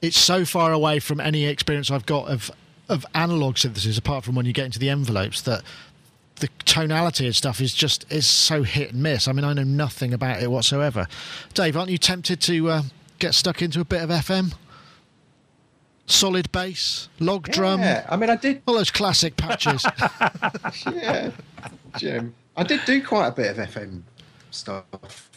it's 0.00 0.18
so 0.18 0.44
far 0.44 0.72
away 0.72 1.00
from 1.00 1.20
any 1.20 1.44
experience 1.44 1.90
I've 1.90 2.06
got 2.06 2.28
of 2.28 2.50
of 2.88 3.04
analog 3.14 3.58
synthesis 3.58 3.98
apart 3.98 4.24
from 4.24 4.34
when 4.34 4.46
you 4.46 4.52
get 4.52 4.66
into 4.66 4.78
the 4.78 4.90
envelopes 4.90 5.42
that 5.42 5.62
the 6.36 6.48
tonality 6.64 7.26
and 7.26 7.36
stuff 7.36 7.60
is 7.60 7.72
just 7.72 8.10
is 8.10 8.26
so 8.26 8.64
hit 8.64 8.92
and 8.92 9.02
miss. 9.02 9.28
I 9.28 9.32
mean, 9.32 9.44
I 9.44 9.52
know 9.52 9.62
nothing 9.62 10.12
about 10.12 10.42
it 10.42 10.50
whatsoever. 10.50 11.06
Dave, 11.54 11.76
aren't 11.76 11.90
you 11.90 11.98
tempted 11.98 12.40
to 12.42 12.68
uh, 12.68 12.82
get 13.20 13.32
stuck 13.34 13.62
into 13.62 13.80
a 13.80 13.84
bit 13.84 14.02
of 14.02 14.10
FM? 14.10 14.52
Solid 16.06 16.50
bass, 16.52 17.08
log 17.20 17.48
drum, 17.50 17.80
Yeah, 17.80 18.06
I 18.08 18.16
mean, 18.16 18.28
I 18.28 18.36
did. 18.36 18.62
all 18.66 18.74
those 18.74 18.90
classic 18.90 19.36
patches. 19.36 19.84
Yeah, 20.92 21.30
Jim. 21.96 22.34
I 22.56 22.64
did 22.64 22.80
do 22.84 23.02
quite 23.02 23.28
a 23.28 23.32
bit 23.32 23.56
of 23.56 23.56
FM 23.68 24.02
stuff 24.50 25.30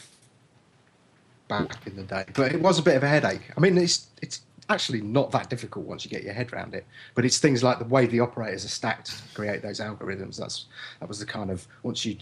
back 1.48 1.86
in 1.86 1.96
the 1.96 2.04
day, 2.04 2.26
but 2.34 2.52
it 2.54 2.62
was 2.62 2.80
a 2.80 2.82
bit 2.82 2.96
of 2.98 3.04
a 3.04 3.08
headache. 3.08 3.42
I 3.56 3.60
mean, 3.60 3.78
it's 3.78 4.08
it's 4.22 4.42
actually 4.70 5.02
not 5.02 5.32
that 5.32 5.50
difficult 5.50 5.86
once 5.86 6.04
you 6.04 6.10
get 6.12 6.24
your 6.24 6.34
head 6.34 6.52
around 6.52 6.74
it. 6.74 6.86
But 7.14 7.24
it's 7.26 7.38
things 7.38 7.64
like 7.64 7.78
the 7.80 7.86
way 7.86 8.08
the 8.08 8.20
operators 8.20 8.66
are 8.66 8.70
stacked 8.70 9.08
to 9.08 9.36
create 9.36 9.62
those 9.62 9.80
algorithms. 9.80 10.38
That's 10.38 10.66
that 11.00 11.08
was 11.08 11.20
the 11.20 11.26
kind 11.26 11.52
of 11.52 11.68
once 11.84 12.04
you 12.06 12.18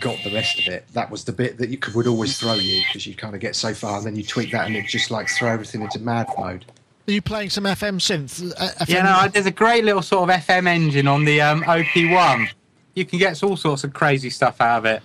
got 0.00 0.18
the 0.24 0.32
rest 0.34 0.58
of 0.58 0.66
it. 0.66 0.84
That 0.92 1.10
was 1.10 1.24
the 1.24 1.32
bit 1.32 1.56
that 1.58 1.68
you 1.70 1.78
could, 1.78 1.94
would 1.94 2.06
always 2.08 2.36
throw 2.38 2.54
you 2.54 2.82
because 2.88 3.06
you 3.06 3.14
kind 3.14 3.34
of 3.34 3.40
get 3.40 3.54
so 3.54 3.72
far 3.72 3.98
and 3.98 4.06
then 4.06 4.16
you 4.16 4.24
tweak 4.24 4.50
that 4.50 4.66
and 4.66 4.74
it 4.76 4.86
just 4.88 5.10
like 5.10 5.28
throw 5.28 5.48
everything 5.50 5.82
into 5.82 6.00
mad 6.00 6.26
mode. 6.36 6.64
Are 7.06 7.12
you 7.12 7.20
playing 7.22 7.50
some 7.50 7.64
FM 7.64 7.96
synth? 7.98 8.52
Uh, 8.58 8.68
FM? 8.84 8.88
Yeah, 8.88 9.02
no, 9.02 9.28
there's 9.28 9.46
a 9.46 9.50
great 9.50 9.84
little 9.84 10.00
sort 10.02 10.30
of 10.30 10.36
FM 10.36 10.66
engine 10.66 11.06
on 11.06 11.24
the 11.24 11.40
um, 11.42 11.62
OP1. 11.64 12.48
You 12.94 13.04
can 13.04 13.18
get 13.18 13.42
all 13.42 13.56
sorts 13.56 13.84
of 13.84 13.92
crazy 13.92 14.30
stuff 14.30 14.60
out 14.60 14.78
of 14.78 14.84
it. 14.86 15.02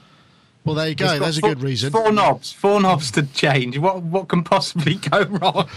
Well, 0.63 0.75
there 0.75 0.87
you 0.89 0.95
go. 0.95 1.17
There's 1.19 1.37
a 1.37 1.41
four- 1.41 1.49
good 1.55 1.63
reason. 1.63 1.91
Four 1.91 2.11
knobs, 2.11 2.51
four 2.53 2.79
knobs 2.79 3.11
to 3.11 3.23
change. 3.23 3.77
What 3.77 4.03
what 4.03 4.27
can 4.27 4.43
possibly 4.43 4.95
go 5.09 5.23
wrong? 5.23 5.67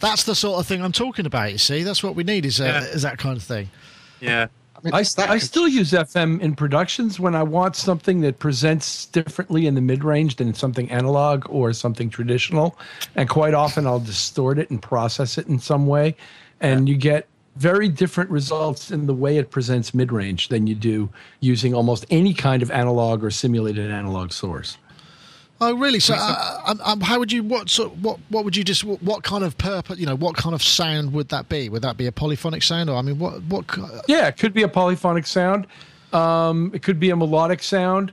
That's 0.00 0.24
the 0.24 0.34
sort 0.34 0.60
of 0.60 0.66
thing 0.66 0.82
I'm 0.82 0.92
talking 0.92 1.24
about. 1.26 1.52
You 1.52 1.58
see, 1.58 1.82
that's 1.82 2.02
what 2.02 2.14
we 2.14 2.24
need 2.24 2.44
is, 2.46 2.60
uh, 2.60 2.64
Yeah. 2.64 2.80
is 2.94 3.02
that 3.02 3.18
kind 3.18 3.36
of 3.36 3.42
thing. 3.42 3.70
Yeah. 4.20 4.48
I 4.92 5.02
that 5.02 5.30
I 5.30 5.38
still 5.38 5.68
use 5.68 5.92
FM 5.92 6.40
in 6.40 6.54
productions 6.54 7.20
when 7.20 7.34
I 7.34 7.42
want 7.42 7.76
something 7.76 8.20
that 8.22 8.38
presents 8.38 9.06
differently 9.06 9.66
in 9.66 9.74
the 9.74 9.80
mid 9.80 10.04
range 10.04 10.36
than 10.36 10.54
something 10.54 10.90
analog 10.90 11.44
or 11.48 11.72
something 11.72 12.10
traditional. 12.10 12.78
And 13.16 13.28
quite 13.28 13.54
often 13.54 13.86
I'll 13.86 14.00
distort 14.00 14.58
it 14.58 14.70
and 14.70 14.80
process 14.80 15.38
it 15.38 15.46
in 15.46 15.58
some 15.58 15.86
way. 15.86 16.16
And 16.60 16.88
you 16.88 16.96
get 16.96 17.26
very 17.56 17.88
different 17.88 18.30
results 18.30 18.90
in 18.90 19.06
the 19.06 19.14
way 19.14 19.36
it 19.36 19.50
presents 19.50 19.92
mid 19.92 20.12
range 20.12 20.48
than 20.48 20.66
you 20.66 20.74
do 20.74 21.10
using 21.40 21.74
almost 21.74 22.06
any 22.10 22.32
kind 22.32 22.62
of 22.62 22.70
analog 22.70 23.24
or 23.24 23.30
simulated 23.30 23.90
analog 23.90 24.32
source. 24.32 24.78
Oh, 25.62 25.74
really? 25.74 26.00
So, 26.00 26.14
uh, 26.16 26.62
um, 26.64 26.80
um, 26.82 27.00
how 27.02 27.18
would 27.18 27.30
you? 27.30 27.42
What 27.42 27.68
sort? 27.68 27.94
What? 27.98 28.18
What 28.30 28.44
would 28.44 28.56
you 28.56 28.64
just? 28.64 28.82
What, 28.82 29.02
what 29.02 29.22
kind 29.22 29.44
of 29.44 29.58
purpose? 29.58 29.98
You 29.98 30.06
know, 30.06 30.16
what 30.16 30.34
kind 30.36 30.54
of 30.54 30.62
sound 30.62 31.12
would 31.12 31.28
that 31.28 31.50
be? 31.50 31.68
Would 31.68 31.82
that 31.82 31.98
be 31.98 32.06
a 32.06 32.12
polyphonic 32.12 32.62
sound, 32.62 32.88
or 32.88 32.96
I 32.96 33.02
mean, 33.02 33.18
what? 33.18 33.42
What? 33.42 33.66
Yeah, 34.08 34.28
it 34.28 34.38
could 34.38 34.54
be 34.54 34.62
a 34.62 34.68
polyphonic 34.68 35.26
sound. 35.26 35.66
Um, 36.14 36.70
it 36.74 36.82
could 36.82 36.98
be 36.98 37.10
a 37.10 37.16
melodic 37.16 37.62
sound, 37.62 38.12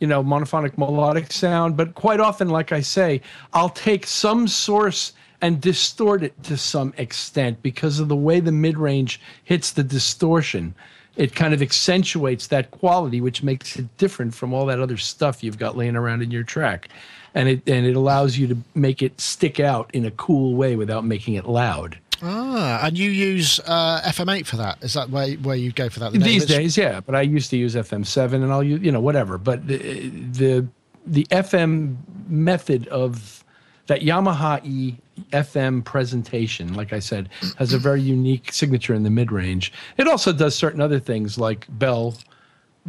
you 0.00 0.06
know, 0.06 0.24
monophonic 0.24 0.78
melodic 0.78 1.30
sound. 1.30 1.76
But 1.76 1.94
quite 1.94 2.20
often, 2.20 2.48
like 2.48 2.72
I 2.72 2.80
say, 2.80 3.20
I'll 3.52 3.68
take 3.68 4.06
some 4.06 4.48
source 4.48 5.12
and 5.42 5.60
distort 5.60 6.22
it 6.22 6.42
to 6.44 6.56
some 6.56 6.94
extent 6.96 7.62
because 7.62 8.00
of 8.00 8.08
the 8.08 8.16
way 8.16 8.40
the 8.40 8.50
mid 8.50 8.78
range 8.78 9.20
hits 9.44 9.72
the 9.72 9.84
distortion. 9.84 10.74
It 11.18 11.34
kind 11.34 11.52
of 11.52 11.60
accentuates 11.60 12.46
that 12.46 12.70
quality, 12.70 13.20
which 13.20 13.42
makes 13.42 13.76
it 13.76 13.94
different 13.98 14.34
from 14.34 14.54
all 14.54 14.66
that 14.66 14.80
other 14.80 14.96
stuff 14.96 15.42
you've 15.42 15.58
got 15.58 15.76
laying 15.76 15.96
around 15.96 16.22
in 16.22 16.30
your 16.30 16.44
track. 16.44 16.88
And 17.34 17.48
it 17.48 17.68
and 17.68 17.84
it 17.84 17.96
allows 17.96 18.38
you 18.38 18.46
to 18.46 18.56
make 18.74 19.02
it 19.02 19.20
stick 19.20 19.60
out 19.60 19.90
in 19.92 20.06
a 20.06 20.10
cool 20.12 20.54
way 20.54 20.76
without 20.76 21.04
making 21.04 21.34
it 21.34 21.44
loud. 21.44 21.98
Ah, 22.22 22.84
and 22.86 22.98
you 22.98 23.10
use 23.10 23.60
uh, 23.66 24.00
FM8 24.04 24.46
for 24.46 24.56
that? 24.56 24.82
Is 24.82 24.94
that 24.94 25.10
where 25.10 25.32
where 25.34 25.56
you 25.56 25.70
go 25.72 25.88
for 25.88 26.00
that? 26.00 26.12
The 26.12 26.18
These 26.18 26.46
days, 26.46 26.76
yeah, 26.76 27.00
but 27.00 27.14
I 27.14 27.22
used 27.22 27.50
to 27.50 27.56
use 27.56 27.74
FM7 27.74 28.34
and 28.34 28.52
I'll 28.52 28.62
use, 28.62 28.80
you 28.80 28.90
know, 28.90 29.00
whatever. 29.00 29.38
But 29.38 29.66
the 29.66 30.08
the, 30.08 30.66
the 31.06 31.24
FM 31.30 31.96
method 32.28 32.88
of 32.88 33.44
that 33.86 34.02
Yamaha 34.02 34.64
E 34.64 34.96
FM 35.32 35.84
presentation, 35.84 36.74
like 36.74 36.92
I 36.92 36.98
said, 36.98 37.28
has 37.56 37.72
a 37.72 37.78
very 37.78 38.00
unique 38.00 38.52
signature 38.52 38.94
in 38.94 39.02
the 39.02 39.10
mid 39.10 39.32
range. 39.32 39.72
It 39.96 40.08
also 40.08 40.32
does 40.32 40.54
certain 40.54 40.80
other 40.80 40.98
things 40.98 41.38
like 41.38 41.66
Bell, 41.68 42.14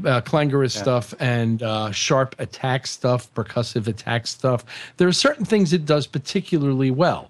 uh, 0.05 0.21
clangorous 0.21 0.73
stuff, 0.73 1.13
and 1.19 1.61
uh, 1.63 1.91
sharp 1.91 2.35
attack 2.39 2.87
stuff, 2.87 3.33
percussive 3.33 3.87
attack 3.87 4.27
stuff. 4.27 4.65
There 4.97 5.07
are 5.07 5.13
certain 5.13 5.45
things 5.45 5.73
it 5.73 5.85
does 5.85 6.07
particularly 6.07 6.91
well. 6.91 7.29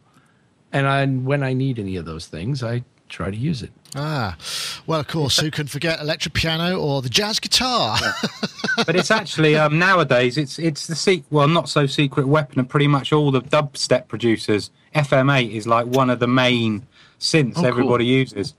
And 0.72 0.88
I, 0.88 1.06
when 1.06 1.41
I 1.41 1.54
need 1.54 1.80
any 1.80 1.95
of 1.95 2.06
those 2.06 2.28
things, 2.28 2.62
I 2.62 2.84
try 3.10 3.30
to 3.32 3.38
use 3.38 3.62
it. 3.64 3.72
Ah, 3.95 4.38
well, 4.86 4.99
of 4.99 5.07
course, 5.07 5.39
who 5.39 5.49
can 5.49 5.66
forget 5.68 5.99
electric 5.99 6.34
piano 6.36 6.80
or 6.80 7.01
the 7.01 7.10
jazz 7.10 7.39
guitar? 7.39 7.97
but 8.86 8.95
it's 8.95 9.10
actually 9.12 9.55
um, 9.55 9.80
nowadays 9.80 10.38
it's 10.38 10.60
it's 10.60 10.86
the 10.88 10.95
sec- 10.95 11.24
well 11.32 11.47
not 11.47 11.68
so 11.70 11.86
secret 11.88 12.28
weapon 12.28 12.60
of 12.60 12.70
pretty 12.70 12.88
much 12.88 13.12
all 13.12 13.32
the 13.32 13.41
dubstep 13.41 14.07
producers. 14.07 14.72
FM8 14.95 15.51
is 15.51 15.68
like 15.68 15.86
one 15.88 16.10
of 16.10 16.20
the 16.20 16.28
main 16.28 16.86
synths 17.20 17.53
Oh, 17.57 17.62
cool. 17.62 17.66
everybody 17.66 18.05
uses. 18.05 18.55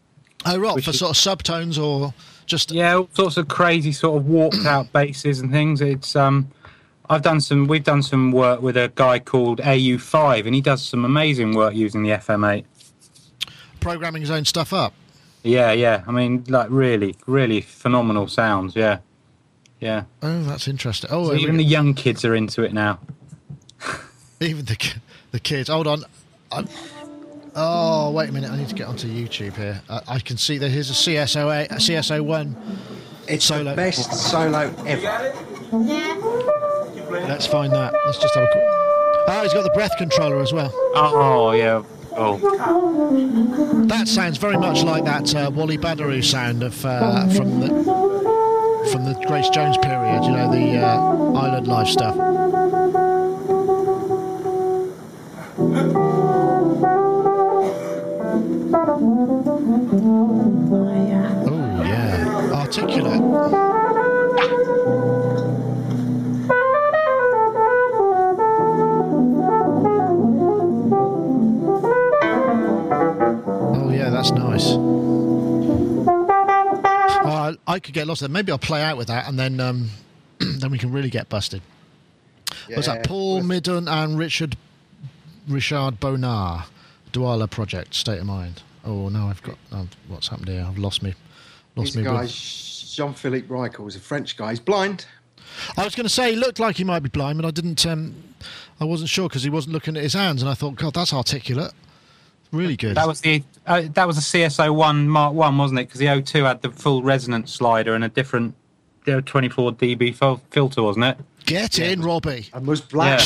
oh, 0.47 0.59
right, 0.59 0.83
for 0.83 0.91
is- 0.91 0.99
sort 0.99 1.11
of 1.11 1.17
subtones 1.17 1.81
or 1.83 2.13
just 2.47 2.73
Yeah, 2.73 2.97
all 2.97 3.09
sorts 3.13 3.37
of 3.37 3.47
crazy 3.49 3.93
sort 3.93 4.17
of 4.21 4.27
warped 4.27 4.67
out 4.67 4.93
basses 4.93 5.39
and 5.41 5.51
things. 5.53 5.81
It's 5.81 6.17
um, 6.17 6.51
I've 7.09 7.23
done 7.23 7.41
some. 7.41 7.67
We've 7.69 7.83
done 7.85 8.03
some 8.03 8.33
work 8.33 8.63
with 8.63 8.77
a 8.77 8.91
guy 8.97 9.19
called 9.21 9.59
AU5, 9.61 10.47
and 10.47 10.55
he 10.55 10.61
does 10.61 10.83
some 10.83 11.05
amazing 11.05 11.55
work 11.57 11.75
using 11.75 12.03
the 12.05 12.11
FM8. 12.11 12.65
Programming 13.81 14.23
his 14.23 14.31
own 14.31 14.45
stuff 14.45 14.73
up. 14.73 14.93
Yeah, 15.43 15.73
yeah. 15.73 16.05
I 16.07 16.13
mean, 16.13 16.45
like 16.49 16.69
really, 16.71 17.17
really 17.27 17.61
phenomenal 17.61 18.29
sounds. 18.29 18.77
Yeah, 18.77 18.99
yeah. 19.81 20.05
Oh, 20.23 20.43
that's 20.45 20.69
interesting. 20.69 21.11
Oh, 21.13 21.29
So 21.29 21.31
here 21.31 21.39
we 21.39 21.43
even 21.45 21.57
the 21.57 21.65
young 21.65 21.95
kids 21.95 22.25
are 22.25 22.35
into 22.35 22.63
it 22.63 22.73
now. 22.73 22.99
even 24.41 24.65
the 24.67 24.95
the 25.31 25.41
kids. 25.41 25.69
Hold 25.69 25.87
on. 25.87 26.05
i 26.53 26.65
oh, 27.55 28.11
wait 28.11 28.29
a 28.29 28.33
minute. 28.33 28.51
I 28.51 28.57
need 28.57 28.69
to 28.69 28.75
get 28.75 28.87
onto 28.87 29.09
YouTube 29.09 29.55
here. 29.55 29.81
Uh, 29.89 30.01
I 30.07 30.19
can 30.19 30.37
see 30.37 30.59
that 30.59 30.69
here's 30.69 30.91
a 30.91 30.95
CSO 30.95 31.65
a 31.65 31.75
CS01. 31.75 32.55
It's 33.29 33.45
Solo. 33.45 33.71
the 33.71 33.77
best 33.77 34.13
solo 34.13 34.75
ever. 34.87 35.03
Let's 37.11 37.47
find 37.47 37.73
that. 37.73 37.95
Let's 38.05 38.19
just 38.19 38.35
have 38.35 38.45
a. 38.45 38.51
Quick... 38.51 38.65
Oh, 39.29 39.41
he's 39.43 39.55
got 39.55 39.63
the 39.63 39.71
breath 39.71 39.97
controller 39.99 40.41
as 40.41 40.53
well. 40.53 40.73
Oh 40.95 41.53
yeah. 41.53 41.83
Oh, 42.13 43.87
That 43.87 44.09
sounds 44.09 44.39
very 44.39 44.57
much 44.57 44.83
like 44.83 45.05
that 45.05 45.35
uh, 45.35 45.51
Wally 45.55 45.79
Badarou 45.79 46.23
sound 46.25 46.63
of 46.63 46.85
uh, 46.85 47.29
from 47.29 47.61
the 47.61 47.69
from 48.91 49.05
the 49.05 49.15
Grace 49.27 49.49
Jones 49.51 49.77
period. 49.79 50.25
You 50.25 50.33
know 50.33 50.51
the 50.51 50.79
uh, 50.79 51.39
Island 51.39 51.67
Life 51.69 51.89
stuff. 51.89 52.17
Oh 60.53 61.83
yeah, 61.85 62.51
articulate. 62.53 63.70
I, 77.71 77.75
I 77.75 77.81
could 77.81 77.95
get 77.95 78.07
lost 78.07 78.21
there. 78.21 78.29
Maybe 78.29 78.53
I'll 78.53 78.59
play 78.59 78.83
out 78.83 78.97
with 78.97 79.09
that, 79.09 79.29
and 79.29 79.39
then 79.39 79.61
um, 79.61 79.91
then 80.39 80.71
we 80.71 80.79
can 80.79 80.93
really 80.93 81.11
get 81.11 81.29
busted. 81.29 81.63
Was 82.77 82.87
that 82.87 82.97
Yeah. 82.97 83.03
Paul 83.07 83.43
Midden 83.43 83.89
and 83.89 84.19
Richard 84.19 84.57
Richard 85.49 86.01
Bona, 86.01 86.67
Douala 87.13 87.49
Project 87.51 87.95
State 87.95 88.19
of 88.21 88.27
Mind? 88.27 88.63
Oh 88.85 89.09
no, 89.09 89.27
I've 89.29 89.43
got 89.43 89.57
oh, 89.73 89.87
what's 90.09 90.29
happened 90.29 90.49
here? 90.49 90.65
I've 90.67 90.79
lost 90.79 91.03
me. 91.03 91.15
Lost 91.77 91.89
He's 91.89 91.97
a 91.97 91.99
me. 92.01 92.05
guy, 92.05 92.23
with- 92.23 92.77
Jean-Philippe 92.91 93.47
Rykiel, 93.47 93.87
is 93.89 93.95
a 93.97 94.01
French 94.01 94.37
guy. 94.37 94.51
He's 94.51 94.61
blind. 94.61 95.07
I 95.77 95.85
was 95.85 95.95
going 95.95 96.05
to 96.05 96.11
say 96.11 96.31
he 96.31 96.37
looked 96.37 96.59
like 96.59 96.77
he 96.77 96.85
might 96.85 97.01
be 97.01 97.09
blind, 97.09 97.41
but 97.41 97.47
I 97.47 97.51
didn't. 97.53 97.85
Um, 97.87 98.15
I 98.81 98.85
wasn't 98.85 99.11
sure 99.11 99.29
because 99.29 99.43
he 99.45 99.51
wasn't 99.51 99.75
looking 99.75 99.97
at 99.97 100.03
his 100.03 100.15
hands, 100.15 100.43
and 100.43 100.51
I 100.51 100.55
thought, 100.55 100.75
God, 100.77 100.95
that's 100.95 101.13
articulate. 101.13 101.73
Really 102.53 102.77
good. 102.77 102.97
that 102.97 103.07
was 103.07 103.21
the 103.21 103.45
uh, 103.67 103.83
that 103.95 104.07
was 104.07 104.19
a 104.19 104.21
CS01 104.21 105.07
Mark 105.07 105.35
One, 105.35 105.59
wasn't 105.59 105.81
it? 105.81 105.89
Because 105.89 106.01
the 106.01 106.07
O2 106.07 106.47
had 106.47 106.63
the 106.63 106.71
full 106.71 107.03
resonance 107.03 107.53
slider 107.53 107.95
and 107.95 108.05
a 108.05 108.09
different, 108.09 108.55
you 109.07 109.21
24 109.21 109.73
dB 109.73 110.41
filter, 110.51 110.83
wasn't 110.83 111.05
it? 111.05 111.19
Get 111.47 111.79
in, 111.79 112.03
Robbie. 112.03 112.49
And 112.53 112.67
was 112.67 112.81
black. 112.81 113.23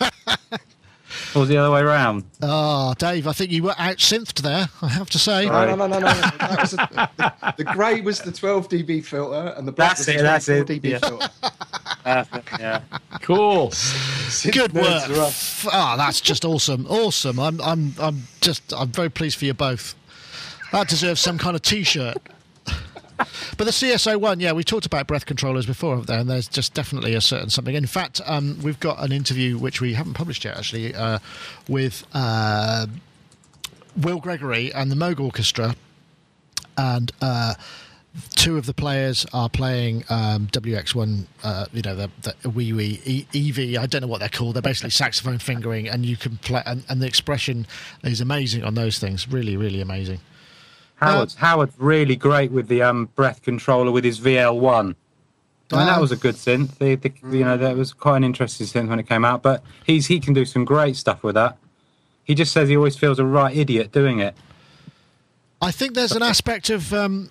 Yeah. 0.00 0.10
Or 1.34 1.40
was 1.40 1.48
the 1.48 1.56
other 1.56 1.70
way 1.70 1.80
around? 1.80 2.24
Ah, 2.42 2.92
Dave, 2.94 3.26
I 3.26 3.32
think 3.32 3.50
you 3.50 3.62
were 3.62 3.74
out 3.78 3.96
synthed 3.96 4.42
there. 4.42 4.68
I 4.82 4.88
have 4.88 5.08
to 5.10 5.18
say. 5.18 5.46
No, 5.46 5.64
no, 5.64 5.76
no, 5.76 5.86
no, 5.86 5.98
no. 5.98 6.08
That 6.38 6.58
was 6.60 6.72
a, 6.74 6.76
the, 7.16 7.54
the 7.58 7.64
grey 7.64 8.00
was 8.02 8.20
the 8.20 8.32
12 8.32 8.68
dB 8.68 9.04
filter, 9.04 9.54
and 9.56 9.66
the 9.66 9.72
black 9.72 9.96
That's 9.96 10.00
was 10.00 10.08
it, 10.08 10.16
the 10.18 10.22
that's 10.24 10.46
24 10.46 10.74
it, 10.74 10.82
dB 10.82 10.90
yeah. 10.90 10.98
filter. 10.98 11.30
yeah. 12.60 12.80
Cool. 13.22 13.68
Synth 13.68 14.52
Good 14.52 14.72
work. 14.74 15.08
are 15.08 15.20
up. 15.20 15.32
Ah, 15.72 15.94
that's 15.96 16.20
just 16.20 16.44
awesome. 16.44 16.86
Awesome. 16.88 17.38
I'm, 17.38 17.60
I'm, 17.62 17.94
I'm 17.98 18.22
just, 18.40 18.72
I'm 18.74 18.88
very 18.88 19.10
pleased 19.10 19.38
for 19.38 19.46
you 19.46 19.54
both. 19.54 19.94
That 20.72 20.88
deserves 20.88 21.20
some 21.20 21.38
kind 21.38 21.54
of 21.56 21.62
T-shirt. 21.62 22.16
But 23.56 23.64
the 23.64 23.70
CS01, 23.70 24.40
yeah, 24.40 24.52
we 24.52 24.64
talked 24.64 24.86
about 24.86 25.06
breath 25.06 25.26
controllers 25.26 25.66
before, 25.66 25.90
haven't 25.92 26.06
there? 26.06 26.18
And 26.18 26.30
there's 26.30 26.48
just 26.48 26.74
definitely 26.74 27.14
a 27.14 27.20
certain 27.20 27.50
something. 27.50 27.74
In 27.74 27.86
fact, 27.86 28.20
um, 28.26 28.58
we've 28.62 28.80
got 28.80 29.02
an 29.02 29.12
interview 29.12 29.58
which 29.58 29.80
we 29.80 29.94
haven't 29.94 30.14
published 30.14 30.44
yet, 30.44 30.56
actually, 30.56 30.94
uh, 30.94 31.18
with 31.68 32.06
uh, 32.14 32.86
Will 33.96 34.20
Gregory 34.20 34.72
and 34.72 34.90
the 34.90 34.96
Moog 34.96 35.20
Orchestra, 35.20 35.76
and 36.76 37.12
uh, 37.20 37.54
two 38.34 38.56
of 38.58 38.66
the 38.66 38.74
players 38.74 39.26
are 39.32 39.48
playing 39.48 40.04
um, 40.08 40.46
WX1, 40.48 41.26
uh, 41.42 41.66
you 41.72 41.82
know, 41.82 41.94
the, 41.94 42.10
the 42.42 42.50
wee 42.50 42.72
wee 42.72 43.00
e- 43.04 43.26
EV. 43.34 43.80
I 43.82 43.86
don't 43.86 44.02
know 44.02 44.06
what 44.06 44.20
they're 44.20 44.28
called. 44.28 44.54
They're 44.54 44.62
basically 44.62 44.90
saxophone 45.04 45.38
fingering, 45.38 45.88
and 45.88 46.04
you 46.04 46.16
can 46.16 46.38
play, 46.38 46.62
and, 46.66 46.84
and 46.88 47.00
the 47.00 47.06
expression 47.06 47.66
is 48.02 48.20
amazing 48.20 48.64
on 48.64 48.74
those 48.74 48.98
things. 48.98 49.28
Really, 49.28 49.56
really 49.56 49.80
amazing. 49.80 50.20
Howard's 51.02 51.34
Howard's 51.34 51.74
really 51.78 52.16
great 52.16 52.50
with 52.52 52.68
the 52.68 52.82
um 52.82 53.06
breath 53.14 53.42
controller 53.42 53.90
with 53.90 54.04
his 54.04 54.20
VL1. 54.20 54.94
I 55.72 55.76
mean, 55.76 55.86
that 55.86 55.94
Um, 55.96 56.00
was 56.02 56.12
a 56.12 56.16
good 56.16 56.34
synth. 56.34 56.76
The, 56.78 56.96
the, 56.96 57.12
You 57.30 57.44
know, 57.44 57.56
that 57.56 57.76
was 57.76 57.92
quite 57.94 58.18
an 58.18 58.24
interesting 58.24 58.66
synth 58.66 58.88
when 58.88 58.98
it 58.98 59.08
came 59.08 59.24
out. 59.24 59.42
But 59.42 59.62
he's 59.84 60.06
he 60.06 60.20
can 60.20 60.34
do 60.34 60.44
some 60.44 60.64
great 60.64 60.96
stuff 60.96 61.22
with 61.22 61.34
that. 61.34 61.56
He 62.24 62.34
just 62.34 62.52
says 62.52 62.68
he 62.68 62.76
always 62.76 62.96
feels 62.96 63.18
a 63.18 63.24
right 63.24 63.56
idiot 63.56 63.90
doing 63.90 64.20
it. 64.20 64.34
I 65.60 65.70
think 65.70 65.94
there's 65.94 66.12
an 66.12 66.22
aspect 66.22 66.70
of 66.70 66.92
um, 66.92 67.30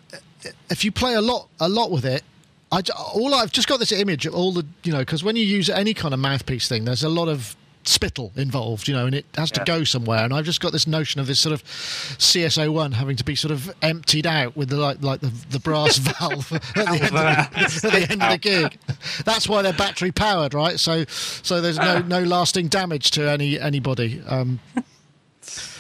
if 0.70 0.84
you 0.86 0.92
play 0.92 1.14
a 1.16 1.22
lot, 1.22 1.48
a 1.60 1.70
lot 1.70 1.92
with 1.92 2.06
it. 2.06 2.24
I 2.72 2.82
all 3.14 3.34
I've 3.36 3.52
just 3.52 3.68
got 3.68 3.80
this 3.80 3.92
image 3.92 4.26
of 4.26 4.34
all 4.34 4.52
the 4.54 4.66
you 4.84 4.92
know 4.94 5.00
because 5.00 5.24
when 5.24 5.36
you 5.36 5.44
use 5.44 5.70
any 5.70 5.94
kind 5.94 6.14
of 6.14 6.20
mouthpiece 6.20 6.68
thing, 6.70 6.86
there's 6.86 7.04
a 7.04 7.10
lot 7.10 7.28
of 7.28 7.56
spittle 7.84 8.32
involved, 8.36 8.88
you 8.88 8.94
know, 8.94 9.06
and 9.06 9.16
it 9.16 9.26
has 9.36 9.52
to 9.52 9.64
go 9.66 9.84
somewhere. 9.84 10.24
And 10.24 10.34
I've 10.34 10.46
just 10.46 10.62
got 10.62 10.72
this 10.72 10.88
notion 10.88 11.20
of 11.20 11.28
this 11.28 11.40
sort 11.40 11.54
of 11.54 11.64
CS01 11.64 12.94
having 12.94 13.16
to 13.16 13.24
be 13.24 13.36
sort 13.36 13.52
of 13.52 13.74
emptied 13.82 14.28
out 14.28 14.56
with 14.56 14.70
the 14.70 14.78
like 14.78 15.02
like 15.02 15.22
the, 15.22 15.32
the 15.50 15.60
brass 15.60 15.98
valve 16.20 16.52
at 16.52 16.62
the, 16.74 16.90
end 16.90 17.04
of 17.04 17.12
the, 17.12 17.18
at 17.18 17.82
the 17.82 18.08
end 18.12 18.24
of 18.24 18.32
the 18.32 18.38
gig. 18.38 18.78
That's 19.26 19.48
why 19.48 19.62
they're 19.62 19.74
battery 19.74 20.12
powered, 20.12 20.54
right? 20.54 20.80
So 20.80 21.06
so 21.08 21.62
there's 21.62 21.80
no 21.80 22.00
no 22.00 22.24
lasting 22.24 22.68
damage 22.68 23.12
to 23.12 23.30
any 23.30 23.60
anybody. 23.60 24.22
Um, 24.28 24.60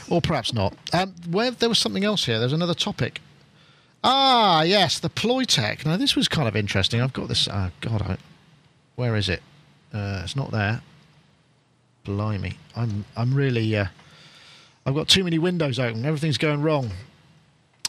or 0.09 0.21
perhaps 0.21 0.53
not. 0.53 0.75
Um, 0.93 1.15
where 1.29 1.51
there 1.51 1.69
was 1.69 1.79
something 1.79 2.03
else 2.03 2.25
here. 2.25 2.39
There's 2.39 2.53
another 2.53 2.73
topic. 2.73 3.21
Ah, 4.03 4.63
yes, 4.63 4.99
the 4.99 5.09
Ploytec. 5.09 5.85
Now 5.85 5.97
this 5.97 6.15
was 6.15 6.27
kind 6.27 6.47
of 6.47 6.55
interesting. 6.55 7.01
I've 7.01 7.13
got 7.13 7.27
this. 7.27 7.47
Oh 7.47 7.69
God, 7.81 8.01
I, 8.01 8.17
where 8.95 9.15
is 9.15 9.29
it? 9.29 9.41
Uh, 9.93 10.21
it's 10.23 10.35
not 10.35 10.51
there. 10.51 10.81
Blimey, 12.03 12.57
I'm 12.75 13.05
I'm 13.15 13.33
really. 13.33 13.75
Uh, 13.75 13.87
I've 14.85 14.95
got 14.95 15.07
too 15.07 15.23
many 15.23 15.37
windows 15.37 15.77
open. 15.79 16.05
Everything's 16.05 16.37
going 16.37 16.61
wrong. 16.61 16.91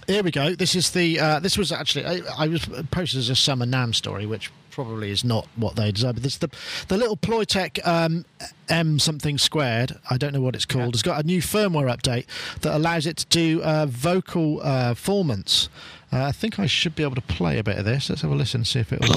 Here 0.07 0.23
we 0.23 0.31
go. 0.31 0.55
This 0.55 0.75
is 0.75 0.91
the. 0.91 1.19
Uh, 1.19 1.39
this 1.41 1.57
was 1.57 1.73
actually. 1.73 2.05
I, 2.05 2.21
I 2.37 2.49
was 2.49 2.67
posted 2.91 3.21
as 3.21 3.31
a 3.31 3.37
Summer 3.37 3.67
NAMM 3.67 3.95
story, 3.95 4.27
which 4.27 4.51
probably 4.71 5.11
is 5.11 5.23
not 5.23 5.47
what 5.57 5.77
they 5.77 5.93
deserve. 5.93 6.15
But 6.15 6.23
this 6.25 6.39
the 6.39 6.51
the 6.89 6.97
little 6.97 7.17
Ploytec 7.17 7.87
um, 7.87 8.25
M 8.69 8.99
something 8.99 9.39
squared. 9.39 9.99
I 10.11 10.17
don't 10.17 10.33
know 10.33 10.41
what 10.41 10.57
it's 10.57 10.65
called. 10.65 10.95
It's 10.95 11.03
got 11.03 11.23
a 11.23 11.27
new 11.27 11.41
firmware 11.41 11.95
update 11.95 12.27
that 12.61 12.75
allows 12.75 13.07
it 13.07 13.19
to 13.19 13.27
do 13.27 13.63
uh, 13.63 13.87
vocal 13.87 14.61
uh, 14.63 14.91
performance. 14.91 15.69
Uh, 16.13 16.25
I 16.25 16.33
think 16.33 16.59
I 16.59 16.67
should 16.67 16.95
be 16.97 17.03
able 17.03 17.15
to 17.15 17.23
play 17.23 17.59
a 17.59 17.65
bit 17.65 17.79
of 17.79 17.85
this. 17.85 18.11
Let's 18.11 18.23
have 18.23 18.31
a 18.31 18.35
listen 18.35 18.61
and 18.61 18.67
see 18.67 18.81
if 18.81 18.93
it 18.93 19.01
will. 19.01 19.15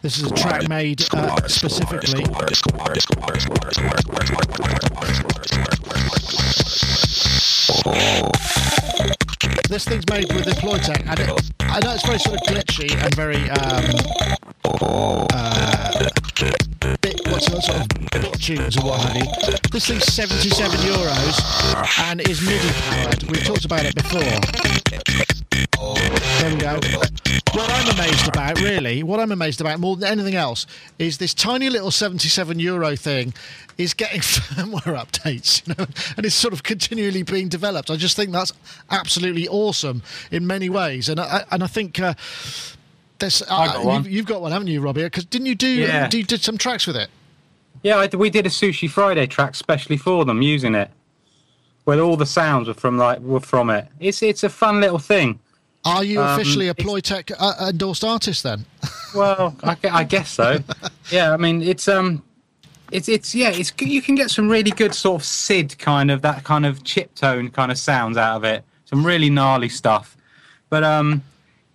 This 0.00 0.18
is 0.18 0.30
a 0.30 0.34
track 0.34 0.68
made 0.68 1.04
uh, 1.12 1.48
specifically. 1.48 2.24
This 9.68 9.84
thing's 9.84 10.08
made 10.08 10.32
with 10.32 10.46
the 10.46 10.52
Ploytec, 10.52 11.06
and 11.06 11.20
it, 11.20 11.52
I 11.60 11.78
know 11.80 11.92
it's 11.92 12.06
very 12.06 12.18
sort 12.18 12.36
of 12.36 12.42
glitchy 12.46 12.90
and 12.90 13.14
very 13.14 13.50
um, 13.50 13.84
uh, 15.30 16.08
bit, 17.02 17.20
what's 17.26 17.46
sort 17.46 17.68
of 17.68 18.32
tunes 18.40 18.78
or 18.78 18.84
what 18.86 19.00
have 19.00 19.16
you. 19.16 19.24
This 19.70 19.88
thing's 19.88 20.04
77 20.06 20.78
euros 20.80 22.08
and 22.08 22.26
is 22.26 22.40
MIDI 22.40 22.72
powered. 22.88 23.22
We've 23.24 23.44
talked 23.44 23.66
about 23.66 23.84
it 23.84 23.94
before. 23.94 24.20
There 26.38 26.54
we 26.54 26.60
go. 26.60 26.80
What 27.52 27.70
I'm 27.70 27.94
amazed 27.94 28.28
about, 28.28 28.60
really, 28.60 29.02
what 29.02 29.20
I'm 29.20 29.32
amazed 29.32 29.60
about 29.60 29.80
more 29.80 29.96
than 29.96 30.08
anything 30.08 30.34
else, 30.34 30.66
is 30.98 31.18
this 31.18 31.34
tiny 31.34 31.68
little 31.68 31.90
77 31.90 32.58
euro 32.58 32.96
thing 32.96 33.34
is 33.78 33.94
getting 33.94 34.20
firmware 34.22 34.96
updates, 34.98 35.66
you 35.66 35.74
know, 35.76 35.86
and 36.16 36.26
it's 36.26 36.34
sort 36.34 36.52
of 36.52 36.62
continually 36.62 37.22
being 37.22 37.48
developed. 37.48 37.90
I 37.90 37.96
just 37.96 38.16
think 38.16 38.32
that's 38.32 38.52
absolutely 38.90 39.48
awesome 39.58 40.02
in 40.30 40.46
many 40.46 40.68
ways, 40.68 41.08
and 41.08 41.20
I 41.20 41.44
and 41.50 41.62
I 41.62 41.66
think. 41.66 42.00
Uh, 42.00 42.14
there's, 43.18 43.42
uh, 43.42 43.46
I 43.50 43.66
got 43.66 43.84
one. 43.84 44.04
You've, 44.04 44.12
you've 44.12 44.26
got 44.26 44.40
one, 44.42 44.52
haven't 44.52 44.68
you, 44.68 44.80
Robbie? 44.80 45.02
Because 45.02 45.24
didn't 45.24 45.46
you 45.46 45.56
do? 45.56 45.66
Yeah. 45.66 46.08
You 46.12 46.22
did 46.22 46.40
some 46.40 46.56
tracks 46.56 46.86
with 46.86 46.96
it. 46.96 47.08
Yeah, 47.82 47.96
I, 47.96 48.16
we 48.16 48.30
did 48.30 48.46
a 48.46 48.48
Sushi 48.48 48.88
Friday 48.88 49.26
track 49.26 49.54
specially 49.56 49.96
for 49.96 50.24
them 50.24 50.40
using 50.40 50.74
it, 50.76 50.90
where 51.84 52.00
all 52.00 52.16
the 52.16 52.26
sounds 52.26 52.68
were 52.68 52.74
from 52.74 52.96
like 52.96 53.18
were 53.20 53.40
from 53.40 53.70
it. 53.70 53.88
It's 54.00 54.22
it's 54.22 54.44
a 54.44 54.48
fun 54.48 54.80
little 54.80 54.98
thing. 55.00 55.40
Are 55.84 56.04
you 56.04 56.20
Um, 56.20 56.28
officially 56.38 56.68
a 56.68 56.74
Ploytec 56.74 57.32
uh, 57.38 57.68
endorsed 57.70 58.04
artist 58.04 58.42
then? 58.42 58.64
Well, 59.14 59.56
I, 59.62 59.74
I 59.90 60.04
guess 60.04 60.28
so. 60.30 60.58
Yeah, 61.10 61.32
I 61.32 61.38
mean 61.38 61.62
it's 61.62 61.88
um, 61.88 62.22
it's 62.92 63.08
it's 63.08 63.34
yeah, 63.34 63.48
it's 63.48 63.72
you 63.80 64.02
can 64.02 64.16
get 64.16 64.30
some 64.30 64.50
really 64.50 64.70
good 64.70 64.94
sort 64.94 65.22
of 65.22 65.26
SID 65.26 65.78
kind 65.78 66.10
of 66.10 66.20
that 66.22 66.44
kind 66.44 66.66
of 66.66 66.84
chip 66.84 67.14
tone 67.14 67.48
kind 67.50 67.72
of 67.72 67.78
sounds 67.78 68.18
out 68.18 68.36
of 68.36 68.44
it. 68.44 68.64
Some 68.88 69.04
really 69.04 69.30
gnarly 69.30 69.68
stuff, 69.68 70.16
but 70.70 70.82
um. 70.84 71.22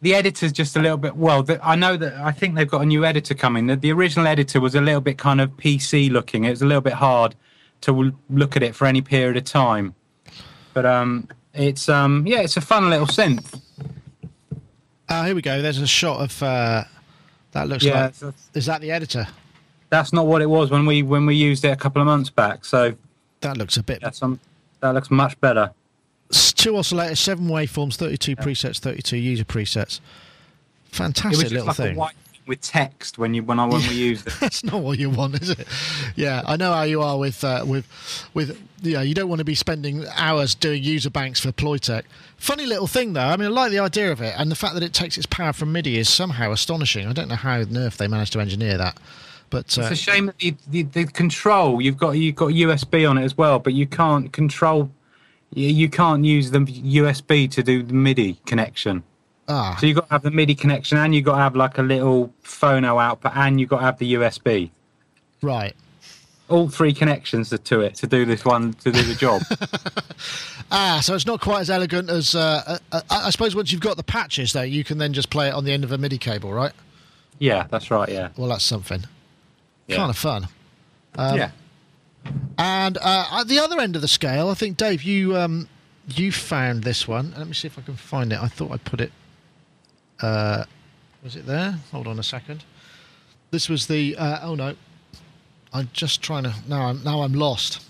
The 0.02 0.16
editor's 0.16 0.52
just 0.52 0.76
a 0.76 0.82
little 0.82 0.98
bit 0.98 1.16
well. 1.16 1.44
The, 1.44 1.66
I 1.66 1.76
know 1.78 1.96
that 1.96 2.16
I 2.16 2.34
think 2.34 2.56
they've 2.56 2.68
got 2.70 2.82
a 2.82 2.86
new 2.86 3.06
editor 3.06 3.34
coming. 3.34 3.68
The, 3.68 3.78
the 3.78 3.90
original 3.94 4.28
editor 4.28 4.60
was 4.60 4.76
a 4.76 4.82
little 4.82 5.00
bit 5.00 5.18
kind 5.18 5.40
of 5.40 5.52
PC 5.52 6.12
looking. 6.12 6.44
It 6.44 6.50
was 6.50 6.62
a 6.62 6.66
little 6.66 6.82
bit 6.82 6.92
hard 6.92 7.36
to 7.84 8.12
look 8.30 8.58
at 8.58 8.64
it 8.64 8.76
for 8.76 8.86
any 8.86 9.02
period 9.02 9.38
of 9.38 9.46
time. 9.46 9.96
But 10.74 10.86
um, 10.86 11.30
it's 11.54 11.88
um, 11.88 12.28
yeah, 12.28 12.42
it's 12.42 12.58
a 12.58 12.62
fun 12.62 12.90
little 12.90 13.08
synth. 13.08 13.62
Uh, 15.08 15.24
here 15.24 15.36
we 15.36 15.42
go. 15.42 15.62
There's 15.62 15.78
a 15.78 15.88
shot 15.88 16.20
of 16.22 16.44
uh, 16.44 16.84
that. 17.52 17.70
Looks 17.70 17.86
Yeah, 17.86 18.12
like 18.22 18.34
is 18.56 18.66
that 18.66 18.82
the 18.82 18.92
editor? 18.92 19.26
That's 19.90 20.12
not 20.12 20.28
what 20.28 20.42
it 20.42 20.50
was 20.50 20.70
when 20.70 20.86
we 20.86 21.02
when 21.02 21.26
we 21.26 21.36
used 21.36 21.64
it 21.64 21.70
a 21.70 21.78
couple 21.78 22.02
of 22.02 22.08
months 22.08 22.30
back. 22.30 22.66
So 22.66 22.94
That 23.40 23.56
looks 23.58 23.78
a 23.78 23.84
bit. 23.84 24.02
that's 24.02 24.22
um, 24.22 24.38
that 24.82 24.94
looks 24.94 25.10
much 25.10 25.40
better. 25.40 25.72
Two 26.64 26.74
oscillators, 26.74 27.18
seven 27.18 27.48
waveforms, 27.48 27.96
32 27.96 28.38
presets, 28.38 28.80
32 28.80 29.18
user 29.18 29.44
presets. 29.44 30.00
Fantastic 30.92 31.52
little 31.52 31.68
like 31.68 31.76
thing. 31.76 31.98
a 31.98 32.00
white 32.00 32.16
thing 32.16 32.42
with 32.48 32.62
text 32.62 33.18
when 33.18 33.34
you 33.34 33.44
when 33.44 33.60
I 33.60 33.66
when 33.66 33.82
we 33.82 33.96
used 33.96 34.28
it. 34.28 34.34
That's 34.40 34.64
not 34.64 34.82
what 34.82 34.98
you 34.98 35.10
want, 35.10 35.42
is 35.42 35.50
it? 35.50 35.68
Yeah, 36.16 36.42
I 36.46 36.56
know 36.56 36.72
how 36.72 36.84
you 36.84 37.02
are 37.02 37.18
with 37.18 37.44
uh, 37.44 37.66
with 37.68 37.86
with. 38.34 38.58
Yeah, 38.82 39.02
you 39.02 39.14
don't 39.14 39.28
want 39.28 39.40
to 39.40 39.46
be 39.46 39.56
spending 39.56 40.06
hours 40.16 40.56
doing 40.56 40.82
user 40.82 41.10
banks 41.10 41.42
for 41.42 41.52
Ploytec. 41.52 42.04
Funny 42.38 42.66
little 42.66 42.88
thing, 42.88 43.12
though. 43.12 43.20
I 43.20 43.36
mean, 43.36 43.48
I 43.48 43.52
like 43.52 43.72
the 43.72 43.80
idea 43.80 44.14
of 44.14 44.22
it, 44.22 44.34
and 44.38 44.50
the 44.50 44.56
fact 44.56 44.74
that 44.76 44.84
it 44.84 44.94
takes 44.94 45.18
its 45.18 45.26
power 45.26 45.52
from 45.52 45.74
MIDI 45.74 45.98
is 45.98 46.08
somehow 46.08 46.54
astonishing. 46.54 47.08
I 47.08 47.12
don't 47.12 47.28
know 47.28 47.36
how 47.36 47.62
nerf 47.64 47.98
they 47.98 48.08
managed 48.08 48.32
to 48.34 48.40
engineer 48.40 48.78
that, 48.78 48.98
but 49.50 49.78
uh, 49.78 49.82
It's 49.82 49.92
a 49.92 49.96
shame 49.98 50.28
that 50.28 50.38
the, 50.40 50.56
the, 50.70 50.84
the 50.84 51.06
control 51.08 51.82
you've 51.82 51.98
got 51.98 52.12
you've 52.12 52.36
got 52.36 52.52
USB 52.52 53.10
on 53.10 53.18
it 53.18 53.26
as 53.26 53.38
well, 53.38 53.60
but 53.60 53.74
you 53.74 53.86
can't 53.86 54.32
control. 54.32 54.90
You, 55.56 55.70
you 55.70 55.90
can't 55.90 56.24
use 56.26 56.52
the 56.52 56.60
USB 56.60 57.50
to 57.52 57.64
do 57.64 57.84
the 57.84 57.94
MIDI 57.94 58.40
connection. 58.46 59.04
ah, 59.48 59.76
So 59.80 59.86
you've 59.86 59.96
got 59.98 60.08
to 60.08 60.14
have 60.14 60.24
the 60.24 60.32
MIDI 60.32 60.56
connection, 60.56 60.98
and 60.98 61.14
you've 61.14 61.26
got 61.26 61.36
to 61.36 61.42
have 61.42 61.56
like 61.56 61.78
a 61.78 61.82
little 61.84 62.34
phono 62.44 63.02
output, 63.02 63.32
and 63.36 63.60
you've 63.60 63.70
got 63.70 63.80
to 63.80 63.86
have 63.86 63.98
the 64.00 64.14
USB. 64.16 64.72
right. 65.42 65.76
All 66.50 66.68
three 66.68 66.94
connections 66.94 67.54
are 67.54 67.58
to 67.60 67.80
it 67.80 67.96
to 67.96 68.06
do 68.06 68.26
this 68.26 68.44
one 68.44 68.74
to 68.74 68.92
do 68.92 69.02
the 69.02 69.16
job. 69.16 69.42
Ah, 70.72 71.00
so 71.04 71.14
it's 71.14 71.26
not 71.28 71.40
quite 71.40 71.62
as 71.62 71.70
elegant 71.70 72.10
as. 72.10 72.34
Uh, 72.34 72.80
uh, 72.92 73.02
I 73.10 73.28
I 73.28 73.30
suppose 73.30 73.56
once 73.56 73.72
you've 73.72 73.82
got 73.82 73.96
the 73.96 74.04
patches, 74.04 74.54
though, 74.54 74.62
you 74.64 74.84
can 74.84 74.98
then 74.98 75.14
just 75.14 75.30
play 75.30 75.48
it 75.50 75.54
on 75.54 75.66
the 75.66 75.72
end 75.72 75.84
of 75.84 75.92
a 75.92 75.98
MIDI 76.00 76.18
cable, 76.18 76.52
right? 76.52 76.72
yeah, 77.40 77.68
that's 77.70 77.92
right. 77.92 78.10
Yeah. 78.10 78.30
Well, 78.38 78.48
that's 78.50 78.64
something. 78.64 79.04
Yeah. 79.88 79.98
Kind 79.98 80.10
of 80.10 80.18
fun. 80.18 80.48
Um, 81.16 81.38
yeah. 81.38 81.52
And 82.58 82.98
uh, 82.98 83.28
at 83.32 83.48
the 83.48 83.60
other 83.60 83.80
end 83.80 83.96
of 83.96 84.02
the 84.02 84.08
scale, 84.08 84.50
I 84.50 84.54
think 84.54 84.78
Dave, 84.78 85.04
you 85.04 85.36
um, 85.38 85.68
you 86.08 86.32
found 86.32 86.84
this 86.84 87.08
one. 87.08 87.34
Let 87.38 87.48
me 87.48 87.54
see 87.54 87.68
if 87.68 87.78
I 87.78 87.82
can 87.82 87.96
find 87.96 88.32
it. 88.32 88.40
I 88.40 88.48
thought 88.48 88.72
I 88.72 88.78
put 88.78 89.02
it. 89.02 89.12
Uh, 90.22 90.66
was 91.24 91.36
it 91.36 91.46
there? 91.46 91.80
Hold 91.92 92.08
on 92.08 92.20
a 92.20 92.24
second. 92.24 92.64
This 93.52 93.70
was 93.70 93.88
the. 93.88 94.16
Uh, 94.18 94.40
oh 94.44 94.56
no, 94.56 94.76
I'm 95.74 95.90
just 95.94 96.22
trying 96.22 96.44
to. 96.44 96.54
Now 96.68 96.88
I'm 96.88 97.04
now 97.04 97.22
I'm 97.22 97.34
lost. 97.34 97.86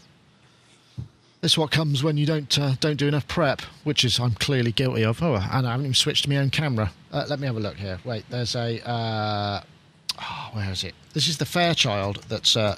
This 1.42 1.54
is 1.54 1.58
what 1.58 1.72
comes 1.72 2.04
when 2.04 2.16
you 2.16 2.26
don't 2.26 2.58
uh, 2.58 2.76
don't 2.80 2.96
do 2.96 3.08
enough 3.08 3.28
prep, 3.28 3.62
which 3.84 4.06
is 4.06 4.20
I'm 4.20 4.32
clearly 4.36 4.72
guilty 4.72 5.04
of. 5.04 5.22
Oh, 5.22 5.36
and 5.36 5.68
I 5.68 5.72
haven't 5.72 5.88
even 5.88 5.94
switched 5.94 6.24
to 6.24 6.30
my 6.30 6.38
own 6.38 6.50
camera. 6.50 6.92
Uh, 7.12 7.26
let 7.28 7.40
me 7.40 7.48
have 7.48 7.58
a 7.58 7.60
look 7.60 7.76
here. 7.76 8.00
Wait, 8.06 8.24
there's 8.30 8.56
a. 8.56 8.80
Uh, 8.88 9.62
oh, 10.22 10.50
where 10.54 10.72
is 10.72 10.84
it? 10.84 10.96
This 11.14 11.28
is 11.28 11.38
the 11.38 11.46
Fairchild 11.46 12.24
that's 12.30 12.56
uh, 12.56 12.78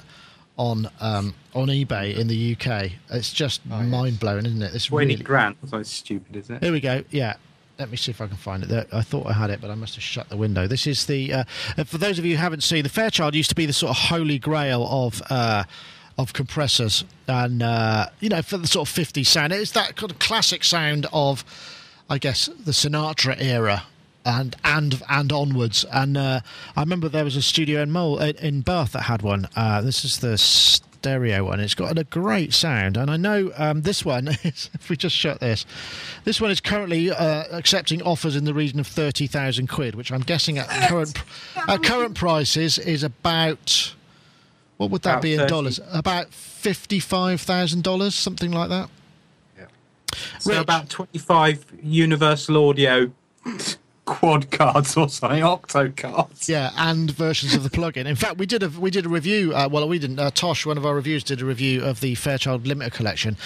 on 0.56 0.88
um, 1.00 1.34
on 1.54 1.68
eBay 1.68 2.16
in 2.16 2.28
the 2.28 2.56
UK. 2.56 2.92
It's 3.10 3.32
just 3.32 3.64
mind 3.66 4.18
blowing, 4.20 4.46
isn't 4.46 4.62
it? 4.62 4.74
It's 4.74 4.86
Twenty 4.86 5.14
really. 5.14 5.24
grand. 5.24 5.56
That's 5.62 5.72
like 5.72 5.84
stupid, 5.86 6.36
isn't 6.36 6.56
it? 6.56 6.62
Here 6.62 6.72
we 6.72 6.80
go. 6.80 7.02
Yeah. 7.10 7.34
Let 7.78 7.90
me 7.90 7.98
see 7.98 8.10
if 8.10 8.22
I 8.22 8.26
can 8.26 8.38
find 8.38 8.62
it. 8.62 8.70
There, 8.70 8.86
I 8.90 9.02
thought 9.02 9.26
I 9.26 9.34
had 9.34 9.50
it, 9.50 9.60
but 9.60 9.70
I 9.70 9.74
must 9.74 9.96
have 9.96 10.02
shut 10.02 10.30
the 10.30 10.36
window. 10.38 10.66
This 10.66 10.86
is 10.86 11.04
the. 11.04 11.30
Uh, 11.32 11.44
uh, 11.76 11.84
for 11.84 11.98
those 11.98 12.18
of 12.18 12.24
you 12.24 12.36
who 12.36 12.40
haven't 12.40 12.62
seen, 12.62 12.82
the 12.82 12.88
Fairchild 12.88 13.34
used 13.34 13.50
to 13.50 13.54
be 13.54 13.66
the 13.66 13.74
sort 13.74 13.90
of 13.90 13.96
holy 13.98 14.38
grail 14.38 14.86
of 14.90 15.20
uh, 15.28 15.64
of 16.16 16.32
compressors, 16.32 17.04
and 17.28 17.62
uh, 17.62 18.06
you 18.20 18.30
know, 18.30 18.40
for 18.40 18.56
the 18.56 18.66
sort 18.66 18.88
of 18.88 18.94
50s 18.94 19.26
sound, 19.26 19.52
it's 19.52 19.72
that 19.72 19.94
kind 19.96 20.10
of 20.10 20.18
classic 20.18 20.64
sound 20.64 21.06
of, 21.12 21.44
I 22.08 22.16
guess, 22.16 22.46
the 22.46 22.72
Sinatra 22.72 23.38
era. 23.38 23.82
And 24.28 24.56
and 24.64 25.00
and 25.08 25.30
onwards, 25.32 25.84
and 25.92 26.16
uh, 26.16 26.40
I 26.74 26.80
remember 26.80 27.08
there 27.08 27.22
was 27.22 27.36
a 27.36 27.42
studio 27.42 27.80
in 27.80 27.92
Mole 27.92 28.18
in 28.18 28.62
Bath 28.62 28.90
that 28.92 29.02
had 29.02 29.22
one. 29.22 29.48
Uh, 29.54 29.80
this 29.82 30.04
is 30.04 30.18
the 30.18 30.36
stereo 30.36 31.44
one. 31.44 31.60
It's 31.60 31.74
got 31.76 31.96
a 31.96 32.02
great 32.02 32.52
sound, 32.52 32.96
and 32.96 33.08
I 33.08 33.16
know 33.16 33.52
um, 33.56 33.82
this 33.82 34.04
one. 34.04 34.26
Is, 34.42 34.68
if 34.74 34.90
we 34.90 34.96
just 34.96 35.14
shut 35.14 35.38
this, 35.38 35.64
this 36.24 36.40
one 36.40 36.50
is 36.50 36.60
currently 36.60 37.08
uh, 37.08 37.44
accepting 37.52 38.02
offers 38.02 38.34
in 38.34 38.44
the 38.44 38.52
region 38.52 38.80
of 38.80 38.88
thirty 38.88 39.28
thousand 39.28 39.68
quid, 39.68 39.94
which 39.94 40.10
I'm 40.10 40.22
guessing 40.22 40.58
at 40.58 40.68
current 40.88 41.22
at 41.68 41.84
current 41.84 42.16
prices 42.16 42.78
is 42.78 43.04
about 43.04 43.94
what 44.76 44.90
would 44.90 45.02
that 45.02 45.10
About 45.10 45.22
be 45.22 45.34
in 45.34 45.38
30. 45.38 45.48
dollars? 45.48 45.80
About 45.92 46.34
fifty-five 46.34 47.40
thousand 47.40 47.84
dollars, 47.84 48.16
something 48.16 48.50
like 48.50 48.70
that. 48.70 48.88
So 50.40 50.50
Rich. 50.52 50.60
about 50.62 50.88
25 50.88 51.66
Universal 51.82 52.68
Audio 52.68 53.12
quad 54.06 54.50
cards 54.50 54.96
or 54.96 55.08
something, 55.08 55.42
octo 55.42 55.90
cards. 55.94 56.48
Yeah, 56.48 56.70
and 56.76 57.10
versions 57.10 57.54
of 57.54 57.62
the 57.62 57.70
plugin. 57.70 58.06
In 58.06 58.16
fact, 58.16 58.38
we 58.38 58.46
did 58.46 58.62
a 58.62 58.70
we 58.70 58.90
did 58.90 59.04
a 59.04 59.08
review. 59.08 59.54
Uh, 59.54 59.68
well, 59.70 59.86
we 59.86 59.98
didn't. 59.98 60.18
Uh, 60.18 60.30
Tosh, 60.30 60.64
one 60.64 60.78
of 60.78 60.86
our 60.86 60.94
reviewers, 60.94 61.22
did 61.22 61.42
a 61.42 61.44
review 61.44 61.84
of 61.84 62.00
the 62.00 62.14
Fairchild 62.14 62.64
Limiter 62.64 62.92
collection, 62.92 63.36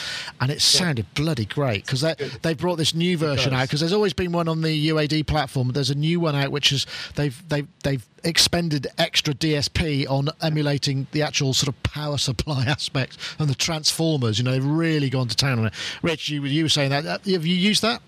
and 0.41 0.51
it 0.53 0.61
sounded 0.61 1.12
bloody 1.15 1.47
great 1.47 1.85
because 1.85 2.03
they 2.03 2.15
they 2.43 2.55
brought 2.55 2.77
this 2.77 2.95
new 2.95 3.16
version 3.19 3.53
out 3.53 3.62
because 3.62 3.81
there's 3.81 3.93
always 3.93 4.12
been 4.12 4.31
one 4.31 4.47
on 4.47 4.61
the 4.61 4.89
UAD 4.91 5.27
platform. 5.27 5.69
But 5.69 5.74
there's 5.74 5.91
a 5.91 5.95
new 5.97 6.20
one 6.20 6.37
out 6.37 6.53
which 6.53 6.70
is 6.73 6.87
they've 7.16 7.43
they've 7.49 7.66
they've 7.82 8.07
expended 8.23 8.87
extra 8.99 9.32
DSP 9.32 10.09
on 10.09 10.28
emulating 10.43 11.07
the 11.12 11.23
actual 11.23 11.55
sort 11.55 11.69
of 11.69 11.82
power 11.82 12.19
supply 12.19 12.65
aspect 12.69 13.16
and 13.39 13.49
the 13.49 13.55
transformers. 13.55 14.39
You 14.39 14.45
know, 14.45 14.53
they've 14.53 14.65
really 14.65 15.11
gone 15.11 15.28
to 15.28 15.37
town 15.37 15.59
on 15.59 15.66
it. 15.66 15.73
Rich, 16.03 16.28
you 16.28 16.45
you 16.45 16.65
were 16.65 16.69
saying 16.69 16.91
that. 16.91 17.07
Uh, 17.07 17.19
Have 17.32 17.47
you 17.47 17.57
used 17.57 17.82
that? 17.82 18.03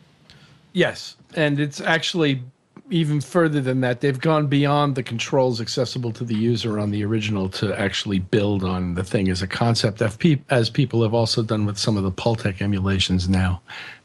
Yes, 0.74 1.16
and 1.34 1.60
it's 1.60 1.80
actually 1.80 2.42
even 2.90 3.20
further 3.20 3.60
than 3.60 3.80
that. 3.80 4.00
They've 4.00 4.20
gone 4.20 4.48
beyond 4.48 4.96
the 4.96 5.02
controls 5.02 5.60
accessible 5.60 6.12
to 6.12 6.24
the 6.24 6.34
user 6.34 6.78
on 6.78 6.90
the 6.90 7.04
original 7.04 7.48
to 7.50 7.78
actually 7.78 8.18
build 8.18 8.64
on 8.64 8.94
the 8.94 9.04
thing 9.04 9.30
as 9.30 9.40
a 9.40 9.46
concept, 9.46 10.02
as 10.02 10.68
people 10.70 11.02
have 11.02 11.14
also 11.14 11.42
done 11.42 11.64
with 11.64 11.78
some 11.78 11.96
of 11.96 12.02
the 12.02 12.12
Pultec 12.12 12.60
emulations 12.60 13.28
now. 13.28 13.62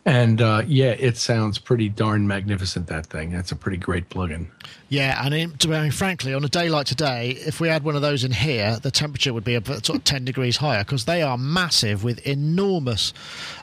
And 0.07 0.41
uh, 0.41 0.63
yeah, 0.65 0.91
it 0.91 1.17
sounds 1.17 1.59
pretty 1.59 1.89
darn 1.89 2.25
magnificent. 2.25 2.87
That 2.87 3.07
thing. 3.07 3.29
That's 3.29 3.51
a 3.51 3.57
pretty 3.57 3.75
great 3.75 4.09
plugin. 4.09 4.47
Yeah, 4.87 5.21
and 5.21 5.33
it, 5.33 5.59
to 5.59 5.67
be 5.67 5.89
frankly, 5.89 6.33
on 6.33 6.45
a 6.45 6.47
day 6.47 6.69
like 6.69 6.85
today, 6.85 7.31
if 7.31 7.59
we 7.59 7.67
had 7.67 7.83
one 7.83 7.97
of 7.97 8.01
those 8.01 8.23
in 8.23 8.31
here, 8.31 8.79
the 8.81 8.89
temperature 8.89 9.33
would 9.33 9.43
be 9.43 9.55
about 9.55 9.85
sort 9.85 9.99
of 9.99 10.05
10 10.05 10.23
degrees 10.23 10.55
higher 10.55 10.85
because 10.85 11.03
they 11.03 11.21
are 11.23 11.37
massive 11.37 12.05
with 12.05 12.25
enormous 12.25 13.11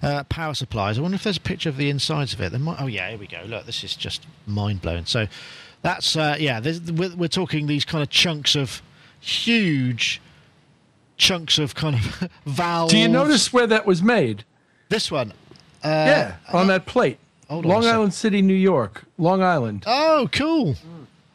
uh, 0.03 0.25
power 0.25 0.53
supplies. 0.53 0.99
I 0.99 1.01
wonder 1.01 1.15
if 1.15 1.23
there's 1.23 1.39
a 1.39 1.41
picture 1.41 1.71
of 1.71 1.79
the 1.79 1.89
insides 1.89 2.35
of 2.35 2.43
it. 2.43 2.53
Might, 2.61 2.77
oh, 2.79 2.89
yeah, 2.89 3.09
here 3.09 3.19
we 3.19 3.27
go. 3.27 3.43
Look, 3.47 3.65
this 3.65 3.83
is 3.83 3.97
just 3.97 4.27
mind 4.47 4.83
blowing. 4.83 5.07
So 5.07 5.27
that's, 5.81 6.15
uh, 6.15 6.37
yeah, 6.39 6.61
we're, 6.61 7.17
we're 7.17 7.29
talking 7.29 7.69
these 7.69 7.87
kind 7.87 8.03
of 8.03 8.11
chunks 8.11 8.55
of 8.55 8.83
huge 9.19 10.21
chunks 11.17 11.59
of 11.59 11.75
kind 11.75 11.97
of 11.97 12.29
valves. 12.45 12.93
Do 12.93 12.99
you 12.99 13.09
notice 13.09 13.51
where 13.51 13.67
that 13.67 13.87
was 13.87 14.03
made? 14.03 14.45
this 14.91 15.11
one? 15.11 15.33
Uh, 15.85 15.89
yeah, 15.89 16.37
on 16.53 16.67
that 16.69 16.87
plate. 16.87 17.19
hold 17.49 17.67
Long. 17.67 17.85
Island 17.85 18.15
City, 18.15 18.41
New 18.41 18.55
York. 18.55 19.05
Long 19.19 19.43
Island. 19.43 19.85
Oh, 19.87 20.29
cool. 20.33 20.77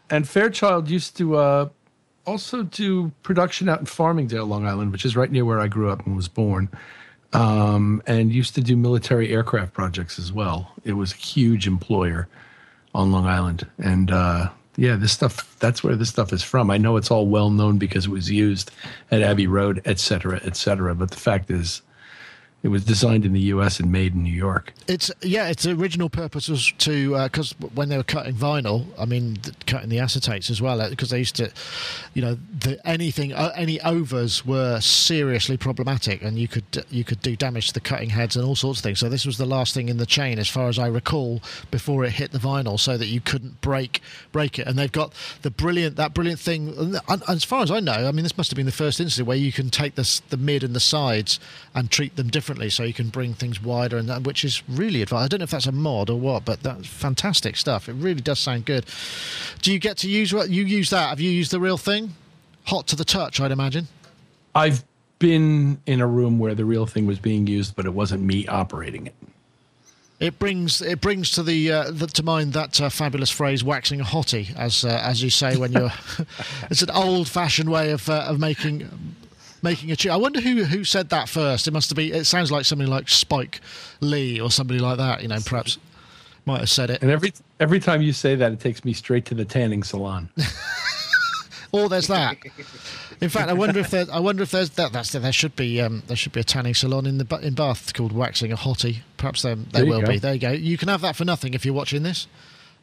And 0.09 0.27
Fairchild 0.27 0.89
used 0.89 1.15
to 1.17 1.35
uh, 1.35 1.69
also 2.25 2.63
do 2.63 3.11
production 3.21 3.69
out 3.69 3.79
in 3.79 3.85
Farmingdale, 3.85 4.47
Long 4.47 4.65
Island, 4.65 4.91
which 4.91 5.05
is 5.05 5.15
right 5.15 5.31
near 5.31 5.45
where 5.45 5.59
I 5.59 5.67
grew 5.67 5.91
up 5.91 6.05
and 6.05 6.15
was 6.15 6.27
born. 6.27 6.69
Um, 7.31 8.01
and 8.07 8.33
used 8.33 8.55
to 8.55 8.61
do 8.61 8.75
military 8.75 9.31
aircraft 9.31 9.73
projects 9.73 10.17
as 10.17 10.33
well. 10.33 10.71
It 10.83 10.93
was 10.93 11.11
a 11.13 11.15
huge 11.15 11.67
employer 11.67 12.27
on 12.95 13.11
Long 13.11 13.27
Island. 13.27 13.67
And 13.77 14.09
uh, 14.09 14.49
yeah, 14.77 14.95
this 14.95 15.11
stuff, 15.11 15.55
that's 15.59 15.83
where 15.83 15.95
this 15.95 16.09
stuff 16.09 16.33
is 16.33 16.41
from. 16.41 16.71
I 16.71 16.79
know 16.79 16.97
it's 16.97 17.11
all 17.11 17.27
well 17.27 17.51
known 17.51 17.77
because 17.77 18.05
it 18.05 18.11
was 18.11 18.31
used 18.31 18.71
at 19.11 19.21
Abbey 19.21 19.45
Road, 19.45 19.79
et 19.85 19.99
cetera, 19.99 20.41
et 20.43 20.55
cetera. 20.55 20.95
But 20.95 21.11
the 21.11 21.17
fact 21.17 21.51
is, 21.51 21.83
it 22.61 22.67
was 22.67 22.83
designed 22.83 23.25
in 23.25 23.31
the 23.33 23.39
U.S. 23.53 23.79
and 23.79 23.91
made 23.91 24.13
in 24.13 24.23
New 24.23 24.33
York. 24.33 24.73
It's 24.87 25.09
yeah. 25.21 25.47
Its 25.47 25.65
original 25.65 26.09
purpose 26.09 26.49
was 26.49 26.71
to 26.79 27.15
uh, 27.15 27.23
because 27.27 27.51
when 27.73 27.89
they 27.89 27.97
were 27.97 28.03
cutting 28.03 28.35
vinyl, 28.35 28.85
I 28.97 29.05
mean, 29.05 29.37
cutting 29.65 29.89
the 29.89 29.97
acetates 29.97 30.49
as 30.49 30.61
well, 30.61 30.81
uh, 30.81 30.89
because 30.89 31.09
they 31.09 31.19
used 31.19 31.35
to, 31.37 31.51
you 32.13 32.21
know, 32.21 32.37
the, 32.59 32.85
anything, 32.87 33.31
uh, 33.33 33.51
any 33.55 33.79
overs 33.81 34.45
were 34.45 34.79
seriously 34.81 35.55
problematic, 35.57 36.21
and 36.21 36.37
you 36.37 36.47
could 36.47 36.65
uh, 36.77 36.81
you 36.89 37.03
could 37.03 37.21
do 37.21 37.35
damage 37.35 37.67
to 37.69 37.73
the 37.73 37.79
cutting 37.79 38.09
heads 38.09 38.35
and 38.35 38.43
all 38.45 38.55
sorts 38.55 38.79
of 38.79 38.83
things. 38.83 38.99
So 38.99 39.07
this 39.07 39.25
was 39.25 39.37
the 39.37 39.45
last 39.45 39.73
thing 39.73 39.87
in 39.87 39.97
the 39.97 40.05
chain, 40.05 40.37
as 40.39 40.49
far 40.49 40.67
as 40.67 40.77
I 40.77 40.87
recall, 40.87 41.41
before 41.71 42.03
it 42.03 42.11
hit 42.11 42.31
the 42.31 42.39
vinyl, 42.39 42.79
so 42.79 42.97
that 42.97 43.07
you 43.07 43.21
couldn't 43.21 43.61
break 43.61 44.01
break 44.31 44.59
it. 44.59 44.67
And 44.67 44.77
they've 44.77 44.91
got 44.91 45.13
the 45.43 45.51
brilliant 45.51 45.95
that 45.95 46.13
brilliant 46.13 46.39
thing. 46.39 46.69
and- 46.77 46.99
and 47.07 47.23
as 47.27 47.43
far 47.43 47.63
as 47.63 47.71
I 47.71 47.79
know, 47.79 48.07
I 48.07 48.11
mean, 48.11 48.23
this 48.23 48.37
must 48.37 48.51
have 48.51 48.55
been 48.57 48.65
the 48.65 48.71
first 48.71 48.99
instance 48.99 49.25
where 49.25 49.37
you 49.37 49.51
can 49.51 49.69
take 49.69 49.95
this 49.95 50.19
the 50.29 50.37
mid 50.37 50.63
and 50.63 50.75
the 50.75 50.79
sides 50.79 51.39
and 51.73 51.89
treat 51.89 52.15
them 52.15 52.27
differently, 52.27 52.48
so 52.69 52.83
you 52.83 52.93
can 52.93 53.09
bring 53.09 53.33
things 53.33 53.61
wider, 53.61 53.97
and 53.97 54.09
that, 54.09 54.23
which 54.23 54.43
is 54.43 54.63
really 54.67 55.01
advanced. 55.01 55.25
I 55.25 55.27
don't 55.27 55.39
know 55.39 55.43
if 55.43 55.51
that's 55.51 55.67
a 55.67 55.71
mod 55.71 56.09
or 56.09 56.19
what, 56.19 56.45
but 56.45 56.63
that's 56.63 56.87
fantastic 56.87 57.55
stuff. 57.55 57.87
It 57.87 57.93
really 57.93 58.21
does 58.21 58.39
sound 58.39 58.65
good. 58.65 58.85
Do 59.61 59.71
you 59.71 59.79
get 59.79 59.97
to 59.97 60.09
use 60.09 60.33
what 60.33 60.49
you 60.49 60.63
use 60.63 60.89
that? 60.89 61.09
Have 61.09 61.19
you 61.19 61.29
used 61.29 61.51
the 61.51 61.59
real 61.59 61.77
thing? 61.77 62.13
Hot 62.65 62.87
to 62.87 62.95
the 62.95 63.05
touch, 63.05 63.39
I'd 63.39 63.51
imagine. 63.51 63.87
I've 64.55 64.83
been 65.19 65.81
in 65.85 66.01
a 66.01 66.07
room 66.07 66.39
where 66.39 66.55
the 66.55 66.65
real 66.65 66.85
thing 66.85 67.05
was 67.05 67.19
being 67.19 67.45
used, 67.45 67.75
but 67.75 67.85
it 67.85 67.93
wasn't 67.93 68.23
me 68.23 68.47
operating 68.47 69.07
it. 69.07 69.15
It 70.19 70.37
brings 70.37 70.81
it 70.81 70.99
brings 70.99 71.31
to 71.31 71.43
the, 71.43 71.71
uh, 71.71 71.91
the 71.91 72.07
to 72.07 72.23
mind 72.23 72.51
that 72.51 72.81
uh, 72.81 72.89
fabulous 72.89 73.29
phrase 73.29 73.63
"waxing 73.63 74.01
a 74.01 74.03
hottie," 74.03 74.53
as 74.57 74.83
uh, 74.83 74.89
as 75.01 75.23
you 75.23 75.29
say 75.29 75.55
when 75.55 75.71
you're. 75.71 75.93
it's 76.69 76.81
an 76.81 76.89
old-fashioned 76.89 77.69
way 77.69 77.91
of 77.91 78.09
uh, 78.09 78.25
of 78.27 78.37
making 78.37 79.15
making 79.61 79.91
a 79.91 79.95
tune. 79.95 80.11
I 80.11 80.17
wonder 80.17 80.41
who 80.41 80.63
who 80.63 80.83
said 80.83 81.09
that 81.09 81.29
first. 81.29 81.67
It 81.67 81.71
must 81.71 81.89
have 81.89 81.95
been. 81.95 82.13
It 82.13 82.25
sounds 82.25 82.51
like 82.51 82.65
somebody 82.65 82.89
like 82.89 83.09
Spike 83.09 83.61
Lee 84.01 84.39
or 84.39 84.51
somebody 84.51 84.79
like 84.79 84.97
that. 84.97 85.21
You 85.21 85.27
know, 85.27 85.39
perhaps 85.45 85.77
might 86.45 86.59
have 86.59 86.69
said 86.69 86.89
it. 86.89 87.01
And 87.01 87.11
every 87.11 87.33
every 87.59 87.79
time 87.79 88.01
you 88.01 88.13
say 88.13 88.35
that, 88.35 88.51
it 88.51 88.59
takes 88.59 88.83
me 88.85 88.93
straight 88.93 89.25
to 89.25 89.35
the 89.35 89.45
tanning 89.45 89.83
salon. 89.83 90.29
Or 91.71 91.87
there's 91.87 92.07
that. 92.07 92.37
In 93.21 93.29
fact, 93.29 93.47
I 93.49 93.53
wonder 93.53 93.79
if 93.79 93.91
there. 93.91 94.05
I 94.11 94.19
wonder 94.19 94.41
if 94.41 94.49
there's 94.49 94.71
that. 94.71 94.91
That's 94.91 95.11
there 95.11 95.31
should 95.31 95.55
be. 95.55 95.79
Um, 95.79 96.01
there 96.07 96.17
should 96.17 96.31
be 96.31 96.39
a 96.39 96.43
tanning 96.43 96.73
salon 96.73 97.05
in 97.05 97.19
the 97.19 97.39
in 97.43 97.53
Bath 97.53 97.93
called 97.93 98.11
Waxing 98.11 98.51
a 98.51 98.55
Hottie. 98.55 99.01
Perhaps 99.17 99.43
there, 99.43 99.53
there 99.53 99.65
There 99.83 99.85
will 99.85 100.01
go. 100.01 100.07
be. 100.07 100.17
There 100.17 100.33
you 100.33 100.39
go. 100.39 100.49
You 100.51 100.77
can 100.79 100.87
have 100.87 101.01
that 101.01 101.15
for 101.15 101.25
nothing 101.25 101.53
if 101.53 101.65
you're 101.65 101.75
watching 101.75 102.01
this. 102.01 102.25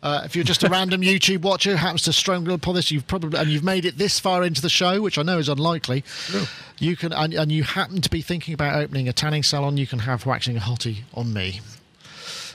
Uh, 0.06 0.22
if 0.24 0.36
you're 0.36 0.44
just 0.44 0.62
a 0.62 0.68
random 0.68 1.00
YouTube 1.02 1.42
watcher 1.42 1.70
who 1.70 1.76
happens 1.76 2.02
to 2.02 2.12
stumble 2.12 2.54
upon 2.54 2.76
this, 2.76 2.92
you've 2.92 3.08
probably 3.08 3.36
and 3.40 3.50
you've 3.50 3.64
made 3.64 3.84
it 3.84 3.98
this 3.98 4.20
far 4.20 4.44
into 4.44 4.62
the 4.62 4.68
show, 4.68 5.02
which 5.02 5.18
I 5.18 5.22
know 5.22 5.38
is 5.38 5.48
unlikely. 5.48 6.04
You 6.78 6.94
can 6.94 7.12
and, 7.12 7.34
and 7.34 7.50
you 7.50 7.64
happen 7.64 8.00
to 8.00 8.08
be 8.08 8.22
thinking 8.22 8.54
about 8.54 8.76
opening 8.76 9.08
a 9.08 9.12
tanning 9.12 9.42
salon. 9.42 9.76
You 9.76 9.86
can 9.88 9.98
have 9.98 10.24
waxing 10.24 10.56
a 10.56 10.60
hottie 10.60 10.98
on 11.12 11.32
me. 11.32 11.60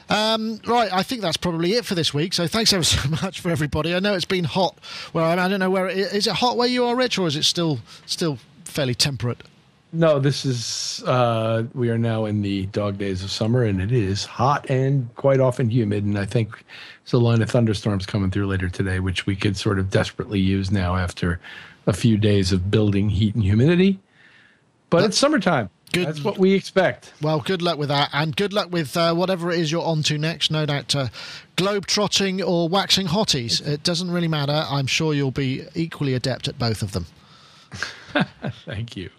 Um, 0.09 0.61
right, 0.65 0.91
I 0.93 1.03
think 1.03 1.21
that's 1.21 1.35
probably 1.35 1.73
it 1.73 1.83
for 1.83 1.93
this 1.93 2.13
week. 2.13 2.31
So 2.31 2.47
thanks 2.47 2.71
ever 2.71 2.83
so 2.85 3.09
much 3.09 3.41
for 3.41 3.49
everybody. 3.49 3.93
I 3.93 3.99
know 3.99 4.13
it's 4.13 4.23
been 4.23 4.45
hot. 4.45 4.77
Well, 5.11 5.25
I, 5.25 5.33
I 5.33 5.49
don't 5.49 5.59
know 5.59 5.69
where 5.69 5.89
it 5.89 5.97
is. 5.97 6.13
Is 6.13 6.27
it 6.27 6.33
hot 6.35 6.55
where 6.55 6.69
you 6.69 6.85
are, 6.85 6.95
Rich, 6.95 7.17
or 7.17 7.27
is 7.27 7.35
it 7.35 7.43
still 7.43 7.79
still 8.05 8.37
fairly 8.63 8.95
temperate? 8.95 9.43
no, 9.93 10.19
this 10.19 10.45
is 10.45 11.03
uh, 11.05 11.63
we 11.73 11.89
are 11.89 11.97
now 11.97 12.25
in 12.25 12.41
the 12.41 12.65
dog 12.67 12.97
days 12.97 13.23
of 13.23 13.31
summer, 13.31 13.63
and 13.63 13.81
it 13.81 13.91
is 13.91 14.25
hot 14.25 14.69
and 14.69 15.13
quite 15.15 15.39
often 15.39 15.69
humid. 15.69 16.05
And 16.05 16.17
I 16.17 16.25
think 16.25 16.63
there's 17.11 17.21
a 17.21 17.23
line 17.23 17.41
of 17.41 17.49
thunderstorms 17.49 18.05
coming 18.05 18.31
through 18.31 18.47
later 18.47 18.69
today, 18.69 18.99
which 18.99 19.25
we 19.25 19.35
could 19.35 19.57
sort 19.57 19.79
of 19.79 19.89
desperately 19.89 20.39
use 20.39 20.71
now 20.71 20.95
after 20.95 21.39
a 21.85 21.93
few 21.93 22.17
days 22.17 22.51
of 22.53 22.71
building 22.71 23.09
heat 23.09 23.35
and 23.35 23.43
humidity. 23.43 23.99
But 24.89 25.03
it's 25.03 25.17
summertime. 25.17 25.69
Good. 25.91 26.07
That's 26.07 26.23
what 26.23 26.37
we 26.37 26.53
expect. 26.53 27.11
Well, 27.21 27.41
good 27.41 27.61
luck 27.61 27.77
with 27.77 27.89
that, 27.89 28.09
and 28.13 28.33
good 28.33 28.53
luck 28.53 28.71
with 28.71 28.95
uh, 28.95 29.13
whatever 29.13 29.51
it 29.51 29.59
is 29.59 29.71
you're 29.71 29.83
on 29.83 30.03
to 30.03 30.17
next. 30.17 30.51
No 30.51 30.65
doubt, 30.65 30.95
uh, 30.95 31.09
globe 31.57 31.85
trotting 31.85 32.41
or 32.41 32.69
waxing 32.69 33.07
hotties. 33.07 33.65
It 33.65 33.83
doesn't 33.83 34.09
really 34.09 34.29
matter. 34.29 34.65
I'm 34.69 34.87
sure 34.87 35.13
you'll 35.13 35.31
be 35.31 35.65
equally 35.75 36.13
adept 36.13 36.47
at 36.47 36.57
both 36.57 36.81
of 36.81 36.93
them. 36.93 37.07
Thank 38.65 38.95
you. 38.95 39.09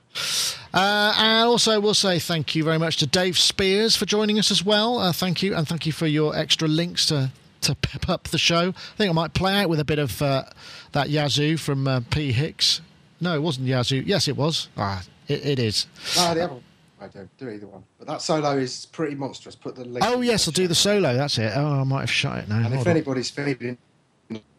Uh, 0.72 1.14
and 1.18 1.46
also, 1.46 1.78
we'll 1.78 1.94
say 1.94 2.18
thank 2.18 2.54
you 2.54 2.64
very 2.64 2.78
much 2.78 2.98
to 2.98 3.06
Dave 3.06 3.38
Spiers 3.38 3.96
for 3.96 4.04
joining 4.04 4.38
us 4.38 4.50
as 4.50 4.64
well. 4.64 4.98
Uh, 4.98 5.12
thank 5.12 5.42
you, 5.42 5.54
and 5.54 5.68
thank 5.68 5.84
you 5.84 5.92
for 5.92 6.06
your 6.06 6.34
extra 6.36 6.68
links 6.68 7.06
to 7.06 7.30
to 7.62 7.74
pep 7.74 8.08
up 8.08 8.24
the 8.28 8.38
show. 8.38 8.68
I 8.70 8.96
think 8.96 9.10
I 9.10 9.12
might 9.12 9.34
play 9.34 9.60
out 9.62 9.68
with 9.68 9.80
a 9.80 9.84
bit 9.84 9.98
of 9.98 10.20
uh, 10.22 10.44
that 10.92 11.10
Yazoo 11.10 11.56
from 11.56 11.86
uh, 11.88 12.00
P 12.10 12.32
Hicks. 12.32 12.80
No, 13.20 13.34
it 13.34 13.42
wasn't 13.42 13.66
Yazoo. 13.66 14.02
Yes, 14.04 14.28
it 14.28 14.36
was. 14.36 14.68
Ah, 14.76 15.02
it, 15.28 15.44
it 15.46 15.58
is. 15.58 15.86
No, 16.16 16.34
the 16.34 16.44
other 16.44 16.52
one. 16.54 16.62
I 17.00 17.08
don't 17.08 17.36
do 17.36 17.48
either 17.48 17.66
one. 17.66 17.82
But 17.98 18.06
that 18.08 18.22
solo 18.22 18.56
is 18.58 18.86
pretty 18.86 19.16
monstrous. 19.16 19.56
Put 19.56 19.74
the 19.74 19.84
link. 19.84 20.04
Oh 20.06 20.20
yes, 20.20 20.46
I'll 20.46 20.52
do 20.52 20.68
the 20.68 20.74
solo. 20.74 21.14
That's 21.14 21.36
it. 21.38 21.52
Oh, 21.56 21.80
I 21.80 21.84
might 21.84 22.00
have 22.00 22.10
shot 22.10 22.38
it 22.38 22.48
now. 22.48 22.56
And 22.56 22.66
Hold 22.66 22.80
if 22.80 22.86
on. 22.86 22.90
anybody's 22.90 23.30
feeling 23.30 23.76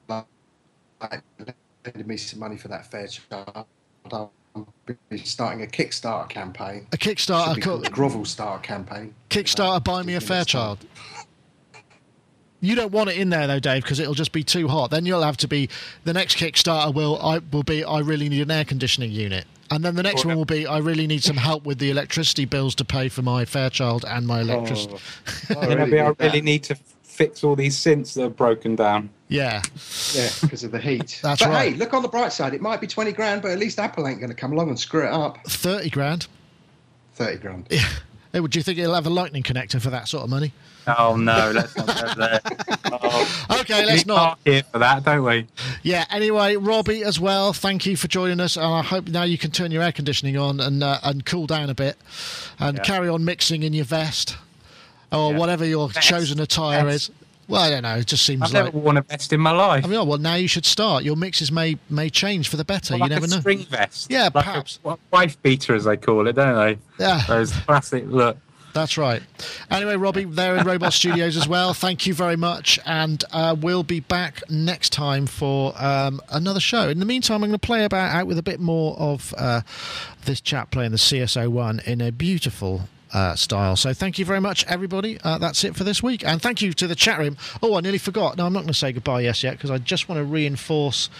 like 0.09 0.25
lending 1.85 2.07
me 2.07 2.17
some 2.17 2.39
money 2.39 2.57
for 2.57 2.67
that 2.69 2.89
Fairchild, 2.89 3.65
I'll 4.11 4.31
be 5.09 5.17
starting 5.19 5.63
a 5.63 5.67
Kickstarter 5.67 6.27
campaign. 6.29 6.87
a 6.91 6.97
Kickstarter, 6.97 7.61
call, 7.61 7.79
called 7.79 7.91
Grovel 7.91 8.25
Star 8.25 8.59
campaign. 8.59 9.15
Kickstarter, 9.29 9.83
buy 9.83 10.03
me 10.03 10.15
a 10.15 10.21
Fairchild. 10.21 10.79
You 12.63 12.75
don't 12.75 12.93
want 12.93 13.09
it 13.09 13.17
in 13.17 13.29
there 13.29 13.45
though, 13.45 13.59
Dave, 13.59 13.83
because 13.83 13.99
it'll 13.99 14.13
just 14.13 14.31
be 14.31 14.41
too 14.41 14.69
hot. 14.69 14.89
Then 14.89 15.05
you'll 15.05 15.21
have 15.21 15.35
to 15.37 15.49
be 15.49 15.67
the 16.05 16.13
next 16.13 16.37
Kickstarter 16.37 16.93
will 16.93 17.21
I 17.21 17.39
will 17.51 17.63
be 17.63 17.83
I 17.83 17.99
really 17.99 18.29
need 18.29 18.41
an 18.41 18.51
air 18.51 18.63
conditioning 18.63 19.11
unit, 19.11 19.43
And 19.69 19.83
then 19.83 19.95
the 19.95 20.03
next 20.03 20.23
one 20.23 20.37
will 20.37 20.45
be 20.45 20.65
I 20.65 20.77
really 20.77 21.05
need 21.05 21.23
some 21.23 21.35
help 21.35 21.65
with 21.65 21.79
the 21.79 21.91
electricity 21.91 22.45
bills 22.45 22.73
to 22.75 22.85
pay 22.85 23.09
for 23.09 23.21
my 23.21 23.43
Fairchild 23.43 24.05
and 24.07 24.25
my 24.25 24.39
electricity. 24.39 24.95
Oh. 25.49 25.59
I, 25.59 25.73
really, 25.73 25.99
I 25.99 26.13
really 26.19 26.39
need 26.39 26.63
to 26.63 26.75
fix 27.03 27.43
all 27.43 27.57
these 27.57 27.75
synths 27.75 28.13
that 28.13 28.23
are 28.23 28.29
broken 28.29 28.77
down. 28.77 29.09
Yeah. 29.27 29.61
Yeah, 30.13 30.29
because 30.39 30.63
of 30.63 30.71
the 30.71 30.79
heat. 30.79 31.19
That's 31.21 31.41
but 31.41 31.49
right. 31.49 31.73
hey, 31.73 31.77
look 31.77 31.93
on 31.93 32.01
the 32.01 32.07
bright 32.07 32.31
side. 32.31 32.53
It 32.53 32.61
might 32.61 32.79
be 32.79 32.87
20 32.87 33.11
grand, 33.11 33.41
but 33.41 33.51
at 33.51 33.59
least 33.59 33.77
Apple 33.77 34.07
ain't 34.07 34.19
going 34.19 34.29
to 34.29 34.35
come 34.35 34.53
along 34.53 34.69
and 34.69 34.79
screw 34.79 35.03
it 35.03 35.11
up. 35.11 35.37
30 35.47 35.89
grand. 35.89 36.27
30 37.15 37.37
grand. 37.39 37.67
Yeah. 37.69 37.89
Hey, 38.31 38.39
would 38.39 38.55
you 38.55 38.63
think 38.63 38.79
it'll 38.79 38.95
have 38.95 39.05
a 39.05 39.09
lightning 39.09 39.43
connector 39.43 39.81
for 39.81 39.89
that 39.89 40.07
sort 40.07 40.23
of 40.23 40.29
money? 40.29 40.53
Oh 40.87 41.15
no, 41.15 41.51
let's 41.53 41.75
not 41.77 41.87
go 41.87 42.13
there. 42.15 42.39
Oh. 43.05 43.57
Okay, 43.61 43.85
let's 43.85 44.05
not. 44.05 44.39
here 44.45 44.61
for 44.63 44.77
that, 44.79 45.03
don't 45.03 45.23
we? 45.23 45.47
Yeah. 45.81 46.05
Anyway, 46.11 46.55
Robbie 46.57 47.03
as 47.03 47.19
well. 47.19 47.51
Thank 47.51 47.85
you 47.85 47.97
for 47.97 48.07
joining 48.07 48.39
us, 48.39 48.55
and 48.55 48.65
I 48.65 48.81
hope 48.83 49.07
now 49.07 49.23
you 49.23 49.37
can 49.37 49.51
turn 49.51 49.71
your 49.71 49.81
air 49.81 49.91
conditioning 49.91 50.37
on 50.37 50.59
and 50.59 50.83
uh, 50.83 50.99
and 51.03 51.25
cool 51.25 51.47
down 51.47 51.69
a 51.69 51.73
bit, 51.73 51.97
and 52.59 52.77
Yeah. 52.77 52.83
carry 52.83 53.09
on 53.09 53.25
mixing 53.25 53.63
in 53.63 53.73
your 53.73 53.85
vest 53.85 54.37
or 55.11 55.31
Yeah. 55.31 55.37
whatever 55.39 55.65
your 55.65 55.89
Vest. 55.89 56.07
chosen 56.07 56.39
attire 56.39 56.85
Vest. 56.85 57.09
is. 57.09 57.15
Well, 57.47 57.61
I 57.61 57.69
don't 57.71 57.83
know. 57.83 57.95
It 57.97 58.07
just 58.07 58.25
seems 58.25 58.41
I've 58.43 58.53
like. 58.53 58.65
never 58.65 58.77
worn 58.77 58.97
a 58.97 59.01
vest 59.01 59.33
in 59.33 59.39
my 59.41 59.51
life. 59.51 59.83
I 59.83 59.87
mean, 59.87 59.99
oh, 59.99 60.03
well, 60.05 60.17
now 60.19 60.35
you 60.35 60.47
should 60.47 60.65
start. 60.65 61.03
Your 61.03 61.15
mixes 61.17 61.51
may 61.51 61.77
may 61.89 62.09
change 62.09 62.47
for 62.49 62.57
the 62.57 62.65
better. 62.65 62.93
Well, 62.93 63.09
you 63.09 63.09
never 63.09 63.25
a 63.25 63.29
know. 63.29 63.39
string 63.39 63.59
vest. 63.65 64.07
Yeah, 64.11 64.23
like 64.25 64.33
perhaps. 64.33 64.79
A, 64.85 64.97
wife 65.11 65.41
beater, 65.41 65.73
as 65.75 65.83
they 65.85 65.97
call 65.97 66.27
it, 66.27 66.33
don't 66.33 66.55
they? 66.55 66.77
Yeah. 67.03 67.21
Those 67.27 67.51
classic 67.51 68.05
look. 68.07 68.37
That's 68.73 68.97
right. 68.97 69.21
Anyway, 69.69 69.95
Robbie, 69.95 70.25
there 70.25 70.57
in 70.57 70.65
Robot 70.65 70.93
Studios 70.93 71.37
as 71.37 71.47
well. 71.47 71.75
Thank 71.75 72.07
you 72.07 72.13
very 72.15 72.35
much, 72.35 72.79
and 72.85 73.23
uh, 73.31 73.55
we'll 73.59 73.83
be 73.83 73.99
back 73.99 74.41
next 74.49 74.91
time 74.91 75.27
for 75.27 75.73
um, 75.77 76.19
another 76.31 76.59
show. 76.59 76.89
In 76.89 76.99
the 76.99 77.05
meantime, 77.05 77.43
I'm 77.43 77.49
going 77.49 77.59
to 77.59 77.59
play 77.59 77.85
about 77.85 78.13
out 78.15 78.25
with 78.25 78.39
a 78.39 78.43
bit 78.43 78.59
more 78.59 78.97
of 78.97 79.31
uh, 79.37 79.61
this 80.25 80.41
chap 80.41 80.71
playing 80.71 80.91
the 80.91 80.97
CS01 80.97 81.83
in 81.87 82.01
a 82.01 82.11
beautiful. 82.11 82.89
Uh, 83.15 83.35
style. 83.35 83.75
So, 83.75 83.93
thank 83.93 84.17
you 84.17 84.25
very 84.25 84.41
much, 84.41 84.65
everybody. 84.65 85.19
Uh, 85.23 85.37
that's 85.37 85.63
it 85.63 85.75
for 85.75 85.83
this 85.83 86.01
week, 86.01 86.25
and 86.25 86.41
thank 86.41 86.63
you 86.63 86.73
to 86.73 86.87
the 86.87 86.95
chat 86.95 87.19
room. 87.19 87.37
Oh, 87.61 87.75
I 87.75 87.81
nearly 87.81 87.99
forgot. 87.99 88.37
No, 88.37 88.47
I'm 88.47 88.53
not 88.53 88.61
going 88.61 88.69
to 88.69 88.73
say 88.73 88.91
goodbye 88.91 89.21
yes 89.21 89.43
yet 89.43 89.51
because 89.51 89.69
I 89.69 89.77
just 89.77 90.09
want 90.09 90.17
to 90.17 90.25
reinforce 90.25 91.11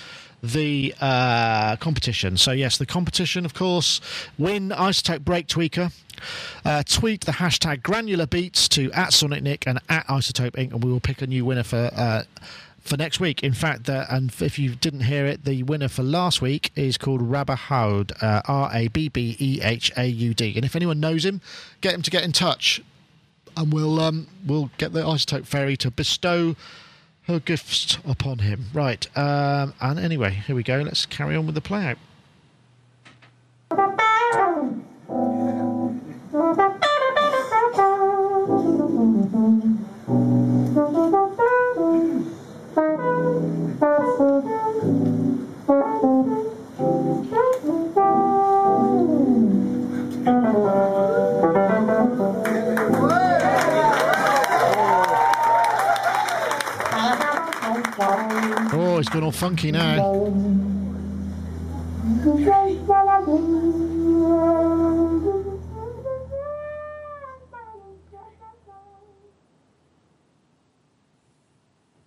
the 0.42 0.94
uh, 1.00 1.76
competition. 1.78 2.36
So, 2.38 2.52
yes, 2.52 2.80
the 2.80 2.88
competition, 2.88 3.46
of 3.46 3.54
course, 3.54 4.02
win 4.40 4.70
iZotope 4.70 5.24
Break 5.24 5.48
Tweaker. 5.48 5.92
Uh, 6.66 6.84
tweet 6.84 7.22
the 7.22 7.34
hashtag 7.34 7.84
granular 7.84 8.26
beats 8.26 8.68
to 8.70 8.92
at 8.92 9.14
Sonic 9.14 9.44
Nick 9.44 9.68
and 9.68 9.80
at 9.90 10.06
iZotope 10.08 10.52
Inc. 10.52 10.72
and 10.72 10.84
we 10.84 10.92
will 10.92 11.00
pick 11.00 11.22
a 11.22 11.28
new 11.28 11.46
winner 11.46 11.64
for 11.64 11.90
uh, 11.96 12.24
for 12.84 12.98
next 12.98 13.20
week. 13.20 13.44
In 13.44 13.54
fact, 13.54 13.88
and 13.90 14.34
if 14.42 14.60
you 14.60 14.76
didn't 14.76 15.02
hear 15.02 15.26
it, 15.26 15.46
the 15.46 15.64
winner 15.64 15.88
for 15.88 16.04
last 16.04 16.42
week 16.42 16.72
is 16.76 16.98
called 16.98 17.22
Rabbahaud, 17.22 18.22
uh, 18.22 18.42
R 18.46 18.70
A 18.74 18.88
B 18.90 19.10
B 19.10 19.36
E 19.40 19.62
H 19.64 19.92
A 19.98 20.06
U 20.06 20.34
D. 20.34 20.54
And 20.56 20.66
if 20.66 20.76
anyone 20.76 21.00
knows 21.00 21.26
him, 21.26 21.42
get 21.82 21.94
him 21.94 22.02
to 22.02 22.12
get 22.12 22.24
in 22.24 22.32
touch, 22.32 22.82
and 23.56 23.72
we'll 23.74 24.00
um, 24.00 24.28
we'll 24.46 24.70
get 24.78 24.94
the 24.94 25.02
iZotope 25.02 25.46
Fairy 25.46 25.78
to 25.78 25.90
bestow 25.90 26.56
her 27.24 27.40
gifts 27.40 27.98
upon 28.06 28.40
him. 28.40 28.66
Right. 28.74 29.08
Um, 29.18 29.74
and 29.80 29.98
anyway, 30.00 30.32
here 30.32 30.56
we 30.56 30.64
go. 30.64 30.82
Let's 30.82 31.06
carry 31.06 31.36
on 31.36 31.46
with 31.46 31.56
the 31.56 31.62
play 31.62 31.86
out. 31.86 31.98
Oh, 36.36 36.56
he's 58.98 59.10
gone 59.10 59.24
all 59.24 59.32
funky 59.32 59.72
now. 59.72 60.32